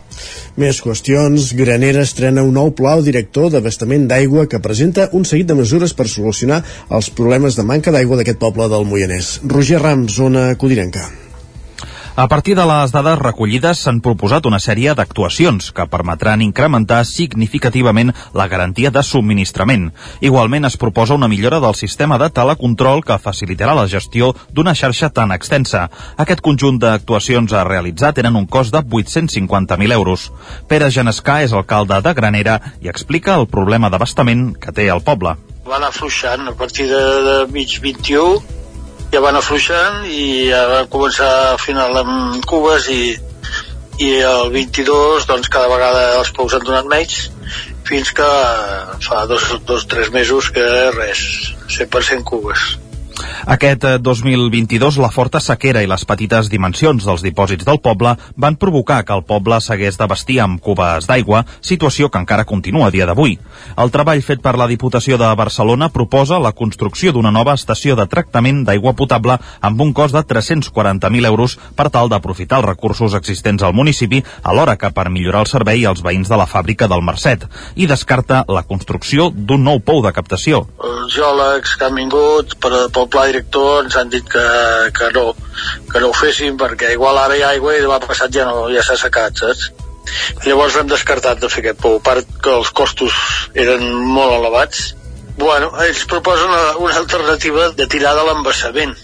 Més 0.60 0.80
qüestions. 0.84 1.52
Granera 1.56 2.04
estrena 2.06 2.44
un 2.46 2.54
nou 2.56 2.72
pla 2.76 2.96
director 3.04 3.50
d'abastament 3.52 4.06
d'aigua 4.10 4.46
que 4.50 4.62
presenta 4.64 5.08
un 5.12 5.24
seguit 5.24 5.48
de 5.48 5.58
mesures 5.60 5.94
per 5.96 6.08
solucionar 6.08 6.62
els 6.90 7.10
problemes 7.10 7.56
de 7.56 7.66
manca 7.66 7.94
d'aigua 7.94 8.20
d'aquest 8.20 8.40
poble 8.42 8.68
del 8.68 8.86
Moianès. 8.86 9.38
Roger 9.44 9.82
Rams, 9.82 10.14
zona 10.16 10.54
Codirenca. 10.56 11.08
A 12.16 12.26
partir 12.26 12.56
de 12.56 12.64
les 12.66 12.90
dades 12.90 13.18
recollides 13.20 13.80
s'han 13.84 14.00
proposat 14.02 14.46
una 14.48 14.58
sèrie 14.58 14.92
d'actuacions 14.98 15.70
que 15.70 15.86
permetran 15.86 16.42
incrementar 16.42 17.04
significativament 17.06 18.10
la 18.34 18.48
garantia 18.50 18.90
de 18.90 19.02
subministrament. 19.06 19.86
Igualment 20.20 20.66
es 20.66 20.76
proposa 20.76 21.14
una 21.14 21.28
millora 21.30 21.60
del 21.62 21.78
sistema 21.78 22.18
de 22.18 22.28
telecontrol 22.34 23.04
que 23.06 23.20
facilitarà 23.22 23.76
la 23.78 23.86
gestió 23.86 24.32
d'una 24.50 24.74
xarxa 24.74 25.12
tan 25.14 25.30
extensa. 25.30 25.86
Aquest 26.16 26.42
conjunt 26.42 26.82
d'actuacions 26.82 27.54
a 27.54 27.64
realitzar 27.64 28.12
tenen 28.12 28.36
un 28.36 28.46
cost 28.46 28.74
de 28.74 28.82
850.000 28.82 29.92
euros. 29.94 30.30
Pere 30.66 30.90
Genescà 30.90 31.40
és 31.46 31.54
alcalde 31.54 32.02
de 32.02 32.14
Granera 32.14 32.60
i 32.82 32.90
explica 32.90 33.38
el 33.38 33.46
problema 33.46 33.88
d'abastament 33.88 34.56
que 34.58 34.74
té 34.74 34.90
el 34.90 35.06
poble. 35.06 35.38
Van 35.64 35.86
afluixant 35.86 36.48
a 36.50 36.58
partir 36.58 36.90
de, 36.90 37.04
de 37.22 37.36
mig 37.54 37.78
21 37.78 38.59
ja 39.10 39.20
van 39.22 39.36
afluixant 39.38 40.04
i 40.06 40.50
ja 40.50 40.62
van 40.70 40.90
començar 40.92 41.30
a 41.50 41.58
final 41.58 41.96
amb 42.02 42.46
cubes 42.46 42.86
i, 42.94 43.16
i 43.98 44.10
el 44.22 44.52
22 44.54 45.26
doncs 45.30 45.50
cada 45.50 45.70
vegada 45.72 46.04
els 46.20 46.30
pous 46.36 46.54
han 46.54 46.66
donat 46.66 46.86
menys 46.90 47.30
fins 47.90 48.12
que 48.14 48.28
fa 49.06 49.24
dos 49.26 49.48
o 49.58 49.80
tres 49.90 50.12
mesos 50.14 50.52
que 50.54 50.66
res, 50.94 51.24
100% 51.66 52.22
cubes. 52.28 52.79
Aquest 53.46 53.84
eh, 53.84 53.98
2022, 53.98 54.98
la 55.02 55.10
forta 55.14 55.40
sequera 55.40 55.82
i 55.82 55.88
les 55.90 56.04
petites 56.08 56.50
dimensions 56.52 57.04
dels 57.06 57.24
dipòsits 57.24 57.66
del 57.66 57.80
poble 57.82 58.16
van 58.36 58.58
provocar 58.60 59.02
que 59.04 59.16
el 59.16 59.24
poble 59.26 59.60
s'hagués 59.60 59.98
d'abastir 60.00 60.40
amb 60.44 60.60
cubes 60.60 61.08
d'aigua, 61.08 61.44
situació 61.60 62.10
que 62.10 62.20
encara 62.20 62.46
continua 62.48 62.88
a 62.88 62.94
dia 62.94 63.06
d'avui. 63.08 63.38
El 63.76 63.92
treball 63.94 64.22
fet 64.24 64.42
per 64.44 64.56
la 64.58 64.68
Diputació 64.70 65.18
de 65.20 65.28
Barcelona 65.36 65.90
proposa 65.92 66.40
la 66.40 66.52
construcció 66.56 67.12
d'una 67.12 67.32
nova 67.34 67.54
estació 67.58 67.96
de 67.98 68.06
tractament 68.10 68.64
d'aigua 68.64 68.94
potable 68.96 69.38
amb 69.60 69.80
un 69.80 69.92
cost 69.92 70.14
de 70.16 70.22
340.000 70.24 71.26
euros 71.26 71.58
per 71.76 71.90
tal 71.90 72.08
d'aprofitar 72.08 72.60
els 72.60 72.70
recursos 72.70 73.14
existents 73.18 73.62
al 73.62 73.74
municipi, 73.74 74.22
alhora 74.42 74.76
que 74.80 74.90
per 74.94 75.08
millorar 75.10 75.44
el 75.44 75.50
servei 75.50 75.84
als 75.86 76.02
veïns 76.06 76.30
de 76.30 76.38
la 76.38 76.48
fàbrica 76.48 76.88
del 76.88 77.04
Mercet, 77.04 77.46
i 77.76 77.86
descarta 77.90 78.44
la 78.48 78.64
construcció 78.68 79.30
d'un 79.34 79.64
nou 79.64 79.80
pou 79.84 80.02
de 80.04 80.12
captació. 80.16 80.64
Els 80.80 81.14
geòlegs 81.14 81.76
que 81.76 81.88
han 81.88 81.98
vingut 81.98 82.56
per, 82.62 82.72
pel 82.94 83.09
pla 83.12 83.26
director 83.30 83.84
ens 83.84 83.96
han 83.98 84.10
dit 84.12 84.26
que, 84.30 84.46
que, 84.96 85.10
no, 85.16 85.34
que 85.90 86.02
no 86.02 86.10
ho 86.10 86.16
féssim 86.16 86.58
perquè 86.60 86.94
igual 86.96 87.18
ara 87.18 87.36
hi 87.36 87.44
ha 87.44 87.52
aigua 87.56 87.76
i 87.76 87.84
demà 87.84 88.00
passat 88.04 88.32
ja, 88.34 88.46
no, 88.48 88.68
ja 88.72 88.84
s'ha 88.86 88.98
secat, 89.00 89.42
saps? 89.42 89.70
Llavors 90.46 90.78
hem 90.80 90.88
descartat 90.90 91.42
de 91.42 91.50
fer 91.52 91.62
aquest 91.64 91.82
pou, 91.82 91.98
a 92.00 92.04
part 92.04 92.32
que 92.42 92.54
els 92.56 92.72
costos 92.74 93.14
eren 93.54 93.84
molt 94.16 94.38
elevats. 94.38 94.94
Bueno, 95.38 95.70
ells 95.84 96.02
proposen 96.10 96.50
una, 96.50 96.76
una 96.82 96.98
alternativa 96.98 97.70
de 97.76 97.86
tirar 97.90 98.16
de 98.18 98.26
l'embassament 98.26 98.96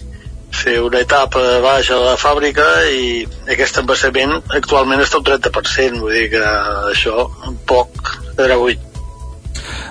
fer 0.56 0.78
una 0.80 1.00
etapa 1.04 1.42
baix 1.64 1.90
a 1.92 1.98
la 2.00 2.16
fàbrica 2.20 2.64
i 2.88 3.24
aquest 3.52 3.80
embassament 3.82 4.34
actualment 4.58 5.02
està 5.04 5.20
un 5.20 5.26
30%, 5.28 6.02
vull 6.02 6.16
dir 6.16 6.28
que 6.36 6.44
això 6.92 7.28
poc 7.68 8.14
era 8.42 8.58
8. 8.58 8.95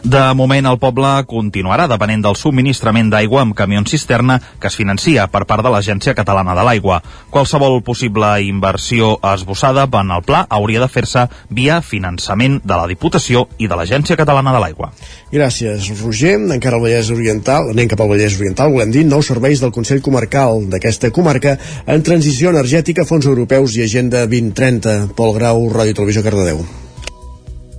De 0.06 0.22
moment, 0.38 0.68
el 0.70 0.76
poble 0.78 1.10
continuarà 1.26 1.88
depenent 1.90 2.22
del 2.22 2.36
subministrament 2.38 3.08
d'aigua 3.10 3.40
amb 3.42 3.56
camions 3.58 3.90
cisterna 3.90 4.36
que 4.62 4.70
es 4.70 4.78
financia 4.78 5.26
per 5.34 5.42
part 5.50 5.66
de 5.66 5.72
l'Agència 5.74 6.14
Catalana 6.14 6.54
de 6.54 6.62
l'Aigua. 6.68 7.00
Qualsevol 7.34 7.80
possible 7.88 8.30
inversió 8.46 9.16
esbossada 9.32 9.88
en 9.90 10.14
el 10.14 10.22
pla 10.22 10.44
hauria 10.60 10.84
de 10.84 10.92
fer-se 10.94 11.26
via 11.50 11.80
finançament 11.82 12.60
de 12.62 12.78
la 12.78 12.86
Diputació 12.86 13.48
i 13.58 13.66
de 13.66 13.82
l'Agència 13.82 14.20
Catalana 14.22 14.54
de 14.54 14.62
l'Aigua. 14.62 14.92
Gràcies, 15.34 15.90
Roger. 16.04 16.38
Encara 16.38 16.78
al 16.78 16.86
Vallès 16.86 17.10
Oriental, 17.10 17.74
anem 17.74 17.90
cap 17.90 18.06
al 18.06 18.14
Vallès 18.14 18.38
Oriental, 18.38 18.78
volem 18.78 18.94
dir 18.94 19.08
nous 19.10 19.26
serveis 19.26 19.66
del 19.66 19.74
Consell 19.74 20.06
Comarcal 20.06 20.68
d'aquesta 20.70 21.10
comarca 21.10 21.58
en 21.88 22.06
transició 22.06 22.54
energètica, 22.54 23.10
fons 23.10 23.26
europeus 23.26 23.74
i 23.74 23.88
agenda 23.90 24.28
2030. 24.30 25.16
Pol 25.18 25.34
Grau, 25.34 25.66
Ràdio 25.74 25.98
Televisió 25.98 26.22
Cardedeu. 26.22 26.85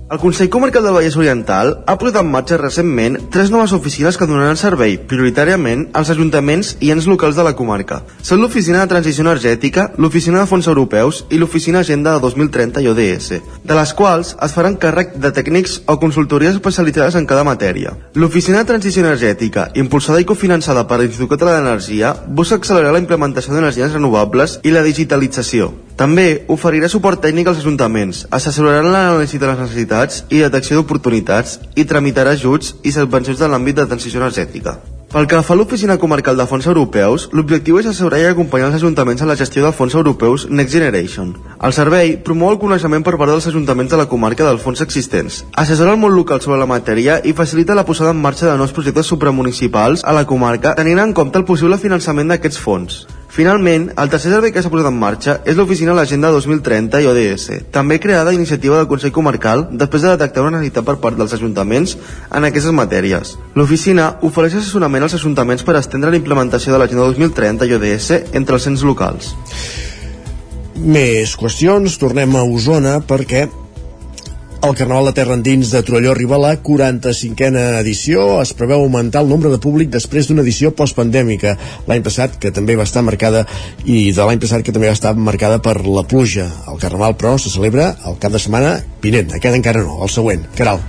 El 0.09 0.19
Consell 0.19 0.47
Comarcal 0.47 0.85
del 0.85 0.93
Vallès 0.95 1.17
Oriental 1.19 1.73
ha 1.83 1.97
posat 1.99 2.21
en 2.21 2.29
marxa 2.31 2.55
recentment 2.55 3.17
tres 3.27 3.49
noves 3.51 3.73
oficines 3.75 4.15
que 4.15 4.23
donaran 4.29 4.55
servei 4.55 4.93
prioritàriament 5.09 5.81
als 5.99 6.07
ajuntaments 6.13 6.69
i 6.79 6.93
ens 6.93 7.09
locals 7.11 7.35
de 7.35 7.43
la 7.43 7.51
comarca. 7.59 7.97
Són 8.23 8.39
l'Oficina 8.39 8.79
de 8.79 8.87
Transició 8.93 9.25
Energètica, 9.25 9.89
l'Oficina 9.99 10.39
de 10.39 10.47
Fons 10.47 10.69
Europeus 10.71 11.25
i 11.27 11.39
l'Oficina 11.41 11.81
Agenda 11.83 12.13
de 12.15 12.21
2030 12.23 12.85
i 12.85 12.87
ODS, 12.87 13.27
de 13.67 13.75
les 13.75 13.91
quals 13.99 14.31
es 14.47 14.55
faran 14.55 14.77
càrrec 14.79 15.17
de 15.19 15.33
tècnics 15.35 15.81
o 15.91 15.97
consultories 15.99 16.55
especialitzades 16.55 17.19
en 17.19 17.27
cada 17.27 17.43
matèria. 17.43 17.97
L'Oficina 18.15 18.63
de 18.63 18.69
Transició 18.71 19.03
Energètica, 19.03 19.73
impulsada 19.75 20.23
i 20.23 20.29
cofinançada 20.29 20.85
per 20.87 21.01
l'Institut 21.01 21.33
Català 21.35 21.57
d'Energia, 21.57 22.13
busca 22.29 22.61
accelerar 22.61 22.95
la 22.95 23.03
implementació 23.03 23.51
d'energies 23.51 23.99
renovables 23.99 24.61
i 24.63 24.71
la 24.71 24.87
digitalització. 24.87 25.73
També 25.97 26.45
oferirà 26.53 26.87
suport 26.87 27.19
tècnic 27.25 27.47
als 27.49 27.63
ajuntaments, 27.63 28.27
assessoraran 28.29 28.91
l'anàlisi 28.93 29.39
de 29.41 29.47
les 29.49 29.63
necessitats 29.65 29.96
i 30.29 30.43
detecció 30.43 30.81
d'oportunitats 30.81 31.57
i 31.75 31.87
tramitarà 31.87 32.35
ajuts 32.37 32.75
i 32.83 32.93
subvencions 32.93 33.39
de 33.41 33.49
l'àmbit 33.49 33.79
de 33.79 33.87
transició 33.89 34.21
energètica. 34.21 34.77
Pel 35.07 35.23
que 35.31 35.39
fa 35.39 35.53
a 35.55 35.57
l'Oficina 35.57 35.95
Comarcal 35.97 36.35
de 36.35 36.45
Fons 36.45 36.65
Europeus, 36.67 37.29
l'objectiu 37.31 37.77
és 37.79 37.87
assegurar 37.87 38.19
i 38.19 38.25
acompanyar 38.27 38.67
els 38.67 38.75
ajuntaments 38.81 39.23
en 39.23 39.31
la 39.31 39.37
gestió 39.39 39.63
de 39.63 39.71
fons 39.71 39.95
europeus 39.95 40.49
Next 40.51 40.75
Generation. 40.75 41.31
El 41.63 41.75
servei 41.77 42.17
promou 42.27 42.51
el 42.51 42.59
coneixement 42.59 43.05
per 43.07 43.15
part 43.15 43.31
dels 43.31 43.47
ajuntaments 43.47 43.95
de 43.95 44.01
la 44.01 44.09
comarca 44.11 44.43
dels 44.43 44.61
fons 44.61 44.83
existents, 44.83 45.45
assessora 45.55 45.95
el 45.95 46.01
món 46.01 46.11
local 46.11 46.43
sobre 46.43 46.59
la 46.59 46.67
matèria 46.67 47.21
i 47.23 47.33
facilita 47.33 47.77
la 47.77 47.87
posada 47.87 48.11
en 48.11 48.19
marxa 48.19 48.51
de 48.51 48.57
nous 48.59 48.75
projectes 48.75 49.07
supramunicipals 49.07 50.03
a 50.03 50.11
la 50.11 50.27
comarca 50.27 50.75
tenint 50.75 50.99
en 50.99 51.15
compte 51.15 51.39
el 51.39 51.47
possible 51.47 51.79
finançament 51.79 52.35
d'aquests 52.35 52.59
fons. 52.59 53.05
Finalment, 53.37 53.91
el 54.01 54.09
tercer 54.09 54.31
servei 54.31 54.49
que 54.49 54.63
s'ha 54.65 54.69
posat 54.73 54.87
en 54.89 54.95
marxa 54.97 55.35
és 55.45 55.53
l'oficina 55.59 55.93
l'Agenda 55.93 56.31
2030 56.33 57.03
i 57.03 57.09
ODS, 57.11 57.43
també 57.75 57.99
creada 58.01 58.31
a 58.31 58.33
iniciativa 58.33 58.79
del 58.79 58.87
Consell 58.89 59.13
Comarcal 59.13 59.67
després 59.77 60.01
de 60.01 60.15
detectar 60.15 60.41
una 60.41 60.55
necessitat 60.55 60.87
per 60.87 60.95
part 61.03 61.19
dels 61.19 61.35
ajuntaments 61.37 61.93
en 62.33 62.47
aquestes 62.47 62.73
matèries. 62.73 63.35
L'oficina 63.53 64.07
ofereix 64.25 64.57
assessorament 64.57 65.05
als 65.05 65.19
ajuntaments 65.19 65.61
per 65.67 65.77
estendre 65.77 66.09
la 66.09 66.17
implementació 66.17 66.73
de 66.73 66.81
l'Agenda 66.81 67.05
2030 67.11 67.69
i 67.69 67.77
ODS 67.77 68.09
entre 68.41 68.57
els 68.57 68.67
ens 68.73 68.87
locals. 68.89 69.29
Més 70.81 71.37
qüestions, 71.37 72.01
tornem 72.01 72.33
a 72.41 72.41
Osona 72.41 72.97
perquè 73.05 73.45
el 74.63 74.75
Carnaval 74.75 75.05
de 75.05 75.13
Terra 75.13 75.35
Endins 75.35 75.69
de 75.71 75.83
Torelló 75.83 76.11
arriba 76.11 76.35
a 76.35 76.39
la 76.39 76.51
45a 76.63 77.79
edició. 77.81 78.41
Es 78.41 78.53
preveu 78.57 78.81
augmentar 78.81 79.21
el 79.21 79.29
nombre 79.29 79.51
de 79.53 79.59
públic 79.61 79.91
després 79.93 80.27
d'una 80.27 80.43
edició 80.45 80.73
postpandèmica. 80.75 81.55
L'any 81.87 82.03
passat, 82.03 82.39
que 82.41 82.51
també 82.51 82.75
va 82.79 82.87
estar 82.89 83.05
marcada, 83.05 83.45
i 83.85 84.11
de 84.11 84.27
l'any 84.27 84.41
passat, 84.41 84.65
que 84.65 84.73
també 84.75 84.89
va 84.89 84.97
estar 84.97 85.13
marcada 85.15 85.61
per 85.61 85.79
la 85.85 86.03
pluja. 86.03 86.49
El 86.71 86.81
Carnaval, 86.81 87.17
però, 87.21 87.37
se 87.37 87.53
celebra 87.53 87.93
el 88.09 88.19
cap 88.19 88.33
de 88.33 88.41
setmana 88.41 88.77
vinent. 89.01 89.33
Aquest 89.37 89.55
encara 89.55 89.85
no, 89.85 90.01
el 90.03 90.13
següent. 90.13 90.47
Caral. 90.57 90.81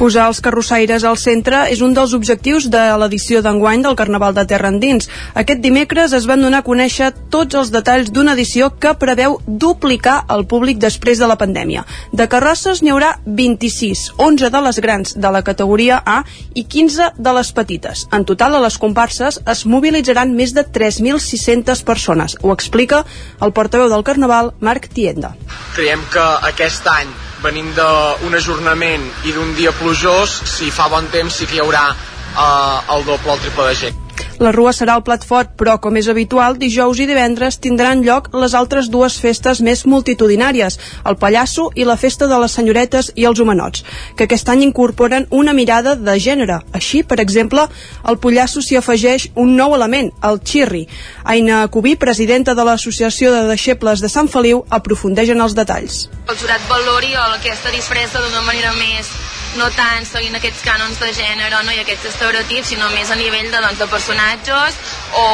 Posar 0.00 0.26
els 0.26 0.40
carrossaires 0.42 1.04
al 1.06 1.18
centre 1.20 1.60
és 1.70 1.82
un 1.84 1.92
dels 1.94 2.14
objectius 2.16 2.66
de 2.72 2.80
l'edició 2.98 3.42
d'enguany 3.44 3.84
del 3.84 3.96
Carnaval 3.98 4.34
de 4.34 4.44
Terra 4.50 4.70
Endins. 4.72 5.06
Aquest 5.38 5.60
dimecres 5.62 6.14
es 6.16 6.26
van 6.26 6.42
donar 6.42 6.62
a 6.64 6.66
conèixer 6.66 7.12
tots 7.30 7.58
els 7.58 7.70
detalls 7.70 8.10
d'una 8.10 8.34
edició 8.38 8.72
que 8.82 8.96
preveu 8.98 9.38
duplicar 9.46 10.24
el 10.34 10.46
públic 10.50 10.80
després 10.82 11.22
de 11.22 11.28
la 11.30 11.38
pandèmia. 11.38 11.84
De 12.12 12.26
carrosses 12.32 12.82
n'hi 12.82 12.90
haurà 12.94 13.09
26, 13.26 14.04
11 14.18 14.50
de 14.50 14.60
les 14.66 14.80
grans 14.80 15.14
de 15.16 15.30
la 15.32 15.42
categoria 15.46 16.00
A 16.04 16.20
i 16.54 16.64
15 16.64 17.12
de 17.16 17.32
les 17.36 17.52
petites. 17.56 18.06
En 18.12 18.26
total, 18.28 18.56
a 18.56 18.62
les 18.64 18.78
comparses 18.78 19.40
es 19.46 19.64
mobilitzaran 19.66 20.34
més 20.36 20.54
de 20.56 20.64
3.600 20.64 21.84
persones. 21.84 22.36
Ho 22.42 22.52
explica 22.52 23.04
el 23.40 23.54
portaveu 23.56 23.90
del 23.92 24.04
Carnaval, 24.04 24.54
Marc 24.60 24.90
Tienda. 24.94 25.34
Creiem 25.74 26.04
que 26.12 26.26
aquest 26.50 26.86
any 26.90 27.10
venim 27.42 27.72
d'un 27.76 28.36
ajornament 28.36 29.06
i 29.24 29.32
d'un 29.32 29.54
dia 29.56 29.72
plujós, 29.78 30.40
si 30.44 30.70
fa 30.70 30.90
bon 30.92 31.08
temps 31.12 31.40
sí 31.40 31.48
que 31.48 31.58
hi 31.58 31.64
haurà 31.64 31.88
eh, 31.90 32.94
el 32.96 33.04
doble 33.08 33.32
o 33.32 33.36
el 33.38 33.44
triple 33.46 33.68
de 33.70 33.80
gent. 33.86 34.06
La 34.40 34.54
rua 34.56 34.70
serà 34.72 34.94
el 34.96 35.02
plat 35.04 35.20
fort, 35.28 35.50
però, 35.60 35.74
com 35.84 35.98
és 36.00 36.06
habitual, 36.08 36.54
dijous 36.56 37.02
i 37.02 37.04
divendres 37.04 37.58
tindran 37.60 38.00
lloc 38.00 38.30
les 38.32 38.54
altres 38.56 38.86
dues 38.88 39.18
festes 39.20 39.58
més 39.60 39.82
multitudinàries, 39.84 40.78
el 41.04 41.18
Pallasso 41.20 41.66
i 41.76 41.84
la 41.84 41.98
Festa 42.00 42.24
de 42.30 42.38
les 42.40 42.54
Senyoretes 42.56 43.10
i 43.20 43.26
els 43.28 43.42
Homenots, 43.44 43.84
que 44.16 44.24
aquest 44.24 44.48
any 44.48 44.62
incorporen 44.64 45.26
una 45.28 45.52
mirada 45.52 45.92
de 45.92 46.14
gènere. 46.16 46.56
Així, 46.72 47.02
per 47.04 47.18
exemple, 47.20 47.66
al 48.02 48.18
Pollasso 48.22 48.62
s'hi 48.64 48.78
afegeix 48.80 49.26
un 49.34 49.52
nou 49.58 49.76
element, 49.76 50.08
el 50.24 50.40
xirri. 50.40 50.86
Aina 51.24 51.66
Cubí, 51.68 51.92
presidenta 52.00 52.54
de 52.56 52.64
l'Associació 52.64 53.34
de 53.34 53.42
Deixebles 53.50 54.00
de 54.00 54.08
Sant 54.08 54.32
Feliu, 54.32 54.64
aprofundeix 54.70 55.34
en 55.36 55.44
els 55.44 55.58
detalls. 55.58 56.08
el 56.30 56.38
jurat 56.38 56.64
valori 56.70 57.12
aquesta 57.12 57.70
disfressa 57.76 58.24
d'una 58.24 58.40
manera 58.46 58.72
més 58.72 59.12
no 59.58 59.66
tant 59.74 60.06
seguint 60.06 60.36
aquests 60.38 60.62
cànons 60.66 60.98
de 61.00 61.10
gènere 61.16 61.62
no, 61.66 61.74
i 61.74 61.80
aquests 61.82 62.10
estereotips, 62.12 62.70
sinó 62.72 62.90
més 62.94 63.10
a 63.10 63.18
nivell 63.18 63.50
de, 63.50 63.58
doncs, 63.58 63.80
de 63.80 63.88
personatges 63.90 64.78
o 65.18 65.24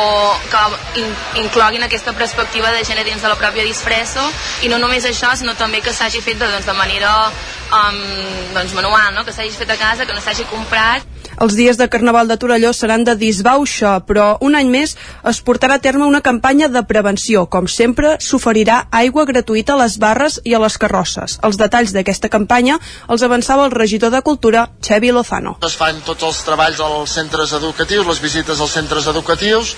que 0.52 0.62
in, 1.02 1.12
incloguin 1.44 1.84
aquesta 1.84 2.14
perspectiva 2.16 2.72
de 2.72 2.84
gènere 2.84 3.10
dins 3.10 3.22
de 3.22 3.32
la 3.32 3.38
pròpia 3.40 3.66
disfressa 3.66 4.24
i 4.64 4.72
no 4.72 4.80
només 4.82 5.04
això, 5.08 5.34
sinó 5.36 5.56
també 5.58 5.82
que 5.84 5.92
s'hagi 5.92 6.24
fet 6.24 6.40
de, 6.40 6.48
doncs, 6.48 6.68
de 6.68 6.76
manera 6.78 7.12
um, 7.28 8.00
doncs, 8.56 8.72
manual, 8.78 9.12
no? 9.14 9.24
que 9.24 9.36
s'hagi 9.36 9.52
fet 9.56 9.76
a 9.76 9.80
casa, 9.80 10.06
que 10.06 10.16
no 10.16 10.24
s'hagi 10.24 10.48
comprat 10.52 11.04
Els 11.42 11.56
dies 11.56 11.76
de 11.76 11.88
Carnaval 11.92 12.28
de 12.28 12.36
Torelló 12.40 12.72
seran 12.72 13.04
de 13.04 13.14
disbauxa, 13.20 13.98
però 14.08 14.26
un 14.40 14.56
any 14.56 14.70
més 14.72 14.94
es 15.28 15.40
portarà 15.44 15.76
a 15.76 15.82
terme 15.84 16.06
una 16.08 16.22
campanya 16.24 16.68
de 16.72 16.82
prevenció. 16.88 17.44
Com 17.52 17.68
sempre, 17.68 18.14
s'oferirà 18.24 18.86
aigua 18.90 19.26
gratuïta 19.28 19.74
a 19.74 19.80
les 19.82 19.98
barres 20.00 20.40
i 20.44 20.54
a 20.56 20.60
les 20.62 20.78
carrosses. 20.80 21.38
Els 21.46 21.60
detalls 21.60 21.92
d'aquesta 21.92 22.30
campanya 22.32 22.78
els 23.12 23.24
avançava 23.26 23.66
el 23.68 23.74
regidor 23.76 24.14
de 24.14 24.22
Cultura, 24.24 24.68
Xevi 24.80 25.12
Lozano. 25.12 25.56
Es 25.66 25.76
fan 25.76 26.00
tots 26.06 26.24
els 26.24 26.40
treballs 26.46 26.80
als 26.80 27.16
centres 27.18 27.52
educatius, 27.58 28.06
les 28.08 28.22
visites 28.22 28.60
als 28.60 28.72
centres 28.78 29.10
educatius, 29.12 29.74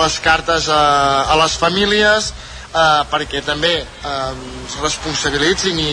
les 0.00 0.20
cartes 0.24 0.70
a, 0.72 0.80
a 1.28 1.36
les 1.42 1.58
famílies, 1.60 2.32
eh, 2.74 3.02
perquè 3.10 3.42
també 3.44 3.72
eh, 3.82 4.32
es 4.66 4.78
responsabilitzin 4.82 5.78
i, 5.82 5.90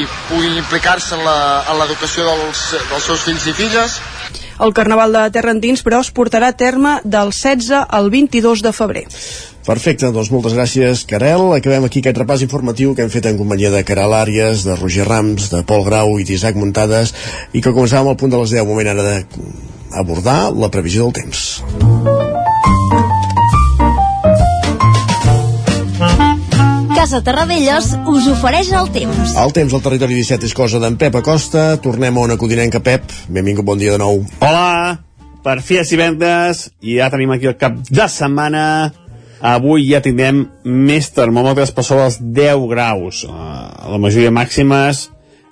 i 0.00 0.04
puguin 0.28 0.58
implicar-se 0.58 1.16
en 1.18 1.78
l'educació 1.78 2.26
dels, 2.30 2.66
dels 2.90 3.08
seus 3.10 3.24
fills 3.28 3.46
i 3.46 3.56
filles. 3.56 3.98
El 4.60 4.74
Carnaval 4.76 5.14
de 5.14 5.24
Terra 5.34 5.54
Endins, 5.54 5.82
però, 5.82 6.02
es 6.04 6.12
portarà 6.14 6.52
a 6.52 6.56
terme 6.58 6.98
del 7.04 7.32
16 7.34 7.86
al 7.88 8.10
22 8.10 8.62
de 8.62 8.72
febrer. 8.76 9.04
Perfecte, 9.64 10.10
doncs 10.12 10.28
moltes 10.28 10.52
gràcies, 10.52 11.06
Carel. 11.08 11.46
Acabem 11.56 11.86
aquí 11.86 12.02
aquest 12.02 12.20
repàs 12.20 12.44
informatiu 12.44 12.92
que 12.94 13.06
hem 13.06 13.12
fet 13.12 13.30
en 13.30 13.40
companyia 13.40 13.72
de 13.72 13.80
Caral 13.88 14.12
Àries, 14.12 14.66
de 14.68 14.76
Roger 14.76 15.08
Rams, 15.08 15.48
de 15.54 15.64
Pol 15.64 15.86
Grau 15.88 16.18
i 16.20 16.28
d'Isaac 16.28 16.60
Muntades, 16.60 17.14
i 17.56 17.64
que 17.64 17.72
començàvem 17.72 18.12
al 18.12 18.20
punt 18.20 18.36
de 18.36 18.44
les 18.44 18.56
10, 18.58 18.68
moment 18.68 18.92
ara 18.92 19.08
d'abordar 19.08 20.40
la 20.52 20.68
previsió 20.68 21.08
del 21.08 21.16
temps. 21.24 22.43
Casa 27.04 27.18
Terradellos 27.20 27.90
us 28.08 28.26
ofereix 28.32 28.70
el 28.72 28.86
temps. 28.88 29.34
El 29.36 29.50
temps 29.52 29.74
al 29.76 29.82
territori 29.84 30.14
17 30.16 30.48
és 30.48 30.54
cosa 30.56 30.78
d'en 30.80 30.94
Pep 30.96 31.18
Acosta. 31.18 31.64
Tornem 31.84 32.16
a 32.16 32.22
una 32.24 32.38
codinenca, 32.40 32.80
Pep. 32.80 33.10
Benvingut, 33.28 33.66
bon 33.68 33.76
dia 33.76 33.92
de 33.92 33.98
nou. 34.00 34.22
Hola, 34.40 35.02
per 35.44 35.58
fi 35.60 35.82
és 35.82 35.92
divendres 35.92 36.62
i 36.80 36.96
ja 36.96 37.10
tenim 37.12 37.34
aquí 37.34 37.50
el 37.50 37.58
cap 37.60 37.76
de 37.90 38.06
setmana. 38.08 38.64
Avui 39.52 39.84
ja 39.90 40.00
tindrem 40.00 40.46
més 40.64 41.10
termòmetres 41.12 41.74
per 41.76 41.84
sobre 41.84 42.08
els 42.08 42.16
10 42.24 42.64
graus. 42.72 43.20
Uh, 43.28 43.68
la 43.92 44.00
majoria 44.00 44.32
màximes 44.32 45.10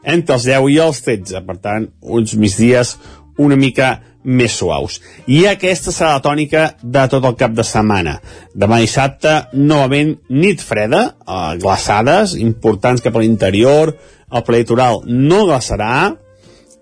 entre 0.09 0.41
els 0.41 0.49
10 0.49 0.73
i 0.73 0.81
els 0.87 1.05
13. 1.05 1.45
Per 1.51 1.59
tant, 1.61 1.91
uns 2.01 2.33
migdies 2.33 2.97
una 3.37 3.61
mica 3.61 3.99
més 4.25 4.55
suaus. 4.59 5.01
I 5.27 5.45
aquesta 5.51 5.93
serà 5.95 6.17
la 6.17 6.25
tònica 6.25 6.65
de 6.83 7.05
tot 7.11 7.25
el 7.27 7.37
cap 7.39 7.55
de 7.57 7.65
setmana. 7.67 8.19
Demà 8.55 8.81
dissabte, 8.83 9.35
novament, 9.53 10.17
nit 10.29 10.63
freda, 10.63 11.03
eh, 11.27 11.57
glaçades, 11.63 12.37
importants 12.39 13.03
cap 13.03 13.17
a 13.17 13.23
l'interior, 13.23 13.97
el 14.33 14.45
prelitoral 14.47 15.03
no 15.07 15.47
glaçarà, 15.47 16.17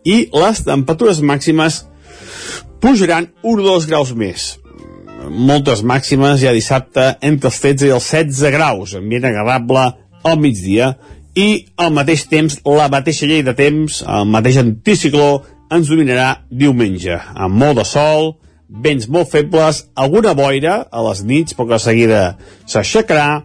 i 0.04 0.28
les 0.32 0.64
temperatures 0.64 1.20
màximes 1.20 1.84
pujaran 2.80 3.28
1 3.42 3.60
o 3.60 3.62
2 3.62 3.86
graus 3.86 4.12
més. 4.16 4.56
Moltes 5.28 5.82
màximes 5.84 6.40
ja 6.40 6.52
dissabte 6.56 7.16
entre 7.20 7.50
els 7.50 7.60
13 7.60 7.86
i 7.90 7.94
els 7.96 8.06
16 8.08 8.54
graus, 8.54 8.94
ambient 8.96 9.26
agradable 9.28 9.90
al 10.24 10.38
migdia, 10.40 10.94
i 11.36 11.66
al 11.78 11.92
mateix 11.94 12.24
temps, 12.30 12.58
la 12.64 12.88
mateixa 12.90 13.28
llei 13.28 13.44
de 13.46 13.54
temps, 13.54 14.00
el 14.02 14.26
mateix 14.26 14.58
anticicló 14.62 15.42
ens 15.70 15.88
dominarà 15.90 16.42
diumenge, 16.50 17.16
amb 17.34 17.56
molt 17.62 17.80
de 17.80 17.86
sol, 17.86 18.34
vents 18.70 19.08
molt 19.10 19.30
febles, 19.30 19.84
alguna 19.94 20.34
boira 20.38 20.80
a 20.90 21.02
les 21.08 21.22
nits, 21.26 21.54
però 21.54 21.68
que 21.68 21.78
de 21.78 21.84
seguida 21.84 22.20
s'aixecarà, 22.70 23.42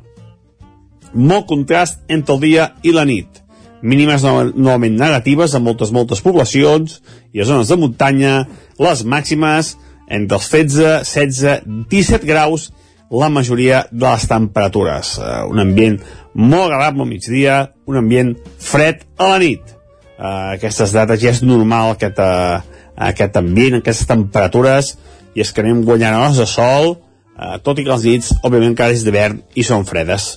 molt 1.16 1.48
contrast 1.48 2.02
entre 2.12 2.36
el 2.36 2.44
dia 2.44 2.70
i 2.84 2.94
la 2.94 3.06
nit. 3.08 3.42
Mínimes 3.86 4.24
no- 4.26 4.52
novament 4.52 4.98
negatives 4.98 5.54
a 5.56 5.62
moltes, 5.62 5.92
moltes 5.92 6.22
poblacions 6.22 7.00
i 7.34 7.42
a 7.42 7.46
zones 7.46 7.70
de 7.70 7.78
muntanya, 7.78 8.48
les 8.82 9.06
màximes 9.06 9.76
entre 10.10 10.38
els 10.38 10.50
13, 10.50 11.04
16, 11.06 11.62
17 11.90 12.26
graus 12.26 12.72
la 13.10 13.30
majoria 13.30 13.86
de 13.92 14.06
les 14.06 14.28
temperatures. 14.28 15.18
Uh, 15.20 15.46
un 15.50 15.62
ambient 15.62 16.00
molt 16.34 16.72
agradable 16.72 17.06
al 17.06 17.10
migdia, 17.10 17.58
un 17.86 18.02
ambient 18.02 18.36
fred 18.60 19.06
a 19.18 19.30
la 19.30 19.40
nit. 19.40 19.75
Uh, 20.16 20.56
aquestes 20.56 20.94
dates 20.96 21.20
ja 21.20 21.34
és 21.36 21.42
normal 21.44 21.96
aquest, 21.96 22.20
uh, 22.24 22.62
aquest 23.10 23.36
ambient, 23.42 23.82
aquestes 23.82 24.08
temperatures, 24.08 24.94
i 25.36 25.44
és 25.44 25.52
que 25.52 25.64
anem 25.64 25.84
guanyant 25.84 26.16
hores 26.22 26.40
de 26.40 26.48
sol, 26.48 26.94
uh, 27.36 27.58
tot 27.64 27.80
i 27.80 27.84
que 27.84 27.92
les 27.92 28.06
nits, 28.08 28.32
òbviament, 28.42 28.72
encara 28.72 28.96
és 28.96 29.04
d'hivern 29.04 29.42
i 29.60 29.66
són 29.68 29.84
fredes. 29.88 30.36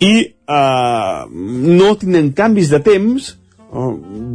I 0.00 0.14
uh, 0.48 1.26
no 1.28 1.92
tindrem 2.00 2.32
canvis 2.32 2.72
de 2.72 2.80
temps 2.86 3.32
uh, 3.68 3.92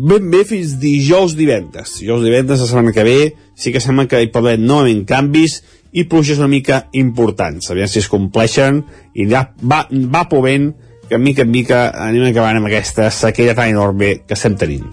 ben 0.10 0.30
bé 0.30 0.44
fins 0.46 0.76
dijous 0.82 1.34
divendres. 1.40 1.98
Dijous 2.04 2.26
divendres, 2.26 2.62
la 2.62 2.70
setmana 2.70 2.94
que 2.94 3.08
ve, 3.08 3.20
sí 3.56 3.74
que 3.74 3.82
sembla 3.82 4.06
que 4.12 4.22
hi 4.22 4.30
pot 4.30 4.44
haver 4.44 4.60
novament 4.62 5.06
canvis 5.10 5.62
i 5.94 6.06
pluges 6.10 6.42
una 6.42 6.52
mica 6.52 6.88
importants. 6.94 7.70
Aviam 7.72 7.90
si 7.90 8.02
es 8.02 8.10
compleixen 8.12 8.84
i 9.14 9.26
ja 9.30 9.48
va, 9.62 9.86
va 9.90 10.28
plovent 10.30 10.74
que 11.14 11.22
mica 11.22 11.44
en 11.46 11.52
mica 11.54 11.80
anem 12.08 12.26
acabant 12.32 12.58
amb 12.58 12.70
aquesta 12.72 13.12
sequera 13.14 13.54
tan 13.54 13.70
enorme 13.70 14.16
que 14.26 14.34
estem 14.34 14.58
tenint. 14.58 14.88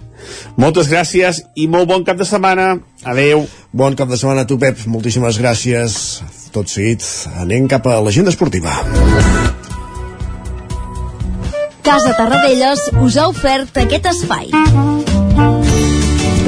Moltes 0.61 0.89
gràcies 0.91 1.41
i 1.57 1.65
molt 1.71 1.89
bon 1.89 2.05
cap 2.05 2.19
de 2.19 2.27
setmana. 2.29 2.75
Adeu. 3.09 3.47
Bon 3.73 3.95
cap 3.97 4.11
de 4.11 4.19
setmana 4.19 4.45
a 4.45 4.49
tu, 4.49 4.59
Pep. 4.61 4.85
Moltíssimes 4.85 5.41
gràcies. 5.41 5.97
Tot 6.53 6.69
seguit 6.69 7.01
anem 7.41 7.65
cap 7.71 7.87
a 7.89 7.97
l'agenda 8.05 8.29
esportiva. 8.29 8.75
Casa 11.81 12.13
Tarradellas 12.13 12.91
us 13.01 13.17
ha 13.17 13.29
ofert 13.31 13.81
aquest 13.81 14.11
espai. 14.13 14.51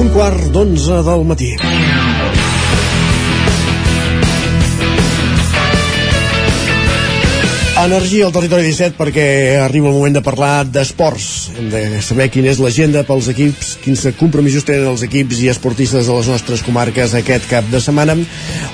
Un 0.00 0.08
quart 0.14 0.46
d'onze 0.48 1.02
del 1.04 1.26
matí. 1.28 1.50
Energia 7.80 8.26
al 8.26 8.32
territori 8.32 8.64
17 8.64 8.96
perquè 8.96 9.24
arriba 9.60 9.90
el 9.90 9.94
moment 9.98 10.16
de 10.16 10.22
parlar 10.24 10.64
d'esports. 10.68 11.26
Hem 11.56 11.68
de 11.72 11.82
saber 12.04 12.30
quina 12.32 12.48
és 12.48 12.62
l'agenda 12.64 13.02
pels 13.08 13.28
equips, 13.32 13.74
quins 13.84 14.06
compromisos 14.20 14.64
tenen 14.68 14.88
els 14.88 15.04
equips 15.04 15.42
i 15.44 15.50
esportistes 15.52 16.08
de 16.08 16.16
les 16.16 16.32
nostres 16.32 16.64
comarques 16.64 17.12
aquest 17.16 17.50
cap 17.52 17.68
de 17.68 17.82
setmana. 17.84 18.16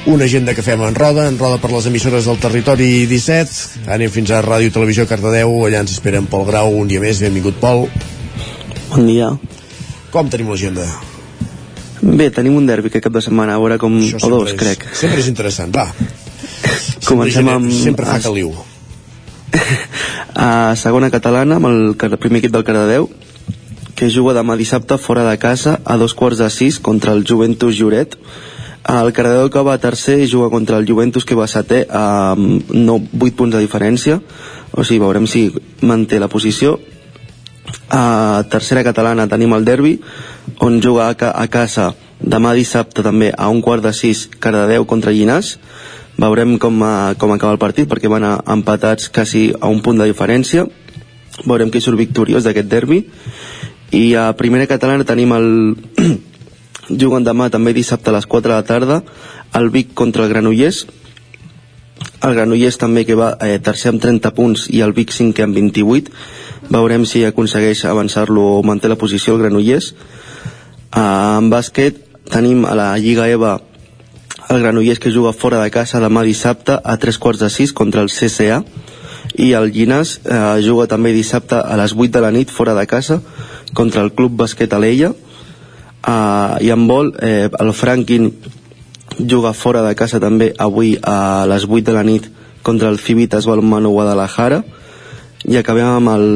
Una 0.06 0.30
agenda 0.30 0.54
que 0.54 0.62
fem 0.66 0.86
en 0.86 0.94
roda, 0.94 1.26
en 1.26 1.40
roda 1.42 1.58
per 1.62 1.72
les 1.74 1.90
emissores 1.90 2.30
del 2.30 2.38
territori 2.42 2.92
17. 3.10 3.90
Anem 3.98 4.14
fins 4.14 4.30
a 4.30 4.44
Ràdio 4.46 4.74
Televisió 4.78 5.10
Cardedeu, 5.10 5.58
allà 5.66 5.82
ens 5.82 5.98
esperen 5.98 6.30
Pol 6.30 6.46
Grau 6.46 6.78
un 6.78 6.86
dia 6.86 7.02
més. 7.02 7.18
Benvingut, 7.26 7.58
Pol. 7.58 7.88
Bon 8.94 9.10
dia. 9.10 9.34
Com 10.14 10.30
tenim 10.30 10.54
l'agenda? 10.54 10.86
Bé, 12.02 12.30
tenim 12.30 12.56
un 12.58 12.66
derbi 12.68 12.90
aquest 12.90 13.06
cap 13.08 13.14
de 13.16 13.24
setmana, 13.24 13.56
a 13.56 13.62
veure 13.62 13.78
com... 13.80 13.96
O 13.96 14.30
dos, 14.32 14.52
és, 14.52 14.58
crec. 14.60 14.88
Sempre 14.96 15.22
és 15.22 15.28
interessant, 15.32 15.72
va. 15.74 15.88
Comencem 17.06 17.48
amb... 17.48 17.70
Sempre 17.72 18.08
fa 18.08 18.18
caliu. 18.24 18.52
a 20.36 20.76
segona 20.76 21.10
catalana 21.10 21.56
amb 21.56 21.70
el, 21.70 22.18
primer 22.20 22.42
equip 22.42 22.52
del 22.52 22.64
Cardedeu 22.66 23.08
que 23.96 24.10
juga 24.12 24.34
demà 24.36 24.56
dissabte 24.60 24.98
fora 25.00 25.24
de 25.24 25.36
casa 25.40 25.78
a 25.84 25.96
dos 25.96 26.12
quarts 26.14 26.42
de 26.42 26.50
sis 26.52 26.78
contra 26.78 27.14
el 27.16 27.24
Juventus 27.24 27.78
Lloret 27.78 28.18
el 28.86 29.12
Cardedeu 29.16 29.48
que 29.50 29.64
va 29.64 29.78
tercer 29.80 30.18
juga 30.28 30.50
contra 30.52 30.76
el 30.76 30.86
Juventus 30.88 31.24
que 31.24 31.38
va 31.38 31.48
setè 31.48 31.86
amb 31.88 32.68
no, 32.74 33.00
8 33.00 33.32
punts 33.38 33.56
de 33.56 33.62
diferència 33.64 34.20
o 34.72 34.84
sigui, 34.84 35.00
veurem 35.00 35.26
si 35.26 35.48
manté 35.80 36.20
la 36.20 36.28
posició 36.28 36.76
a 37.90 38.44
tercera 38.50 38.84
catalana. 38.84 39.28
Tenim 39.28 39.52
el 39.54 39.64
derbi 39.64 39.98
on 40.60 40.80
juga 40.82 41.10
a, 41.10 41.14
ca 41.14 41.32
a 41.34 41.46
casa. 41.48 41.92
Demà 42.20 42.54
dissabte 42.56 43.04
també 43.04 43.32
a 43.36 43.50
un 43.52 43.60
quart 43.62 43.84
de 43.84 43.92
sis 43.92 44.26
Cardedeu 44.40 44.86
contra 44.88 45.12
Llinàs 45.12 45.56
veurem 46.16 46.56
com, 46.58 46.80
uh, 46.80 47.14
com 47.18 47.32
acaba 47.32 47.52
el 47.52 47.60
partit 47.60 47.88
perquè 47.88 48.08
van 48.08 48.24
a, 48.24 48.36
empatats 48.52 49.10
quasi 49.12 49.50
a 49.60 49.68
un 49.68 49.82
punt 49.84 50.00
de 50.00 50.08
diferència. 50.08 50.66
Veurem 51.44 51.70
qui 51.70 51.82
surt 51.84 52.00
victoriós 52.00 52.44
d'aquest 52.44 52.68
derbi. 52.68 53.02
I 53.92 54.14
a 54.16 54.30
primera 54.36 54.66
catalana 54.66 55.04
tenim 55.06 55.34
el 55.36 55.48
juguen 57.02 57.26
demà 57.26 57.50
també 57.52 57.74
dissabte 57.76 58.10
a 58.10 58.16
les 58.16 58.26
4 58.26 58.50
de 58.50 58.54
la 58.56 58.66
tarda 58.66 59.02
el 59.54 59.70
Vic 59.70 59.92
contra 59.94 60.24
el 60.24 60.32
Granollers. 60.32 60.86
El 62.24 62.34
Granollers 62.34 62.80
també 62.80 63.04
que 63.04 63.16
va 63.16 63.34
eh, 63.44 63.58
tercer 63.60 63.92
amb 63.92 64.02
30 64.02 64.32
punts 64.36 64.66
i 64.72 64.82
el 64.84 64.96
Vic 64.96 65.12
5 65.14 65.44
amb 65.44 65.56
28 65.56 66.12
veurem 66.70 67.04
si 67.06 67.24
aconsegueix 67.24 67.84
avançar-lo 67.84 68.58
o 68.58 68.62
manté 68.66 68.88
la 68.88 68.98
posició 68.98 69.34
el 69.34 69.44
Granollers. 69.44 69.92
Uh, 70.96 71.38
en 71.38 71.50
bàsquet 71.52 72.02
tenim 72.30 72.64
a 72.66 72.74
la 72.74 72.90
Lliga 72.98 73.28
EVA 73.28 73.58
el 74.48 74.62
Granollers 74.62 74.98
que 74.98 75.10
juga 75.10 75.32
fora 75.32 75.62
de 75.62 75.70
casa 75.70 76.00
demà 76.00 76.22
dissabte 76.22 76.78
a 76.78 76.96
tres 77.02 77.18
quarts 77.18 77.40
de 77.42 77.50
sis 77.50 77.72
contra 77.72 78.02
el 78.02 78.10
CCA 78.10 78.62
i 79.42 79.52
el 79.58 79.72
Llinàs 79.74 80.20
eh, 80.22 80.62
juga 80.62 80.86
també 80.86 81.12
dissabte 81.12 81.58
a 81.58 81.76
les 81.80 81.94
8 81.96 82.12
de 82.14 82.22
la 82.22 82.30
nit 82.30 82.50
fora 82.50 82.74
de 82.74 82.86
casa 82.86 83.20
contra 83.74 84.02
el 84.02 84.12
Club 84.14 84.36
Basquet 84.38 84.72
Aleia 84.72 85.10
uh, 85.10 86.56
i 86.62 86.70
en 86.70 86.86
vol 86.86 87.10
eh, 87.18 87.50
el 87.50 87.72
Franklin 87.74 88.30
juga 89.18 89.52
fora 89.52 89.82
de 89.82 89.94
casa 89.98 90.20
també 90.22 90.52
avui 90.58 90.94
a 91.02 91.44
les 91.50 91.66
8 91.66 91.82
de 91.90 91.96
la 91.96 92.04
nit 92.06 92.30
contra 92.62 92.88
el 92.88 92.98
Civitas 92.98 93.46
Balonmano 93.46 93.90
Guadalajara 93.90 94.62
i 95.46 95.58
acabem 95.60 95.86
amb 95.86 96.12
el 96.14 96.26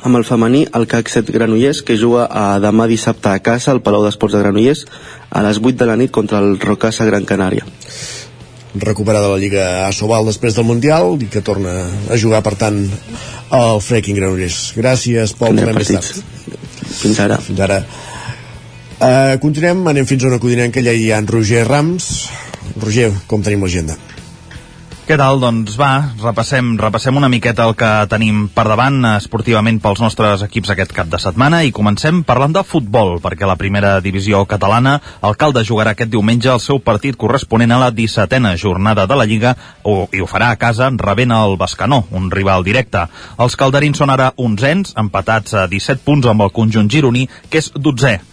amb 0.00 0.16
el 0.16 0.24
femení, 0.24 0.64
el 0.74 0.86
CAC 0.88 1.10
7 1.12 1.34
Granollers, 1.34 1.82
que 1.84 1.98
juga 2.00 2.24
a 2.24 2.58
demà 2.62 2.86
dissabte 2.88 3.28
a 3.28 3.42
casa 3.44 3.70
al 3.72 3.82
Palau 3.84 4.06
d'Esports 4.06 4.36
de 4.36 4.40
Granollers 4.40 4.86
a 5.30 5.42
les 5.44 5.60
8 5.60 5.76
de 5.76 5.88
la 5.90 5.96
nit 6.00 6.10
contra 6.10 6.40
el 6.40 6.58
Rocasa 6.60 7.04
Gran 7.04 7.28
Canària. 7.28 7.66
recuperada 8.74 9.28
la 9.28 9.38
Lliga 9.42 9.88
Asobal 9.88 10.28
després 10.28 10.54
del 10.54 10.64
Mundial 10.64 11.16
i 11.18 11.26
que 11.26 11.42
torna 11.42 11.72
a 12.06 12.16
jugar, 12.16 12.38
per 12.46 12.54
tant, 12.54 12.78
al 13.50 13.80
Freaking 13.82 14.14
Granollers. 14.14 14.60
Gràcies, 14.78 15.34
Pol, 15.34 15.58
tornem 15.58 15.80
més 15.80 15.90
tard. 15.90 16.22
Fins 17.00 17.18
ara. 17.18 17.40
Fins 17.42 17.60
ara. 17.66 17.80
Uh, 19.00 19.34
continuem, 19.42 19.82
anem 19.90 20.06
fins 20.06 20.22
a 20.22 20.30
una 20.30 20.38
codinenca, 20.38 20.80
allà 20.80 20.94
hi 20.94 21.10
ha 21.10 21.18
en 21.18 21.26
Roger 21.26 21.64
Rams. 21.66 22.28
Roger, 22.78 23.10
com 23.26 23.42
tenim 23.42 23.66
l'agenda? 23.66 23.98
Què 25.10 25.16
tal? 25.18 25.40
Doncs 25.42 25.74
va, 25.74 26.04
repassem, 26.22 26.76
repassem 26.78 27.16
una 27.18 27.26
miqueta 27.26 27.64
el 27.66 27.72
que 27.74 27.88
tenim 28.12 28.44
per 28.54 28.62
davant 28.70 29.00
eh, 29.00 29.16
esportivament 29.18 29.80
pels 29.82 29.98
nostres 30.04 30.44
equips 30.46 30.70
aquest 30.70 30.94
cap 30.94 31.10
de 31.10 31.18
setmana 31.18 31.64
i 31.66 31.72
comencem 31.74 32.20
parlant 32.28 32.54
de 32.54 32.62
futbol, 32.62 33.16
perquè 33.24 33.48
la 33.50 33.58
primera 33.58 33.96
divisió 34.04 34.44
catalana, 34.46 34.94
el 35.26 35.34
Calde 35.34 35.66
jugarà 35.66 35.96
aquest 35.96 36.14
diumenge 36.14 36.52
el 36.54 36.62
seu 36.62 36.78
partit 36.78 37.18
corresponent 37.18 37.74
a 37.74 37.80
la 37.82 37.90
17a 37.90 38.54
jornada 38.54 39.10
de 39.10 39.18
la 39.18 39.26
Lliga 39.26 39.56
o, 39.82 40.06
i 40.14 40.22
ho 40.22 40.30
farà 40.30 40.54
a 40.54 40.62
casa 40.62 40.92
rebent 40.94 41.34
el 41.34 41.58
Bascanó, 41.58 42.04
un 42.14 42.30
rival 42.30 42.62
directe. 42.62 43.08
Els 43.42 43.58
calderins 43.58 43.98
són 43.98 44.14
ara 44.14 44.30
onzens, 44.38 44.94
empatats 44.94 45.58
a 45.58 45.66
17 45.66 46.06
punts 46.06 46.30
amb 46.30 46.46
el 46.46 46.54
conjunt 46.54 46.86
gironí, 46.86 47.26
que 47.50 47.58
és 47.58 47.74
12è. 47.74 48.29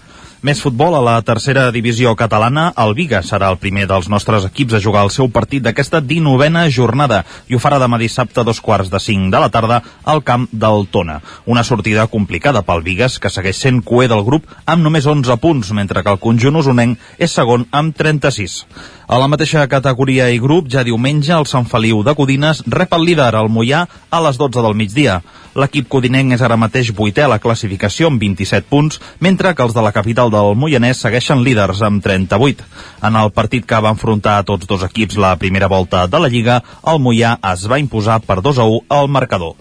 Més 0.47 0.61
futbol 0.63 0.93
a 0.95 1.01
la 1.03 1.13
tercera 1.27 1.65
divisió 1.75 2.13
catalana. 2.15 2.69
El 2.79 2.93
Viga 2.95 3.19
serà 3.25 3.49
el 3.51 3.57
primer 3.59 3.83
dels 3.89 4.05
nostres 4.07 4.45
equips 4.47 4.77
a 4.77 4.79
jugar 4.85 5.01
el 5.03 5.09
seu 5.11 5.27
partit 5.37 5.65
d'aquesta 5.65 5.99
19a 5.99 6.61
jornada 6.71 7.17
i 7.51 7.57
ho 7.57 7.59
farà 7.59 7.81
demà 7.83 7.99
dissabte 7.99 8.39
a 8.39 8.45
dos 8.47 8.61
quarts 8.63 8.87
de 8.93 9.01
cinc 9.03 9.27
de 9.33 9.41
la 9.43 9.49
tarda 9.51 9.81
al 10.05 10.23
camp 10.23 10.45
del 10.53 10.87
Tona. 10.93 11.17
Una 11.51 11.65
sortida 11.67 12.07
complicada 12.13 12.61
pel 12.63 12.85
Vigues, 12.85 13.17
que 13.19 13.33
segueix 13.33 13.59
sent 13.59 13.81
cué 13.83 14.07
del 14.07 14.23
grup 14.23 14.47
amb 14.63 14.87
només 14.87 15.09
11 15.17 15.35
punts, 15.43 15.73
mentre 15.75 16.05
que 16.05 16.15
el 16.15 16.23
conjunt 16.23 16.61
usonenc 16.63 16.95
és 17.19 17.35
segon 17.35 17.67
amb 17.75 17.97
36. 17.99 18.61
A 19.07 19.15
la 19.15 19.29
mateixa 19.31 19.61
categoria 19.71 20.25
i 20.35 20.39
grup, 20.43 20.65
ja 20.67 20.81
diumenge, 20.83 21.31
el 21.31 21.45
Sant 21.47 21.63
Feliu 21.71 22.01
de 22.03 22.11
Codines 22.11 22.59
rep 22.67 22.91
el 22.97 23.05
líder, 23.07 23.29
el 23.39 23.47
Mollà, 23.47 23.85
a 23.87 24.19
les 24.25 24.35
12 24.35 24.59
del 24.65 24.75
migdia. 24.75 25.21
L'equip 25.55 25.87
codinenc 25.87 26.35
és 26.35 26.43
ara 26.43 26.57
mateix 26.59 26.91
vuitè 26.97 27.23
a 27.23 27.29
la 27.31 27.39
classificació 27.39 28.11
amb 28.11 28.19
27 28.19 28.67
punts, 28.67 28.99
mentre 29.23 29.55
que 29.55 29.63
els 29.63 29.71
de 29.77 29.85
la 29.85 29.93
capital 29.95 30.33
del 30.33 30.59
Moianès 30.59 30.99
segueixen 31.05 31.39
líders 31.47 31.79
amb 31.87 32.03
38. 32.03 32.67
En 33.07 33.15
el 33.15 33.31
partit 33.31 33.63
que 33.63 33.79
va 33.79 33.95
enfrontar 33.95 34.41
a 34.41 34.45
tots 34.51 34.67
dos 34.67 34.83
equips 34.83 35.15
la 35.15 35.37
primera 35.39 35.71
volta 35.71 36.03
de 36.11 36.19
la 36.19 36.27
Lliga, 36.27 36.59
el 36.83 36.99
Mollà 36.99 37.37
es 37.53 37.63
va 37.71 37.79
imposar 37.79 38.19
per 38.27 38.41
2 38.43 38.59
a 38.59 38.67
1 38.75 38.85
al 38.91 39.07
marcador. 39.07 39.55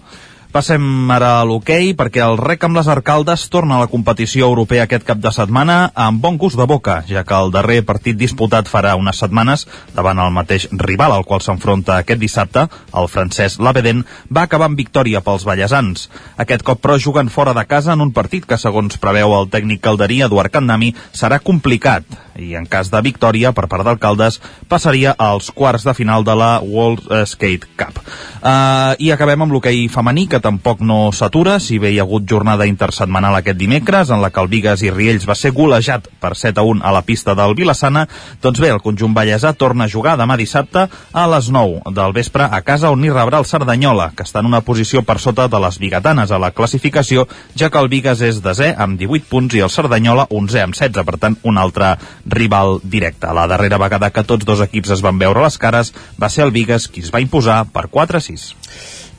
Passem 0.57 1.11
ara 1.13 1.35
a 1.37 1.41
l'hoquei 1.45 1.91
perquè 1.93 2.23
el 2.25 2.39
rec 2.39 2.63
amb 2.65 2.79
les 2.79 2.87
arcaldes 2.89 3.43
torna 3.53 3.75
a 3.75 3.83
la 3.83 3.89
competició 3.91 4.47
europea 4.49 4.87
aquest 4.87 5.03
cap 5.05 5.19
de 5.21 5.29
setmana 5.35 5.75
amb 5.93 6.17
bon 6.23 6.39
gust 6.41 6.57
de 6.57 6.65
boca, 6.65 6.95
ja 7.05 7.21
que 7.21 7.37
el 7.37 7.53
darrer 7.53 7.83
partit 7.85 8.17
disputat 8.17 8.65
farà 8.65 8.95
unes 8.97 9.21
setmanes 9.21 9.67
davant 9.93 10.17
el 10.17 10.33
mateix 10.33 10.65
rival 10.81 11.13
al 11.13 11.27
qual 11.29 11.45
s'enfronta 11.45 11.99
aquest 11.99 12.23
dissabte, 12.25 12.65
el 12.97 13.05
francès 13.05 13.59
Labeden, 13.61 14.01
va 14.33 14.47
acabar 14.49 14.71
amb 14.71 14.81
victòria 14.81 15.21
pels 15.21 15.45
ballesans. 15.45 16.09
Aquest 16.41 16.65
cop, 16.65 16.81
però, 16.81 16.97
juguen 16.97 17.29
fora 17.29 17.53
de 17.53 17.67
casa 17.69 17.93
en 17.93 18.01
un 18.01 18.15
partit 18.17 18.49
que, 18.49 18.57
segons 18.57 18.97
preveu 18.97 19.37
el 19.37 19.53
tècnic 19.53 19.85
calderí 19.85 20.23
Eduard 20.25 20.57
Candami, 20.57 20.95
serà 21.13 21.37
complicat 21.37 22.25
i 22.37 22.53
en 22.55 22.65
cas 22.69 22.91
de 22.93 23.01
victòria 23.01 23.51
per 23.55 23.67
part 23.71 23.85
d'alcaldes 23.87 24.39
passaria 24.69 25.13
als 25.17 25.49
quarts 25.51 25.85
de 25.87 25.93
final 25.97 26.23
de 26.23 26.35
la 26.37 26.51
World 26.61 27.09
Skate 27.25 27.67
Cup. 27.77 27.99
Uh, 28.37 28.93
I 28.99 29.11
acabem 29.11 29.41
amb 29.43 29.53
l'hoquei 29.53 29.87
femení, 29.91 30.27
que 30.29 30.41
tampoc 30.43 30.81
no 30.85 31.11
s'atura, 31.11 31.57
si 31.59 31.79
bé 31.81 31.91
hi 31.91 31.99
ha 31.99 32.05
hagut 32.05 32.27
jornada 32.29 32.67
intersetmanal 32.69 33.35
aquest 33.39 33.57
dimecres, 33.59 34.11
en 34.13 34.21
la 34.21 34.29
que 34.31 34.41
el 34.43 34.51
Vigues 34.51 34.83
i 34.85 34.91
Riells 34.93 35.27
va 35.27 35.35
ser 35.35 35.51
golejat 35.55 36.07
per 36.21 36.35
7 36.37 36.61
a 36.61 36.65
1 36.67 36.85
a 36.85 36.93
la 36.93 37.03
pista 37.07 37.35
del 37.35 37.55
Vilassana, 37.57 38.07
doncs 38.41 38.61
bé, 38.61 38.71
el 38.73 38.83
conjunt 38.85 39.15
ballesà 39.17 39.53
torna 39.57 39.87
a 39.87 39.91
jugar 39.91 40.17
demà 40.19 40.37
dissabte 40.37 40.87
a 40.87 41.25
les 41.33 41.49
9 41.53 41.93
del 41.97 42.13
vespre 42.13 42.47
a 42.47 42.61
casa 42.61 42.91
on 42.93 43.03
hi 43.03 43.11
rebrà 43.13 43.41
el 43.41 43.49
Cerdanyola, 43.49 44.11
que 44.15 44.25
està 44.27 44.43
en 44.43 44.51
una 44.51 44.61
posició 44.61 45.03
per 45.03 45.19
sota 45.23 45.47
de 45.47 45.61
les 45.63 45.79
bigatanes 45.81 46.31
a 46.31 46.39
la 46.41 46.51
classificació, 46.51 47.27
ja 47.57 47.71
que 47.71 47.81
el 47.81 47.89
Vigues 47.91 48.21
és 48.21 48.41
desè 48.43 48.73
amb 48.77 48.99
18 48.99 49.29
punts 49.29 49.57
i 49.57 49.63
el 49.65 49.73
Cerdanyola 49.73 50.27
11 50.29 50.63
amb 50.63 50.77
16, 50.77 51.05
per 51.07 51.17
tant, 51.21 51.37
un 51.47 51.57
altre 51.57 51.95
rival 52.27 52.79
directe. 52.83 53.31
La 53.33 53.47
darrera 53.47 53.79
vegada 53.81 54.11
que 54.11 54.25
tots 54.27 54.45
dos 54.45 54.61
equips 54.65 54.93
es 54.97 55.03
van 55.05 55.19
veure 55.19 55.43
les 55.43 55.57
cares 55.57 55.93
va 56.21 56.29
ser 56.29 56.45
el 56.45 56.53
Vigues 56.55 56.87
qui 56.91 57.03
es 57.05 57.11
va 57.13 57.23
imposar 57.23 57.63
per 57.73 57.87
4 57.93 58.19
a 58.19 58.23
6. 58.23 58.47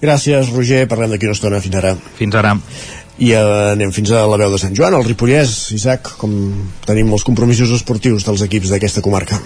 Gràcies, 0.03 0.53
Roger. 0.55 0.87
Parlem 0.91 1.15
d'aquí 1.15 1.27
una 1.27 1.37
estona. 1.37 1.61
Fins 1.65 1.79
ara. 1.81 1.95
Fins 2.19 2.39
ara. 2.39 2.55
I 3.19 3.33
eh, 3.35 3.47
anem 3.75 3.91
fins 3.95 4.13
a 4.15 4.23
la 4.31 4.39
veu 4.39 4.53
de 4.53 4.61
Sant 4.63 4.77
Joan, 4.79 4.95
al 4.95 5.07
Ripollès. 5.07 5.73
Isaac, 5.75 6.13
com 6.21 6.35
tenim 6.87 7.09
molts 7.11 7.27
compromisos 7.27 7.73
esportius 7.75 8.27
dels 8.29 8.45
equips 8.47 8.71
d'aquesta 8.75 9.03
comarca. 9.03 9.41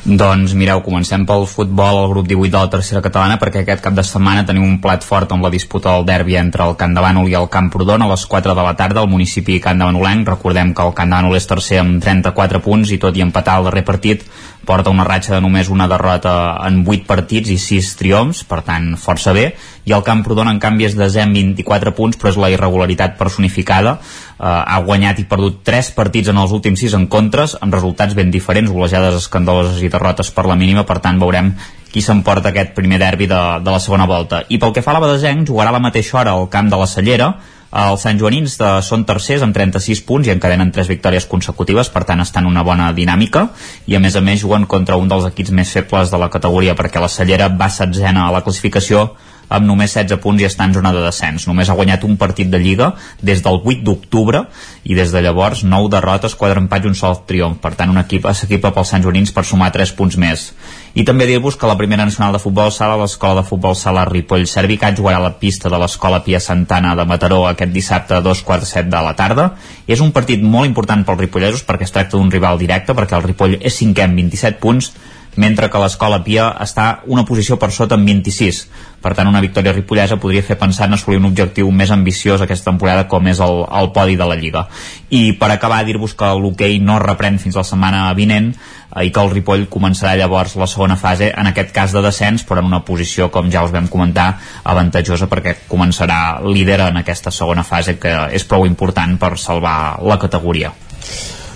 Doncs 0.00 0.54
mireu, 0.56 0.78
comencem 0.80 1.26
pel 1.28 1.42
futbol 1.44 1.98
al 2.00 2.06
grup 2.08 2.24
18 2.24 2.48
de 2.48 2.56
la 2.56 2.70
tercera 2.72 3.02
catalana 3.04 3.36
perquè 3.36 3.60
aquest 3.60 3.82
cap 3.84 3.92
de 3.92 4.00
setmana 4.00 4.46
tenim 4.48 4.64
un 4.64 4.78
plat 4.80 5.04
fort 5.04 5.34
amb 5.34 5.44
la 5.44 5.50
disputa 5.52 5.92
del 5.92 6.06
derbi 6.08 6.38
entre 6.40 6.64
el 6.64 6.72
Camp 6.80 6.94
de 6.96 7.02
Bànol 7.04 7.28
i 7.28 7.36
el 7.36 7.50
Camp 7.52 7.68
Prodon 7.74 8.00
a 8.00 8.08
les 8.08 8.24
4 8.24 8.54
de 8.56 8.64
la 8.64 8.72
tarda 8.78 9.02
al 9.04 9.10
municipi 9.12 9.58
Camp 9.60 9.76
de 9.76 9.90
Banolenc. 9.90 10.24
Recordem 10.32 10.72
que 10.72 10.86
el 10.88 10.94
Camp 10.96 11.12
de 11.12 11.18
Bànol 11.18 11.36
és 11.36 11.48
tercer 11.50 11.82
amb 11.82 12.00
34 12.00 12.62
punts 12.64 12.94
i 12.96 12.98
tot 13.02 13.12
i 13.12 13.26
empatar 13.26 13.58
el 13.60 13.68
darrer 13.68 13.84
partit 13.84 14.24
porta 14.64 14.92
una 14.92 15.04
ratxa 15.04 15.34
de 15.34 15.40
només 15.42 15.70
una 15.72 15.88
derrota 15.88 16.32
en 16.66 16.82
8 16.86 17.06
partits 17.08 17.50
i 17.50 17.56
6 17.58 17.90
triomfs, 17.98 18.42
per 18.46 18.60
tant 18.66 18.92
força 19.00 19.32
bé, 19.36 19.50
i 19.88 19.94
el 19.96 20.04
Camprodon 20.06 20.50
en 20.50 20.60
canvi 20.62 20.86
és 20.86 20.96
amb 21.18 21.34
24 21.34 21.94
punts, 21.96 22.18
però 22.20 22.30
és 22.30 22.38
la 22.38 22.50
irregularitat 22.52 23.16
personificada, 23.18 23.96
eh, 23.98 24.44
ha 24.44 24.78
guanyat 24.86 25.18
i 25.18 25.26
perdut 25.30 25.62
3 25.66 25.92
partits 25.96 26.30
en 26.30 26.38
els 26.38 26.52
últims 26.52 26.80
6 26.84 26.94
encontres, 27.00 27.56
amb 27.60 27.74
resultats 27.74 28.14
ben 28.14 28.30
diferents, 28.30 28.70
golejades 28.70 29.16
escandaloses 29.24 29.82
i 29.82 29.89
derrotes 29.92 30.32
per 30.34 30.46
la 30.48 30.56
mínima, 30.58 30.86
per 30.88 30.98
tant 31.04 31.20
veurem 31.20 31.52
qui 31.90 32.02
s'emporta 32.02 32.50
aquest 32.50 32.74
primer 32.76 33.00
derbi 33.02 33.26
de, 33.26 33.40
de 33.64 33.70
la 33.70 33.80
segona 33.82 34.06
volta. 34.06 34.44
I 34.48 34.60
pel 34.62 34.74
que 34.74 34.82
fa 34.82 34.94
a 34.94 34.98
la 34.98 35.02
Badesenc, 35.02 35.48
jugarà 35.48 35.72
a 35.72 35.76
la 35.76 35.82
mateixa 35.82 36.20
hora 36.20 36.36
al 36.36 36.48
camp 36.48 36.70
de 36.70 36.78
la 36.78 36.86
Cellera, 36.86 37.32
els 37.70 38.02
Sant 38.02 38.18
Joanins 38.18 38.56
de, 38.58 38.68
són 38.82 39.04
tercers 39.06 39.44
amb 39.46 39.54
36 39.54 40.02
punts 40.06 40.26
i 40.26 40.32
encadenen 40.32 40.72
3 40.74 40.88
victòries 40.90 41.26
consecutives, 41.30 41.90
per 41.94 42.02
tant 42.06 42.22
estan 42.22 42.46
en 42.46 42.50
una 42.50 42.64
bona 42.66 42.90
dinàmica 42.92 43.46
i 43.86 43.94
a 43.94 44.00
més 44.02 44.16
a 44.18 44.22
més 44.26 44.40
juguen 44.42 44.66
contra 44.66 44.98
un 44.98 45.10
dels 45.10 45.28
equips 45.28 45.54
més 45.54 45.70
febles 45.70 46.10
de 46.10 46.18
la 46.18 46.30
categoria 46.30 46.74
perquè 46.74 47.02
la 47.02 47.10
Cellera 47.10 47.48
va 47.48 47.70
setzena 47.70 48.26
a 48.26 48.32
la 48.34 48.42
classificació 48.42 49.12
amb 49.50 49.66
només 49.66 49.92
16 49.92 50.22
punts 50.22 50.40
i 50.40 50.46
està 50.46 50.64
en 50.68 50.74
zona 50.76 50.92
de 50.94 51.02
descens. 51.04 51.46
Només 51.50 51.68
ha 51.68 51.76
guanyat 51.78 52.06
un 52.06 52.16
partit 52.20 52.48
de 52.50 52.60
Lliga 52.62 52.92
des 53.20 53.42
del 53.42 53.58
8 53.60 53.82
d'octubre 53.86 54.44
i 54.84 54.96
des 54.96 55.12
de 55.12 55.22
llavors 55.22 55.64
9 55.66 55.90
derrotes, 55.92 56.36
4 56.38 56.62
empats 56.62 56.86
i 56.86 56.90
un 56.90 56.96
sol 56.98 57.18
triomf. 57.26 57.58
Per 57.60 57.74
tant, 57.74 57.90
un 57.90 58.00
equip 58.00 58.30
s'equipa 58.30 58.70
pels 58.74 58.94
Sant 58.94 59.02
Joanins 59.02 59.34
per 59.34 59.44
sumar 59.44 59.72
3 59.74 59.92
punts 59.98 60.16
més. 60.16 60.50
I 60.94 61.04
també 61.06 61.26
dir-vos 61.26 61.54
que 61.58 61.68
la 61.70 61.76
primera 61.78 62.06
nacional 62.06 62.32
de 62.34 62.42
futbol 62.42 62.72
sala, 62.74 62.96
l'escola 62.98 63.42
de 63.42 63.46
futbol 63.46 63.76
sala 63.78 64.06
Ripoll 64.08 64.46
Servicat, 64.50 64.96
jugarà 64.98 65.20
a 65.20 65.26
la 65.28 65.36
pista 65.38 65.70
de 65.70 65.78
l'escola 65.78 66.22
Pia 66.24 66.40
Santana 66.40 66.96
de 66.98 67.06
Mataró 67.06 67.44
aquest 67.46 67.74
dissabte 67.74 68.16
a 68.16 68.24
dos 68.24 68.42
quarts 68.42 68.66
de 68.66 68.70
set 68.70 68.90
de 68.90 69.02
la 69.02 69.14
tarda. 69.18 69.52
I 69.86 69.94
és 69.94 70.02
un 70.02 70.10
partit 70.14 70.42
molt 70.42 70.66
important 70.66 71.04
pels 71.06 71.22
ripollesos 71.26 71.62
perquè 71.66 71.86
es 71.86 71.94
tracta 71.94 72.16
d'un 72.16 72.30
rival 72.30 72.58
directe, 72.58 72.94
perquè 72.94 73.18
el 73.18 73.26
Ripoll 73.28 73.58
és 73.60 73.78
cinquè 73.78 74.06
amb 74.06 74.18
27 74.18 74.58
punts, 74.62 74.92
mentre 75.40 75.70
que 75.72 75.80
l'escola 75.80 76.20
Pia 76.24 76.50
està 76.60 77.00
una 77.08 77.24
posició 77.24 77.56
per 77.60 77.70
sota 77.72 77.96
amb 77.96 78.08
26. 78.08 78.58
Per 79.00 79.14
tant, 79.16 79.28
una 79.30 79.40
victòria 79.40 79.72
ripollesa 79.72 80.18
podria 80.20 80.44
fer 80.44 80.58
pensar 80.60 80.88
en 80.88 80.96
assolir 80.98 81.20
un 81.22 81.30
objectiu 81.30 81.70
més 81.72 81.92
ambiciós 81.94 82.42
aquesta 82.44 82.68
temporada 82.68 83.06
com 83.08 83.30
és 83.32 83.40
el, 83.40 83.62
el 83.80 83.88
podi 83.96 84.18
de 84.20 84.26
la 84.28 84.36
Lliga. 84.36 84.66
I 85.08 85.32
per 85.40 85.48
acabar, 85.54 85.80
dir-vos 85.88 86.12
que 86.18 86.28
l'hoquei 86.36 86.76
no 86.84 86.98
reprèn 87.00 87.40
fins 87.40 87.56
la 87.56 87.64
setmana 87.64 88.02
vinent 88.18 88.52
eh, 88.52 89.06
i 89.08 89.14
que 89.14 89.24
el 89.24 89.32
Ripoll 89.32 89.66
començarà 89.72 90.12
llavors 90.20 90.58
la 90.60 90.68
segona 90.68 91.00
fase, 91.00 91.32
en 91.32 91.48
aquest 91.48 91.72
cas 91.72 91.96
de 91.96 92.04
descens, 92.04 92.44
però 92.44 92.60
en 92.60 92.68
una 92.68 92.84
posició, 92.84 93.30
com 93.32 93.48
ja 93.50 93.64
us 93.64 93.72
vam 93.72 93.88
comentar, 93.88 94.34
avantatjosa 94.68 95.30
perquè 95.32 95.56
començarà 95.70 96.20
líder 96.44 96.82
en 96.90 97.00
aquesta 97.00 97.32
segona 97.32 97.64
fase 97.64 97.96
que 97.96 98.14
és 98.36 98.44
prou 98.44 98.68
important 98.68 99.16
per 99.16 99.38
salvar 99.40 99.96
la 100.04 100.20
categoria. 100.20 100.74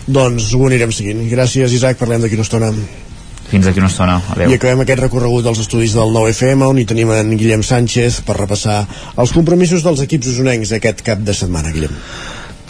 Doncs 0.07 0.53
ho 0.53 0.67
anirem 0.69 0.93
seguint. 0.93 1.25
Gràcies, 1.31 1.73
Isaac. 1.73 2.01
Parlem 2.01 2.25
d'aquí 2.25 2.37
una 2.37 2.45
estona. 2.45 2.73
Fins 3.51 3.67
d'aquí 3.67 3.83
una 3.83 3.91
estona. 3.93 4.19
Adéu. 4.35 4.51
I 4.51 4.59
acabem 4.59 4.85
aquest 4.85 5.03
recorregut 5.05 5.45
dels 5.47 5.61
estudis 5.65 5.97
del 5.97 6.15
9FM 6.15 6.69
on 6.69 6.81
hi 6.81 6.87
tenim 6.89 7.13
en 7.15 7.35
Guillem 7.39 7.65
Sánchez 7.67 8.23
per 8.27 8.39
repassar 8.39 8.85
els 9.21 9.35
compromisos 9.37 9.85
dels 9.85 10.03
equips 10.07 10.33
usonencs 10.33 10.73
aquest 10.79 11.05
cap 11.07 11.21
de 11.25 11.37
setmana, 11.37 11.75
Guillem. 11.75 11.93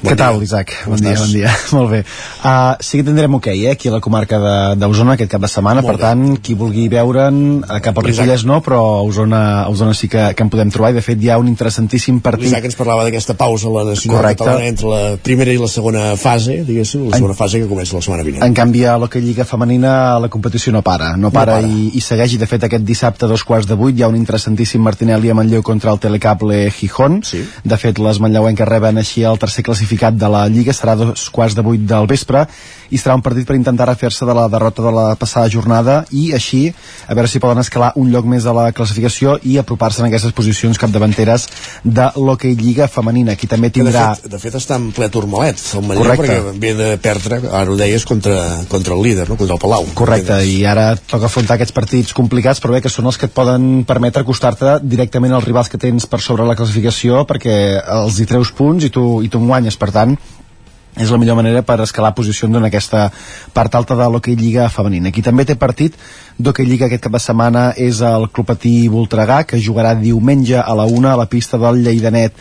Bon 0.05 0.13
Què 0.13 0.19
tal, 0.21 0.43
Isaac? 0.45 0.73
Bon 0.85 1.01
dia, 1.01 1.15
bon 1.17 1.31
dia. 1.33 1.51
Molt 1.77 1.89
bé. 1.89 2.01
Uh, 2.45 2.77
sí 2.85 2.99
que 3.01 3.07
tindrem 3.07 3.39
hoquei, 3.39 3.57
okay, 3.57 3.69
eh, 3.71 3.73
aquí 3.73 3.89
a 3.89 3.95
la 3.95 4.01
comarca 4.05 4.37
d'Osona 4.77 5.15
aquest 5.17 5.31
cap 5.33 5.41
de 5.41 5.49
setmana, 5.49 5.81
Molt 5.81 5.89
per 5.89 5.97
bé. 5.97 6.03
tant, 6.03 6.25
qui 6.45 6.57
vulgui 6.61 6.85
veure'n, 6.93 7.39
uh, 7.65 7.79
cap 7.81 7.97
al 7.97 8.05
Ripollès 8.05 8.45
no, 8.45 8.59
però 8.65 8.81
a 8.99 8.99
Osona, 9.07 9.41
a 9.63 9.71
Osona 9.73 9.95
sí 9.97 10.11
que, 10.13 10.27
que 10.37 10.45
en 10.45 10.51
podem 10.53 10.73
trobar, 10.75 10.91
i 10.93 10.99
de 10.99 11.05
fet 11.07 11.23
hi 11.25 11.31
ha 11.33 11.39
un 11.41 11.49
interessantíssim 11.49 12.19
partit. 12.25 12.51
L'Isaac 12.51 12.69
ens 12.69 12.77
parlava 12.77 13.07
d'aquesta 13.07 13.37
pausa 13.41 13.71
a 13.71 13.73
la 13.79 13.87
Nacional 13.89 14.21
Correcte. 14.21 14.45
Catalana 14.45 14.69
entre 14.75 14.91
la 14.93 15.01
primera 15.25 15.55
i 15.55 15.63
la 15.63 15.71
segona 15.73 16.05
fase, 16.21 16.59
diguéssim, 16.69 17.07
la 17.09 17.17
segona 17.17 17.33
en, 17.33 17.41
fase 17.41 17.63
que 17.65 17.71
comença 17.71 17.97
la 17.97 18.05
setmana 18.05 18.29
vinent. 18.29 18.45
En 18.45 18.59
canvi, 18.61 18.85
a 18.85 18.99
l'Hockey 19.01 19.25
Lliga 19.25 19.49
Femenina 19.49 19.95
la 20.21 20.29
competició 20.29 20.75
no 20.77 20.85
para, 20.85 21.15
no 21.17 21.33
para, 21.33 21.63
no 21.63 21.65
para. 21.65 21.73
I, 21.81 21.95
i 21.97 22.05
segueix, 22.05 22.37
i 22.37 22.43
de 22.45 22.51
fet 22.51 22.69
aquest 22.69 22.85
dissabte 22.85 23.25
a 23.25 23.33
dos 23.33 23.47
quarts 23.49 23.71
de 23.73 23.81
vuit 23.81 23.97
hi 23.97 24.05
ha 24.05 24.13
un 24.13 24.21
interessantíssim 24.21 24.85
Martinelli 24.85 25.33
a 25.33 25.39
Manlleu 25.41 25.65
contra 25.65 25.97
el 25.97 26.03
Telecable 26.05 26.61
Gijón. 26.77 27.23
Sí. 27.25 27.41
De 27.65 27.81
fet, 27.81 28.05
les 28.05 28.21
manlleuenques 28.21 28.69
reben 28.69 29.01
així 29.01 29.25
el 29.25 29.41
tercer 29.41 29.65
classificat 29.65 29.94
de 30.15 30.29
la 30.29 30.47
Lliga 30.49 30.73
serà 30.73 30.97
dos 30.97 31.29
quarts 31.31 31.55
de 31.55 31.63
vuit 31.63 31.81
del 31.81 32.07
vespre 32.11 32.47
i 32.91 32.99
serà 33.01 33.17
un 33.17 33.23
partit 33.25 33.47
per 33.49 33.57
intentar 33.57 33.89
refer-se 33.89 34.27
de 34.27 34.35
la 34.37 34.47
derrota 34.49 34.83
de 34.85 34.93
la 34.95 35.07
passada 35.19 35.51
jornada 35.51 36.05
i 36.13 36.33
així 36.37 36.69
a 37.09 37.15
veure 37.15 37.31
si 37.31 37.41
poden 37.43 37.59
escalar 37.63 37.93
un 38.01 38.11
lloc 38.13 38.27
més 38.29 38.47
a 38.47 38.55
la 38.57 38.69
classificació 38.77 39.39
i 39.43 39.57
apropar-se 39.59 40.03
en 40.03 40.09
aquestes 40.09 40.35
posicions 40.37 40.79
capdavanteres 40.79 41.49
de 41.85 42.11
l'Hockey 42.17 42.55
Lliga 42.59 42.89
femenina 42.89 43.37
qui 43.37 43.49
també 43.51 43.71
tindrà... 43.75 44.11
De 44.15 44.23
fet, 44.23 44.33
de 44.35 44.43
fet 44.43 44.59
està 44.61 44.79
en 44.81 44.91
ple 44.95 45.09
turmalet 45.13 45.61
el 45.75 45.87
Manlleu 45.87 46.05
Correcte. 46.05 46.39
perquè 46.39 46.61
ve 46.61 46.73
de 46.79 46.91
perdre, 47.03 47.41
ara 47.51 47.73
ho 47.73 47.79
deies, 47.79 48.05
contra, 48.07 48.37
contra 48.71 48.95
el 48.95 49.03
líder, 49.03 49.29
no? 49.29 49.39
contra 49.41 49.57
el 49.57 49.63
Palau. 49.63 49.89
Correcte, 49.99 50.39
i 50.47 50.63
ara 50.69 50.93
toca 50.97 51.29
afrontar 51.31 51.59
aquests 51.59 51.75
partits 51.75 52.15
complicats, 52.17 52.63
però 52.63 52.77
bé 52.77 52.83
que 52.85 52.93
són 52.93 53.09
els 53.11 53.19
que 53.21 53.29
et 53.31 53.35
poden 53.35 53.85
permetre 53.89 54.25
acostar-te 54.25 54.79
directament 54.83 55.35
als 55.35 55.49
rivals 55.49 55.71
que 55.73 55.81
tens 55.81 56.07
per 56.11 56.21
sobre 56.25 56.47
la 56.47 56.57
classificació 56.59 57.25
perquè 57.29 57.57
els 57.99 58.21
hi 58.21 58.29
treus 58.31 58.53
punts 58.57 58.87
i 58.87 58.93
tu, 58.95 59.05
i 59.25 59.31
tu 59.33 59.41
en 59.43 59.49
guanyes, 59.51 59.79
per 59.85 59.93
tant 59.93 60.17
és 60.95 61.11
la 61.11 61.19
millor 61.19 61.35
manera 61.35 61.65
per 61.67 61.81
escalar 61.83 62.15
posicions 62.15 62.55
en 62.55 62.69
aquesta 62.69 63.09
part 63.55 63.75
alta 63.75 63.97
de 63.99 64.07
l'Hockey 64.07 64.39
Lliga 64.39 64.69
femenina. 64.71 65.11
Qui 65.11 65.25
també 65.27 65.45
té 65.45 65.57
partit 65.59 65.97
d'Hockey 66.37 66.81
aquest 66.83 67.05
cap 67.05 67.13
de 67.15 67.21
setmana 67.23 67.69
és 67.79 68.01
el 68.03 68.27
Club 68.35 68.49
Patí 68.49 68.89
Voltregà, 68.91 69.45
que 69.47 69.61
jugarà 69.63 69.95
diumenge 69.95 70.59
a 70.59 70.75
la 70.75 70.85
una 70.85 71.13
a 71.13 71.17
la 71.17 71.29
pista 71.31 71.59
del 71.63 71.85
Lleidanet. 71.85 72.35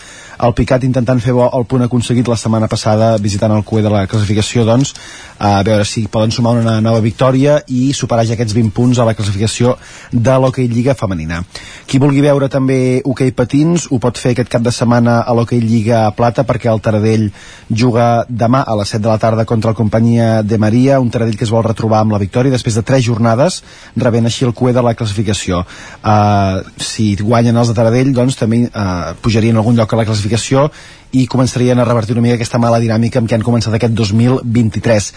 El 0.44 0.54
Picat 0.58 0.84
intentant 0.84 1.20
fer 1.22 1.34
bo 1.36 1.46
el 1.54 1.68
punt 1.70 1.86
aconseguit 1.86 2.28
la 2.28 2.36
setmana 2.40 2.68
passada 2.68 3.14
visitant 3.22 3.54
el 3.54 3.62
QE 3.64 3.84
de 3.86 3.92
la 3.94 4.08
classificació, 4.10 4.66
doncs, 4.66 4.96
a 5.38 5.62
veure 5.64 5.86
si 5.86 6.08
poden 6.08 6.32
sumar 6.32 6.56
una 6.58 6.80
nova 6.82 7.04
victòria 7.04 7.60
i 7.68 7.94
superar 7.94 8.26
ja 8.26 8.34
aquests 8.34 8.56
20 8.58 8.74
punts 8.74 9.00
a 9.00 9.06
la 9.06 9.14
classificació 9.14 9.76
de 10.12 10.38
l'Hockey 10.42 10.68
Lliga 10.72 10.98
femenina. 10.98 11.44
Qui 11.86 12.02
vulgui 12.02 12.24
veure 12.26 12.50
també 12.50 13.02
hoquei 13.06 13.32
patins 13.32 13.86
ho 13.92 14.00
pot 14.02 14.18
fer 14.18 14.34
aquest 14.34 14.50
cap 14.50 14.66
de 14.66 14.74
setmana 14.74 15.20
a 15.22 15.36
l'Hockey 15.38 15.62
Lliga 15.62 16.02
Plata 16.18 16.48
perquè 16.50 16.72
el 16.72 16.82
Taradell 16.82 17.30
juga 17.70 18.26
demà 18.28 18.64
a 18.66 18.78
les 18.80 18.96
7 18.96 19.04
de 19.04 19.12
la 19.12 19.20
tarda 19.22 19.46
contra 19.46 19.72
el 19.72 19.78
companyia 19.78 20.42
de 20.42 20.58
Maria, 20.58 21.00
un 21.00 21.12
Taradell 21.14 21.38
que 21.38 21.46
es 21.46 21.54
vol 21.54 21.64
retrobar 21.68 22.02
amb 22.02 22.18
la 22.18 22.22
victòria 22.24 22.52
després 22.52 22.80
de 22.80 22.84
3 22.84 23.06
jornades, 23.06 23.62
rebent 23.96 24.30
així 24.30 24.48
el 24.48 24.54
QE 24.58 24.74
de 24.74 24.84
la 24.86 24.96
classificació. 24.98 25.64
Uh, 26.02 26.64
si 26.78 27.14
guanyen 27.20 27.58
els 27.58 27.72
de 27.72 27.78
Taradell, 27.78 28.14
doncs 28.16 28.40
també 28.40 28.66
uh, 28.68 29.14
pujarien 29.22 29.58
algun 29.58 29.78
lloc 29.78 29.94
a 29.94 30.02
la 30.02 30.08
classificació 30.10 30.70
i 31.14 31.28
començarien 31.30 31.78
a 31.78 31.86
revertir 31.86 32.16
una 32.16 32.24
mica 32.26 32.40
aquesta 32.40 32.60
mala 32.62 32.80
dinàmica 32.82 33.22
amb 33.22 33.30
què 33.30 33.38
han 33.38 33.46
començat 33.46 33.76
aquest 33.78 33.94
2023. 33.94 35.12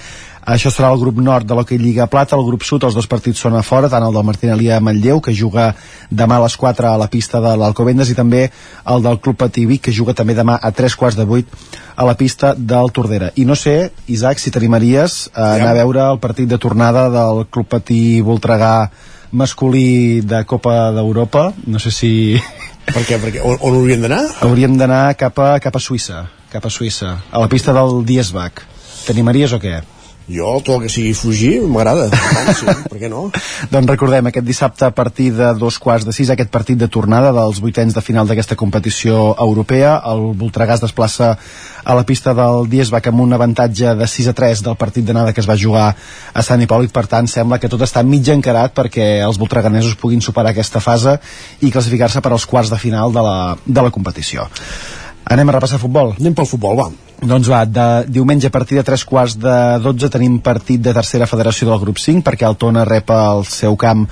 Això 0.47 0.71
serà 0.71 0.93
el 0.95 1.01
grup 1.01 1.17
nord 1.19 1.43
de 1.43 1.57
l'Hockey 1.59 1.79
Lliga 1.81 2.05
Plata, 2.07 2.37
el 2.39 2.45
grup 2.47 2.63
sud, 2.63 2.85
els 2.87 2.95
dos 2.95 3.09
partits 3.11 3.41
són 3.43 3.57
a 3.59 3.65
fora, 3.67 3.89
tant 3.91 4.05
el 4.07 4.15
del 4.15 4.27
Martinelli 4.29 4.69
a 4.71 4.79
Manlleu, 4.79 5.19
que 5.19 5.33
juga 5.35 5.73
demà 6.07 6.37
a 6.39 6.45
les 6.45 6.55
4 6.55 6.87
a 6.87 6.93
la 7.01 7.09
pista 7.11 7.41
de 7.43 7.57
l'Alcobendes, 7.59 8.13
i 8.13 8.15
també 8.15 8.45
el 8.47 9.03
del 9.03 9.19
Club 9.19 9.41
Patí 9.41 9.65
Vic, 9.67 9.83
que 9.89 9.95
juga 9.97 10.15
també 10.15 10.37
demà 10.39 10.55
a 10.63 10.71
3 10.71 10.95
quarts 10.95 11.19
de 11.19 11.27
8 11.27 11.75
a 11.97 12.07
la 12.07 12.15
pista 12.15 12.53
del 12.55 12.93
Tordera. 12.95 13.33
I 13.35 13.47
no 13.49 13.57
sé, 13.59 13.91
Isaac, 14.07 14.39
si 14.39 14.53
t'animaries 14.55 15.17
a 15.35 15.49
anar 15.57 15.73
a 15.73 15.81
veure 15.81 16.07
el 16.13 16.23
partit 16.23 16.47
de 16.47 16.61
tornada 16.63 17.09
del 17.11 17.49
Club 17.51 17.67
Patí 17.75 18.21
Voltregà 18.23 18.77
masculí 19.33 20.23
de 20.23 20.45
Copa 20.47 20.93
d'Europa, 20.95 21.49
no 21.67 21.83
sé 21.83 21.91
si... 21.91 22.13
Per 22.87 23.03
què? 23.03 23.19
Perquè 23.19 23.43
on, 23.43 23.59
on 23.67 23.81
hauríem 23.81 24.07
d'anar? 24.07 24.23
Hauríem 24.47 24.79
d'anar 24.79 25.03
cap, 25.19 25.43
a, 25.43 25.59
cap 25.59 25.75
a 25.75 25.83
Suïssa, 25.83 26.23
cap 26.55 26.71
a 26.71 26.71
Suïssa, 26.71 27.17
a 27.35 27.43
la 27.43 27.51
pista 27.51 27.75
del 27.75 28.05
Diesbach. 28.07 28.63
T'animaries 29.09 29.59
o 29.59 29.59
què? 29.59 29.81
Jo, 30.27 30.57
tot 30.59 30.81
el 30.81 30.87
que 30.87 30.91
sigui 30.91 31.13
fugir, 31.15 31.53
m'agrada. 31.71 32.09
sí, 32.59 32.67
per 32.91 32.99
què 32.99 33.11
no? 33.11 33.29
doncs 33.71 33.91
recordem, 33.93 34.27
aquest 34.27 34.47
dissabte 34.47 34.89
a 34.89 34.91
partir 34.91 35.29
de 35.37 35.53
dos 35.55 35.79
quarts 35.79 36.07
de 36.09 36.15
sis, 36.17 36.33
aquest 36.35 36.51
partit 36.51 36.81
de 36.81 36.89
tornada 36.91 37.31
dels 37.37 37.61
vuitens 37.63 37.95
de 37.95 38.03
final 38.03 38.27
d'aquesta 38.27 38.59
competició 38.59 39.37
europea. 39.39 40.01
El 40.11 40.33
Voltregà 40.35 40.75
es 40.75 40.83
desplaça 40.83 41.37
a 41.87 41.95
la 41.95 42.03
pista 42.03 42.35
del 42.35 42.67
Diesbach 42.67 43.07
amb 43.07 43.23
un 43.23 43.39
avantatge 43.39 43.95
de 43.95 44.11
6 44.11 44.33
a 44.33 44.37
3 44.43 44.65
del 44.67 44.79
partit 44.81 45.07
d'anada 45.07 45.33
que 45.33 45.45
es 45.45 45.47
va 45.47 45.55
jugar 45.55 45.93
a 45.95 46.43
Sant 46.43 46.63
Hipòlit. 46.63 46.91
Per 46.91 47.07
tant, 47.07 47.31
sembla 47.31 47.61
que 47.63 47.71
tot 47.71 47.87
està 47.87 48.03
mig 48.03 48.27
encarat 48.35 48.75
perquè 48.75 49.09
els 49.23 49.39
voltreganesos 49.39 49.95
puguin 50.01 50.25
superar 50.25 50.51
aquesta 50.51 50.83
fase 50.83 51.21
i 51.63 51.71
classificar-se 51.71 52.21
per 52.21 52.35
als 52.35 52.51
quarts 52.51 52.75
de 52.75 52.83
final 52.83 53.15
de 53.15 53.23
la, 53.23 53.39
de 53.63 53.83
la 53.83 53.95
competició. 53.95 54.51
Anem 55.31 55.49
a 55.51 55.61
repassar 55.61 55.79
futbol? 55.83 56.17
Anem 56.19 56.35
pel 56.35 56.51
futbol, 56.51 56.83
va. 56.83 56.91
Doncs 57.17 57.49
va, 57.49 57.63
de 57.65 58.05
diumenge 58.13 58.51
a 58.51 58.53
partir 58.53 58.77
de 58.77 58.83
3 58.85 59.05
quarts 59.09 59.39
de 59.41 59.53
12 59.81 60.11
tenim 60.13 60.37
partit 60.45 60.83
de 60.85 60.93
tercera 60.93 61.25
federació 61.27 61.71
del 61.71 61.81
grup 61.81 61.97
5 61.97 62.21
perquè 62.27 62.45
el 62.45 62.59
Tona 62.61 62.85
rep 62.85 63.09
al 63.11 63.47
seu 63.49 63.77
camp 63.81 64.05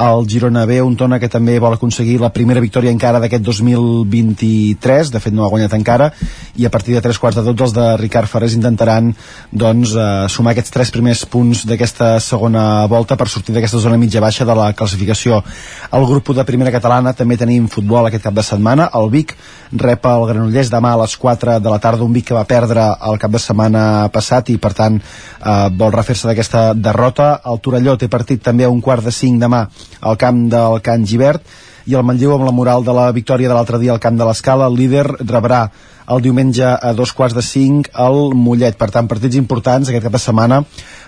el 0.00 0.26
Girona 0.28 0.64
B, 0.64 0.80
un 0.80 0.96
Tona 0.96 1.18
que 1.20 1.28
també 1.28 1.58
vol 1.60 1.74
aconseguir 1.76 2.18
la 2.20 2.30
primera 2.32 2.60
victòria 2.60 2.92
encara 2.92 3.20
d'aquest 3.20 3.44
2023, 3.44 5.10
de 5.12 5.20
fet 5.20 5.34
no 5.36 5.44
ha 5.44 5.50
guanyat 5.52 5.74
encara. 5.76 6.08
I 6.56 6.64
a 6.64 6.70
partir 6.72 6.94
de 6.96 7.02
3 7.04 7.18
quarts 7.20 7.36
de 7.36 7.44
12 7.44 7.66
els 7.66 7.74
de 7.76 7.86
Ricard 8.00 8.28
Ferrés 8.28 8.56
intentaran 8.56 9.10
doncs, 9.52 9.92
eh, 9.92 10.28
sumar 10.32 10.54
aquests 10.54 10.72
tres 10.72 10.90
primers 10.90 11.26
punts 11.26 11.66
d'aquesta 11.68 12.14
segona 12.20 12.86
volta 12.88 13.16
per 13.16 13.28
sortir 13.28 13.54
d'aquesta 13.54 13.78
zona 13.78 14.00
mitja 14.00 14.24
baixa 14.24 14.44
de 14.48 14.56
la 14.56 14.72
classificació. 14.72 15.42
Al 15.90 16.06
grup 16.06 16.32
de 16.34 16.44
primera 16.48 16.72
catalana 16.72 17.12
també 17.12 17.36
tenim 17.36 17.68
futbol 17.68 18.06
aquest 18.06 18.24
cap 18.24 18.34
de 18.34 18.42
setmana, 18.42 18.90
el 18.94 19.10
Vic 19.10 19.36
rep 19.72 20.06
el 20.06 20.26
Granollers 20.26 20.70
demà 20.72 20.94
a 20.94 21.02
les 21.04 21.16
4 21.16 21.60
de 21.60 21.70
la 21.70 21.78
tarda, 21.78 22.04
un 22.04 22.12
Vic 22.12 22.30
que 22.30 22.34
va 22.34 22.44
perdre 22.50 22.84
el 23.08 23.18
cap 23.22 23.32
de 23.34 23.42
setmana 23.42 23.84
passat 24.12 24.50
i 24.50 24.58
per 24.58 24.74
tant 24.74 24.98
eh, 24.98 25.68
vol 25.70 25.94
refer-se 25.94 26.30
d'aquesta 26.30 26.66
derrota. 26.74 27.32
El 27.46 27.62
Torelló 27.62 27.96
té 27.96 28.10
partit 28.10 28.42
també 28.42 28.66
a 28.66 28.74
un 28.74 28.82
quart 28.84 29.06
de 29.06 29.14
5 29.14 29.40
demà 29.46 29.64
al 30.00 30.18
camp 30.20 30.48
del 30.52 30.80
Can 30.82 31.06
Givert 31.06 31.46
i 31.86 31.96
el 31.96 32.04
Manlleu 32.04 32.34
amb 32.34 32.48
la 32.48 32.56
moral 32.56 32.84
de 32.84 32.92
la 32.96 33.10
victòria 33.12 33.48
de 33.48 33.56
l'altre 33.56 33.78
dia 33.78 33.94
al 33.94 34.02
camp 34.02 34.18
de 34.18 34.26
l'Escala, 34.28 34.68
el 34.68 34.76
líder 34.76 35.06
rebrà 35.20 35.68
el 36.10 36.22
diumenge 36.22 36.66
a 36.66 36.92
dos 36.92 37.12
quarts 37.14 37.36
de 37.36 37.42
cinc 37.42 37.90
al 37.94 38.34
Mollet. 38.34 38.76
Per 38.78 38.90
tant, 38.90 39.08
partits 39.08 39.38
importants 39.38 39.88
aquest 39.88 40.04
cap 40.08 40.16
de 40.16 40.22
setmana 40.22 40.60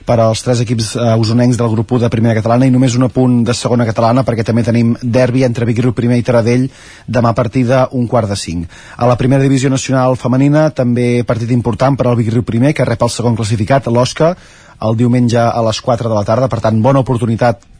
per 0.06 0.18
als 0.22 0.42
tres 0.42 0.62
equips 0.62 0.92
eh, 0.96 1.08
usonencs 1.18 1.58
del 1.58 1.70
grup 1.74 1.92
1 1.94 2.04
de 2.04 2.10
primera 2.10 2.36
catalana 2.38 2.66
i 2.66 2.74
només 2.74 2.96
un 2.98 3.06
apunt 3.06 3.40
de 3.46 3.54
segona 3.54 3.86
catalana 3.86 4.24
perquè 4.26 4.46
també 4.46 4.64
tenim 4.66 4.94
derbi 5.02 5.44
entre 5.46 5.66
Vic 5.66 5.82
Riu 5.82 5.94
primer 5.94 6.20
i 6.20 6.26
Taradell 6.26 6.68
demà 7.06 7.32
a 7.32 7.38
partir 7.38 7.64
d'un 7.68 8.06
quart 8.10 8.30
de 8.30 8.38
cinc. 8.38 8.70
A 8.96 9.10
la 9.10 9.18
primera 9.18 9.42
divisió 9.42 9.70
nacional 9.70 10.16
femenina 10.16 10.68
també 10.70 11.24
partit 11.26 11.50
important 11.50 11.98
per 11.98 12.08
al 12.08 12.18
Vic 12.18 12.32
Riu 12.34 12.46
primer 12.46 12.74
que 12.74 12.86
rep 12.86 13.02
el 13.02 13.10
segon 13.10 13.38
classificat, 13.38 13.90
l'Osca, 13.90 14.34
el 14.82 14.96
diumenge 14.98 15.38
a 15.38 15.62
les 15.66 15.80
4 15.80 16.08
de 16.08 16.14
la 16.14 16.26
tarda, 16.26 16.50
per 16.50 16.60
tant 16.62 16.82
bona 16.82 17.02
oportunitat 17.02 17.71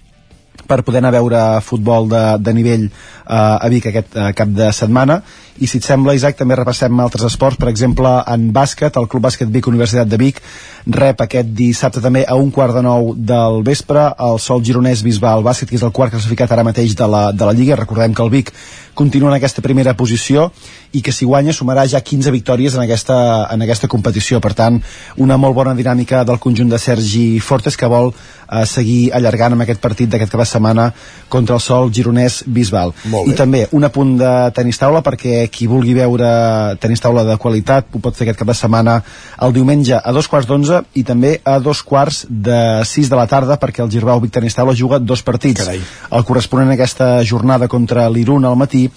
per 0.69 0.83
poder 0.87 1.03
anar 1.03 1.13
a 1.13 1.19
veure 1.19 1.41
futbol 1.65 2.09
de, 2.11 2.23
de 2.39 2.55
nivell 2.57 2.85
eh, 2.87 2.93
a 3.29 3.69
Vic 3.73 3.89
aquest 3.91 4.17
eh, 4.17 4.31
cap 4.37 4.53
de 4.53 4.71
setmana. 4.75 5.21
I 5.63 5.69
si 5.69 5.79
et 5.79 5.87
sembla 5.87 6.15
Isaac 6.17 6.39
també 6.39 6.57
repassem 6.57 7.01
altres 7.05 7.27
esports. 7.29 7.59
Per 7.61 7.69
exemple 7.71 8.11
en 8.33 8.49
bàsquet, 8.55 8.97
el 8.97 9.09
Club 9.11 9.27
Bàsquet 9.29 9.51
Vic 9.53 9.69
Universitat 9.69 10.09
de 10.09 10.19
Vic 10.21 10.41
rep 10.87 11.21
aquest 11.23 11.53
dissabte 11.55 12.03
també 12.03 12.25
a 12.27 12.37
un 12.41 12.51
quart 12.51 12.75
de 12.75 12.83
nou 12.83 13.13
del 13.17 13.61
vespre 13.67 14.09
el 14.29 14.41
Sol 14.43 14.65
Gironès 14.65 15.05
Bisbal 15.07 15.45
Bàsquet 15.45 15.71
que 15.71 15.79
és 15.79 15.87
el 15.87 15.95
quart 15.95 16.15
classificat 16.15 16.53
ara 16.53 16.67
mateix 16.67 16.97
de 16.99 17.09
la, 17.09 17.25
de 17.33 17.49
la 17.49 17.57
Lliga. 17.57 17.79
Recordem 17.79 18.15
que 18.15 18.25
el 18.25 18.33
Vic 18.33 18.55
continua 18.95 19.31
en 19.31 19.39
aquesta 19.39 19.63
primera 19.65 19.95
posició 19.97 20.51
i 20.93 21.03
que 21.03 21.13
si 21.13 21.27
guanya 21.29 21.55
sumarà 21.57 21.87
ja 21.89 22.01
15 22.01 22.31
victòries 22.35 22.77
en 22.77 22.85
aquesta, 22.85 23.49
en 23.53 23.65
aquesta 23.65 23.89
competició. 23.89 24.41
Per 24.41 24.53
tant 24.55 24.81
una 25.17 25.39
molt 25.41 25.57
bona 25.57 25.75
dinàmica 25.75 26.25
del 26.29 26.41
conjunt 26.43 26.71
de 26.73 26.79
Sergi 26.79 27.41
Fortes 27.41 27.77
que 27.77 27.91
vol 27.91 28.13
eh, 28.53 28.65
seguir 28.67 29.13
allargant 29.17 29.57
amb 29.57 29.65
aquest 29.65 29.81
partit 29.83 30.11
d'aquest 30.13 30.33
cap 30.33 30.43
de 30.43 30.49
setmana 30.49 30.89
contra 31.33 31.57
el 31.57 31.63
Sol 31.65 31.93
Gironès 31.95 32.43
Bisbal. 32.47 32.93
I 33.27 33.37
també 33.39 33.65
un 33.73 33.85
apunt 33.89 34.15
de 34.21 34.33
tenis 34.57 34.79
taula 34.81 35.03
perquè 35.05 35.47
qui 35.53 35.69
vulgui 35.71 35.95
veure 35.97 36.77
tenis 36.83 37.01
taula 37.01 37.25
de 37.29 37.39
qualitat 37.41 37.89
ho 37.93 38.03
pot 38.03 38.17
fer 38.17 38.27
aquest 38.27 38.43
cap 38.43 38.53
de 38.53 38.57
setmana 38.59 38.99
el 39.43 39.55
diumenge 39.57 39.97
a 39.97 40.13
dos 40.13 40.29
quarts 40.29 40.49
d'onze 40.51 40.83
i 40.99 41.05
també 41.09 41.35
a 41.45 41.59
dos 41.63 41.83
quarts 41.83 42.25
de 42.29 42.85
sis 42.89 43.09
de 43.11 43.19
la 43.19 43.27
tarda 43.31 43.59
perquè 43.61 43.85
el 43.85 43.91
Girbau 43.93 44.21
Vic 44.23 44.35
Tenis 44.35 44.57
Taula 44.57 44.77
juga 44.77 44.99
dos 44.99 45.23
partits. 45.23 45.63
Carai. 45.63 45.81
el 46.13 46.25
corresponent 46.25 46.71
a 46.71 46.75
aquesta 46.75 47.09
jornada 47.25 47.69
contra 47.69 48.09
l'Irun 48.09 48.45
al 48.45 48.57
matí 48.57 48.89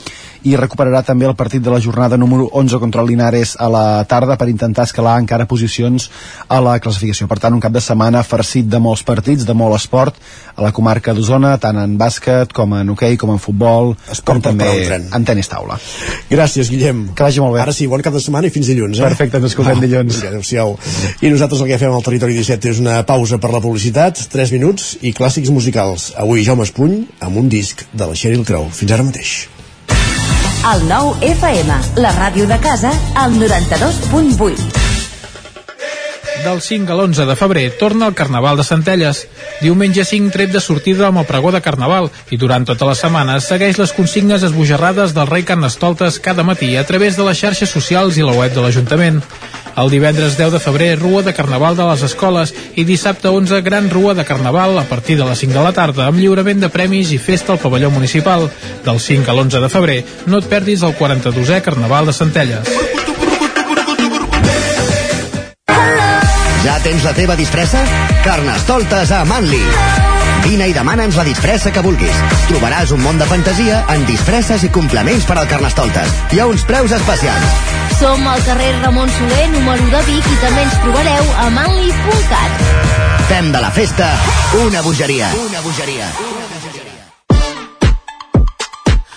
i 0.46 0.56
recuperarà 0.60 1.02
també 1.06 1.26
el 1.26 1.36
partit 1.36 1.64
de 1.64 1.72
la 1.74 1.80
jornada 1.86 2.18
número 2.18 2.50
11 2.52 2.80
contra 2.82 3.04
el 3.04 3.12
Linares 3.14 3.56
a 3.62 3.70
la 3.70 3.86
tarda 4.10 4.38
per 4.42 4.50
intentar 4.50 4.88
escalar 4.90 5.20
encara 5.22 5.46
posicions 5.50 6.10
a 6.50 6.60
la 6.64 6.80
classificació. 6.82 7.30
Per 7.30 7.38
tant, 7.44 7.54
un 7.54 7.62
cap 7.64 7.74
de 7.76 7.84
setmana 7.84 8.24
farcit 8.26 8.68
de 8.72 8.82
molts 8.82 9.06
partits, 9.06 9.46
de 9.46 9.56
molt 9.58 9.78
esport 9.78 10.18
a 10.56 10.66
la 10.66 10.72
comarca 10.76 11.14
d'Osona, 11.14 11.56
tant 11.62 11.78
en 11.82 11.96
bàsquet 12.00 12.54
com 12.56 12.74
en 12.78 12.94
hoquei, 12.96 13.18
com 13.22 13.34
en 13.34 13.42
futbol, 13.42 13.94
Esport 14.12 14.42
com 14.42 14.50
també 14.50 14.70
en 14.96 15.28
tenis 15.28 15.52
taula. 15.52 15.78
Gràcies, 16.32 16.72
Guillem. 16.74 17.06
Que 17.16 17.28
vagi 17.28 17.44
molt 17.44 17.56
bé. 17.56 17.62
Ara 17.64 17.76
sí, 17.76 17.88
bon 17.92 18.04
cap 18.06 18.16
de 18.16 18.24
setmana 18.24 18.50
i 18.50 18.54
fins 18.56 18.72
dilluns, 18.72 19.00
eh? 19.00 19.08
Perfecte, 19.08 19.42
ens 19.42 19.52
escoltem 19.52 19.84
dilluns. 19.84 20.20
Vinga, 20.20 20.34
adéu-siau. 20.34 20.78
I 21.22 21.34
nosaltres 21.34 21.64
el 21.64 21.72
que 21.74 21.82
fem 21.82 21.96
al 21.96 22.06
Territori 22.06 22.38
17 22.38 22.72
és 22.76 22.84
una 22.84 23.02
pausa 23.08 23.40
per 23.42 23.52
la 23.54 23.64
publicitat, 23.64 24.28
3 24.34 24.56
minuts 24.56 24.96
i 25.06 25.14
clàssics 25.16 25.54
musicals. 25.54 26.12
Avui 26.22 26.46
Jaume 26.48 26.68
Espuny 26.68 27.04
amb 27.26 27.44
un 27.44 27.52
disc 27.52 27.86
de 27.94 28.08
la 28.08 28.16
Sheryl 28.16 28.48
Crow. 28.48 28.72
Fins 28.74 28.96
ara 28.96 29.06
mateix. 29.08 29.36
El 30.66 30.88
nou 30.90 31.12
FM, 31.22 31.76
la 32.02 32.10
ràdio 32.16 32.48
de 32.50 32.56
casa, 32.58 32.90
al 33.22 33.36
92.8. 33.38 34.64
Del 36.42 36.62
5 36.62 36.90
a 36.90 36.96
l'11 36.96 37.28
de 37.30 37.36
febrer 37.38 37.66
torna 37.78 38.08
el 38.10 38.16
Carnaval 38.18 38.58
de 38.58 38.66
Centelles. 38.66 39.28
Diumenge 39.62 40.02
5 40.10 40.34
tret 40.34 40.50
de 40.56 40.64
sortida 40.66 41.06
amb 41.12 41.22
el 41.22 41.28
pregó 41.30 41.54
de 41.54 41.62
Carnaval 41.62 42.10
i 42.34 42.42
durant 42.42 42.66
tota 42.66 42.90
la 42.90 42.98
setmana 42.98 43.38
segueix 43.46 43.78
les 43.78 43.94
consignes 43.94 44.42
esbojarrades 44.50 45.14
del 45.14 45.30
rei 45.30 45.46
Carnestoltes 45.46 46.18
cada 46.18 46.42
matí 46.42 46.74
a 46.82 46.86
través 46.90 47.14
de 47.14 47.30
les 47.30 47.38
xarxes 47.38 47.70
socials 47.70 48.18
i 48.18 48.26
la 48.26 48.34
web 48.34 48.58
de 48.58 48.66
l'Ajuntament. 48.66 49.22
El 49.76 49.90
divendres 49.92 50.38
10 50.38 50.54
de 50.54 50.60
febrer, 50.60 51.00
Rua 51.00 51.22
de 51.22 51.34
Carnaval 51.34 51.76
de 51.76 51.84
les 51.90 52.04
escoles 52.08 52.54
i 52.80 52.86
dissabte 52.88 53.28
11, 53.28 53.60
Gran 53.62 53.90
Rua 53.92 54.14
de 54.16 54.24
Carnaval 54.24 54.80
a 54.80 54.86
partir 54.88 55.18
de 55.20 55.26
les 55.28 55.40
5 55.44 55.52
de 55.52 55.64
la 55.66 55.74
tarda 55.76 56.08
amb 56.08 56.20
lliurament 56.20 56.64
de 56.64 56.72
premis 56.72 57.12
i 57.12 57.20
festa 57.20 57.52
al 57.52 57.60
pavelló 57.60 57.92
municipal. 57.92 58.48
Del 58.86 59.00
5 59.04 59.28
a 59.32 59.36
l'11 59.36 59.62
de 59.66 59.70
febrer, 59.70 60.00
no 60.32 60.40
et 60.40 60.48
perdis 60.48 60.84
el 60.88 60.96
42è 60.96 61.62
Carnaval 61.62 62.08
de 62.08 62.16
Centelles. 62.16 62.72
Ja 66.64 66.80
tens 66.82 67.04
la 67.04 67.14
teva 67.14 67.36
disfressa? 67.36 67.84
Carnestoltes 68.24 69.12
a 69.12 69.26
Manli. 69.28 70.15
Vine 70.46 70.68
i 70.70 70.74
demana'ns 70.78 71.16
la 71.18 71.24
disfressa 71.26 71.72
que 71.74 71.82
vulguis. 71.82 72.18
Trobaràs 72.46 72.92
un 72.94 73.02
món 73.02 73.18
de 73.18 73.26
fantasia 73.26 73.80
en 73.96 74.06
disfresses 74.06 74.66
i 74.68 74.70
complements 74.70 75.26
per 75.26 75.40
al 75.42 75.48
Carnestoltes. 75.50 76.12
Hi 76.36 76.42
ha 76.42 76.46
uns 76.52 76.62
preus 76.70 76.94
especials. 76.94 77.72
Som 77.98 78.28
al 78.30 78.44
carrer 78.46 78.70
Ramon 78.84 79.10
Soler, 79.18 79.48
número 79.56 79.90
de 79.90 80.04
Vic, 80.12 80.30
i 80.30 80.38
també 80.44 80.68
ens 80.68 80.78
trobareu 80.84 81.34
a 81.42 81.50
manli.cat. 81.56 82.66
Fem 83.32 83.50
de 83.56 83.64
la 83.64 83.72
festa 83.74 84.12
una 84.62 84.86
bogeria. 84.86 85.32
Una 85.48 85.66
bogeria. 85.66 86.12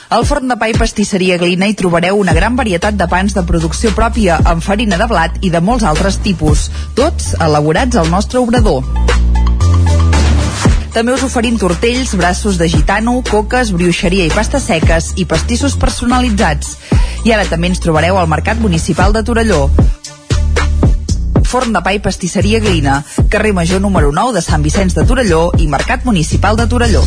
Al 0.09 0.25
forn 0.25 0.49
de 0.49 0.57
pa 0.57 0.71
i 0.73 0.77
pastisseria 0.79 1.37
Glina 1.37 1.69
hi 1.69 1.77
trobareu 1.77 2.17
una 2.17 2.33
gran 2.33 2.57
varietat 2.57 2.97
de 2.97 3.09
pans 3.13 3.37
de 3.37 3.45
producció 3.45 3.93
pròpia 3.93 4.39
amb 4.49 4.65
farina 4.65 4.97
de 4.97 5.11
blat 5.11 5.37
i 5.45 5.53
de 5.53 5.61
molts 5.61 5.85
altres 5.85 6.17
tipus, 6.25 6.71
tots 6.97 7.35
elaborats 7.37 8.01
al 8.01 8.09
nostre 8.09 8.41
obrador. 8.41 8.81
També 10.99 11.13
us 11.15 11.23
oferim 11.23 11.55
tortells, 11.55 12.17
braços 12.19 12.57
de 12.59 12.67
gitano, 12.67 13.13
coques, 13.23 13.69
brioixeria 13.71 14.25
i 14.27 14.33
pastes 14.35 14.65
seques 14.67 15.13
i 15.15 15.29
pastissos 15.31 15.77
personalitzats. 15.79 16.73
I 17.23 17.37
ara 17.37 17.45
també 17.47 17.71
ens 17.71 17.79
trobareu 17.79 18.19
al 18.19 18.27
Mercat 18.27 18.59
Municipal 18.59 19.15
de 19.15 19.23
Torelló. 19.23 19.69
Forn 21.47 21.71
de 21.77 21.85
pa 21.87 21.95
i 21.95 22.03
pastisseria 22.03 22.59
Glina, 22.59 23.05
carrer 23.31 23.55
Major 23.55 23.79
número 23.79 24.11
9 24.11 24.41
de 24.41 24.43
Sant 24.43 24.67
Vicenç 24.67 24.99
de 24.99 25.07
Torelló 25.07 25.53
i 25.55 25.71
Mercat 25.71 26.03
Municipal 26.03 26.59
de 26.59 26.67
Torelló. 26.67 27.07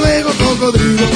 cocodrilo. 0.71 1.07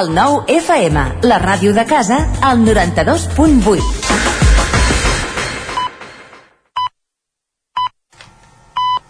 El 0.00 0.14
9 0.14 0.44
FM, 0.48 1.04
la 1.22 1.38
ràdio 1.40 1.72
de 1.74 1.84
casa, 1.86 2.18
al 2.42 2.60
92.8. 2.64 3.80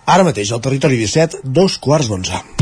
Ara 0.09 0.24
mateix 0.24 0.52
al 0.52 0.62
Territori 0.65 0.97
17, 0.97 1.43
dos 1.44 1.77
quarts 1.82 2.09
d'onze. 2.09 2.57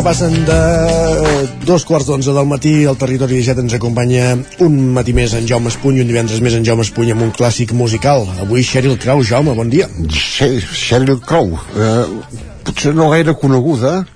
Que 0.00 0.04
passen 0.04 0.32
de 0.48 1.66
dos 1.66 1.84
quarts 1.84 2.06
d'onze 2.08 2.32
del 2.32 2.46
matí 2.48 2.86
al 2.88 2.96
territori 2.96 3.36
17 3.36 3.60
ens 3.66 3.74
acompanya 3.76 4.30
un 4.64 4.78
matí 4.96 5.12
més 5.12 5.34
en 5.36 5.44
Jaume 5.48 5.68
Espuny, 5.68 6.00
un 6.00 6.08
divendres 6.08 6.40
més 6.40 6.56
en 6.56 6.64
Jaume 6.64 6.86
Espuny 6.86 7.12
amb 7.12 7.26
un 7.26 7.32
clàssic 7.36 7.74
musical. 7.76 8.24
Avui 8.40 8.64
Sheryl 8.64 8.96
Crow. 9.02 9.20
Jaume, 9.20 9.52
bon 9.58 9.68
dia. 9.68 9.90
Sheryl 10.08 11.18
Crow. 11.20 11.52
Eh, 11.76 12.38
potser 12.64 12.94
no 12.96 13.10
gaire 13.12 13.34
coneguda, 13.42 14.06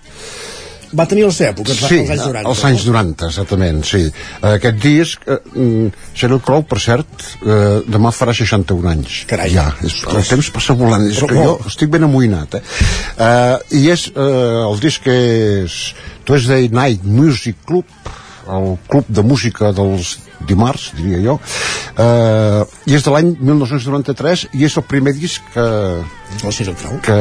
Va 0.94 1.06
tenir 1.10 1.24
la 1.26 1.34
seva 1.34 1.52
època, 1.52 1.74
els, 1.74 1.82
sí, 1.90 2.00
els 2.02 2.10
anys 2.14 2.24
90. 2.24 2.48
als 2.50 2.64
anys 2.68 2.86
90, 2.88 3.28
exactament, 3.32 3.82
sí. 3.88 4.02
Eh, 4.06 4.52
Aquest 4.54 4.80
disc, 4.82 5.26
eh, 5.26 5.38
mm, 5.54 6.08
Sheryl 6.14 6.42
Crow, 6.44 6.64
per 6.70 6.80
cert, 6.82 7.28
eh, 7.42 7.82
demà 7.90 8.12
farà 8.14 8.34
61 8.36 8.90
anys. 8.92 9.22
Carai. 9.30 9.54
Ja, 9.54 9.68
és, 9.84 10.00
el 10.10 10.28
temps 10.30 10.50
passa 10.54 10.76
volant, 10.78 11.06
és 11.10 11.20
Però 11.22 11.30
que 11.30 11.46
jo 11.46 11.56
estic 11.70 11.90
ben 11.94 12.06
amoïnat, 12.06 12.58
eh? 12.60 12.62
eh 13.28 13.80
I 13.80 13.88
és, 13.94 14.08
eh, 14.14 14.60
el 14.64 14.78
disc 14.82 15.06
és 15.10 15.80
Tuesday 16.24 16.68
Night 16.72 17.04
Music 17.04 17.64
Club, 17.66 17.84
el 18.48 18.76
club 18.88 19.08
de 19.08 19.22
música 19.24 19.72
dels 19.72 20.18
dimarts, 20.46 20.90
diria 20.98 21.20
jo, 21.24 21.38
eh, 21.96 22.62
i 22.90 22.96
és 22.96 23.04
de 23.04 23.12
l'any 23.14 23.34
1993 23.40 24.48
i 24.52 24.66
és 24.68 24.76
el 24.76 24.86
primer 24.88 25.14
disc 25.16 25.42
que, 25.54 25.66
que, 27.06 27.18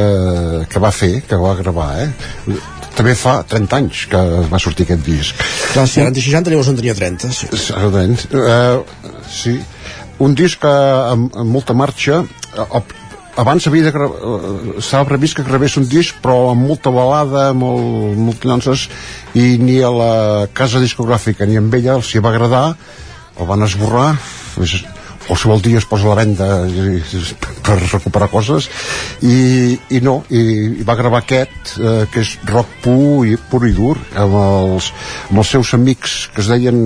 que 0.69 0.83
va 0.83 0.91
fer, 0.91 1.13
que 1.27 1.39
va 1.39 1.55
gravar, 1.59 1.89
eh? 2.03 2.09
També 2.97 3.15
fa 3.17 3.39
30 3.49 3.77
anys 3.79 4.03
que 4.11 4.23
va 4.51 4.61
sortir 4.61 4.85
aquest 4.87 5.05
disc. 5.05 5.45
Clar, 5.73 5.87
si 5.89 6.01
ara 6.01 6.11
en 6.11 6.17
té 6.17 6.21
60, 6.21 6.53
llavors 6.53 6.69
en 6.69 6.79
tenia 6.79 6.95
30. 6.97 7.31
Sí. 7.33 7.49
Exactament. 7.51 8.25
Uh, 8.29 9.23
sí. 9.33 9.55
Un 10.23 10.35
disc 10.37 10.65
uh, 10.67 11.13
amb, 11.13 11.33
amb 11.41 11.57
molta 11.57 11.75
marxa. 11.77 12.21
Uh, 12.53 12.83
abans 13.41 13.65
havia 13.65 13.89
de 13.89 13.93
estava 14.77 15.07
previst 15.09 15.39
que 15.39 15.45
gravés 15.47 15.77
un 15.81 15.87
disc 15.89 16.19
però 16.21 16.51
amb 16.51 16.67
molta 16.69 16.93
balada 16.93 17.47
molt, 17.57 18.13
molt 18.13 18.45
llances 18.45 18.85
i 19.33 19.57
ni 19.57 19.79
a 19.81 19.89
la 19.89 20.13
casa 20.53 20.81
discogràfica 20.83 21.49
ni 21.49 21.57
amb 21.57 21.73
ella 21.73 21.97
els 21.97 22.13
hi 22.13 22.21
va 22.21 22.29
agradar 22.29 22.65
el 23.39 23.49
van 23.49 23.65
esborrar 23.65 24.11
qualsevol 25.27 25.61
dia 25.63 25.79
es 25.79 25.87
posa 25.89 26.07
a 26.07 26.13
la 26.13 26.19
venda 26.21 26.47
per 27.63 27.77
recuperar 27.79 28.29
coses. 28.31 28.69
I, 29.23 29.77
i 29.95 30.01
no, 30.03 30.19
i, 30.29 30.43
i 30.81 30.87
va 30.87 30.97
gravar 30.99 31.23
aquest 31.23 31.75
eh, 31.79 32.03
que 32.11 32.23
és 32.25 32.35
rock 32.49 32.79
pur 32.83 33.23
i, 33.27 33.37
pur 33.49 33.63
i 33.67 33.73
dur 33.75 33.95
amb 34.19 34.37
els, 34.41 34.91
amb 35.29 35.43
els 35.43 35.55
seus 35.55 35.73
amics 35.77 36.17
que 36.33 36.43
es 36.43 36.51
deien 36.51 36.83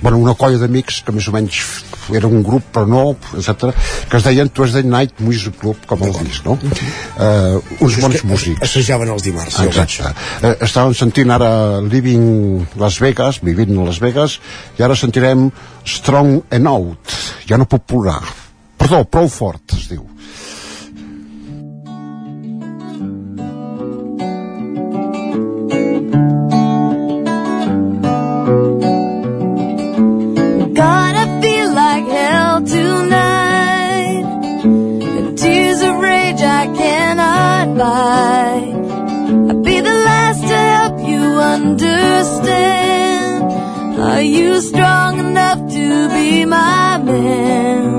bueno, 0.00 0.18
una 0.18 0.34
colla 0.38 0.60
d'amics 0.60 1.02
que 1.06 1.14
més 1.14 1.28
o 1.28 1.34
menys 1.34 1.60
era 2.14 2.28
un 2.28 2.42
grup 2.46 2.70
però 2.72 2.86
no, 2.88 3.02
etc 3.36 3.74
que 4.08 4.16
es 4.16 4.24
deien 4.24 4.48
Tuesday 4.48 4.86
Night 4.86 5.20
Music 5.20 5.58
Club 5.60 5.82
com 5.88 6.04
el 6.06 6.14
disc, 6.22 6.46
no? 6.46 6.56
Uh, 6.58 7.58
uns 7.84 7.98
bons 8.00 8.24
músics 8.28 8.62
Assajaven 8.68 9.12
els 9.12 9.24
dimarts. 9.26 9.58
Exacte. 9.64 10.12
Eh, 10.42 10.54
estàvem 10.66 10.94
sentint 10.96 11.32
ara 11.34 11.50
Living 11.84 12.66
Las 12.80 12.98
Vegas, 13.02 13.40
vivint 13.44 13.74
a 13.78 13.86
Las 13.88 14.00
Vegas, 14.02 14.38
i 14.78 14.84
ara 14.86 14.96
sentirem 14.98 15.48
Strong 15.88 16.42
and 16.54 16.70
Out. 16.70 17.16
Ja 17.48 17.58
no 17.60 17.68
puc 17.70 17.86
plorar. 17.88 18.20
Perdó, 18.78 19.02
prou 19.10 19.28
fort, 19.32 19.74
es 19.76 19.88
diu. 19.90 20.04
Are 44.18 44.22
you 44.22 44.60
strong 44.60 45.20
enough 45.20 45.60
to 45.70 46.08
be 46.08 46.44
my 46.44 46.98
man? 46.98 47.97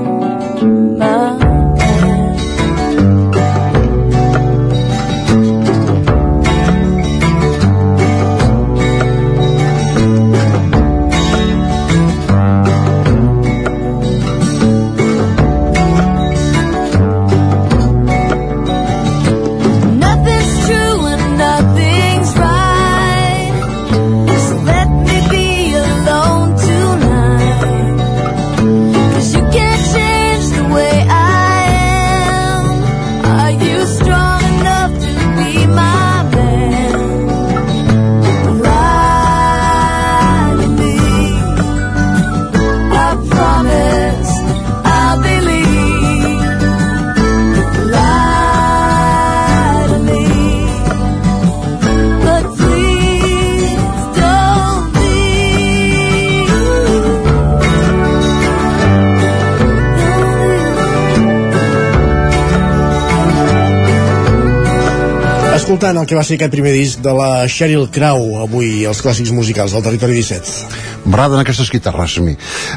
Escoltant 65.80 66.02
el 66.02 66.08
que 66.10 66.16
va 66.18 66.22
ser 66.28 66.36
aquest 66.36 66.52
primer 66.52 66.74
disc 66.76 66.98
de 67.00 67.12
la 67.16 67.46
Sheryl 67.48 67.86
Crow, 67.88 68.42
avui 68.44 68.82
els 68.84 68.98
clàssics 69.00 69.30
musicals 69.32 69.72
del 69.72 69.80
Territori 69.86 70.12
17. 70.18 70.66
M'agraden 71.06 71.40
aquestes 71.40 71.70
guitarres 71.72 72.18
a 72.20 72.24
mi. 72.26 72.34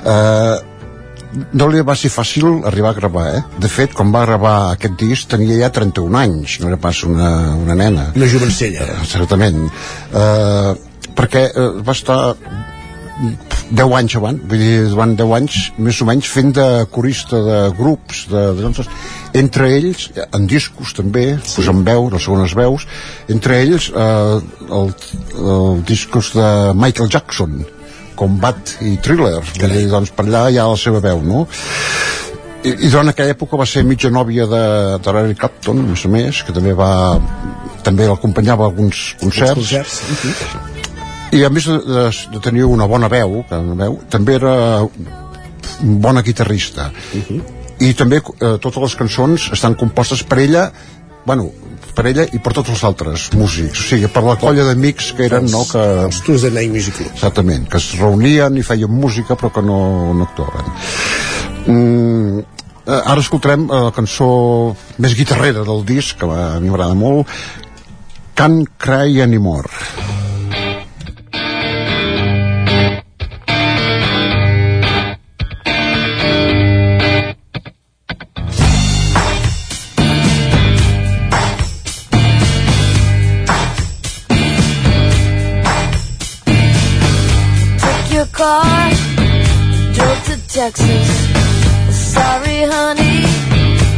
Uh, 0.07 1.43
no 1.51 1.67
li 1.67 1.83
va 1.83 1.97
ser 1.99 2.13
fàcil 2.13 2.61
arribar 2.69 2.93
a 2.93 2.97
gravar, 3.01 3.25
eh? 3.35 3.41
De 3.59 3.67
fet, 3.67 3.91
quan 3.91 4.13
va 4.15 4.23
gravar 4.23 4.53
aquest 4.77 4.95
disc 5.01 5.27
tenia 5.35 5.57
ja 5.65 5.71
31 5.75 6.15
anys, 6.21 6.55
no 6.63 6.71
era 6.71 6.79
pas 6.79 7.03
una, 7.03 7.33
una 7.59 7.75
nena. 7.75 8.05
Una 8.15 8.29
jovencella. 8.37 8.87
Uh, 8.87 9.03
certament. 9.11 9.59
Uh, 9.67 11.11
perquè 11.19 11.49
uh, 11.51 11.73
va 11.83 11.97
estar 11.99 12.21
10 13.73 13.93
anys 13.97 14.15
abans, 14.19 14.41
vull 14.49 14.61
dir, 14.61 14.73
davant 14.91 15.15
10 15.17 15.31
anys, 15.39 15.59
més 15.81 15.99
o 16.03 16.05
menys, 16.05 16.29
fent 16.29 16.51
de 16.53 16.65
corista 16.93 17.39
de 17.41 17.59
grups, 17.77 18.25
de, 18.29 18.43
de 18.53 18.65
danses, 18.65 18.89
entre 19.39 19.69
ells, 19.79 20.09
en 20.29 20.45
discos 20.49 20.93
també, 20.93 21.25
sí. 21.41 21.55
posant 21.57 21.81
veu, 21.87 22.09
les 22.13 22.27
segones 22.27 22.53
veus, 22.57 22.85
entre 23.33 23.57
ells 23.63 23.89
eh, 23.89 24.41
el, 24.79 24.91
el 25.41 25.81
discos 25.89 26.33
de 26.37 26.49
Michael 26.77 27.09
Jackson, 27.15 27.63
Combat 28.19 28.75
i 28.85 28.93
Thriller, 29.01 29.39
vull 29.41 29.73
dir, 29.73 29.87
doncs 29.89 30.13
per 30.13 30.27
allà 30.27 30.43
hi 30.53 30.59
ha 30.61 30.67
la 30.69 30.77
seva 30.77 31.01
veu, 31.01 31.23
no? 31.25 31.47
I, 32.63 32.75
i 32.75 32.91
durant 32.91 33.09
aquella 33.09 33.33
època 33.33 33.57
va 33.59 33.65
ser 33.67 33.81
mitja 33.87 34.13
nòvia 34.13 34.45
de, 34.47 34.65
de 35.01 35.15
Larry 35.17 35.39
Clapton, 35.39 35.81
a 35.81 35.95
més 35.95 36.05
a 36.05 36.13
més, 36.13 36.43
que 36.45 36.53
també 36.55 36.77
va 36.77 36.91
també 37.83 38.05
l'acompanyava 38.07 38.67
a 38.67 38.71
alguns 38.71 39.09
concerts. 39.19 39.57
concerts, 39.57 39.99
uh 40.13 40.72
I 41.33 41.43
a 41.45 41.49
més 41.49 41.65
de, 41.65 41.79
de, 41.81 42.05
de 42.35 42.41
tenir 42.43 42.67
una 42.69 42.87
bona 42.89 43.09
veu, 43.09 43.41
que 43.49 43.57
una 43.57 43.77
veu, 43.79 43.97
també 44.13 44.37
era 44.37 44.55
un 44.83 45.99
bona 46.03 46.21
guitarrista. 46.25 46.91
I 47.81 47.93
també 47.97 48.21
eh, 48.21 48.55
totes 48.61 48.81
les 48.83 48.95
cançons 48.99 49.49
estan 49.55 49.75
compostes 49.79 50.23
per 50.27 50.39
ella, 50.43 50.67
bueno, 51.25 51.49
per 51.93 52.07
ella 52.09 52.25
i 52.33 52.39
per 52.41 52.53
tots 52.57 52.73
els 52.73 52.83
altres 52.87 53.27
músics, 53.37 53.81
o 53.81 53.87
sigui, 53.91 54.09
per 54.11 54.23
la 54.25 54.35
colla 54.41 54.65
d'amics 54.67 55.11
que 55.17 55.27
eren, 55.27 55.49
no, 55.51 55.63
que... 55.69 55.83
Els 56.07 56.21
Tuesday 56.25 56.53
Night 56.53 56.73
Music 56.73 56.97
Club. 56.99 57.11
Exactament, 57.13 57.67
que 57.69 57.81
es 57.81 57.91
reunien 57.99 58.57
i 58.57 58.65
feien 58.65 58.91
música 58.91 59.37
però 59.39 59.53
que 59.53 59.65
no, 59.65 59.79
no 60.17 60.27
actuaven. 60.29 60.73
Mm, 61.65 62.43
eh, 62.85 62.99
ara 62.99 63.21
escoltarem 63.21 63.67
eh, 63.69 63.83
la 63.89 63.93
cançó 63.95 64.27
més 65.03 65.17
guitarrera 65.17 65.65
del 65.67 65.85
disc, 65.87 66.17
que 66.21 66.29
a 66.29 66.59
mi 66.59 66.73
m'agrada 66.73 66.97
molt, 66.97 67.29
Can't 68.33 68.65
Cry 68.81 69.21
Anymore. 69.21 70.22
Texas. 90.53 91.07
Sorry, 91.89 92.61
honey, 92.61 93.21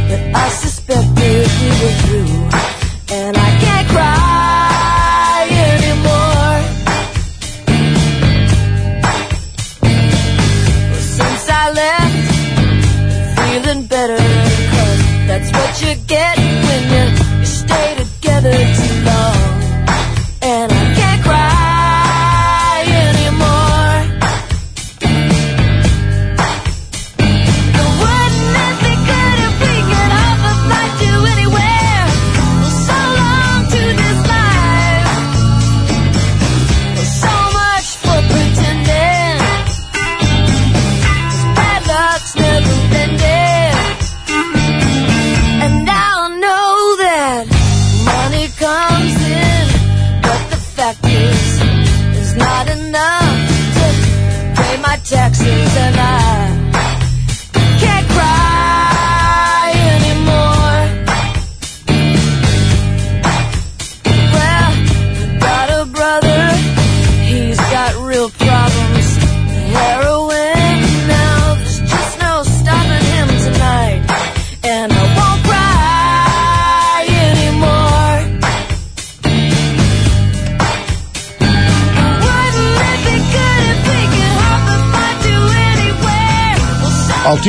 but 0.08 0.34
I 0.34 0.48
suspected 0.48 1.46
we 1.60 1.68
were 1.80 1.96
through. 2.00 3.14
And 3.14 3.36
I 3.36 3.58
can't 3.60 3.88
cry 3.90 4.25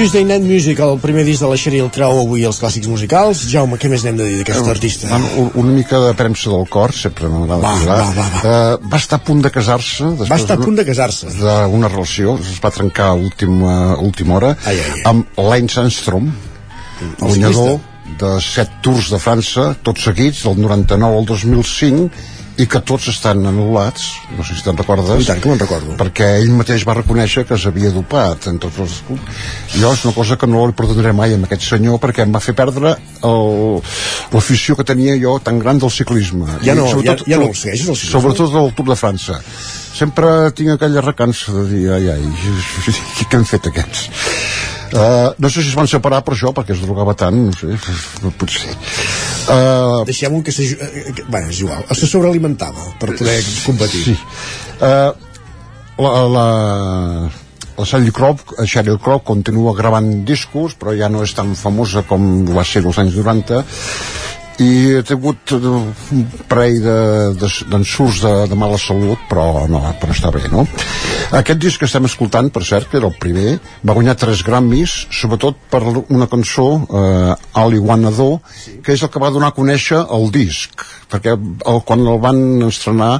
Tuesday 0.07 0.23
Night 0.23 0.43
Music, 0.47 0.79
el 0.79 0.99
primer 1.03 1.25
disc 1.27 1.41
de 1.43 1.47
la 1.51 1.57
Sheryl 1.59 1.89
Crow, 1.91 2.21
avui 2.21 2.45
els 2.47 2.61
clàssics 2.61 2.87
musicals. 2.87 3.41
Jaume, 3.51 3.75
què 3.75 3.89
més 3.91 4.05
n'hem 4.05 4.15
de 4.15 4.23
dir 4.23 4.37
d'aquest 4.39 4.69
artista? 4.71 5.09
Bueno, 5.11 5.27
un- 5.41 5.49
una 5.65 5.73
mica 5.75 5.99
de 5.99 6.13
premsa 6.15 6.49
del 6.49 6.63
cor, 6.69 6.93
sempre 6.95 7.27
m'agrada 7.27 7.57
Va, 7.59 7.73
posar. 7.73 7.97
va, 7.97 8.13
va, 8.15 8.27
Eh, 8.71 8.77
va 8.93 8.97
estar 9.01 9.19
a 9.19 9.23
punt 9.25 9.41
de 9.43 9.51
casar-se. 9.51 10.05
Va 10.31 10.37
estar 10.37 10.55
a 10.55 10.63
punt 10.63 10.77
de 10.77 10.85
casar-se. 10.85 11.27
D'una 11.35 11.89
relació, 11.89 12.37
es 12.39 12.57
va 12.63 12.71
trencar 12.71 13.07
a 13.09 13.13
última, 13.15 13.97
última 13.97 14.35
hora, 14.35 14.55
Ai, 14.65 14.79
ai, 14.79 14.91
ai. 14.95 15.01
amb 15.03 15.25
Lance 15.37 15.77
Armstrong, 15.81 16.29
el 17.01 17.27
guanyador 17.27 17.79
de 18.17 18.39
set 18.39 18.69
tours 18.81 19.09
de 19.11 19.17
França, 19.19 19.75
tots 19.83 20.03
seguits, 20.05 20.43
del 20.43 20.55
99 20.61 21.17
al 21.17 21.25
2005, 21.25 22.09
i 22.57 22.65
que 22.65 22.79
tots 22.81 23.07
estan 23.11 23.43
anul·lats, 23.45 24.07
no 24.35 24.43
sé 24.43 24.55
si 24.57 24.63
te'n 24.65 24.77
recordes. 24.79 25.21
I 25.21 25.27
tant 25.27 25.41
que 25.43 25.49
me'n 25.51 25.59
recordo. 25.61 25.93
Perquè 25.99 26.29
ell 26.39 26.49
mateix 26.57 26.81
va 26.87 26.95
reconèixer 26.97 27.43
que 27.45 27.57
s'havia 27.57 27.91
dopat 27.93 28.47
en 28.49 28.57
tots 28.63 28.79
els 28.81 28.95
clubs. 29.07 29.43
Jo 29.77 29.91
és 29.93 30.05
una 30.07 30.13
cosa 30.15 30.37
que 30.41 30.47
no 30.49 30.65
li 30.65 30.73
perdonaré 30.73 31.13
mai 31.13 31.35
amb 31.35 31.45
aquest 31.45 31.67
senyor 31.69 31.99
perquè 32.01 32.25
em 32.25 32.33
va 32.33 32.39
fer 32.41 32.55
perdre 32.57 32.95
el- 33.23 33.81
l'afició 34.33 34.75
que 34.75 34.83
tenia 34.83 35.13
jo 35.21 35.37
tan 35.39 35.59
gran 35.59 35.77
del 35.77 35.91
ciclisme. 35.91 36.47
Ja 36.63 36.73
I 36.73 36.75
no- 36.75 36.87
sobretot- 36.89 37.25
ja- 37.27 37.35
ja 37.35 37.37
no 37.37 37.49
el 37.51 37.55
segueixes, 37.55 37.87
el 37.89 37.95
ciclisme? 37.95 38.11
Sobretot 38.21 38.51
del 38.53 38.73
Tour 38.73 38.87
de 38.89 38.95
França. 38.95 39.39
Sempre 39.97 40.51
tinc 40.53 40.69
aquella 40.75 41.01
recança 41.01 41.51
de 41.53 41.63
dir, 41.69 41.89
ai, 41.91 42.09
ai, 42.09 42.21
què 43.29 43.37
han 43.37 43.45
fet 43.45 43.67
aquests? 43.67 44.09
Uh, 44.87 45.33
no 45.37 45.49
sé 45.49 45.63
si 45.63 45.71
es 45.71 45.75
van 45.75 45.89
separar 45.89 46.21
per 46.23 46.35
això, 46.35 46.53
perquè 46.55 46.75
es 46.75 46.83
drogava 46.83 47.15
tant, 47.17 47.37
no 47.49 47.55
sé, 47.55 47.75
potser. 48.39 48.75
Uh, 49.47 50.03
Deixem-ho 50.07 50.43
que... 50.43 50.53
Se, 50.55 50.67
eh, 50.71 51.15
bueno, 51.27 51.49
és 51.51 51.59
igual. 51.63 51.83
Se 51.91 52.07
sobrealimentava 52.07 52.93
per 53.01 53.11
poder 53.15 53.41
competir. 53.65 54.05
Sí. 54.11 54.15
Uh, 54.79 55.11
la, 55.97 56.13
la, 56.29 56.47
la 57.77 57.85
Sheryl 57.85 58.13
Crow, 58.15 58.37
Sheryl 58.63 58.99
Crow 59.01 59.23
continua 59.25 59.75
gravant 59.77 60.09
discos, 60.27 60.77
però 60.79 60.95
ja 60.95 61.11
no 61.11 61.25
és 61.25 61.35
tan 61.35 61.55
famosa 61.57 62.05
com 62.07 62.45
va 62.53 62.65
ser 62.67 62.85
als 62.85 63.01
anys 63.03 63.17
90 63.19 63.63
i 64.63 64.69
ha 64.97 65.03
tingut 65.05 65.51
eh, 65.53 65.57
un 65.61 66.23
parell 66.49 66.79
de- 66.81 67.33
de- 67.41 67.65
d'ensurts 67.71 68.21
de, 68.23 68.31
de, 68.41 68.47
de 68.49 68.55
mala 68.57 68.77
salut 68.81 69.19
però 69.29 69.67
no, 69.69 69.81
però 70.01 70.15
està 70.15 70.31
bé 70.33 70.41
no? 70.51 70.63
aquest 71.37 71.59
disc 71.61 71.79
que 71.81 71.85
estem 71.89 72.05
escoltant 72.09 72.49
per 72.53 72.63
cert 72.65 72.89
que 72.89 72.97
era 72.97 73.09
el 73.11 73.17
primer 73.21 73.57
va 73.85 73.93
guanyar 73.97 74.15
tres 74.17 74.41
Grammys 74.47 74.95
sobretot 75.13 75.59
per 75.69 75.81
una 76.09 76.27
cançó 76.31 76.67
eh, 76.89 77.35
All 77.61 77.75
I 77.77 77.83
Wanna 77.83 78.11
Do 78.17 78.39
que 78.83 78.93
és 78.95 79.03
el 79.05 79.11
que 79.13 79.21
va 79.21 79.29
donar 79.35 79.51
a 79.53 79.57
conèixer 79.57 79.99
el 80.17 80.31
disc 80.33 80.81
perquè 81.11 81.35
el, 81.37 81.81
quan 81.85 82.01
el 82.07 82.17
van 82.23 82.41
estrenar 82.67 83.19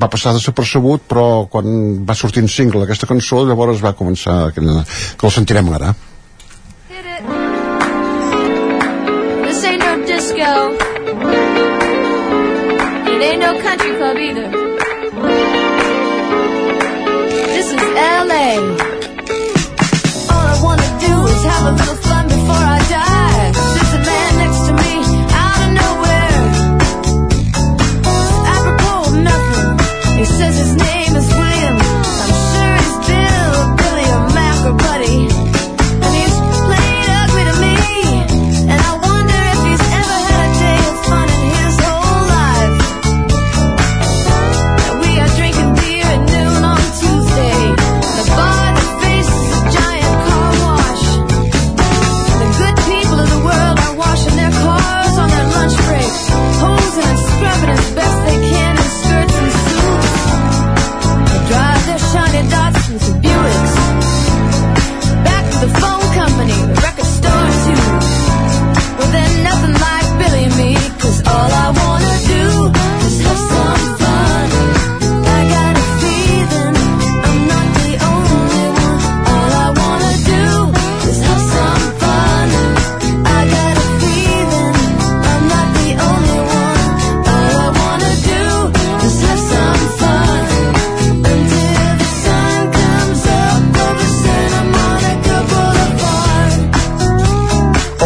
va 0.00 0.08
passar 0.08 0.32
desapercebut 0.32 1.02
però 1.06 1.44
quan 1.52 2.02
va 2.08 2.14
sortir 2.16 2.42
en 2.42 2.48
single 2.48 2.82
aquesta 2.86 3.06
cançó 3.06 3.44
llavors 3.46 3.82
va 3.84 3.94
començar 3.94 4.50
que, 4.56 4.60
que 4.64 5.26
el 5.28 5.32
sentirem 5.38 5.70
ara 5.76 5.92
club 14.04 14.18
either. 14.18 14.48
This 17.54 17.68
is 17.72 17.82
LA. 18.28 18.48
All 20.32 20.46
I 20.52 20.56
wanna 20.66 20.90
do 21.06 21.14
is 21.32 21.40
have 21.52 21.64
a 21.70 21.74
little 21.80 21.98
fun 22.08 22.24
before 22.36 22.64
I 22.76 22.80
die. 23.00 23.52
There's 23.74 23.94
a 24.00 24.02
man 24.10 24.30
next 24.42 24.60
to 24.66 24.72
me 24.82 24.92
out 25.44 25.60
of 25.64 25.70
nowhere. 25.82 26.36
Apropos 28.56 29.00
of 29.10 29.16
nothing. 29.30 30.18
He 30.18 30.24
says 30.38 30.54
his 30.64 30.74
name 30.88 31.12
is 31.20 31.28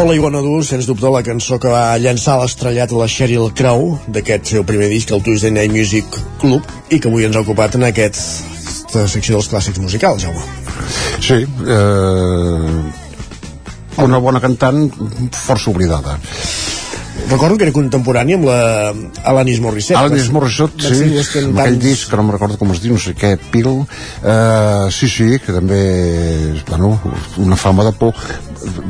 All 0.09 0.17
I 0.17 0.21
Do, 0.21 0.63
sens 0.65 0.87
dubte, 0.89 1.05
la 1.13 1.21
cançó 1.21 1.59
que 1.61 1.69
va 1.69 1.99
llançar 2.01 2.39
l'estrellat 2.41 2.95
la 2.97 3.05
Sheryl 3.13 3.51
Crow 3.53 3.99
d'aquest 4.09 4.55
seu 4.55 4.65
primer 4.65 4.89
disc, 4.89 5.11
el 5.13 5.21
Tuesday 5.21 5.53
Night 5.53 5.69
Music 5.75 6.17
Club, 6.41 6.65
i 6.89 6.97
que 6.97 7.11
avui 7.11 7.27
ens 7.29 7.37
ha 7.37 7.43
ocupat 7.45 7.77
en 7.77 7.85
aquesta 7.91 9.05
secció 9.05 9.37
dels 9.37 9.51
clàssics 9.53 9.83
musicals, 9.85 10.25
Jaume. 10.25 10.41
Sí, 11.21 11.45
eh, 11.45 12.73
una 14.07 14.23
bona 14.25 14.41
cantant 14.41 14.89
força 15.37 15.69
oblidada. 15.75 16.17
Recordo 17.29 17.59
que 17.59 17.65
era 17.69 17.73
contemporani 17.77 18.35
amb 18.39 18.47
la 18.49 18.59
Alanis 19.29 19.59
Morissette. 19.61 19.99
Alanis 20.01 20.31
Morissette, 20.33 20.81
sí, 20.81 21.11
dels 21.13 21.29
amb 21.29 21.35
cantants- 21.35 21.61
aquell 21.61 21.79
disc 21.83 22.09
que 22.09 22.17
no 22.17 22.23
me'n 22.25 22.33
recordo 22.39 22.57
com 22.57 22.73
es 22.73 22.81
diu, 22.81 22.95
no 22.97 22.99
sé 23.03 23.13
què, 23.15 23.35
Pil, 23.53 23.67
uh, 23.69 24.89
sí, 24.91 25.09
sí, 25.13 25.29
que 25.45 25.53
també, 25.53 25.81
bueno, 26.71 26.95
una 27.37 27.57
fama 27.57 27.85
de 27.85 27.93
por. 27.93 28.15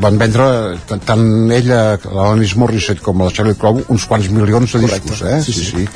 Van 0.00 0.16
vendre, 0.18 0.46
tant- 0.88 1.02
tant 1.04 1.26
ella, 1.52 1.98
l'Alanis 2.06 2.54
Morissette, 2.56 3.02
com 3.02 3.20
la 3.22 3.30
Sheryl 3.30 3.56
Crow, 3.58 3.82
uns 3.88 4.06
quants 4.06 4.30
milions 4.30 4.72
de 4.72 4.80
discos, 4.86 5.22
eh? 5.22 5.42
sí, 5.42 5.52
Sí, 5.52 5.64
sí. 5.64 5.70
sí. 5.76 5.88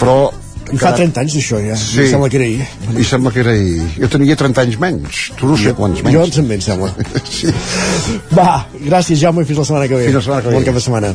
Però... 0.00 0.32
I 0.68 0.76
fa 0.76 0.90
30 0.92 1.20
anys 1.22 1.32
d'això, 1.38 1.60
ja. 1.64 1.76
Sí. 1.80 2.02
Em 2.02 2.10
sembla 2.10 2.28
que 2.28 2.36
era 2.36 2.44
ahir. 2.44 2.66
I 3.00 3.04
sembla 3.08 3.30
que 3.32 3.40
era 3.40 3.52
ahir. 3.56 3.86
Jo 4.02 4.08
tenia 4.12 4.36
30 4.36 4.60
anys 4.66 4.76
menys. 4.82 5.22
Tu 5.38 5.48
no 5.48 5.56
sé 5.56 5.72
quants 5.72 6.02
menys. 6.04 6.16
Jo 6.18 6.26
sembla, 6.32 6.54
em 6.58 6.60
sembla. 6.60 6.90
sí. 7.38 7.48
Va, 8.36 8.66
gràcies, 8.84 9.16
Jaume, 9.22 9.42
i 9.44 9.48
fins 9.48 9.62
la 9.62 9.64
setmana 9.64 9.88
que 9.88 9.96
ve. 9.96 10.10
Fins 10.10 10.18
la 10.20 10.24
setmana 10.26 10.42
que 10.44 10.48
ve. 10.52 10.58
Bon 10.60 10.64
cap 10.68 10.74
de 10.76 10.82
setmana. 10.84 11.14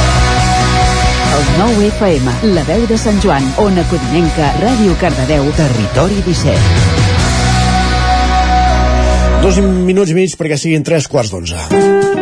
El 1.31 1.43
9 1.57 1.87
FM, 1.87 2.31
la 2.55 2.63
veu 2.67 2.83
de 2.89 2.97
Sant 2.99 3.21
Joan, 3.23 3.45
Ona 3.63 3.85
Codinenca, 3.87 4.51
Ràdio 4.59 4.97
Cardedeu, 4.99 5.47
Territori 5.55 6.19
17. 6.27 6.59
Dos 9.41 9.61
minuts 9.63 10.11
i 10.11 10.17
mig 10.17 10.35
perquè 10.37 10.59
siguin 10.59 10.83
tres 10.83 11.07
quarts 11.07 11.31
d'onze. 11.31 12.20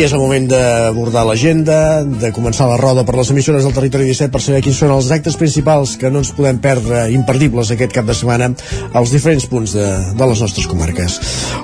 I 0.00 0.04
és 0.06 0.14
el 0.16 0.22
moment 0.22 0.46
d'abordar 0.48 1.26
l'agenda, 1.28 1.74
de 2.00 2.30
començar 2.32 2.64
la 2.70 2.78
roda 2.80 3.02
per 3.04 3.18
les 3.18 3.28
emissores 3.34 3.66
del 3.66 3.74
Territori 3.76 4.06
17 4.08 4.32
per 4.32 4.40
saber 4.40 4.62
quins 4.64 4.78
són 4.80 4.94
els 4.94 5.10
actes 5.12 5.36
principals 5.36 5.92
que 6.00 6.08
no 6.08 6.22
ens 6.22 6.30
podem 6.32 6.56
perdre 6.64 7.02
imperdibles 7.12 7.68
aquest 7.74 7.92
cap 7.98 8.08
de 8.08 8.16
setmana 8.16 8.48
als 8.96 9.12
diferents 9.12 9.44
punts 9.52 9.76
de, 9.76 9.84
de 10.16 10.30
les 10.32 10.40
nostres 10.40 10.70
comarques. 10.72 11.18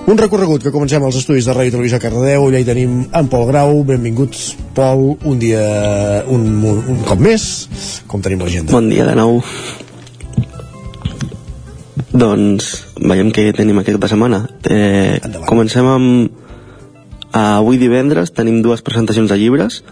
Un 0.05 0.21
recorregut 0.21 0.67
que 0.67 0.75
comencem 0.75 1.09
als 1.09 1.17
estudis 1.23 1.49
de 1.49 1.57
Ràdio 1.57 1.79
Televisió 1.79 2.03
Cardedeu, 2.03 2.45
allà 2.51 2.61
hi 2.61 2.69
tenim 2.69 2.99
en 3.09 3.33
Pol 3.33 3.49
Grau, 3.49 3.81
benvinguts 3.89 4.51
Pol, 4.77 5.15
un 5.25 5.41
dia, 5.41 5.65
un, 6.29 6.47
un 6.77 7.03
cop 7.09 7.25
més, 7.31 7.51
com 8.05 8.21
tenim 8.21 8.45
l'agenda? 8.45 8.77
Bon 8.77 8.93
dia 8.93 9.09
de 9.09 9.17
nou. 9.17 9.41
Doncs 12.13 12.75
veiem 13.01 13.33
què 13.33 13.49
tenim 13.57 13.81
aquest 13.81 13.97
cap 13.97 14.11
de 14.11 14.19
setmana. 14.19 14.49
Eh, 14.69 15.39
comencem 15.49 15.97
amb... 15.97 16.43
Uh, 17.37 17.61
avui 17.61 17.77
divendres 17.77 18.31
tenim 18.33 18.63
dues 18.65 18.81
presentacions 18.81 19.29
de 19.29 19.37
llibres. 19.37 19.83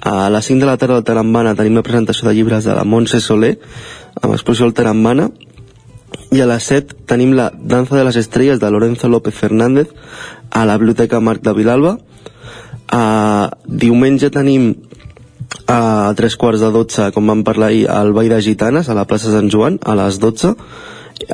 A 0.00 0.30
les 0.32 0.46
5 0.48 0.62
de 0.62 0.68
la 0.70 0.78
tarda 0.80 0.96
al 0.96 1.04
Tarambana 1.04 1.52
tenim 1.58 1.76
la 1.76 1.82
presentació 1.84 2.30
de 2.30 2.32
llibres 2.38 2.64
de 2.64 2.72
la 2.72 2.84
Montse 2.88 3.20
Soler 3.20 3.58
amb 4.22 4.32
exposició 4.32 4.64
al 4.70 4.72
Tarambana 4.72 5.28
i 6.32 6.40
a 6.40 6.46
les 6.48 6.64
7 6.70 7.04
tenim 7.10 7.34
la 7.36 7.50
Danza 7.52 7.98
de 7.98 8.06
les 8.08 8.16
Estrelles 8.16 8.62
de 8.62 8.70
Lorenzo 8.72 9.10
López 9.12 9.36
Fernández 9.36 9.92
a 10.50 10.64
la 10.64 10.78
Biblioteca 10.78 11.20
Marc 11.20 11.44
de 11.44 11.52
Vilalba. 11.52 11.98
Uh, 12.88 13.52
diumenge 13.68 14.30
tenim 14.32 14.72
a 15.68 16.12
tres 16.16 16.36
quarts 16.40 16.64
de 16.64 16.70
12, 16.72 17.10
com 17.12 17.28
vam 17.28 17.44
parlar 17.44 17.68
ahir, 17.68 17.84
al 17.90 18.14
Ball 18.16 18.32
de 18.32 18.40
Gitanes, 18.40 18.88
a 18.88 18.96
la 18.96 19.04
plaça 19.04 19.32
Sant 19.32 19.52
Joan, 19.52 19.76
a 19.84 19.96
les 19.98 20.18
12. 20.22 20.54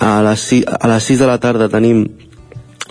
A 0.03 0.11
les 0.27 0.49
6, 0.51 0.67
a 0.67 0.91
les 0.91 1.07
6 1.15 1.23
de 1.23 1.31
la 1.31 1.39
tarda 1.39 1.71
tenim 1.71 2.09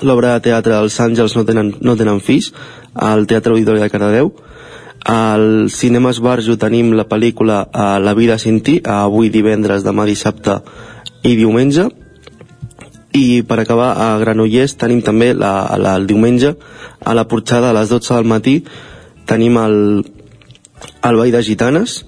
l'obra 0.02 0.36
de 0.36 0.50
teatre 0.50 0.78
Els 0.80 1.00
Àngels 1.00 1.36
no 1.38 1.46
tenen, 1.46 1.74
no 1.82 1.96
tenen 2.00 2.22
fills, 2.24 2.52
al 2.94 3.28
Teatre 3.28 3.54
Auditori 3.54 3.82
de 3.82 3.90
Cardedeu. 3.90 4.34
Al 5.10 5.70
Cinema 5.72 6.12
Esbarjo 6.12 6.58
tenim 6.60 6.92
la 6.98 7.08
pel·lícula 7.08 7.62
a 7.72 7.98
La 8.04 8.14
vida 8.14 8.38
sin 8.38 8.60
ti, 8.62 8.80
avui 8.84 9.30
divendres, 9.30 9.84
demà 9.84 10.06
dissabte 10.06 10.60
i 11.24 11.36
diumenge. 11.40 11.88
I 13.16 13.42
per 13.48 13.62
acabar, 13.62 13.94
a 13.98 14.18
Granollers 14.22 14.76
tenim 14.78 15.02
també 15.02 15.34
la, 15.34 15.54
la, 15.82 15.96
el 15.98 16.06
diumenge 16.08 16.54
a 17.00 17.16
la 17.16 17.26
porxada 17.28 17.72
a 17.72 17.78
les 17.80 17.90
12 17.90 18.14
del 18.14 18.28
matí 18.30 18.60
tenim 19.30 19.58
el, 19.62 20.06
al 21.02 21.18
Ball 21.18 21.32
de 21.32 21.42
Gitanes 21.46 22.04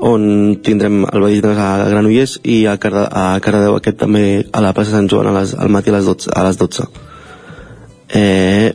on 0.00 0.56
tindrem 0.64 1.04
el 1.04 1.20
Ball 1.20 1.30
de 1.30 1.36
Gitanes 1.36 1.60
a 1.60 1.88
Granollers 1.90 2.38
i 2.42 2.64
a, 2.66 2.76
Carde, 2.82 3.04
a 3.10 3.38
Cardedeu 3.44 3.76
aquest 3.76 4.00
també 4.00 4.24
a 4.52 4.62
la 4.64 4.72
plaça 4.76 4.94
Sant 4.96 5.10
Joan 5.10 5.30
a 5.30 5.36
les, 5.40 5.54
al 5.54 5.70
matí 5.70 5.92
a 5.92 5.98
les 5.98 6.08
12, 6.08 6.30
a 6.34 6.44
les 6.46 6.58
12. 6.60 6.88
Eh, 8.14 8.74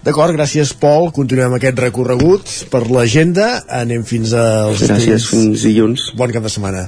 D'acord, 0.00 0.32
gràcies 0.32 0.70
Pol, 0.80 1.10
continuem 1.12 1.52
aquest 1.58 1.76
recorregut 1.82 2.48
per 2.72 2.86
l'agenda, 2.88 3.50
anem 3.68 4.06
fins 4.08 4.32
als 4.32 4.80
Gràcies, 4.86 5.26
fins 5.28 5.66
dilluns. 5.68 6.06
Bon 6.16 6.32
cap 6.32 6.46
de 6.46 6.52
setmana. 6.52 6.86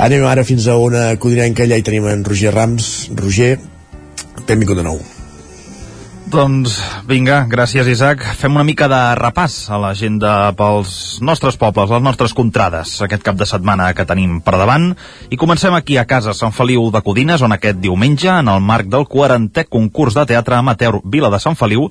Anem 0.00 0.24
ara 0.26 0.46
fins 0.48 0.66
a 0.66 0.78
una 0.80 1.10
codinenca, 1.20 1.66
allà 1.66 1.76
hi 1.76 1.84
tenim 1.84 2.08
en 2.08 2.24
Roger 2.24 2.54
Rams. 2.56 3.10
Roger, 3.20 3.58
benvingut 4.48 4.80
de 4.80 4.88
nou. 4.88 4.98
Doncs 6.34 6.80
vinga, 7.06 7.44
gràcies 7.46 7.86
Isaac. 7.86 8.24
Fem 8.34 8.56
una 8.56 8.64
mica 8.66 8.88
de 8.90 8.98
repàs 9.14 9.68
a 9.70 9.76
l'agenda 9.78 10.50
pels 10.58 11.20
nostres 11.22 11.54
pobles, 11.60 11.92
les 11.94 12.02
nostres 12.02 12.34
contrades, 12.34 12.96
aquest 13.06 13.22
cap 13.22 13.38
de 13.38 13.46
setmana 13.46 13.92
que 13.94 14.06
tenim 14.08 14.40
per 14.42 14.56
davant. 14.58 14.88
I 15.30 15.38
comencem 15.38 15.76
aquí 15.78 15.94
a 15.94 16.06
casa 16.10 16.34
Sant 16.34 16.50
Feliu 16.56 16.88
de 16.90 17.04
Codines, 17.06 17.44
on 17.46 17.54
aquest 17.54 17.78
diumenge, 17.78 18.32
en 18.32 18.50
el 18.50 18.58
marc 18.66 18.90
del 18.90 19.06
40è 19.06 19.68
concurs 19.70 20.18
de 20.18 20.26
teatre 20.32 20.58
amateur 20.58 20.98
Vila 21.04 21.30
de 21.30 21.38
Sant 21.38 21.54
Feliu, 21.54 21.86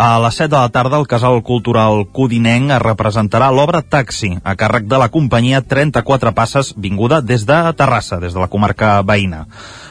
a 0.00 0.16
les 0.24 0.40
7 0.40 0.48
de 0.54 0.56
la 0.56 0.72
tarda 0.72 0.96
el 0.96 1.04
Casal 1.10 1.42
Cultural 1.44 2.06
Codinenc 2.16 2.72
representarà 2.80 3.52
l'obra 3.52 3.84
Taxi, 3.84 4.38
a 4.40 4.56
càrrec 4.56 4.88
de 4.88 5.04
la 5.04 5.10
companyia 5.12 5.60
34 5.60 6.32
Passes, 6.32 6.72
vinguda 6.80 7.20
des 7.20 7.44
de 7.44 7.60
Terrassa, 7.76 8.22
des 8.24 8.32
de 8.32 8.40
la 8.40 8.48
comarca 8.48 9.02
veïna. 9.04 9.44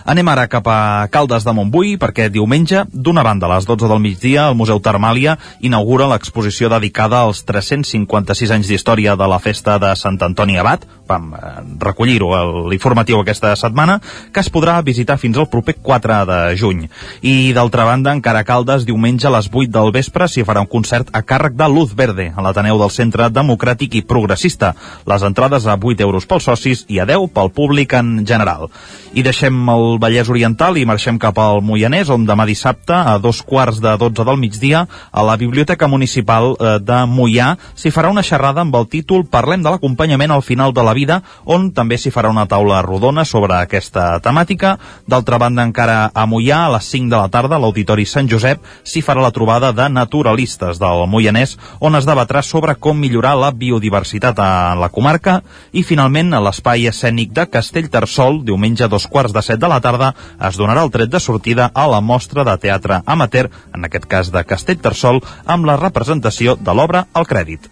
Anem 0.05 0.27
ara 0.31 0.47
cap 0.49 0.65
a 0.67 1.07
Caldes 1.13 1.45
de 1.45 1.53
Montbui 1.53 1.93
perquè 2.01 2.29
diumenge, 2.33 2.85
d'una 2.91 3.21
banda 3.23 3.45
a 3.45 3.55
les 3.55 3.67
12 3.69 3.89
del 3.91 4.01
migdia, 4.01 4.47
el 4.49 4.57
Museu 4.57 4.79
Termàlia 4.81 5.37
inaugura 5.61 6.07
l'exposició 6.09 6.71
dedicada 6.73 7.21
als 7.21 7.43
356 7.45 8.53
anys 8.55 8.71
d'història 8.71 9.15
de 9.15 9.27
la 9.29 9.37
festa 9.39 9.77
de 9.81 9.93
Sant 9.95 10.17
Antoni 10.25 10.57
Abat. 10.57 10.87
Vam 11.07 11.33
eh, 11.35 11.51
recollir-ho 11.83 12.31
a 12.33 12.41
l'informatiu 12.71 13.19
aquesta 13.21 13.53
setmana, 13.59 13.99
que 14.33 14.41
es 14.41 14.49
podrà 14.49 14.79
visitar 14.81 15.19
fins 15.21 15.37
al 15.37 15.49
proper 15.51 15.77
4 15.81 16.21
de 16.25 16.39
juny. 16.57 16.87
I 17.21 17.53
d'altra 17.53 17.85
banda, 17.85 18.15
encara 18.15 18.41
a 18.41 18.47
Caldes, 18.47 18.87
diumenge 18.89 19.27
a 19.27 19.35
les 19.35 19.51
8 19.51 19.69
del 19.75 19.93
vespre 19.93 20.27
s'hi 20.27 20.45
farà 20.47 20.65
un 20.65 20.71
concert 20.71 21.13
a 21.13 21.21
càrrec 21.21 21.53
de 21.59 21.69
Luz 21.69 21.93
Verde, 21.93 22.31
a 22.35 22.41
l'Ateneu 22.41 22.79
del 22.81 22.93
Centre 22.93 23.29
Democràtic 23.29 23.99
i 23.99 24.05
Progressista. 24.07 24.73
Les 25.05 25.21
entrades 25.27 25.67
a 25.67 25.77
8 25.77 26.01
euros 26.07 26.25
pels 26.25 26.49
socis 26.49 26.85
i 26.89 26.99
a 26.99 27.05
10 27.05 27.29
pel 27.35 27.53
públic 27.53 27.93
en 27.93 28.25
general. 28.25 28.69
I 29.13 29.23
deixem 29.27 29.57
el 29.69 29.90
Vallès 29.99 30.29
Oriental 30.29 30.77
i 30.77 30.85
marxem 30.85 31.17
cap 31.19 31.39
al 31.41 31.59
Moianès, 31.65 32.09
on 32.13 32.23
demà 32.27 32.45
dissabte, 32.47 32.93
a 32.93 33.17
dos 33.19 33.41
quarts 33.41 33.81
de 33.83 33.95
12 33.97 34.23
del 34.27 34.37
migdia, 34.37 34.85
a 35.11 35.23
la 35.25 35.35
Biblioteca 35.35 35.89
Municipal 35.91 36.53
eh, 36.53 36.77
de 36.79 36.99
Moià, 37.09 37.55
s'hi 37.75 37.91
farà 37.91 38.11
una 38.13 38.23
xerrada 38.23 38.61
amb 38.61 38.75
el 38.79 38.87
títol 38.87 39.25
Parlem 39.25 39.63
de 39.65 39.73
l'acompanyament 39.73 40.31
al 40.31 40.45
final 40.45 40.71
de 40.73 40.85
la 40.85 40.93
vida, 40.93 41.21
on 41.45 41.71
també 41.75 41.97
s'hi 41.97 42.13
farà 42.13 42.31
una 42.31 42.45
taula 42.47 42.81
rodona 42.85 43.25
sobre 43.25 43.57
aquesta 43.57 44.19
temàtica. 44.23 44.77
D'altra 45.09 45.39
banda, 45.41 45.65
encara 45.67 46.11
a 46.13 46.25
Moià, 46.29 46.65
a 46.67 46.71
les 46.77 46.87
5 46.93 47.11
de 47.11 47.17
la 47.17 47.27
tarda, 47.33 47.57
a 47.57 47.61
l'Auditori 47.63 48.05
Sant 48.05 48.29
Josep, 48.31 48.63
s'hi 48.83 49.03
farà 49.03 49.21
la 49.25 49.33
trobada 49.35 49.73
de 49.75 49.89
naturalistes 49.89 50.79
del 50.79 51.05
Moianès, 51.11 51.57
on 51.79 51.97
es 51.99 52.07
debatrà 52.07 52.43
sobre 52.45 52.77
com 52.79 52.97
millorar 52.97 53.35
la 53.39 53.51
biodiversitat 53.51 54.39
a 54.39 54.51
la 54.79 54.91
comarca, 54.93 55.41
i 55.73 55.83
finalment 55.83 56.33
a 56.33 56.41
l'espai 56.43 56.87
escènic 56.87 57.33
de 57.35 57.47
Castellterçol, 57.51 58.41
diumenge 58.45 58.85
a 58.85 58.91
dos 58.91 59.07
quarts 59.11 59.33
de 59.35 59.43
set 59.45 59.59
de 59.59 59.69
la 59.71 59.80
tarda, 59.83 60.13
es 60.47 60.59
donarà 60.59 60.85
el 60.85 60.91
tret 60.93 61.11
de 61.11 61.19
sortida 61.19 61.69
a 61.73 61.87
la 61.91 62.01
mostra 62.01 62.45
de 62.47 62.57
teatre 62.61 63.01
amateur, 63.05 63.49
en 63.75 63.87
aquest 63.87 64.07
cas 64.09 64.31
de 64.33 64.43
Castellterçol, 64.47 65.21
amb 65.45 65.67
la 65.69 65.77
representació 65.81 66.57
de 66.59 66.75
l'obra 66.77 67.05
al 67.13 67.27
crèdit. 67.29 67.67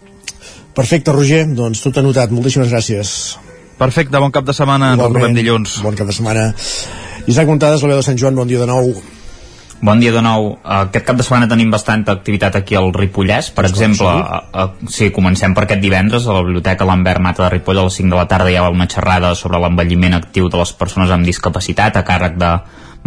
Perfecte, 0.74 1.12
Roger, 1.12 1.44
doncs 1.54 1.82
tot 1.84 1.98
anotat, 2.00 2.30
moltíssimes 2.34 2.70
gràcies. 2.70 3.14
Perfecte, 3.80 4.18
bon 4.20 4.34
cap 4.34 4.44
de 4.44 4.54
setmana, 4.56 4.92
ens 4.92 5.00
Igualment, 5.00 5.22
retrobem 5.22 5.38
dilluns. 5.40 5.78
Bon 5.84 5.96
cap 5.96 6.10
de 6.10 6.16
setmana. 6.16 6.50
Isaac 7.30 7.48
Montades, 7.48 7.82
la 7.82 7.94
veu 7.94 8.02
de 8.02 8.06
Sant 8.06 8.20
Joan, 8.20 8.36
bon 8.36 8.48
dia 8.48 8.60
de 8.60 8.68
nou. 8.70 8.92
Bon 9.80 9.96
dia 9.96 10.12
de 10.12 10.20
nou. 10.20 10.58
Aquest 10.60 11.06
cap 11.08 11.16
de 11.16 11.24
setmana 11.24 11.46
tenim 11.48 11.70
bastanta 11.72 12.12
activitat 12.12 12.58
aquí 12.58 12.76
al 12.76 12.90
Ripollès. 12.92 13.48
Per 13.56 13.64
exemple, 13.64 14.10
a, 14.10 14.42
a, 14.52 14.66
sí, 14.92 15.08
comencem 15.08 15.54
per 15.56 15.64
aquest 15.64 15.80
divendres 15.80 16.26
a 16.28 16.36
la 16.36 16.42
Biblioteca 16.44 16.84
Lambert 16.84 17.24
Mata 17.24 17.46
de 17.46 17.48
Ripoll 17.54 17.80
a 17.80 17.86
les 17.88 17.96
5 17.96 18.12
de 18.12 18.18
la 18.18 18.26
tarda 18.28 18.52
hi 18.52 18.58
ha 18.60 18.68
una 18.68 18.88
xerrada 18.92 19.32
sobre 19.34 19.62
l'envelliment 19.62 20.18
actiu 20.18 20.52
de 20.52 20.60
les 20.60 20.74
persones 20.76 21.08
amb 21.08 21.24
discapacitat 21.24 21.96
a 21.96 22.04
càrrec 22.04 22.36
de 22.36 22.52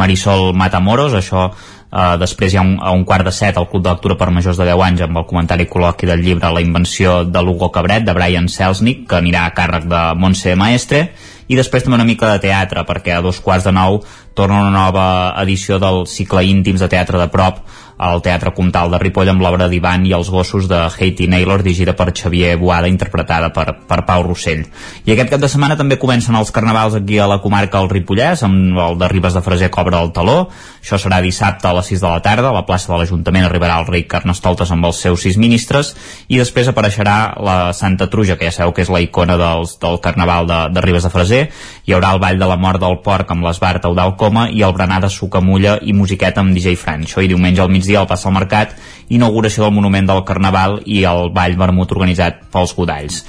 Marisol 0.02 0.50
Matamoros. 0.58 1.14
Això 1.22 1.52
Uh, 1.94 2.16
després 2.18 2.50
hi 2.50 2.58
ha 2.58 2.64
un, 2.66 2.72
a 2.82 2.90
un 2.90 3.04
quart 3.06 3.22
de 3.28 3.30
set 3.30 3.54
al 3.54 3.68
Club 3.70 3.84
de 3.86 3.92
Lectura 3.92 4.16
per 4.18 4.32
majors 4.34 4.58
de 4.58 4.66
10 4.66 4.80
anys 4.82 5.04
amb 5.06 5.20
el 5.20 5.28
comentari 5.30 5.68
col·loqui 5.70 6.08
del 6.10 6.24
llibre 6.26 6.50
La 6.50 6.64
invenció 6.64 7.20
de 7.30 7.44
l'Hugo 7.46 7.68
Cabret 7.70 8.02
de 8.08 8.16
Brian 8.18 8.48
Selznick 8.50 9.04
que 9.12 9.20
anirà 9.20 9.44
a 9.46 9.52
càrrec 9.54 9.86
de 9.92 10.00
Montse 10.18 10.56
Maestre 10.58 11.04
i 11.46 11.60
després 11.60 11.86
també 11.86 12.00
una 12.00 12.08
mica 12.10 12.32
de 12.32 12.42
teatre 12.48 12.82
perquè 12.88 13.14
a 13.14 13.22
dos 13.22 13.38
quarts 13.46 13.68
de 13.70 13.76
nou 13.78 14.00
torna 14.34 14.62
una 14.62 14.74
nova 14.74 15.06
edició 15.44 15.80
del 15.82 16.06
cicle 16.10 16.44
íntims 16.50 16.82
de 16.84 16.90
teatre 16.92 17.22
de 17.22 17.30
prop 17.34 17.62
al 17.98 18.22
Teatre 18.22 18.54
Comtal 18.56 18.92
de 18.92 19.00
Ripoll 19.02 19.30
amb 19.32 19.44
l'obra 19.44 19.68
d'Ivan 19.70 20.06
i 20.08 20.14
els 20.16 20.30
gossos 20.34 20.68
de 20.70 20.80
Haiti 20.88 21.28
Naylor 21.30 21.64
dirigida 21.64 21.96
per 21.98 22.12
Xavier 22.12 22.56
Boada 22.58 22.90
interpretada 22.90 23.52
per, 23.54 23.68
per 23.88 24.00
Pau 24.08 24.26
Rossell. 24.26 24.66
I 25.06 25.14
aquest 25.14 25.32
cap 25.34 25.42
de 25.44 25.50
setmana 25.52 25.78
també 25.80 26.00
comencen 26.02 26.36
els 26.36 26.52
carnavals 26.52 26.98
aquí 26.98 27.20
a 27.20 27.28
la 27.30 27.40
comarca 27.44 27.80
del 27.80 27.92
Ripollès 27.92 28.44
amb 28.48 28.80
el 28.80 28.98
de 29.00 29.10
Ribes 29.12 29.38
de 29.38 29.44
Freser 29.46 29.70
cobra 29.74 30.02
el 30.04 30.12
taló. 30.16 30.48
Això 30.84 31.00
serà 31.00 31.22
dissabte 31.24 31.70
a 31.70 31.76
les 31.78 31.92
6 31.94 32.04
de 32.04 32.10
la 32.10 32.22
tarda. 32.26 32.50
A 32.50 32.58
la 32.58 32.66
plaça 32.68 32.92
de 32.92 33.00
l'Ajuntament 33.00 33.48
arribarà 33.48 33.80
el 33.80 33.88
rei 33.88 34.04
Carnestoltes 34.10 34.72
amb 34.74 34.90
els 34.90 35.00
seus 35.06 35.24
sis 35.24 35.38
ministres 35.40 35.94
i 36.28 36.40
després 36.42 36.68
apareixerà 36.68 37.36
la 37.44 37.58
Santa 37.78 38.10
Truja 38.12 38.38
que 38.40 38.50
ja 38.50 38.56
sabeu 38.56 38.74
que 38.76 38.84
és 38.84 38.92
la 38.92 39.02
icona 39.04 39.38
dels, 39.40 39.78
del 39.80 40.00
carnaval 40.04 40.50
de, 40.50 40.60
de 40.74 40.84
Ribes 40.84 41.08
de 41.08 41.14
Freser. 41.14 41.44
Hi 41.86 41.96
haurà 41.96 42.14
el 42.16 42.22
ball 42.24 42.40
de 42.40 42.50
la 42.50 42.60
mort 42.60 42.82
del 42.82 43.00
porc 43.06 43.32
amb 43.32 43.46
l'Esbart 43.48 43.86
Eudal 43.88 44.16
Coma 44.20 44.50
i 44.52 44.64
el 44.66 44.76
berenar 44.76 45.02
de 45.04 45.12
sucamulla 45.14 45.78
i 45.82 45.96
musiqueta 45.96 46.44
amb 46.44 46.56
DJ 46.56 46.76
Fran 46.80 47.08
això 47.08 47.24
i 47.24 47.30
diumenge 47.32 47.62
al 47.64 47.72
migdia 47.84 48.00
al 48.00 48.08
Passa 48.08 48.30
al 48.30 48.38
Mercat 48.38 48.78
inauguració 49.12 49.66
del 49.66 49.76
Monument 49.76 50.08
del 50.08 50.24
Carnaval 50.24 50.80
i 50.88 51.04
el 51.10 51.30
Ball 51.36 51.58
Vermut 51.60 51.92
organitzat 51.92 52.40
pels 52.54 52.74
Godalls 52.78 53.24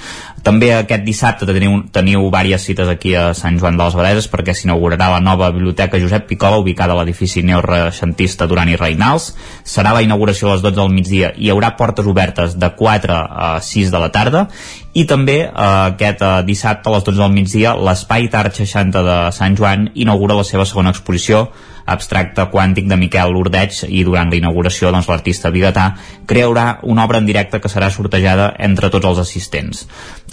També 0.45 0.67
aquest 0.75 1.01
dissabte 1.01 1.47
teniu, 1.49 1.79
teniu 1.89 2.27
diverses 2.27 2.67
cites 2.67 2.89
aquí 2.91 3.15
a 3.17 3.31
Sant 3.33 3.55
Joan 3.57 3.79
de 3.79 3.87
les 3.87 3.95
Abadeses 3.97 4.27
perquè 4.29 4.53
s'inaugurarà 4.53 5.07
la 5.15 5.23
nova 5.23 5.49
biblioteca 5.49 5.97
Josep 5.97 6.27
Picola 6.29 6.59
ubicada 6.61 6.93
a 6.93 6.99
l'edifici 6.99 7.41
neoreixentista 7.41 8.45
Duran 8.45 8.69
i 8.69 8.77
Reinals. 8.77 9.31
Serà 9.65 9.95
la 9.97 10.03
inauguració 10.05 10.51
a 10.51 10.53
les 10.53 10.61
12 10.61 10.77
del 10.77 10.93
migdia 10.93 11.33
i 11.33 11.47
hi 11.47 11.53
haurà 11.53 11.73
portes 11.79 12.05
obertes 12.05 12.59
de 12.61 12.69
4 12.77 13.17
a 13.17 13.51
6 13.57 13.89
de 13.89 14.03
la 14.05 14.11
tarda 14.13 14.45
i 14.93 15.07
també 15.09 15.39
eh, 15.47 15.49
aquest 15.49 16.21
eh, 16.21 16.33
dissabte 16.45 16.91
a 16.91 16.93
les 16.93 17.09
12 17.09 17.23
del 17.23 17.33
migdia 17.33 17.73
l'Espai 17.73 18.29
Tart 18.29 18.61
60 18.61 19.01
de 19.09 19.21
Sant 19.33 19.57
Joan 19.57 19.89
inaugura 19.95 20.37
la 20.37 20.45
seva 20.45 20.69
segona 20.69 20.93
exposició 20.93 21.47
abstracte 21.85 22.47
quàntic 22.49 22.87
de 22.89 22.97
Miquel 22.97 23.31
Lourdeig 23.33 23.83
i 23.87 24.01
durant 24.05 24.31
la 24.31 24.39
inauguració 24.39 24.89
doncs, 24.91 25.09
l'artista 25.09 25.51
biguetà 25.53 25.91
crearà 26.25 26.79
una 26.83 27.05
obra 27.05 27.21
en 27.21 27.29
directe 27.29 27.61
que 27.61 27.69
serà 27.69 27.91
sortejada 27.93 28.51
entre 28.57 28.89
tots 28.89 29.05
els 29.11 29.21
assistents. 29.21 29.85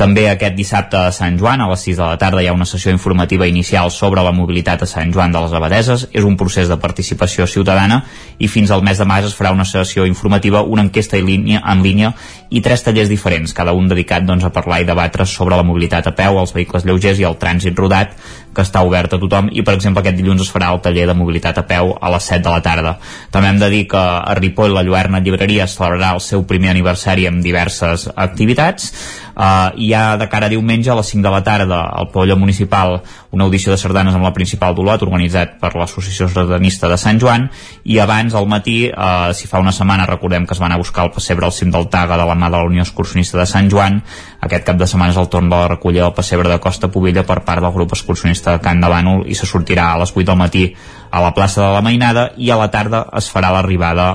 També 0.03 0.25
aquest 0.27 0.57
dissabte 0.59 0.99
a 0.99 1.13
Sant 1.15 1.37
Joan, 1.39 1.61
a 1.63 1.69
les 1.71 1.85
6 1.87 2.01
de 2.01 2.03
la 2.03 2.17
tarda, 2.19 2.41
hi 2.43 2.49
ha 2.51 2.55
una 2.57 2.67
sessió 2.67 2.91
informativa 2.91 3.47
inicial 3.47 3.93
sobre 3.95 4.25
la 4.27 4.33
mobilitat 4.35 4.83
a 4.83 4.89
Sant 4.91 5.13
Joan 5.15 5.31
de 5.31 5.39
les 5.45 5.55
Abadeses. 5.55 6.09
És 6.11 6.27
un 6.27 6.35
procés 6.41 6.67
de 6.67 6.79
participació 6.83 7.47
ciutadana 7.47 8.01
i 8.43 8.51
fins 8.51 8.73
al 8.75 8.83
mes 8.83 8.99
de 8.99 9.07
maig 9.07 9.29
es 9.29 9.37
farà 9.39 9.53
una 9.55 9.69
sessió 9.69 10.03
informativa, 10.11 10.65
una 10.67 10.83
enquesta 10.83 11.21
en 11.21 11.31
línia, 11.31 11.63
en 11.63 11.87
línia 11.87 12.17
i 12.51 12.61
tres 12.61 12.83
tallers 12.83 13.13
diferents, 13.13 13.55
cada 13.55 13.77
un 13.79 13.87
dedicat 13.89 14.27
doncs, 14.27 14.43
a 14.43 14.51
parlar 14.51 14.81
i 14.83 14.89
debatre 14.91 15.25
sobre 15.25 15.55
la 15.55 15.63
mobilitat 15.63 16.11
a 16.11 16.17
peu, 16.19 16.41
els 16.43 16.51
vehicles 16.53 16.83
lleugers 16.85 17.23
i 17.23 17.29
el 17.29 17.39
trànsit 17.39 17.79
rodat, 17.79 18.19
que 18.53 18.67
està 18.67 18.83
obert 18.85 19.15
a 19.15 19.21
tothom 19.23 19.49
i 19.53 19.63
per 19.65 19.77
exemple 19.79 20.03
aquest 20.03 20.19
dilluns 20.19 20.43
es 20.45 20.51
farà 20.53 20.73
el 20.75 20.83
taller 20.85 21.07
de 21.09 21.17
mobilitat 21.17 21.63
a 21.63 21.65
peu 21.69 21.95
a 21.95 22.11
les 22.13 22.27
7 22.29 22.43
de 22.45 22.53
la 22.53 22.61
tarda. 22.65 22.97
També 23.33 23.49
hem 23.49 23.61
de 23.63 23.71
dir 23.73 23.87
que 23.89 24.03
a 24.03 24.35
Ripoll 24.37 24.75
la 24.77 24.83
Lluerna 24.85 25.23
Llibreria 25.25 25.71
celebrarà 25.71 26.13
el 26.19 26.21
seu 26.21 26.45
primer 26.49 26.75
aniversari 26.75 27.31
amb 27.31 27.41
diverses 27.45 28.11
activitats 28.13 28.91
Uh, 29.33 29.73
hi 29.81 29.93
ha 29.97 30.17
de 30.21 30.29
cara 30.29 30.47
a 30.47 30.53
diumenge 30.53 30.91
a 30.93 30.97
les 30.99 31.09
5 31.15 31.25
de 31.25 31.33
la 31.33 31.43
tarda 31.45 31.81
al 31.89 32.11
pavelló 32.13 32.37
municipal 32.37 32.99
una 33.33 33.45
audició 33.45 33.73
de 33.73 33.79
sardanes 33.81 34.15
amb 34.15 34.27
la 34.27 34.33
principal 34.37 34.75
d'Olot 34.77 35.03
organitzat 35.07 35.55
per 35.61 35.73
l'Associació 35.73 36.29
Sardanista 36.29 36.91
de 36.91 36.99
Sant 37.01 37.21
Joan 37.23 37.49
i 37.85 37.99
abans 38.03 38.35
al 38.37 38.49
matí, 38.49 38.77
uh, 38.91 39.33
si 39.33 39.49
fa 39.49 39.63
una 39.63 39.73
setmana 39.73 40.07
recordem 40.07 40.47
que 40.47 40.53
es 40.53 40.61
van 40.61 40.73
a 40.73 40.81
buscar 40.81 41.07
el 41.07 41.15
pessebre 41.17 41.49
al 41.49 41.57
cim 41.57 41.73
del 41.73 41.89
Taga 41.89 42.19
de 42.21 42.27
la 42.29 42.37
mà 42.37 42.51
de 42.51 42.59
la 42.59 42.69
Unió 42.69 42.85
Excursionista 42.85 43.39
de 43.39 43.47
Sant 43.47 43.71
Joan. 43.73 44.03
Aquest 44.41 44.67
cap 44.67 44.77
de 44.77 44.87
setmana 44.87 45.15
és 45.15 45.21
el 45.21 45.31
torn 45.33 45.49
de 45.49 45.57
la 45.57 45.69
recollida 45.75 46.05
del 46.05 46.17
pessebre 46.17 46.51
de 46.53 46.61
Costa 46.61 46.91
Pobilla 46.93 47.25
per 47.25 47.41
part 47.47 47.65
del 47.65 47.73
grup 47.73 47.97
excursionista 47.97 48.57
de 48.57 48.63
Can 48.65 48.81
de 48.83 48.91
Bànol 48.93 49.25
i 49.31 49.39
se 49.39 49.49
sortirà 49.49 49.93
a 49.93 50.03
les 50.03 50.13
8 50.13 50.29
del 50.29 50.41
matí 50.41 50.67
a 51.13 51.21
la 51.21 51.35
plaça 51.37 51.61
de 51.61 51.71
la 51.75 51.83
Mainada 51.85 52.31
i 52.41 52.49
a 52.51 52.57
la 52.57 52.71
tarda 52.73 53.03
es 53.19 53.29
farà 53.29 53.51
l'arribada 53.53 54.07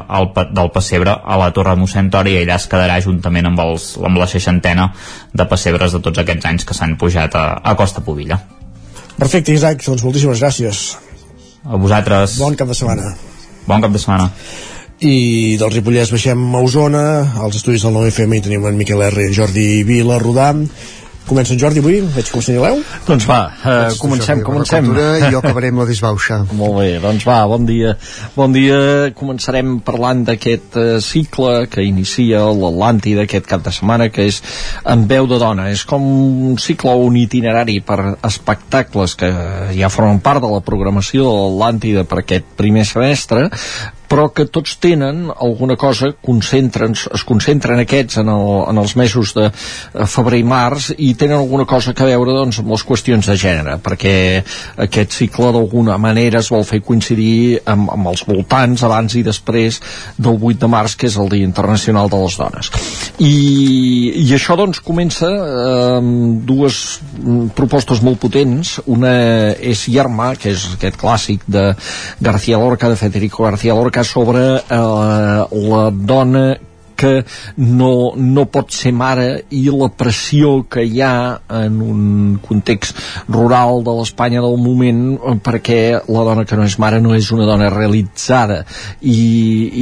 del 0.49 0.72
pessebre 0.74 1.14
a 1.14 1.38
la 1.38 1.52
Torre 1.53 1.76
Mossèn 1.78 2.10
Tori 2.14 2.34
i 2.34 2.40
allà 2.41 2.57
es 2.57 2.65
quedarà 2.72 2.98
juntament 3.06 3.45
amb, 3.52 3.61
els, 3.61 3.91
amb 4.02 4.18
la 4.18 4.26
seixantena 4.28 4.90
de 5.34 5.45
pessebres 5.45 5.94
de 5.94 6.02
tots 6.02 6.24
aquests 6.24 6.49
anys 6.49 6.65
que 6.65 6.78
s'han 6.78 6.98
pujat 6.98 7.38
a, 7.38 7.45
a 7.61 7.76
Costa 7.78 8.02
Pobilla. 8.02 8.40
Perfecte, 9.18 9.53
Isaac, 9.53 9.86
doncs 9.86 10.02
moltíssimes 10.06 10.41
gràcies. 10.41 10.82
A 11.65 11.78
vosaltres. 11.78 12.40
Bon 12.41 12.57
cap 12.57 12.74
de 12.74 12.78
setmana. 12.78 13.14
Bon 13.69 13.82
cap 13.84 13.94
de 13.94 14.02
setmana. 14.02 14.32
I 14.98 15.57
del 15.61 15.69
Ripollès 15.69 16.10
baixem 16.10 16.41
a 16.57 16.61
Osona, 16.65 17.07
als 17.45 17.60
estudis 17.60 17.86
del 17.86 17.94
9FM 17.94 18.38
hi 18.40 18.45
tenim 18.48 18.65
en 18.65 18.78
Miquel 18.80 19.03
R, 19.06 19.28
Jordi 19.38 19.84
Vila, 19.86 20.18
Rodam, 20.24 20.64
Comença 21.28 21.52
en 21.52 21.60
Jordi 21.60 21.82
avui, 21.84 21.98
veig 22.16 22.30
que 22.32 22.38
ho 22.38 22.40
assenyaleu. 22.40 22.78
Doncs 23.04 23.26
va, 23.28 23.40
uh, 23.60 23.95
comencem, 23.99 24.40
comencem. 24.48 24.86
I 24.95 25.32
jo 25.34 25.40
acabaré 25.44 25.74
amb 25.74 25.82
la 25.82 25.88
disbauxa. 25.90 26.38
Molt 26.56 26.78
bé, 26.80 26.86
doncs 27.04 27.26
va, 27.28 27.41
bon 27.52 27.66
dia. 27.68 27.98
Bon 28.38 28.56
dia, 28.56 28.78
començarem 29.18 29.74
parlant 29.84 30.24
d'aquest 30.30 30.78
uh, 30.80 30.86
cicle 31.04 31.68
que 31.68 31.84
inicia 31.84 32.45
l'Atlàntida 32.48 33.26
aquest 33.28 33.49
cap 33.49 33.66
de 33.66 33.76
setmana, 33.76 34.08
que 34.08 34.30
és 34.32 34.40
en 34.88 35.04
veu 35.12 35.28
de 35.28 35.41
dona. 35.44 35.68
És 35.76 35.84
com 35.90 36.08
un 36.08 36.56
cicle 36.64 36.95
o 36.95 37.04
un 37.10 37.20
itinerari 37.20 37.82
per 37.84 37.99
espectacles 38.24 39.18
que 39.20 39.34
ja 39.76 39.91
formen 39.91 40.24
part 40.24 40.40
de 40.44 40.54
la 40.54 40.64
programació 40.64 41.28
de 41.28 41.36
l'Atlàntida 41.44 42.08
per 42.08 42.22
aquest 42.24 42.56
primer 42.56 42.88
semestre, 42.88 43.49
però 44.10 44.30
que 44.34 44.48
tots 44.50 44.78
tenen 44.84 45.28
alguna 45.34 45.78
cosa, 45.80 46.12
concentren, 46.24 46.96
es 46.96 47.26
concentren 47.28 47.82
aquests 47.84 48.22
en, 48.24 48.32
el, 48.32 48.48
en 48.72 48.82
els 48.82 48.96
mesos 49.00 49.34
de 49.38 49.48
eh, 49.50 50.08
febrer 50.08 50.42
i 50.42 50.48
març 50.48 50.92
i 50.98 51.14
tenen 51.20 51.38
alguna 51.42 51.68
cosa 51.70 51.94
que 51.98 52.08
veure 52.08 52.36
doncs, 52.36 52.62
amb 52.62 52.72
les 52.74 52.86
qüestions 52.88 53.28
de 53.28 53.38
gènere, 53.40 53.78
perquè 53.84 54.16
aquest 54.88 55.18
cicle 55.20 55.52
d'alguna 55.56 55.98
manera 56.02 56.42
es 56.42 56.52
vol 56.54 56.66
fer 56.68 56.82
coincidir 56.86 57.60
amb, 57.66 57.92
amb 57.94 58.12
els 58.14 58.24
voltants 58.28 58.84
abans 58.88 59.18
i 59.20 59.24
després 59.26 59.82
del 60.18 60.38
8 60.38 60.64
de 60.64 60.72
març, 60.72 60.98
que 60.98 61.10
és 61.12 61.18
el 61.20 61.30
Dia 61.32 61.48
Internacional 61.48 62.12
de 62.12 62.22
les 62.24 62.38
Dones. 62.40 62.72
I, 63.24 63.34
i 64.24 64.28
això 64.36 64.58
doncs 64.60 64.82
comença 64.86 65.30
eh, 65.30 65.98
amb 65.98 66.46
dues 66.48 67.00
mm, 67.18 67.52
propostes 67.58 68.02
molt 68.06 68.20
potents. 68.22 68.78
Una 68.88 69.14
és 69.54 69.88
Yerma, 69.92 70.34
que 70.40 70.54
és 70.54 70.66
aquest 70.76 71.00
clàssic 71.00 71.46
de 71.48 71.70
García 72.24 72.60
Lorca, 72.62 72.90
de 72.90 73.00
Federico 73.00 73.44
García 73.44 73.76
Lorca, 73.78 73.97
sobre 74.03 74.44
eh, 74.57 75.61
la 75.69 75.84
dona 75.91 76.48
que 76.98 77.24
no, 77.57 78.11
no 78.18 78.45
pot 78.49 78.74
ser 78.74 78.91
mare 78.98 79.28
i 79.53 79.61
la 79.69 79.88
pressió 79.94 80.65
que 80.68 80.84
hi 80.84 81.03
ha 81.06 81.38
en 81.61 81.78
un 81.86 82.02
context 82.44 82.98
rural 83.30 83.84
de 83.86 83.94
l'Espanya 83.99 84.41
del 84.44 84.57
moment 84.60 85.03
eh, 85.15 85.36
perquè 85.44 85.80
la 86.10 86.26
dona 86.28 86.48
que 86.49 86.57
no 86.57 86.65
és 86.68 86.80
mare 86.82 86.99
no 87.03 87.14
és 87.15 87.30
una 87.36 87.45
dona 87.48 87.69
realitzada. 87.72 88.64
I, 88.99 89.22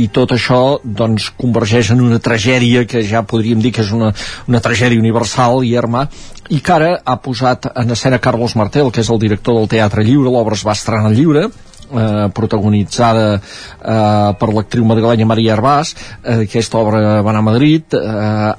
i 0.04 0.06
tot 0.14 0.36
això 0.36 0.62
doncs 0.84 1.32
convergeix 1.40 1.94
en 1.96 2.04
una 2.06 2.20
tragèdia 2.20 2.84
que 2.86 3.02
ja 3.08 3.24
podríem 3.24 3.64
dir 3.64 3.72
que 3.74 3.86
és 3.86 3.94
una, 3.96 4.12
una 4.52 4.62
tragèdia 4.62 5.00
universal 5.00 5.64
i 5.64 5.74
herma 5.80 6.10
i 6.52 6.60
que 6.62 6.74
ara 6.76 6.92
ha 7.02 7.16
posat 7.24 7.72
en 7.74 7.96
escena 7.96 8.20
Carlos 8.22 8.54
Martel, 8.60 8.92
que 8.92 9.02
és 9.02 9.10
el 9.10 9.22
director 9.24 9.56
del 9.58 9.72
Teatre 9.72 10.04
Lliure, 10.06 10.30
l'obra 10.30 10.60
es 10.60 10.66
va 10.68 10.76
estrenar 10.78 11.10
lliure, 11.16 11.48
eh, 11.90 12.28
protagonitzada 12.36 13.26
eh, 13.36 14.32
per 14.40 14.50
l'actriu 14.54 14.86
madrilenya 14.88 15.28
Maria 15.28 15.56
Herbàs. 15.56 15.94
Eh, 16.24 16.46
aquesta 16.46 16.80
obra 16.82 17.22
va 17.22 17.34
anar 17.34 17.44
a 17.44 17.48
Madrid 17.50 17.96
eh, 17.98 18.04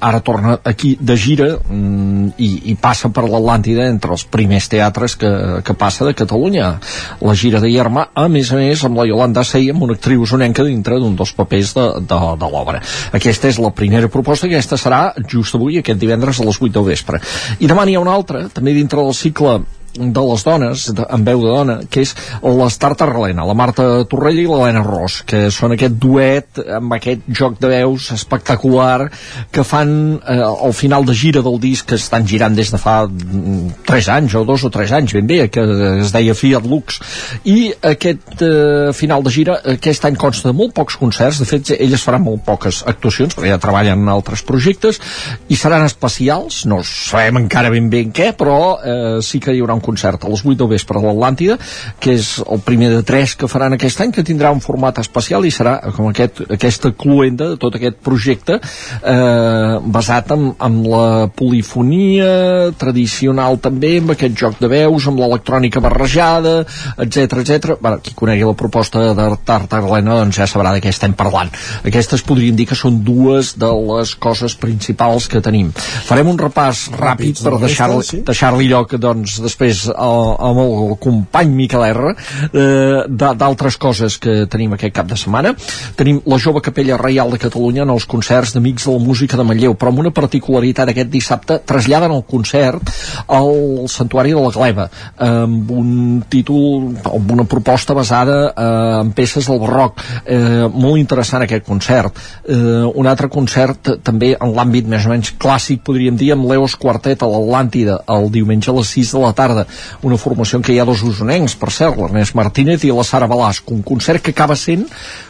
ara 0.01 0.21
torna 0.21 0.59
aquí 0.65 0.97
de 1.01 1.17
gira 1.17 1.49
mm, 1.59 2.37
i, 2.39 2.51
i 2.73 2.77
passa 2.81 3.11
per 3.15 3.27
l'Atlàntida 3.27 3.89
entre 3.91 4.15
els 4.17 4.27
primers 4.31 4.69
teatres 4.73 5.17
que, 5.21 5.33
que 5.65 5.77
passa 5.79 6.07
de 6.07 6.15
Catalunya. 6.17 6.73
La 7.21 7.37
gira 7.39 7.61
de 7.63 7.71
Ierma 7.71 8.09
a 8.15 8.27
més 8.33 8.53
a 8.53 8.61
més 8.61 8.85
amb 8.87 9.01
la 9.01 9.07
Yolanda 9.09 9.45
Sey 9.47 9.71
amb 9.73 9.87
una 9.87 9.97
actriu 9.97 10.25
usonenca 10.27 10.65
dintre 10.67 11.01
d'un 11.01 11.17
dels 11.17 11.33
papers 11.37 11.75
de, 11.77 11.87
de, 12.07 12.21
de 12.41 12.51
l'obra. 12.53 12.83
Aquesta 13.17 13.51
és 13.51 13.61
la 13.63 13.73
primera 13.75 14.11
proposta 14.13 14.47
aquesta 14.47 14.79
serà 14.81 15.01
just 15.29 15.57
avui, 15.57 15.81
aquest 15.81 16.01
divendres 16.01 16.41
a 16.41 16.47
les 16.47 16.61
8 16.61 16.73
del 16.75 16.87
vespre. 16.91 17.21
I 17.61 17.71
demà 17.71 17.87
n'hi 17.87 17.97
ha 17.97 18.05
una 18.05 18.15
altra 18.17 18.47
també 18.53 18.75
dintre 18.77 19.03
del 19.03 19.17
cicle 19.17 19.61
de 19.97 20.25
les 20.31 20.45
dones, 20.45 20.87
de, 20.97 21.07
en 21.17 21.27
veu 21.27 21.43
de 21.43 21.53
dona, 21.53 21.77
que 21.91 22.05
és 22.07 22.15
l'Estar 22.43 22.95
Tarralena, 22.99 23.47
la 23.47 23.57
Marta 23.59 23.87
Torrella 24.11 24.43
i 24.43 24.49
l'Helena 24.49 24.85
Ros, 24.87 25.21
que 25.29 25.47
són 25.55 25.77
aquest 25.77 25.97
duet 26.03 26.61
amb 26.79 26.97
aquest 26.97 27.27
joc 27.29 27.59
de 27.63 27.71
veus 27.73 28.11
espectacular 28.15 29.09
que 29.53 29.65
fan 29.67 29.93
eh, 30.19 30.41
al 30.43 30.75
final 30.77 31.07
de 31.07 31.15
gira 31.17 31.43
del 31.45 31.59
disc 31.63 31.89
que 31.91 31.99
estan 32.01 32.27
girant 32.29 32.57
des 32.57 32.73
de 32.73 32.81
fa 32.81 32.99
3 33.07 34.11
anys 34.17 34.37
o 34.39 34.45
2 34.49 34.67
o 34.69 34.73
3 34.73 34.97
anys 35.01 35.17
ben 35.17 35.29
bé, 35.29 35.41
que 35.53 35.65
es 36.01 36.13
deia 36.15 36.35
Fiat 36.37 36.67
Lux. 36.67 37.01
I 37.45 37.73
aquest 37.93 38.43
eh, 38.45 38.93
final 38.97 39.25
de 39.25 39.33
gira 39.33 39.59
aquest 39.77 40.05
any 40.09 40.19
consta 40.21 40.51
de 40.51 40.57
molt 40.57 40.75
pocs 40.77 40.99
concerts 41.01 41.41
de 41.43 41.49
fet 41.49 41.75
elles 41.77 42.03
faran 42.03 42.25
molt 42.25 42.45
poques 42.47 42.83
actuacions 42.87 43.35
perquè 43.37 43.53
ja 43.53 43.61
treballen 43.63 44.05
en 44.05 44.13
altres 44.13 44.43
projectes 44.47 45.01
i 45.49 45.59
seran 45.59 45.87
especials, 45.87 46.65
no 46.69 46.83
sabem 46.87 47.43
encara 47.43 47.71
ben 47.73 47.91
bé 47.93 48.03
en 48.07 48.13
què, 48.15 48.33
però 48.39 48.59
eh, 48.77 49.19
sí 49.25 49.41
que 49.43 49.55
hi 49.55 49.63
haurà 49.63 49.77
un 49.79 49.85
concert 49.87 50.25
a 50.25 50.33
les 50.33 50.43
8 50.45 50.59
del 50.61 50.73
vespre 50.75 50.99
a 50.99 51.05
l'Atlàntida, 51.05 51.59
que 52.03 52.17
és 52.19 52.37
el 52.45 52.63
primer 52.67 52.91
de 52.93 53.03
tres 53.07 53.37
que 53.39 53.49
faran 53.51 53.77
aquest 53.77 54.03
any, 54.03 54.13
que 54.15 54.25
tindrà 54.27 54.53
un 54.55 54.63
format 54.65 54.99
especial 55.03 55.47
i 55.47 55.53
serà 55.55 55.79
com 55.97 56.11
aquest, 56.11 56.43
aquesta 56.57 56.93
cluenda 56.97 57.53
de 57.53 57.61
tot 57.61 57.79
aquest 57.79 58.01
projecte 58.05 58.59
eh, 58.59 59.79
basat 59.97 60.33
en, 60.37 60.49
en 60.69 60.81
la 60.91 61.07
polifonia 61.37 62.73
tradicional 62.79 63.61
també, 63.63 63.97
amb 64.03 64.15
aquest 64.17 64.37
joc 64.39 64.61
de 64.61 64.71
veus, 64.73 65.09
amb 65.09 65.23
l'electrònica 65.23 65.83
barrejada, 65.85 66.59
etc 67.03 67.41
etc. 67.43 67.77
Bueno, 67.81 68.01
qui 68.03 68.15
conegui 68.19 68.47
la 68.47 68.57
proposta 68.59 69.13
d'Art 69.17 69.77
Arlena 69.77 70.21
doncs 70.21 70.41
ja 70.41 70.49
sabrà 70.51 70.73
de 70.75 70.83
què 70.85 70.93
estem 70.93 71.15
parlant. 71.17 71.53
Aquestes 71.87 72.25
podríem 72.27 72.57
dir 72.59 72.69
que 72.71 72.79
són 72.79 73.03
dues 73.07 73.55
de 73.61 73.71
les 73.91 74.15
coses 74.21 74.57
principals 74.59 75.29
que 75.31 75.43
tenim. 75.45 75.73
Farem 76.07 76.31
un 76.33 76.41
repàs 76.41 76.87
ràpid 76.97 77.43
per 77.45 77.57
deixar-li 77.63 78.07
sí. 78.07 78.23
deixar 78.27 78.55
lloc 78.57 78.95
doncs, 79.01 79.39
després 79.45 79.76
més 79.77 79.85
el, 79.93 80.23
amb 80.49 80.61
el 80.63 80.95
company 81.03 81.53
Miquel 81.57 81.85
R 81.91 82.13
eh, 82.13 83.05
d'altres 83.09 83.79
coses 83.81 84.19
que 84.23 84.45
tenim 84.51 84.75
aquest 84.77 84.95
cap 84.97 85.09
de 85.11 85.19
setmana. 85.19 85.55
Tenim 85.99 86.23
la 86.27 86.41
jove 86.43 86.63
capella 86.65 86.99
reial 87.01 87.33
de 87.33 87.41
Catalunya 87.43 87.85
en 87.85 87.93
els 87.95 88.07
concerts 88.09 88.55
d'Amics 88.57 88.87
de 88.87 88.97
la 88.97 89.05
Música 89.05 89.39
de 89.39 89.47
Manlleu 89.47 89.77
però 89.77 89.93
amb 89.93 90.05
una 90.05 90.15
particularitat 90.15 90.93
aquest 90.93 91.11
dissabte 91.13 91.59
traslladen 91.67 92.15
el 92.15 92.25
concert 92.29 92.93
al 93.27 93.87
Santuari 93.93 94.35
de 94.35 94.43
la 94.43 94.53
Gleva 94.55 94.89
amb 95.27 95.71
un 95.73 95.91
títol 96.31 96.95
amb 97.07 97.33
una 97.37 97.47
proposta 97.49 97.95
basada 97.97 98.39
eh, 98.49 99.01
en 99.03 99.13
peces 99.17 99.49
del 99.51 99.61
barroc. 99.63 100.01
Eh, 100.25 100.67
molt 100.73 101.01
interessant 101.01 101.45
aquest 101.45 101.67
concert. 101.67 102.17
Eh, 102.49 102.85
un 102.87 103.07
altre 103.07 103.29
concert 103.33 103.93
també 104.07 104.35
en 104.39 104.55
l'àmbit 104.57 104.89
més 104.89 105.07
o 105.07 105.13
menys 105.13 105.35
clàssic 105.41 105.83
podríem 105.87 106.17
dir 106.19 106.33
amb 106.35 106.49
l'Eos 106.49 106.77
Quartet 106.81 107.23
a 107.23 107.31
l'Atlàntida 107.31 108.01
el 108.17 108.31
diumenge 108.33 108.71
a 108.71 108.77
les 108.77 108.95
6 108.97 109.15
de 109.17 109.23
la 109.23 109.33
tarda 109.37 109.66
una 110.07 110.19
formació 110.21 110.61
en 110.61 110.67
què 110.67 110.75
hi 110.75 110.81
ha 110.81 110.89
dos 110.89 111.03
usonencs 111.07 111.57
per 111.61 111.73
cert, 111.75 111.99
l'Ernest 112.01 112.37
Martínez 112.39 112.85
i 112.85 112.93
la 112.95 113.05
Sara 113.07 113.29
Balasco 113.31 113.75
un 113.75 113.83
concert 113.87 114.23
que 114.23 114.35
acaba 114.35 114.57
sent 114.57 114.87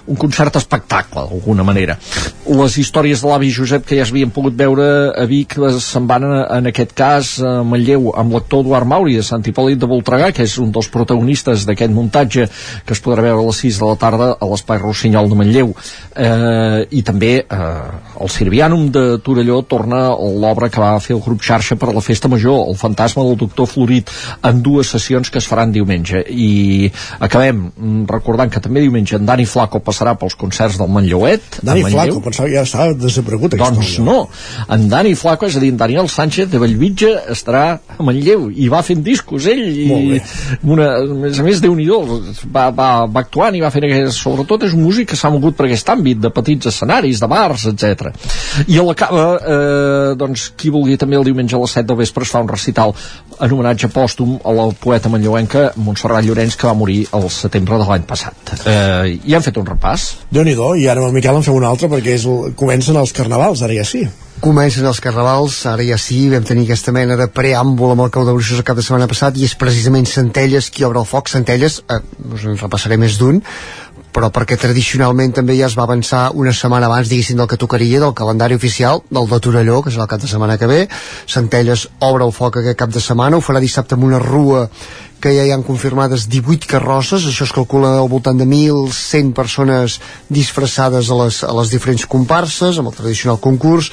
un 0.07 0.17
concert 0.17 0.55
espectacle 0.57 1.25
d'alguna 1.27 1.65
manera. 1.67 1.97
Les 2.47 2.77
històries 2.79 3.23
de 3.23 3.31
l'avi 3.31 3.51
Josep 3.51 3.87
que 3.87 3.99
ja 3.99 4.05
es 4.05 4.13
havien 4.13 4.31
pogut 4.31 4.55
veure 4.55 4.87
a 5.11 5.27
Vic 5.27 5.57
se'n 5.83 6.07
van 6.07 6.27
en 6.27 6.71
aquest 6.71 6.95
cas 6.97 7.33
a 7.43 7.57
Manlleu 7.67 8.13
amb 8.15 8.37
l'actor 8.37 8.63
Eduard 8.63 8.87
Mauri 8.87 9.17
de 9.19 9.25
Sant 9.27 9.45
Hipòlit 9.47 9.81
de 9.83 9.91
Voltregà 9.91 10.31
que 10.35 10.47
és 10.47 10.57
un 10.63 10.71
dels 10.75 10.89
protagonistes 10.93 11.67
d'aquest 11.67 11.93
muntatge 11.95 12.47
que 12.87 12.95
es 12.95 13.03
podrà 13.03 13.25
veure 13.27 13.43
a 13.43 13.49
les 13.49 13.63
6 13.67 13.81
de 13.83 13.91
la 13.91 13.99
tarda 14.01 14.31
a 14.39 14.51
l'Espai 14.51 14.79
Rossinyol 14.83 15.31
de 15.31 15.41
Manlleu. 15.41 15.75
Eh, 16.15 16.87
i 16.99 17.03
també 17.07 17.33
eh, 17.43 17.67
el 18.21 18.33
Sirvianum 18.33 18.89
de 18.95 19.05
Torelló 19.25 19.61
torna 19.67 20.09
l'obra 20.15 20.71
que 20.71 20.83
va 20.83 20.95
fer 21.03 21.17
el 21.17 21.25
grup 21.25 21.43
xarxa 21.43 21.77
per 21.81 21.91
a 21.91 21.97
la 21.97 22.05
festa 22.05 22.31
major 22.33 22.67
el 22.71 22.79
fantasma 22.79 23.25
del 23.27 23.39
doctor 23.41 23.69
Florit 23.71 24.11
en 24.43 24.63
dues 24.63 24.91
sessions 24.95 25.31
que 25.31 25.41
es 25.43 25.49
faran 25.49 25.73
diumenge 25.75 26.23
i 26.31 26.91
acabem 27.21 27.67
mm, 27.69 28.05
recordant 28.11 28.53
que 28.53 28.63
també 28.63 28.85
diumenge 28.85 29.17
en 29.19 29.27
Dani 29.29 29.47
Flaco 29.49 29.81
passarà 29.85 30.17
pels 30.19 30.37
concerts 30.39 30.79
del 30.81 30.91
Manlleuet 30.93 31.61
Dani 31.63 31.87
Manlleu. 31.87 32.01
Flaco, 32.01 32.25
pensava 32.29 32.49
que 32.51 32.57
ja 32.59 32.67
estava 32.67 32.95
desaparegut 32.95 33.57
Doncs 33.57 33.97
hora. 33.99 34.07
no, 34.07 34.19
en 34.77 34.89
Dani 34.93 35.15
Flaco, 35.19 35.49
és 35.49 35.57
a 35.57 35.63
dir, 35.63 35.73
en 35.75 35.81
Daniel 35.81 36.11
Sánchez 36.13 36.51
de 36.53 36.61
Bellvitge 36.63 37.13
estarà 37.33 37.65
a 37.97 38.03
Manlleu 38.03 38.49
i 38.53 38.69
va 38.73 38.83
fent 38.87 39.03
discos 39.07 39.49
ell 39.51 39.65
i 39.67 40.21
una, 40.65 40.91
a 41.01 41.19
més 41.25 41.41
a 41.41 41.47
més 41.47 41.63
déu 41.63 41.75
nhi 41.77 41.87
va, 41.87 42.69
va, 42.75 42.89
va 43.07 43.23
actuant 43.23 43.55
i 43.55 43.63
va 43.63 43.71
fent 43.75 43.87
sobretot 44.13 44.67
és 44.67 44.75
un 44.75 44.83
músic 44.83 45.13
que 45.13 45.19
s'ha 45.19 45.31
mogut 45.33 45.57
per 45.57 45.69
aquest 45.69 45.89
àmbit 45.93 46.21
de 46.23 46.31
petits 46.35 46.71
escenaris, 46.73 47.21
de 47.23 47.29
bars, 47.31 47.67
etc. 47.71 48.11
I 48.67 48.81
a 48.81 48.87
la 48.87 48.97
cava 48.99 49.27
eh, 49.39 50.15
doncs 50.19 50.51
qui 50.59 50.73
vulgui 50.75 50.99
també 51.01 51.19
el 51.19 51.27
diumenge 51.29 51.57
a 51.57 51.63
les 51.63 51.77
7 51.79 51.87
del 51.91 52.01
vespre 52.03 52.27
es 52.27 52.33
fa 52.35 52.43
un 52.43 52.51
recital 52.51 52.95
en 53.41 53.53
homenatge 53.53 53.91
pòstum 54.17 54.41
a 54.45 54.53
la 54.53 54.73
poeta 54.73 55.09
manlleuenca 55.09 55.73
Montserrat 55.77 56.25
Llorenç 56.25 56.57
que 56.57 56.67
va 56.67 56.75
morir 56.75 57.07
al 57.13 57.29
setembre 57.31 57.77
de 57.77 57.85
l'any 57.85 58.05
passat. 58.07 58.35
Eh, 58.67 59.19
i 59.25 59.35
han 59.35 59.43
fet 59.43 59.57
un 59.57 59.67
repàs. 59.67 60.17
Déu 60.31 60.45
nhi 60.45 60.57
i 60.57 60.89
ara 60.89 61.01
amb 61.01 61.09
el 61.09 61.13
Miquel 61.13 61.37
en 61.37 61.43
fem 61.43 61.55
un 61.55 61.65
altre 61.65 61.89
perquè 61.89 62.15
és 62.15 62.25
el, 62.25 62.55
comencen 62.57 62.97
els 62.97 63.13
carnavals, 63.13 63.63
ara 63.63 63.75
ja 63.75 63.85
sí. 63.85 64.07
Comencen 64.41 64.85
els 64.85 65.01
carnavals, 65.01 65.65
ara 65.67 65.83
ja 65.83 65.97
sí, 65.99 66.29
vam 66.29 66.45
tenir 66.45 66.65
aquesta 66.65 66.93
mena 66.93 67.17
de 67.17 67.27
preàmbul 67.29 67.93
amb 67.93 68.05
el 68.05 68.11
cau 68.13 68.25
de 68.25 68.33
bruixes 68.33 68.59
el 68.59 68.65
cap 68.65 68.77
de 68.77 68.85
setmana 68.85 69.09
passat 69.09 69.37
i 69.37 69.45
és 69.45 69.57
precisament 69.57 70.07
Centelles 70.07 70.71
qui 70.71 70.85
obre 70.85 71.01
el 71.01 71.09
foc. 71.09 71.29
Centelles, 71.33 71.83
eh, 71.89 72.01
us 72.33 72.45
en 72.45 72.57
repassaré 72.61 72.97
més 72.97 73.19
d'un, 73.21 73.43
però 74.17 74.31
perquè 74.33 74.57
tradicionalment 74.57 75.35
també 75.37 75.59
ja 75.59 75.67
es 75.69 75.75
va 75.77 75.85
avançar 75.85 76.31
una 76.41 76.55
setmana 76.57 76.89
abans, 76.89 77.11
diguéssim, 77.13 77.37
del 77.37 77.49
que 77.51 77.59
tocaria, 77.61 78.01
del 78.01 78.15
calendari 78.17 78.57
oficial, 78.57 79.03
del 79.13 79.29
de 79.29 79.41
Torelló, 79.45 79.83
que 79.85 79.93
serà 79.93 80.07
el 80.07 80.13
cap 80.15 80.23
de 80.23 80.31
setmana 80.31 80.57
que 80.57 80.69
ve. 80.71 80.79
Centelles 81.29 81.85
obre 82.01 82.25
el 82.25 82.33
foc 82.33 82.57
aquest 82.63 82.79
cap 82.81 82.95
de 82.95 83.03
setmana, 83.05 83.37
ho 83.37 83.45
farà 83.45 83.61
dissabte 83.61 83.93
amb 83.99 84.09
una 84.09 84.23
rua 84.23 84.71
que 85.21 85.33
ja 85.37 85.45
hi 85.45 85.53
han 85.53 85.65
confirmades 85.67 86.27
18 86.33 86.69
carrosses, 86.71 87.27
això 87.29 87.45
es 87.45 87.53
calcula 87.53 87.95
al 88.01 88.09
voltant 88.09 88.41
de 88.41 88.47
1.100 88.49 89.35
persones 89.37 89.99
disfressades 90.33 91.11
a 91.11 91.21
les, 91.21 91.43
a 91.45 91.53
les 91.57 91.73
diferents 91.73 92.05
comparses, 92.09 92.81
amb 92.81 92.93
el 92.93 92.97
tradicional 92.97 93.41
concurs, 93.41 93.91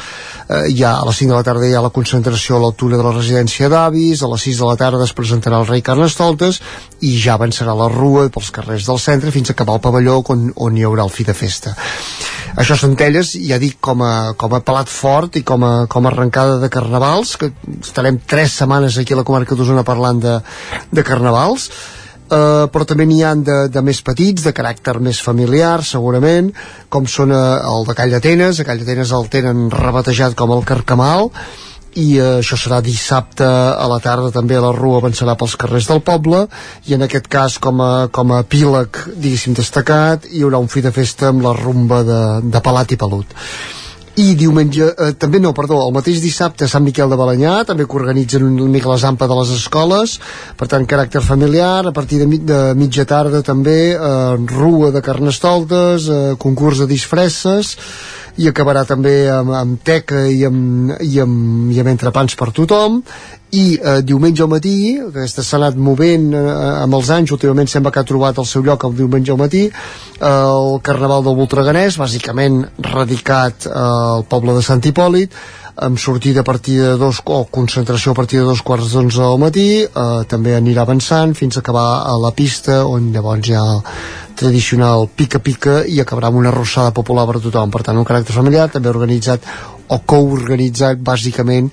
eh, 0.49 0.69
ja 0.75 0.95
a 0.99 1.05
les 1.07 1.21
5 1.21 1.31
de 1.31 1.37
la 1.37 1.45
tarda 1.47 1.67
hi 1.67 1.75
ha 1.77 1.83
la 1.83 1.93
concentració 1.93 2.57
a 2.57 2.63
l'altura 2.63 2.99
de 2.99 3.05
la 3.05 3.13
residència 3.15 3.69
d'avis, 3.71 4.23
a 4.23 4.31
les 4.31 4.45
6 4.49 4.61
de 4.61 4.69
la 4.69 4.77
tarda 4.79 5.03
es 5.07 5.15
presentarà 5.17 5.61
el 5.61 5.69
rei 5.69 5.81
Carnestoltes 5.85 6.61
i 7.01 7.15
ja 7.19 7.37
avançarà 7.37 7.75
la 7.77 7.89
rua 7.91 8.27
pels 8.33 8.51
carrers 8.55 8.87
del 8.89 9.01
centre 9.01 9.31
fins 9.31 9.49
a 9.49 9.57
acabar 9.57 9.79
el 9.79 9.85
pavelló 9.85 10.21
on, 10.33 10.51
on 10.55 10.77
hi 10.77 10.85
haurà 10.87 11.07
el 11.07 11.13
fi 11.13 11.27
de 11.27 11.35
festa. 11.37 11.75
Això 12.59 12.77
Centelles, 12.77 13.33
ja 13.41 13.57
dic, 13.57 13.79
com 13.81 14.03
a, 14.05 14.33
com 14.37 14.53
a 14.53 14.61
pelat 14.61 14.91
fort 14.91 15.39
i 15.39 15.43
com 15.47 15.63
a, 15.65 15.73
com 15.89 16.05
a 16.05 16.11
arrencada 16.11 16.59
de 16.61 16.69
carnavals, 16.69 17.33
que 17.41 17.49
estarem 17.79 18.19
tres 18.29 18.59
setmanes 18.59 18.99
aquí 19.01 19.15
a 19.15 19.21
la 19.23 19.25
comarca 19.25 19.57
d'Osona 19.57 19.85
parlant 19.87 20.21
de, 20.21 20.37
de 20.93 21.05
carnavals, 21.07 21.71
Uh, 22.23 22.69
però 22.71 22.85
també 22.87 23.05
n'hi 23.05 23.19
han 23.27 23.43
de, 23.45 23.57
de 23.69 23.81
més 23.83 23.99
petits, 24.01 24.45
de 24.45 24.53
caràcter 24.55 24.95
més 25.03 25.19
familiar, 25.21 25.83
segurament, 25.85 26.53
com 26.89 27.05
són 27.05 27.33
uh, 27.35 27.59
el 27.67 27.85
de 27.89 27.95
Call 27.97 28.15
d'Atenes, 28.15 28.61
a 28.61 28.65
Call 28.65 28.79
d'Atenes 28.81 29.11
el 29.13 29.27
tenen 29.29 29.67
rebatejat 29.73 30.33
com 30.39 30.53
el 30.55 30.63
Carcamal, 30.65 31.29
i 31.99 32.07
uh, 32.17 32.39
això 32.39 32.57
serà 32.57 32.79
dissabte 32.81 33.45
a 33.45 33.85
la 33.91 33.99
tarda. 34.01 34.31
També 34.33 34.57
la 34.57 34.71
rua 34.73 35.03
avançarà 35.03 35.35
pels 35.37 35.57
carrers 35.59 35.91
del 35.91 36.01
poble 36.05 36.47
i 36.89 36.97
en 36.97 37.05
aquest 37.05 37.29
cas 37.29 37.59
com 37.61 37.83
a, 37.83 37.93
com 38.09 38.33
a 38.33 38.41
epíleg 38.47 39.03
diguéssim 39.13 39.53
destacat 39.59 40.25
hi 40.31 40.41
haurà 40.47 40.63
un 40.63 40.71
fi 40.71 40.81
de 40.81 40.95
festa 40.95 41.29
amb 41.29 41.45
la 41.45 41.53
rumba 41.59 42.01
de, 42.07 42.21
de 42.49 42.63
Palat 42.65 42.95
i 42.95 43.01
Pelut 43.03 43.37
i 44.15 44.35
diumenge, 44.37 44.91
eh, 44.93 45.11
també 45.17 45.39
no, 45.41 45.53
perdó, 45.57 45.79
el 45.87 45.93
mateix 45.95 46.19
dissabte 46.21 46.65
a 46.65 46.69
Sant 46.69 46.83
Miquel 46.85 47.09
de 47.09 47.17
Balanyà, 47.17 47.63
també 47.65 47.87
que 47.89 47.97
organitzen 47.97 48.43
una 48.45 48.67
mica 48.69 48.91
la 48.91 48.97
zampa 49.01 49.25
de 49.27 49.37
les 49.39 49.49
escoles, 49.55 50.19
per 50.59 50.67
tant, 50.69 50.85
caràcter 50.85 51.21
familiar, 51.25 51.85
a 51.87 51.91
partir 51.95 52.19
de, 52.21 52.27
mi- 52.29 52.37
de 52.45 52.59
mitja 52.77 53.05
tarda 53.09 53.41
també, 53.41 53.93
eh, 53.95 54.35
rua 54.53 54.91
de 54.93 55.01
carnestoltes, 55.01 56.05
eh, 56.09 56.35
concurs 56.37 56.77
de 56.83 56.87
disfresses, 56.93 57.77
i 58.41 58.49
acabarà 58.49 58.81
també 58.89 59.27
amb, 59.29 59.53
amb 59.53 59.81
teca 59.85 60.25
i 60.25 60.41
amb, 60.47 60.93
i, 61.05 61.19
amb, 61.21 61.71
i 61.73 61.79
amb 61.81 61.91
entrepans 61.91 62.35
per 62.39 62.49
tothom. 62.55 63.01
I 63.53 63.63
eh, 63.77 63.99
diumenge 64.01 64.41
al 64.41 64.49
matí 64.49 64.75
que 65.13 65.27
s'ha 65.29 65.43
anat 65.59 65.77
movent 65.77 66.31
eh, 66.33 66.43
amb 66.81 66.97
els 66.97 67.11
anys 67.13 67.33
últimament 67.35 67.69
sembla 67.69 67.91
que 67.93 68.01
ha 68.01 68.09
trobat 68.09 68.39
el 68.41 68.47
seu 68.49 68.63
lloc 68.65 68.87
el 68.87 68.95
diumenge 68.97 69.29
al 69.29 69.37
matí 69.37 69.67
eh, 69.67 69.73
el 70.25 70.79
Carnaval 70.81 71.21
del 71.27 71.37
Voltreganès 71.37 71.99
bàsicament 72.01 72.63
radicat 72.89 73.67
eh, 73.69 73.75
al 73.77 74.25
poble 74.25 74.57
de 74.57 74.65
Sant 74.65 74.81
Hipòlit 74.81 75.37
amb 75.75 75.97
sortida 75.97 76.41
a 76.41 76.43
partir 76.43 76.77
de 76.81 76.97
dos 76.97 77.21
o 77.25 77.45
concentració 77.49 78.11
a 78.11 78.15
partir 78.15 78.39
de 78.39 78.45
dos 78.45 78.61
quarts 78.61 78.91
d'onze 78.93 79.21
al 79.21 79.39
matí 79.41 79.83
eh, 79.83 80.21
també 80.29 80.53
anirà 80.55 80.83
avançant 80.83 81.33
fins 81.33 81.57
a 81.57 81.63
acabar 81.63 82.03
a 82.05 82.13
la 82.21 82.31
pista 82.31 82.83
on 82.85 83.11
llavors 83.13 83.49
el 83.49 83.81
tradicional 84.35 85.07
pica-pica 85.15 85.83
i 85.85 85.99
acabarà 86.01 86.29
amb 86.29 86.41
una 86.41 86.49
arrossada 86.49 86.93
popular 86.93 87.25
per 87.29 87.39
tothom. 87.41 87.69
Per 87.69 87.83
tant 87.85 87.97
un 87.97 88.05
caràcter 88.05 88.33
familiar 88.33 88.69
també 88.69 88.89
organitzat 88.89 89.45
o 89.87 89.99
coorganitzat 89.99 91.01
bàsicament 91.01 91.69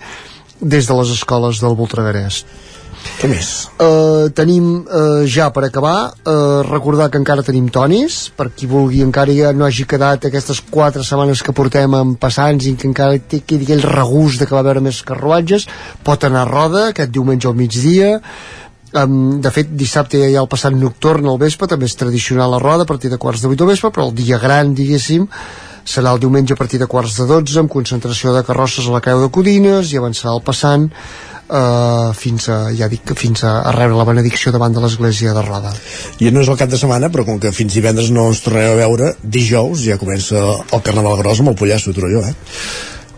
des 0.60 0.86
de 0.86 0.96
les 0.96 1.14
escoles 1.16 1.60
del 1.60 1.76
Voltregarès 1.76 2.44
Què 3.20 3.28
més? 3.28 3.48
Uh, 3.80 4.28
tenim 4.36 4.68
uh, 4.80 5.24
ja 5.28 5.50
per 5.52 5.66
acabar 5.66 5.94
uh, 6.10 6.60
recordar 6.66 7.10
que 7.12 7.20
encara 7.20 7.44
tenim 7.44 7.68
tonis 7.72 8.30
per 8.36 8.50
qui 8.56 8.68
vulgui 8.70 9.02
encara 9.04 9.34
ja 9.36 9.52
no 9.56 9.66
hagi 9.66 9.84
quedat 9.88 10.24
aquestes 10.28 10.62
quatre 10.70 11.04
setmanes 11.04 11.42
que 11.44 11.54
portem 11.56 11.96
amb 11.96 12.16
passants 12.20 12.68
i 12.68 12.74
que 12.80 12.88
encara 12.88 13.20
quedi 13.28 13.66
aquell 13.66 13.84
regust 13.88 14.40
de 14.40 14.48
que 14.48 14.56
va 14.56 14.64
haver 14.64 14.80
més 14.84 15.02
carruatges 15.04 15.68
pot 16.06 16.24
anar 16.28 16.46
a 16.46 16.50
roda 16.50 16.88
aquest 16.88 17.12
diumenge 17.12 17.48
al 17.48 17.58
migdia 17.60 18.18
Um, 18.90 19.38
de 19.38 19.50
fet, 19.54 19.68
dissabte 19.78 20.18
ja 20.18 20.26
hi 20.26 20.34
ha 20.34 20.40
el 20.42 20.48
passat 20.50 20.74
nocturn 20.74 21.28
al 21.30 21.36
vespre, 21.38 21.68
també 21.70 21.86
és 21.86 21.94
tradicional 21.94 22.50
la 22.50 22.58
roda 22.58 22.82
a 22.82 22.88
partir 22.88 23.06
de 23.12 23.20
quarts 23.22 23.44
de 23.44 23.46
vuit 23.46 23.60
del 23.60 23.68
vespre, 23.70 23.92
però 23.94 24.08
el 24.08 24.16
dia 24.18 24.40
gran, 24.42 24.72
diguéssim, 24.74 25.28
serà 25.86 26.10
el 26.10 26.18
diumenge 26.18 26.56
a 26.56 26.58
partir 26.58 26.80
de 26.80 26.88
quarts 26.90 27.14
de 27.20 27.26
12 27.28 27.60
amb 27.62 27.70
concentració 27.70 28.34
de 28.34 28.42
carrosses 28.42 28.88
a 28.88 28.96
la 28.96 29.00
Creu 29.04 29.22
de 29.22 29.30
Codines 29.30 29.92
i 29.92 30.00
avançarà 30.00 30.34
el 30.34 30.42
passant 30.42 30.90
eh, 31.50 32.12
fins 32.16 32.48
a, 32.52 32.58
ja 32.76 32.88
dic, 32.92 33.14
fins 33.18 33.44
a, 33.44 33.56
a 33.66 33.74
rebre 33.76 33.98
la 33.98 34.06
benedicció 34.08 34.52
davant 34.54 34.74
de 34.76 34.82
l'església 34.84 35.34
de 35.36 35.44
Roda. 35.46 35.74
I 36.20 36.30
no 36.34 36.44
és 36.44 36.52
el 36.52 36.58
cap 36.60 36.70
de 36.70 36.78
setmana, 36.80 37.10
però 37.12 37.26
com 37.28 37.40
que 37.42 37.54
fins 37.56 37.76
divendres 37.76 38.12
no 38.14 38.28
ens 38.30 38.42
tornarem 38.44 38.76
a 38.76 38.80
veure, 38.84 39.12
dijous 39.22 39.84
ja 39.86 39.98
comença 40.00 40.40
el 40.40 40.86
Carnaval 40.86 41.18
Gros 41.20 41.42
amb 41.42 41.54
el 41.54 41.60
Pollasso 41.60 41.94
Torelló, 41.96 42.24
eh? 42.26 42.34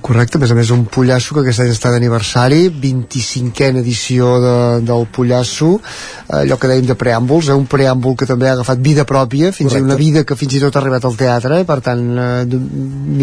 Correcte, 0.02 0.36
a 0.36 0.40
més 0.42 0.50
a 0.50 0.56
més 0.58 0.70
un 0.74 0.82
Pollasso 0.90 1.34
que 1.36 1.44
aquest 1.44 1.62
any 1.62 1.70
està 1.70 1.92
d'aniversari 1.94 2.64
25a 2.82 3.68
edició 3.80 4.32
de, 4.42 4.54
del 4.88 5.04
Pollasso 5.14 5.76
eh, 5.78 6.40
allò 6.42 6.56
que 6.58 6.70
dèiem 6.70 6.88
de 6.88 6.96
preàmbuls, 6.98 7.48
eh, 7.52 7.56
un 7.56 7.68
preàmbul 7.70 8.16
que 8.18 8.26
també 8.26 8.48
ha 8.50 8.56
agafat 8.56 8.82
vida 8.82 9.04
pròpia, 9.08 9.52
fins 9.54 9.70
Correcte. 9.70 9.86
a 9.86 9.90
una 9.92 9.98
vida 10.00 10.24
que 10.26 10.36
fins 10.40 10.56
i 10.58 10.62
tot 10.64 10.74
ha 10.76 10.82
arribat 10.82 11.06
al 11.06 11.14
teatre, 11.20 11.60
eh, 11.62 11.66
per 11.68 11.78
tant 11.86 12.02
eh, 12.18 12.58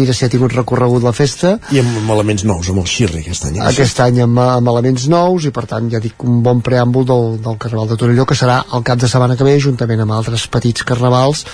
mira 0.00 0.14
si 0.16 0.24
ha 0.24 0.30
tingut 0.32 0.54
recorregut 0.56 1.04
la 1.04 1.12
festa 1.16 1.58
I 1.70 1.82
amb, 1.82 1.98
amb 2.00 2.14
elements 2.16 2.46
nous, 2.48 2.70
amb 2.72 2.80
el 2.82 2.88
xirri 2.88 3.20
aquest 3.26 3.50
any. 3.50 3.60
eh? 3.60 3.66
aquest 3.74 4.00
any 4.06 4.22
amb, 4.24 4.40
amb 4.46 4.72
elements 4.72 5.04
nous 5.12 5.44
i 5.44 5.52
per 5.54 5.66
tant 5.70 5.90
ja 5.92 6.00
dic 6.00 6.24
un 6.24 6.40
bon 6.46 6.64
preàmbul 6.64 7.04
del, 7.12 7.28
del 7.44 7.60
Carnaval 7.60 7.92
de 7.92 8.00
Torelló 8.00 8.24
que 8.24 8.38
serà 8.38 8.62
el 8.72 8.82
cap 8.88 8.98
de 9.04 9.08
setmana 9.12 9.36
que 9.36 9.44
ve 9.44 9.58
juntament 9.60 10.00
amb 10.06 10.16
altres 10.16 10.48
petits 10.48 10.82
carnavals 10.88 11.44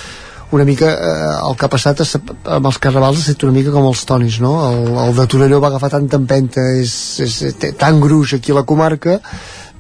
una 0.53 0.65
mica 0.65 0.89
eh, 0.93 1.49
el 1.49 1.57
que 1.59 1.67
ha 1.67 1.73
passat 1.73 2.01
és, 2.05 2.15
amb 2.17 2.71
els 2.71 2.79
carnavals 2.83 3.19
ha 3.19 3.25
estat 3.25 3.47
una 3.49 3.57
mica 3.57 3.75
com 3.75 3.89
els 3.89 4.05
tonis 4.07 4.41
no? 4.43 4.55
el, 4.71 4.91
el 5.09 5.15
de 5.17 5.27
Torelló 5.33 5.61
va 5.63 5.73
agafar 5.73 5.91
tanta 5.97 6.21
empenta 6.21 6.65
és, 6.79 6.93
és, 7.25 7.39
té 7.59 7.73
tan 7.79 8.01
gruix 8.03 8.37
aquí 8.37 8.55
a 8.55 8.61
la 8.61 8.67
comarca 8.69 9.21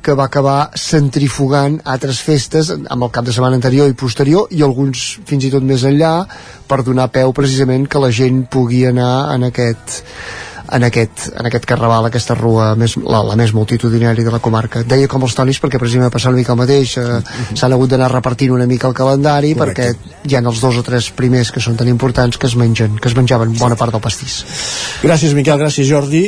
que 0.06 0.14
va 0.14 0.28
acabar 0.30 0.70
centrifugant 0.78 1.80
altres 1.92 2.20
festes 2.22 2.70
amb 2.74 3.06
el 3.06 3.12
cap 3.14 3.26
de 3.26 3.34
setmana 3.34 3.58
anterior 3.58 3.90
i 3.90 3.96
posterior 3.98 4.50
i 4.54 4.62
alguns 4.62 5.06
fins 5.26 5.46
i 5.46 5.50
tot 5.54 5.66
més 5.66 5.86
enllà 5.86 6.12
per 6.70 6.82
donar 6.86 7.08
peu 7.14 7.34
precisament 7.34 7.88
que 7.90 8.02
la 8.02 8.12
gent 8.14 8.44
pugui 8.50 8.84
anar 8.86 9.34
en 9.34 9.48
aquest 9.50 10.02
en 10.72 10.86
aquest, 10.86 11.28
en 11.38 11.46
aquest 11.48 11.66
carnaval, 11.68 12.08
aquesta 12.08 12.34
rua 12.34 12.72
més, 12.78 12.96
la, 12.96 13.22
la 13.26 13.36
més 13.38 13.52
multitudinària 13.56 14.26
de 14.26 14.32
la 14.34 14.40
comarca. 14.42 14.82
Deia 14.86 15.08
com 15.10 15.22
els 15.26 15.36
tonis 15.36 15.60
perquè 15.62 15.80
precisament 15.82 16.08
va 16.08 16.14
passar 16.14 16.32
una 16.32 16.40
mica 16.40 16.54
el 16.54 16.60
mateix, 16.60 16.96
eh, 16.98 17.20
s'han 17.54 17.76
hagut 17.76 17.92
d'anar 17.92 18.10
repartint 18.12 18.54
una 18.54 18.66
mica 18.70 18.88
el 18.90 18.96
calendari 18.96 19.54
Correcte. 19.54 19.92
perquè 19.92 20.30
hi 20.30 20.36
ha 20.36 20.42
els 20.42 20.60
dos 20.62 20.80
o 20.80 20.84
tres 20.86 21.10
primers 21.16 21.52
que 21.52 21.62
són 21.62 21.76
tan 21.76 21.88
importants 21.92 22.38
que 22.38 22.50
es 22.50 22.56
mengen, 22.56 22.98
que 22.98 23.08
es 23.08 23.16
menjaven 23.16 23.56
bona 23.58 23.78
part 23.78 23.94
del 23.94 24.02
pastís. 24.02 24.42
Gràcies, 25.02 25.34
Miquel, 25.34 25.58
gràcies, 25.62 25.86
Jordi. 25.88 26.26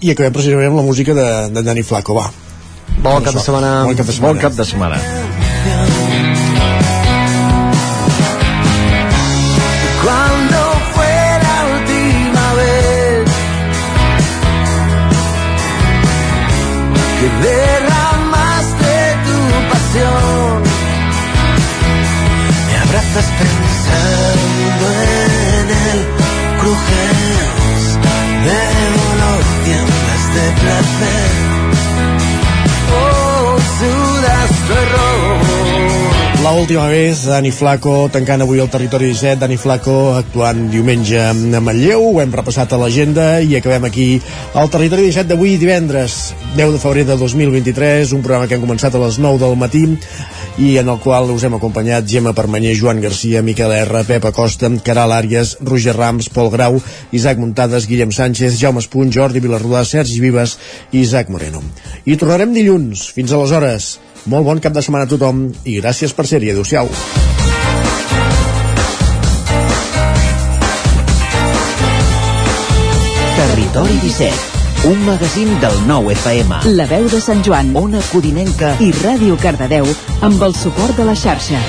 I 0.00 0.10
acabem 0.12 0.32
precisament 0.34 0.68
amb 0.72 0.82
la 0.82 0.86
música 0.86 1.14
de, 1.14 1.28
de 1.54 1.62
Dani 1.62 1.82
Flaco, 1.82 2.14
va. 2.18 2.30
Bon 3.00 3.22
cap 3.24 3.34
de 3.34 3.40
setmana. 3.40 3.82
Bon 3.88 3.96
cap 3.96 4.06
de 4.06 4.12
setmana. 4.12 4.34
Bon 4.34 4.46
cap 4.48 4.60
de 4.60 4.70
setmana. 4.70 5.43
Abrazas 23.14 23.30
pensando 23.38 24.86
en 24.90 25.70
el 25.70 26.00
crujes 26.58 27.98
de 28.44 28.60
dolor, 28.96 29.42
tiemblas 29.64 30.24
de 30.34 30.46
placer. 30.60 31.33
La 36.44 36.52
última 36.52 36.88
vez, 36.88 37.24
Dani 37.24 37.48
Flaco 37.48 38.10
tancant 38.12 38.42
avui 38.44 38.58
el 38.60 38.68
territori 38.68 39.06
17, 39.08 39.38
Dani 39.40 39.56
Flaco 39.56 40.12
actuant 40.12 40.66
diumenge 40.68 41.16
a 41.16 41.30
Manlleu, 41.32 42.02
ho 42.04 42.20
hem 42.20 42.34
repassat 42.36 42.74
a 42.76 42.78
l'agenda 42.82 43.38
i 43.40 43.56
acabem 43.56 43.86
aquí 43.88 44.08
al 44.52 44.68
territori 44.68 45.06
17 45.06 45.30
d'avui 45.30 45.54
divendres 45.56 46.34
10 46.52 46.76
de 46.76 46.82
febrer 46.82 47.06
de 47.08 47.16
2023, 47.16 48.12
un 48.12 48.20
programa 48.20 48.44
que 48.44 48.58
hem 48.58 48.66
començat 48.66 48.92
a 48.92 49.00
les 49.06 49.16
9 49.16 49.40
del 49.40 49.56
matí 49.56 49.86
i 50.60 50.76
en 50.76 50.92
el 50.92 51.00
qual 51.00 51.32
us 51.32 51.48
hem 51.48 51.56
acompanyat 51.56 52.04
Gemma 52.12 52.36
Permanyer, 52.36 52.76
Joan 52.76 53.00
Garcia, 53.00 53.40
Miquel 53.40 53.72
R, 53.80 54.04
Pep 54.04 54.28
Acosta, 54.28 54.68
Caral 54.84 55.16
Àrias, 55.16 55.56
Roger 55.64 55.96
Rams, 55.96 56.28
Pol 56.28 56.52
Grau, 56.52 56.76
Isaac 57.16 57.40
Muntades, 57.40 57.88
Guillem 57.88 58.12
Sánchez, 58.12 58.60
Jaume 58.60 58.84
Espuny, 58.84 59.08
Jordi 59.08 59.40
Vilarrodà, 59.40 59.86
Sergi 59.88 60.20
Vives 60.20 60.58
i 60.92 61.00
Isaac 61.08 61.32
Moreno. 61.32 61.64
I 62.04 62.20
tornarem 62.20 62.52
dilluns. 62.52 63.08
Fins 63.16 63.32
aleshores. 63.32 63.94
Molt 64.24 64.46
bon 64.46 64.60
cap 64.64 64.72
de 64.72 64.80
setmana 64.80 65.04
a 65.04 65.10
tothom 65.10 65.44
i 65.68 65.78
gràcies 65.82 66.14
per 66.16 66.24
ser-hi. 66.28 66.52
Adéu-siau. 66.54 66.88
Territori 73.36 73.98
17, 74.00 74.88
un 74.92 75.02
magazín 75.04 75.50
del 75.60 75.76
nou 75.90 76.08
FM. 76.14 76.62
La 76.78 76.86
veu 76.88 77.08
de 77.12 77.20
Sant 77.20 77.44
Joan, 77.44 77.74
Ona 77.76 78.00
Codinenca 78.12 78.76
i 78.80 78.94
Ràdio 79.02 79.36
Cardedeu 79.42 79.90
amb 80.24 80.46
el 80.48 80.56
suport 80.56 80.96
de 80.96 81.10
la 81.10 81.18
xarxa. 81.18 81.60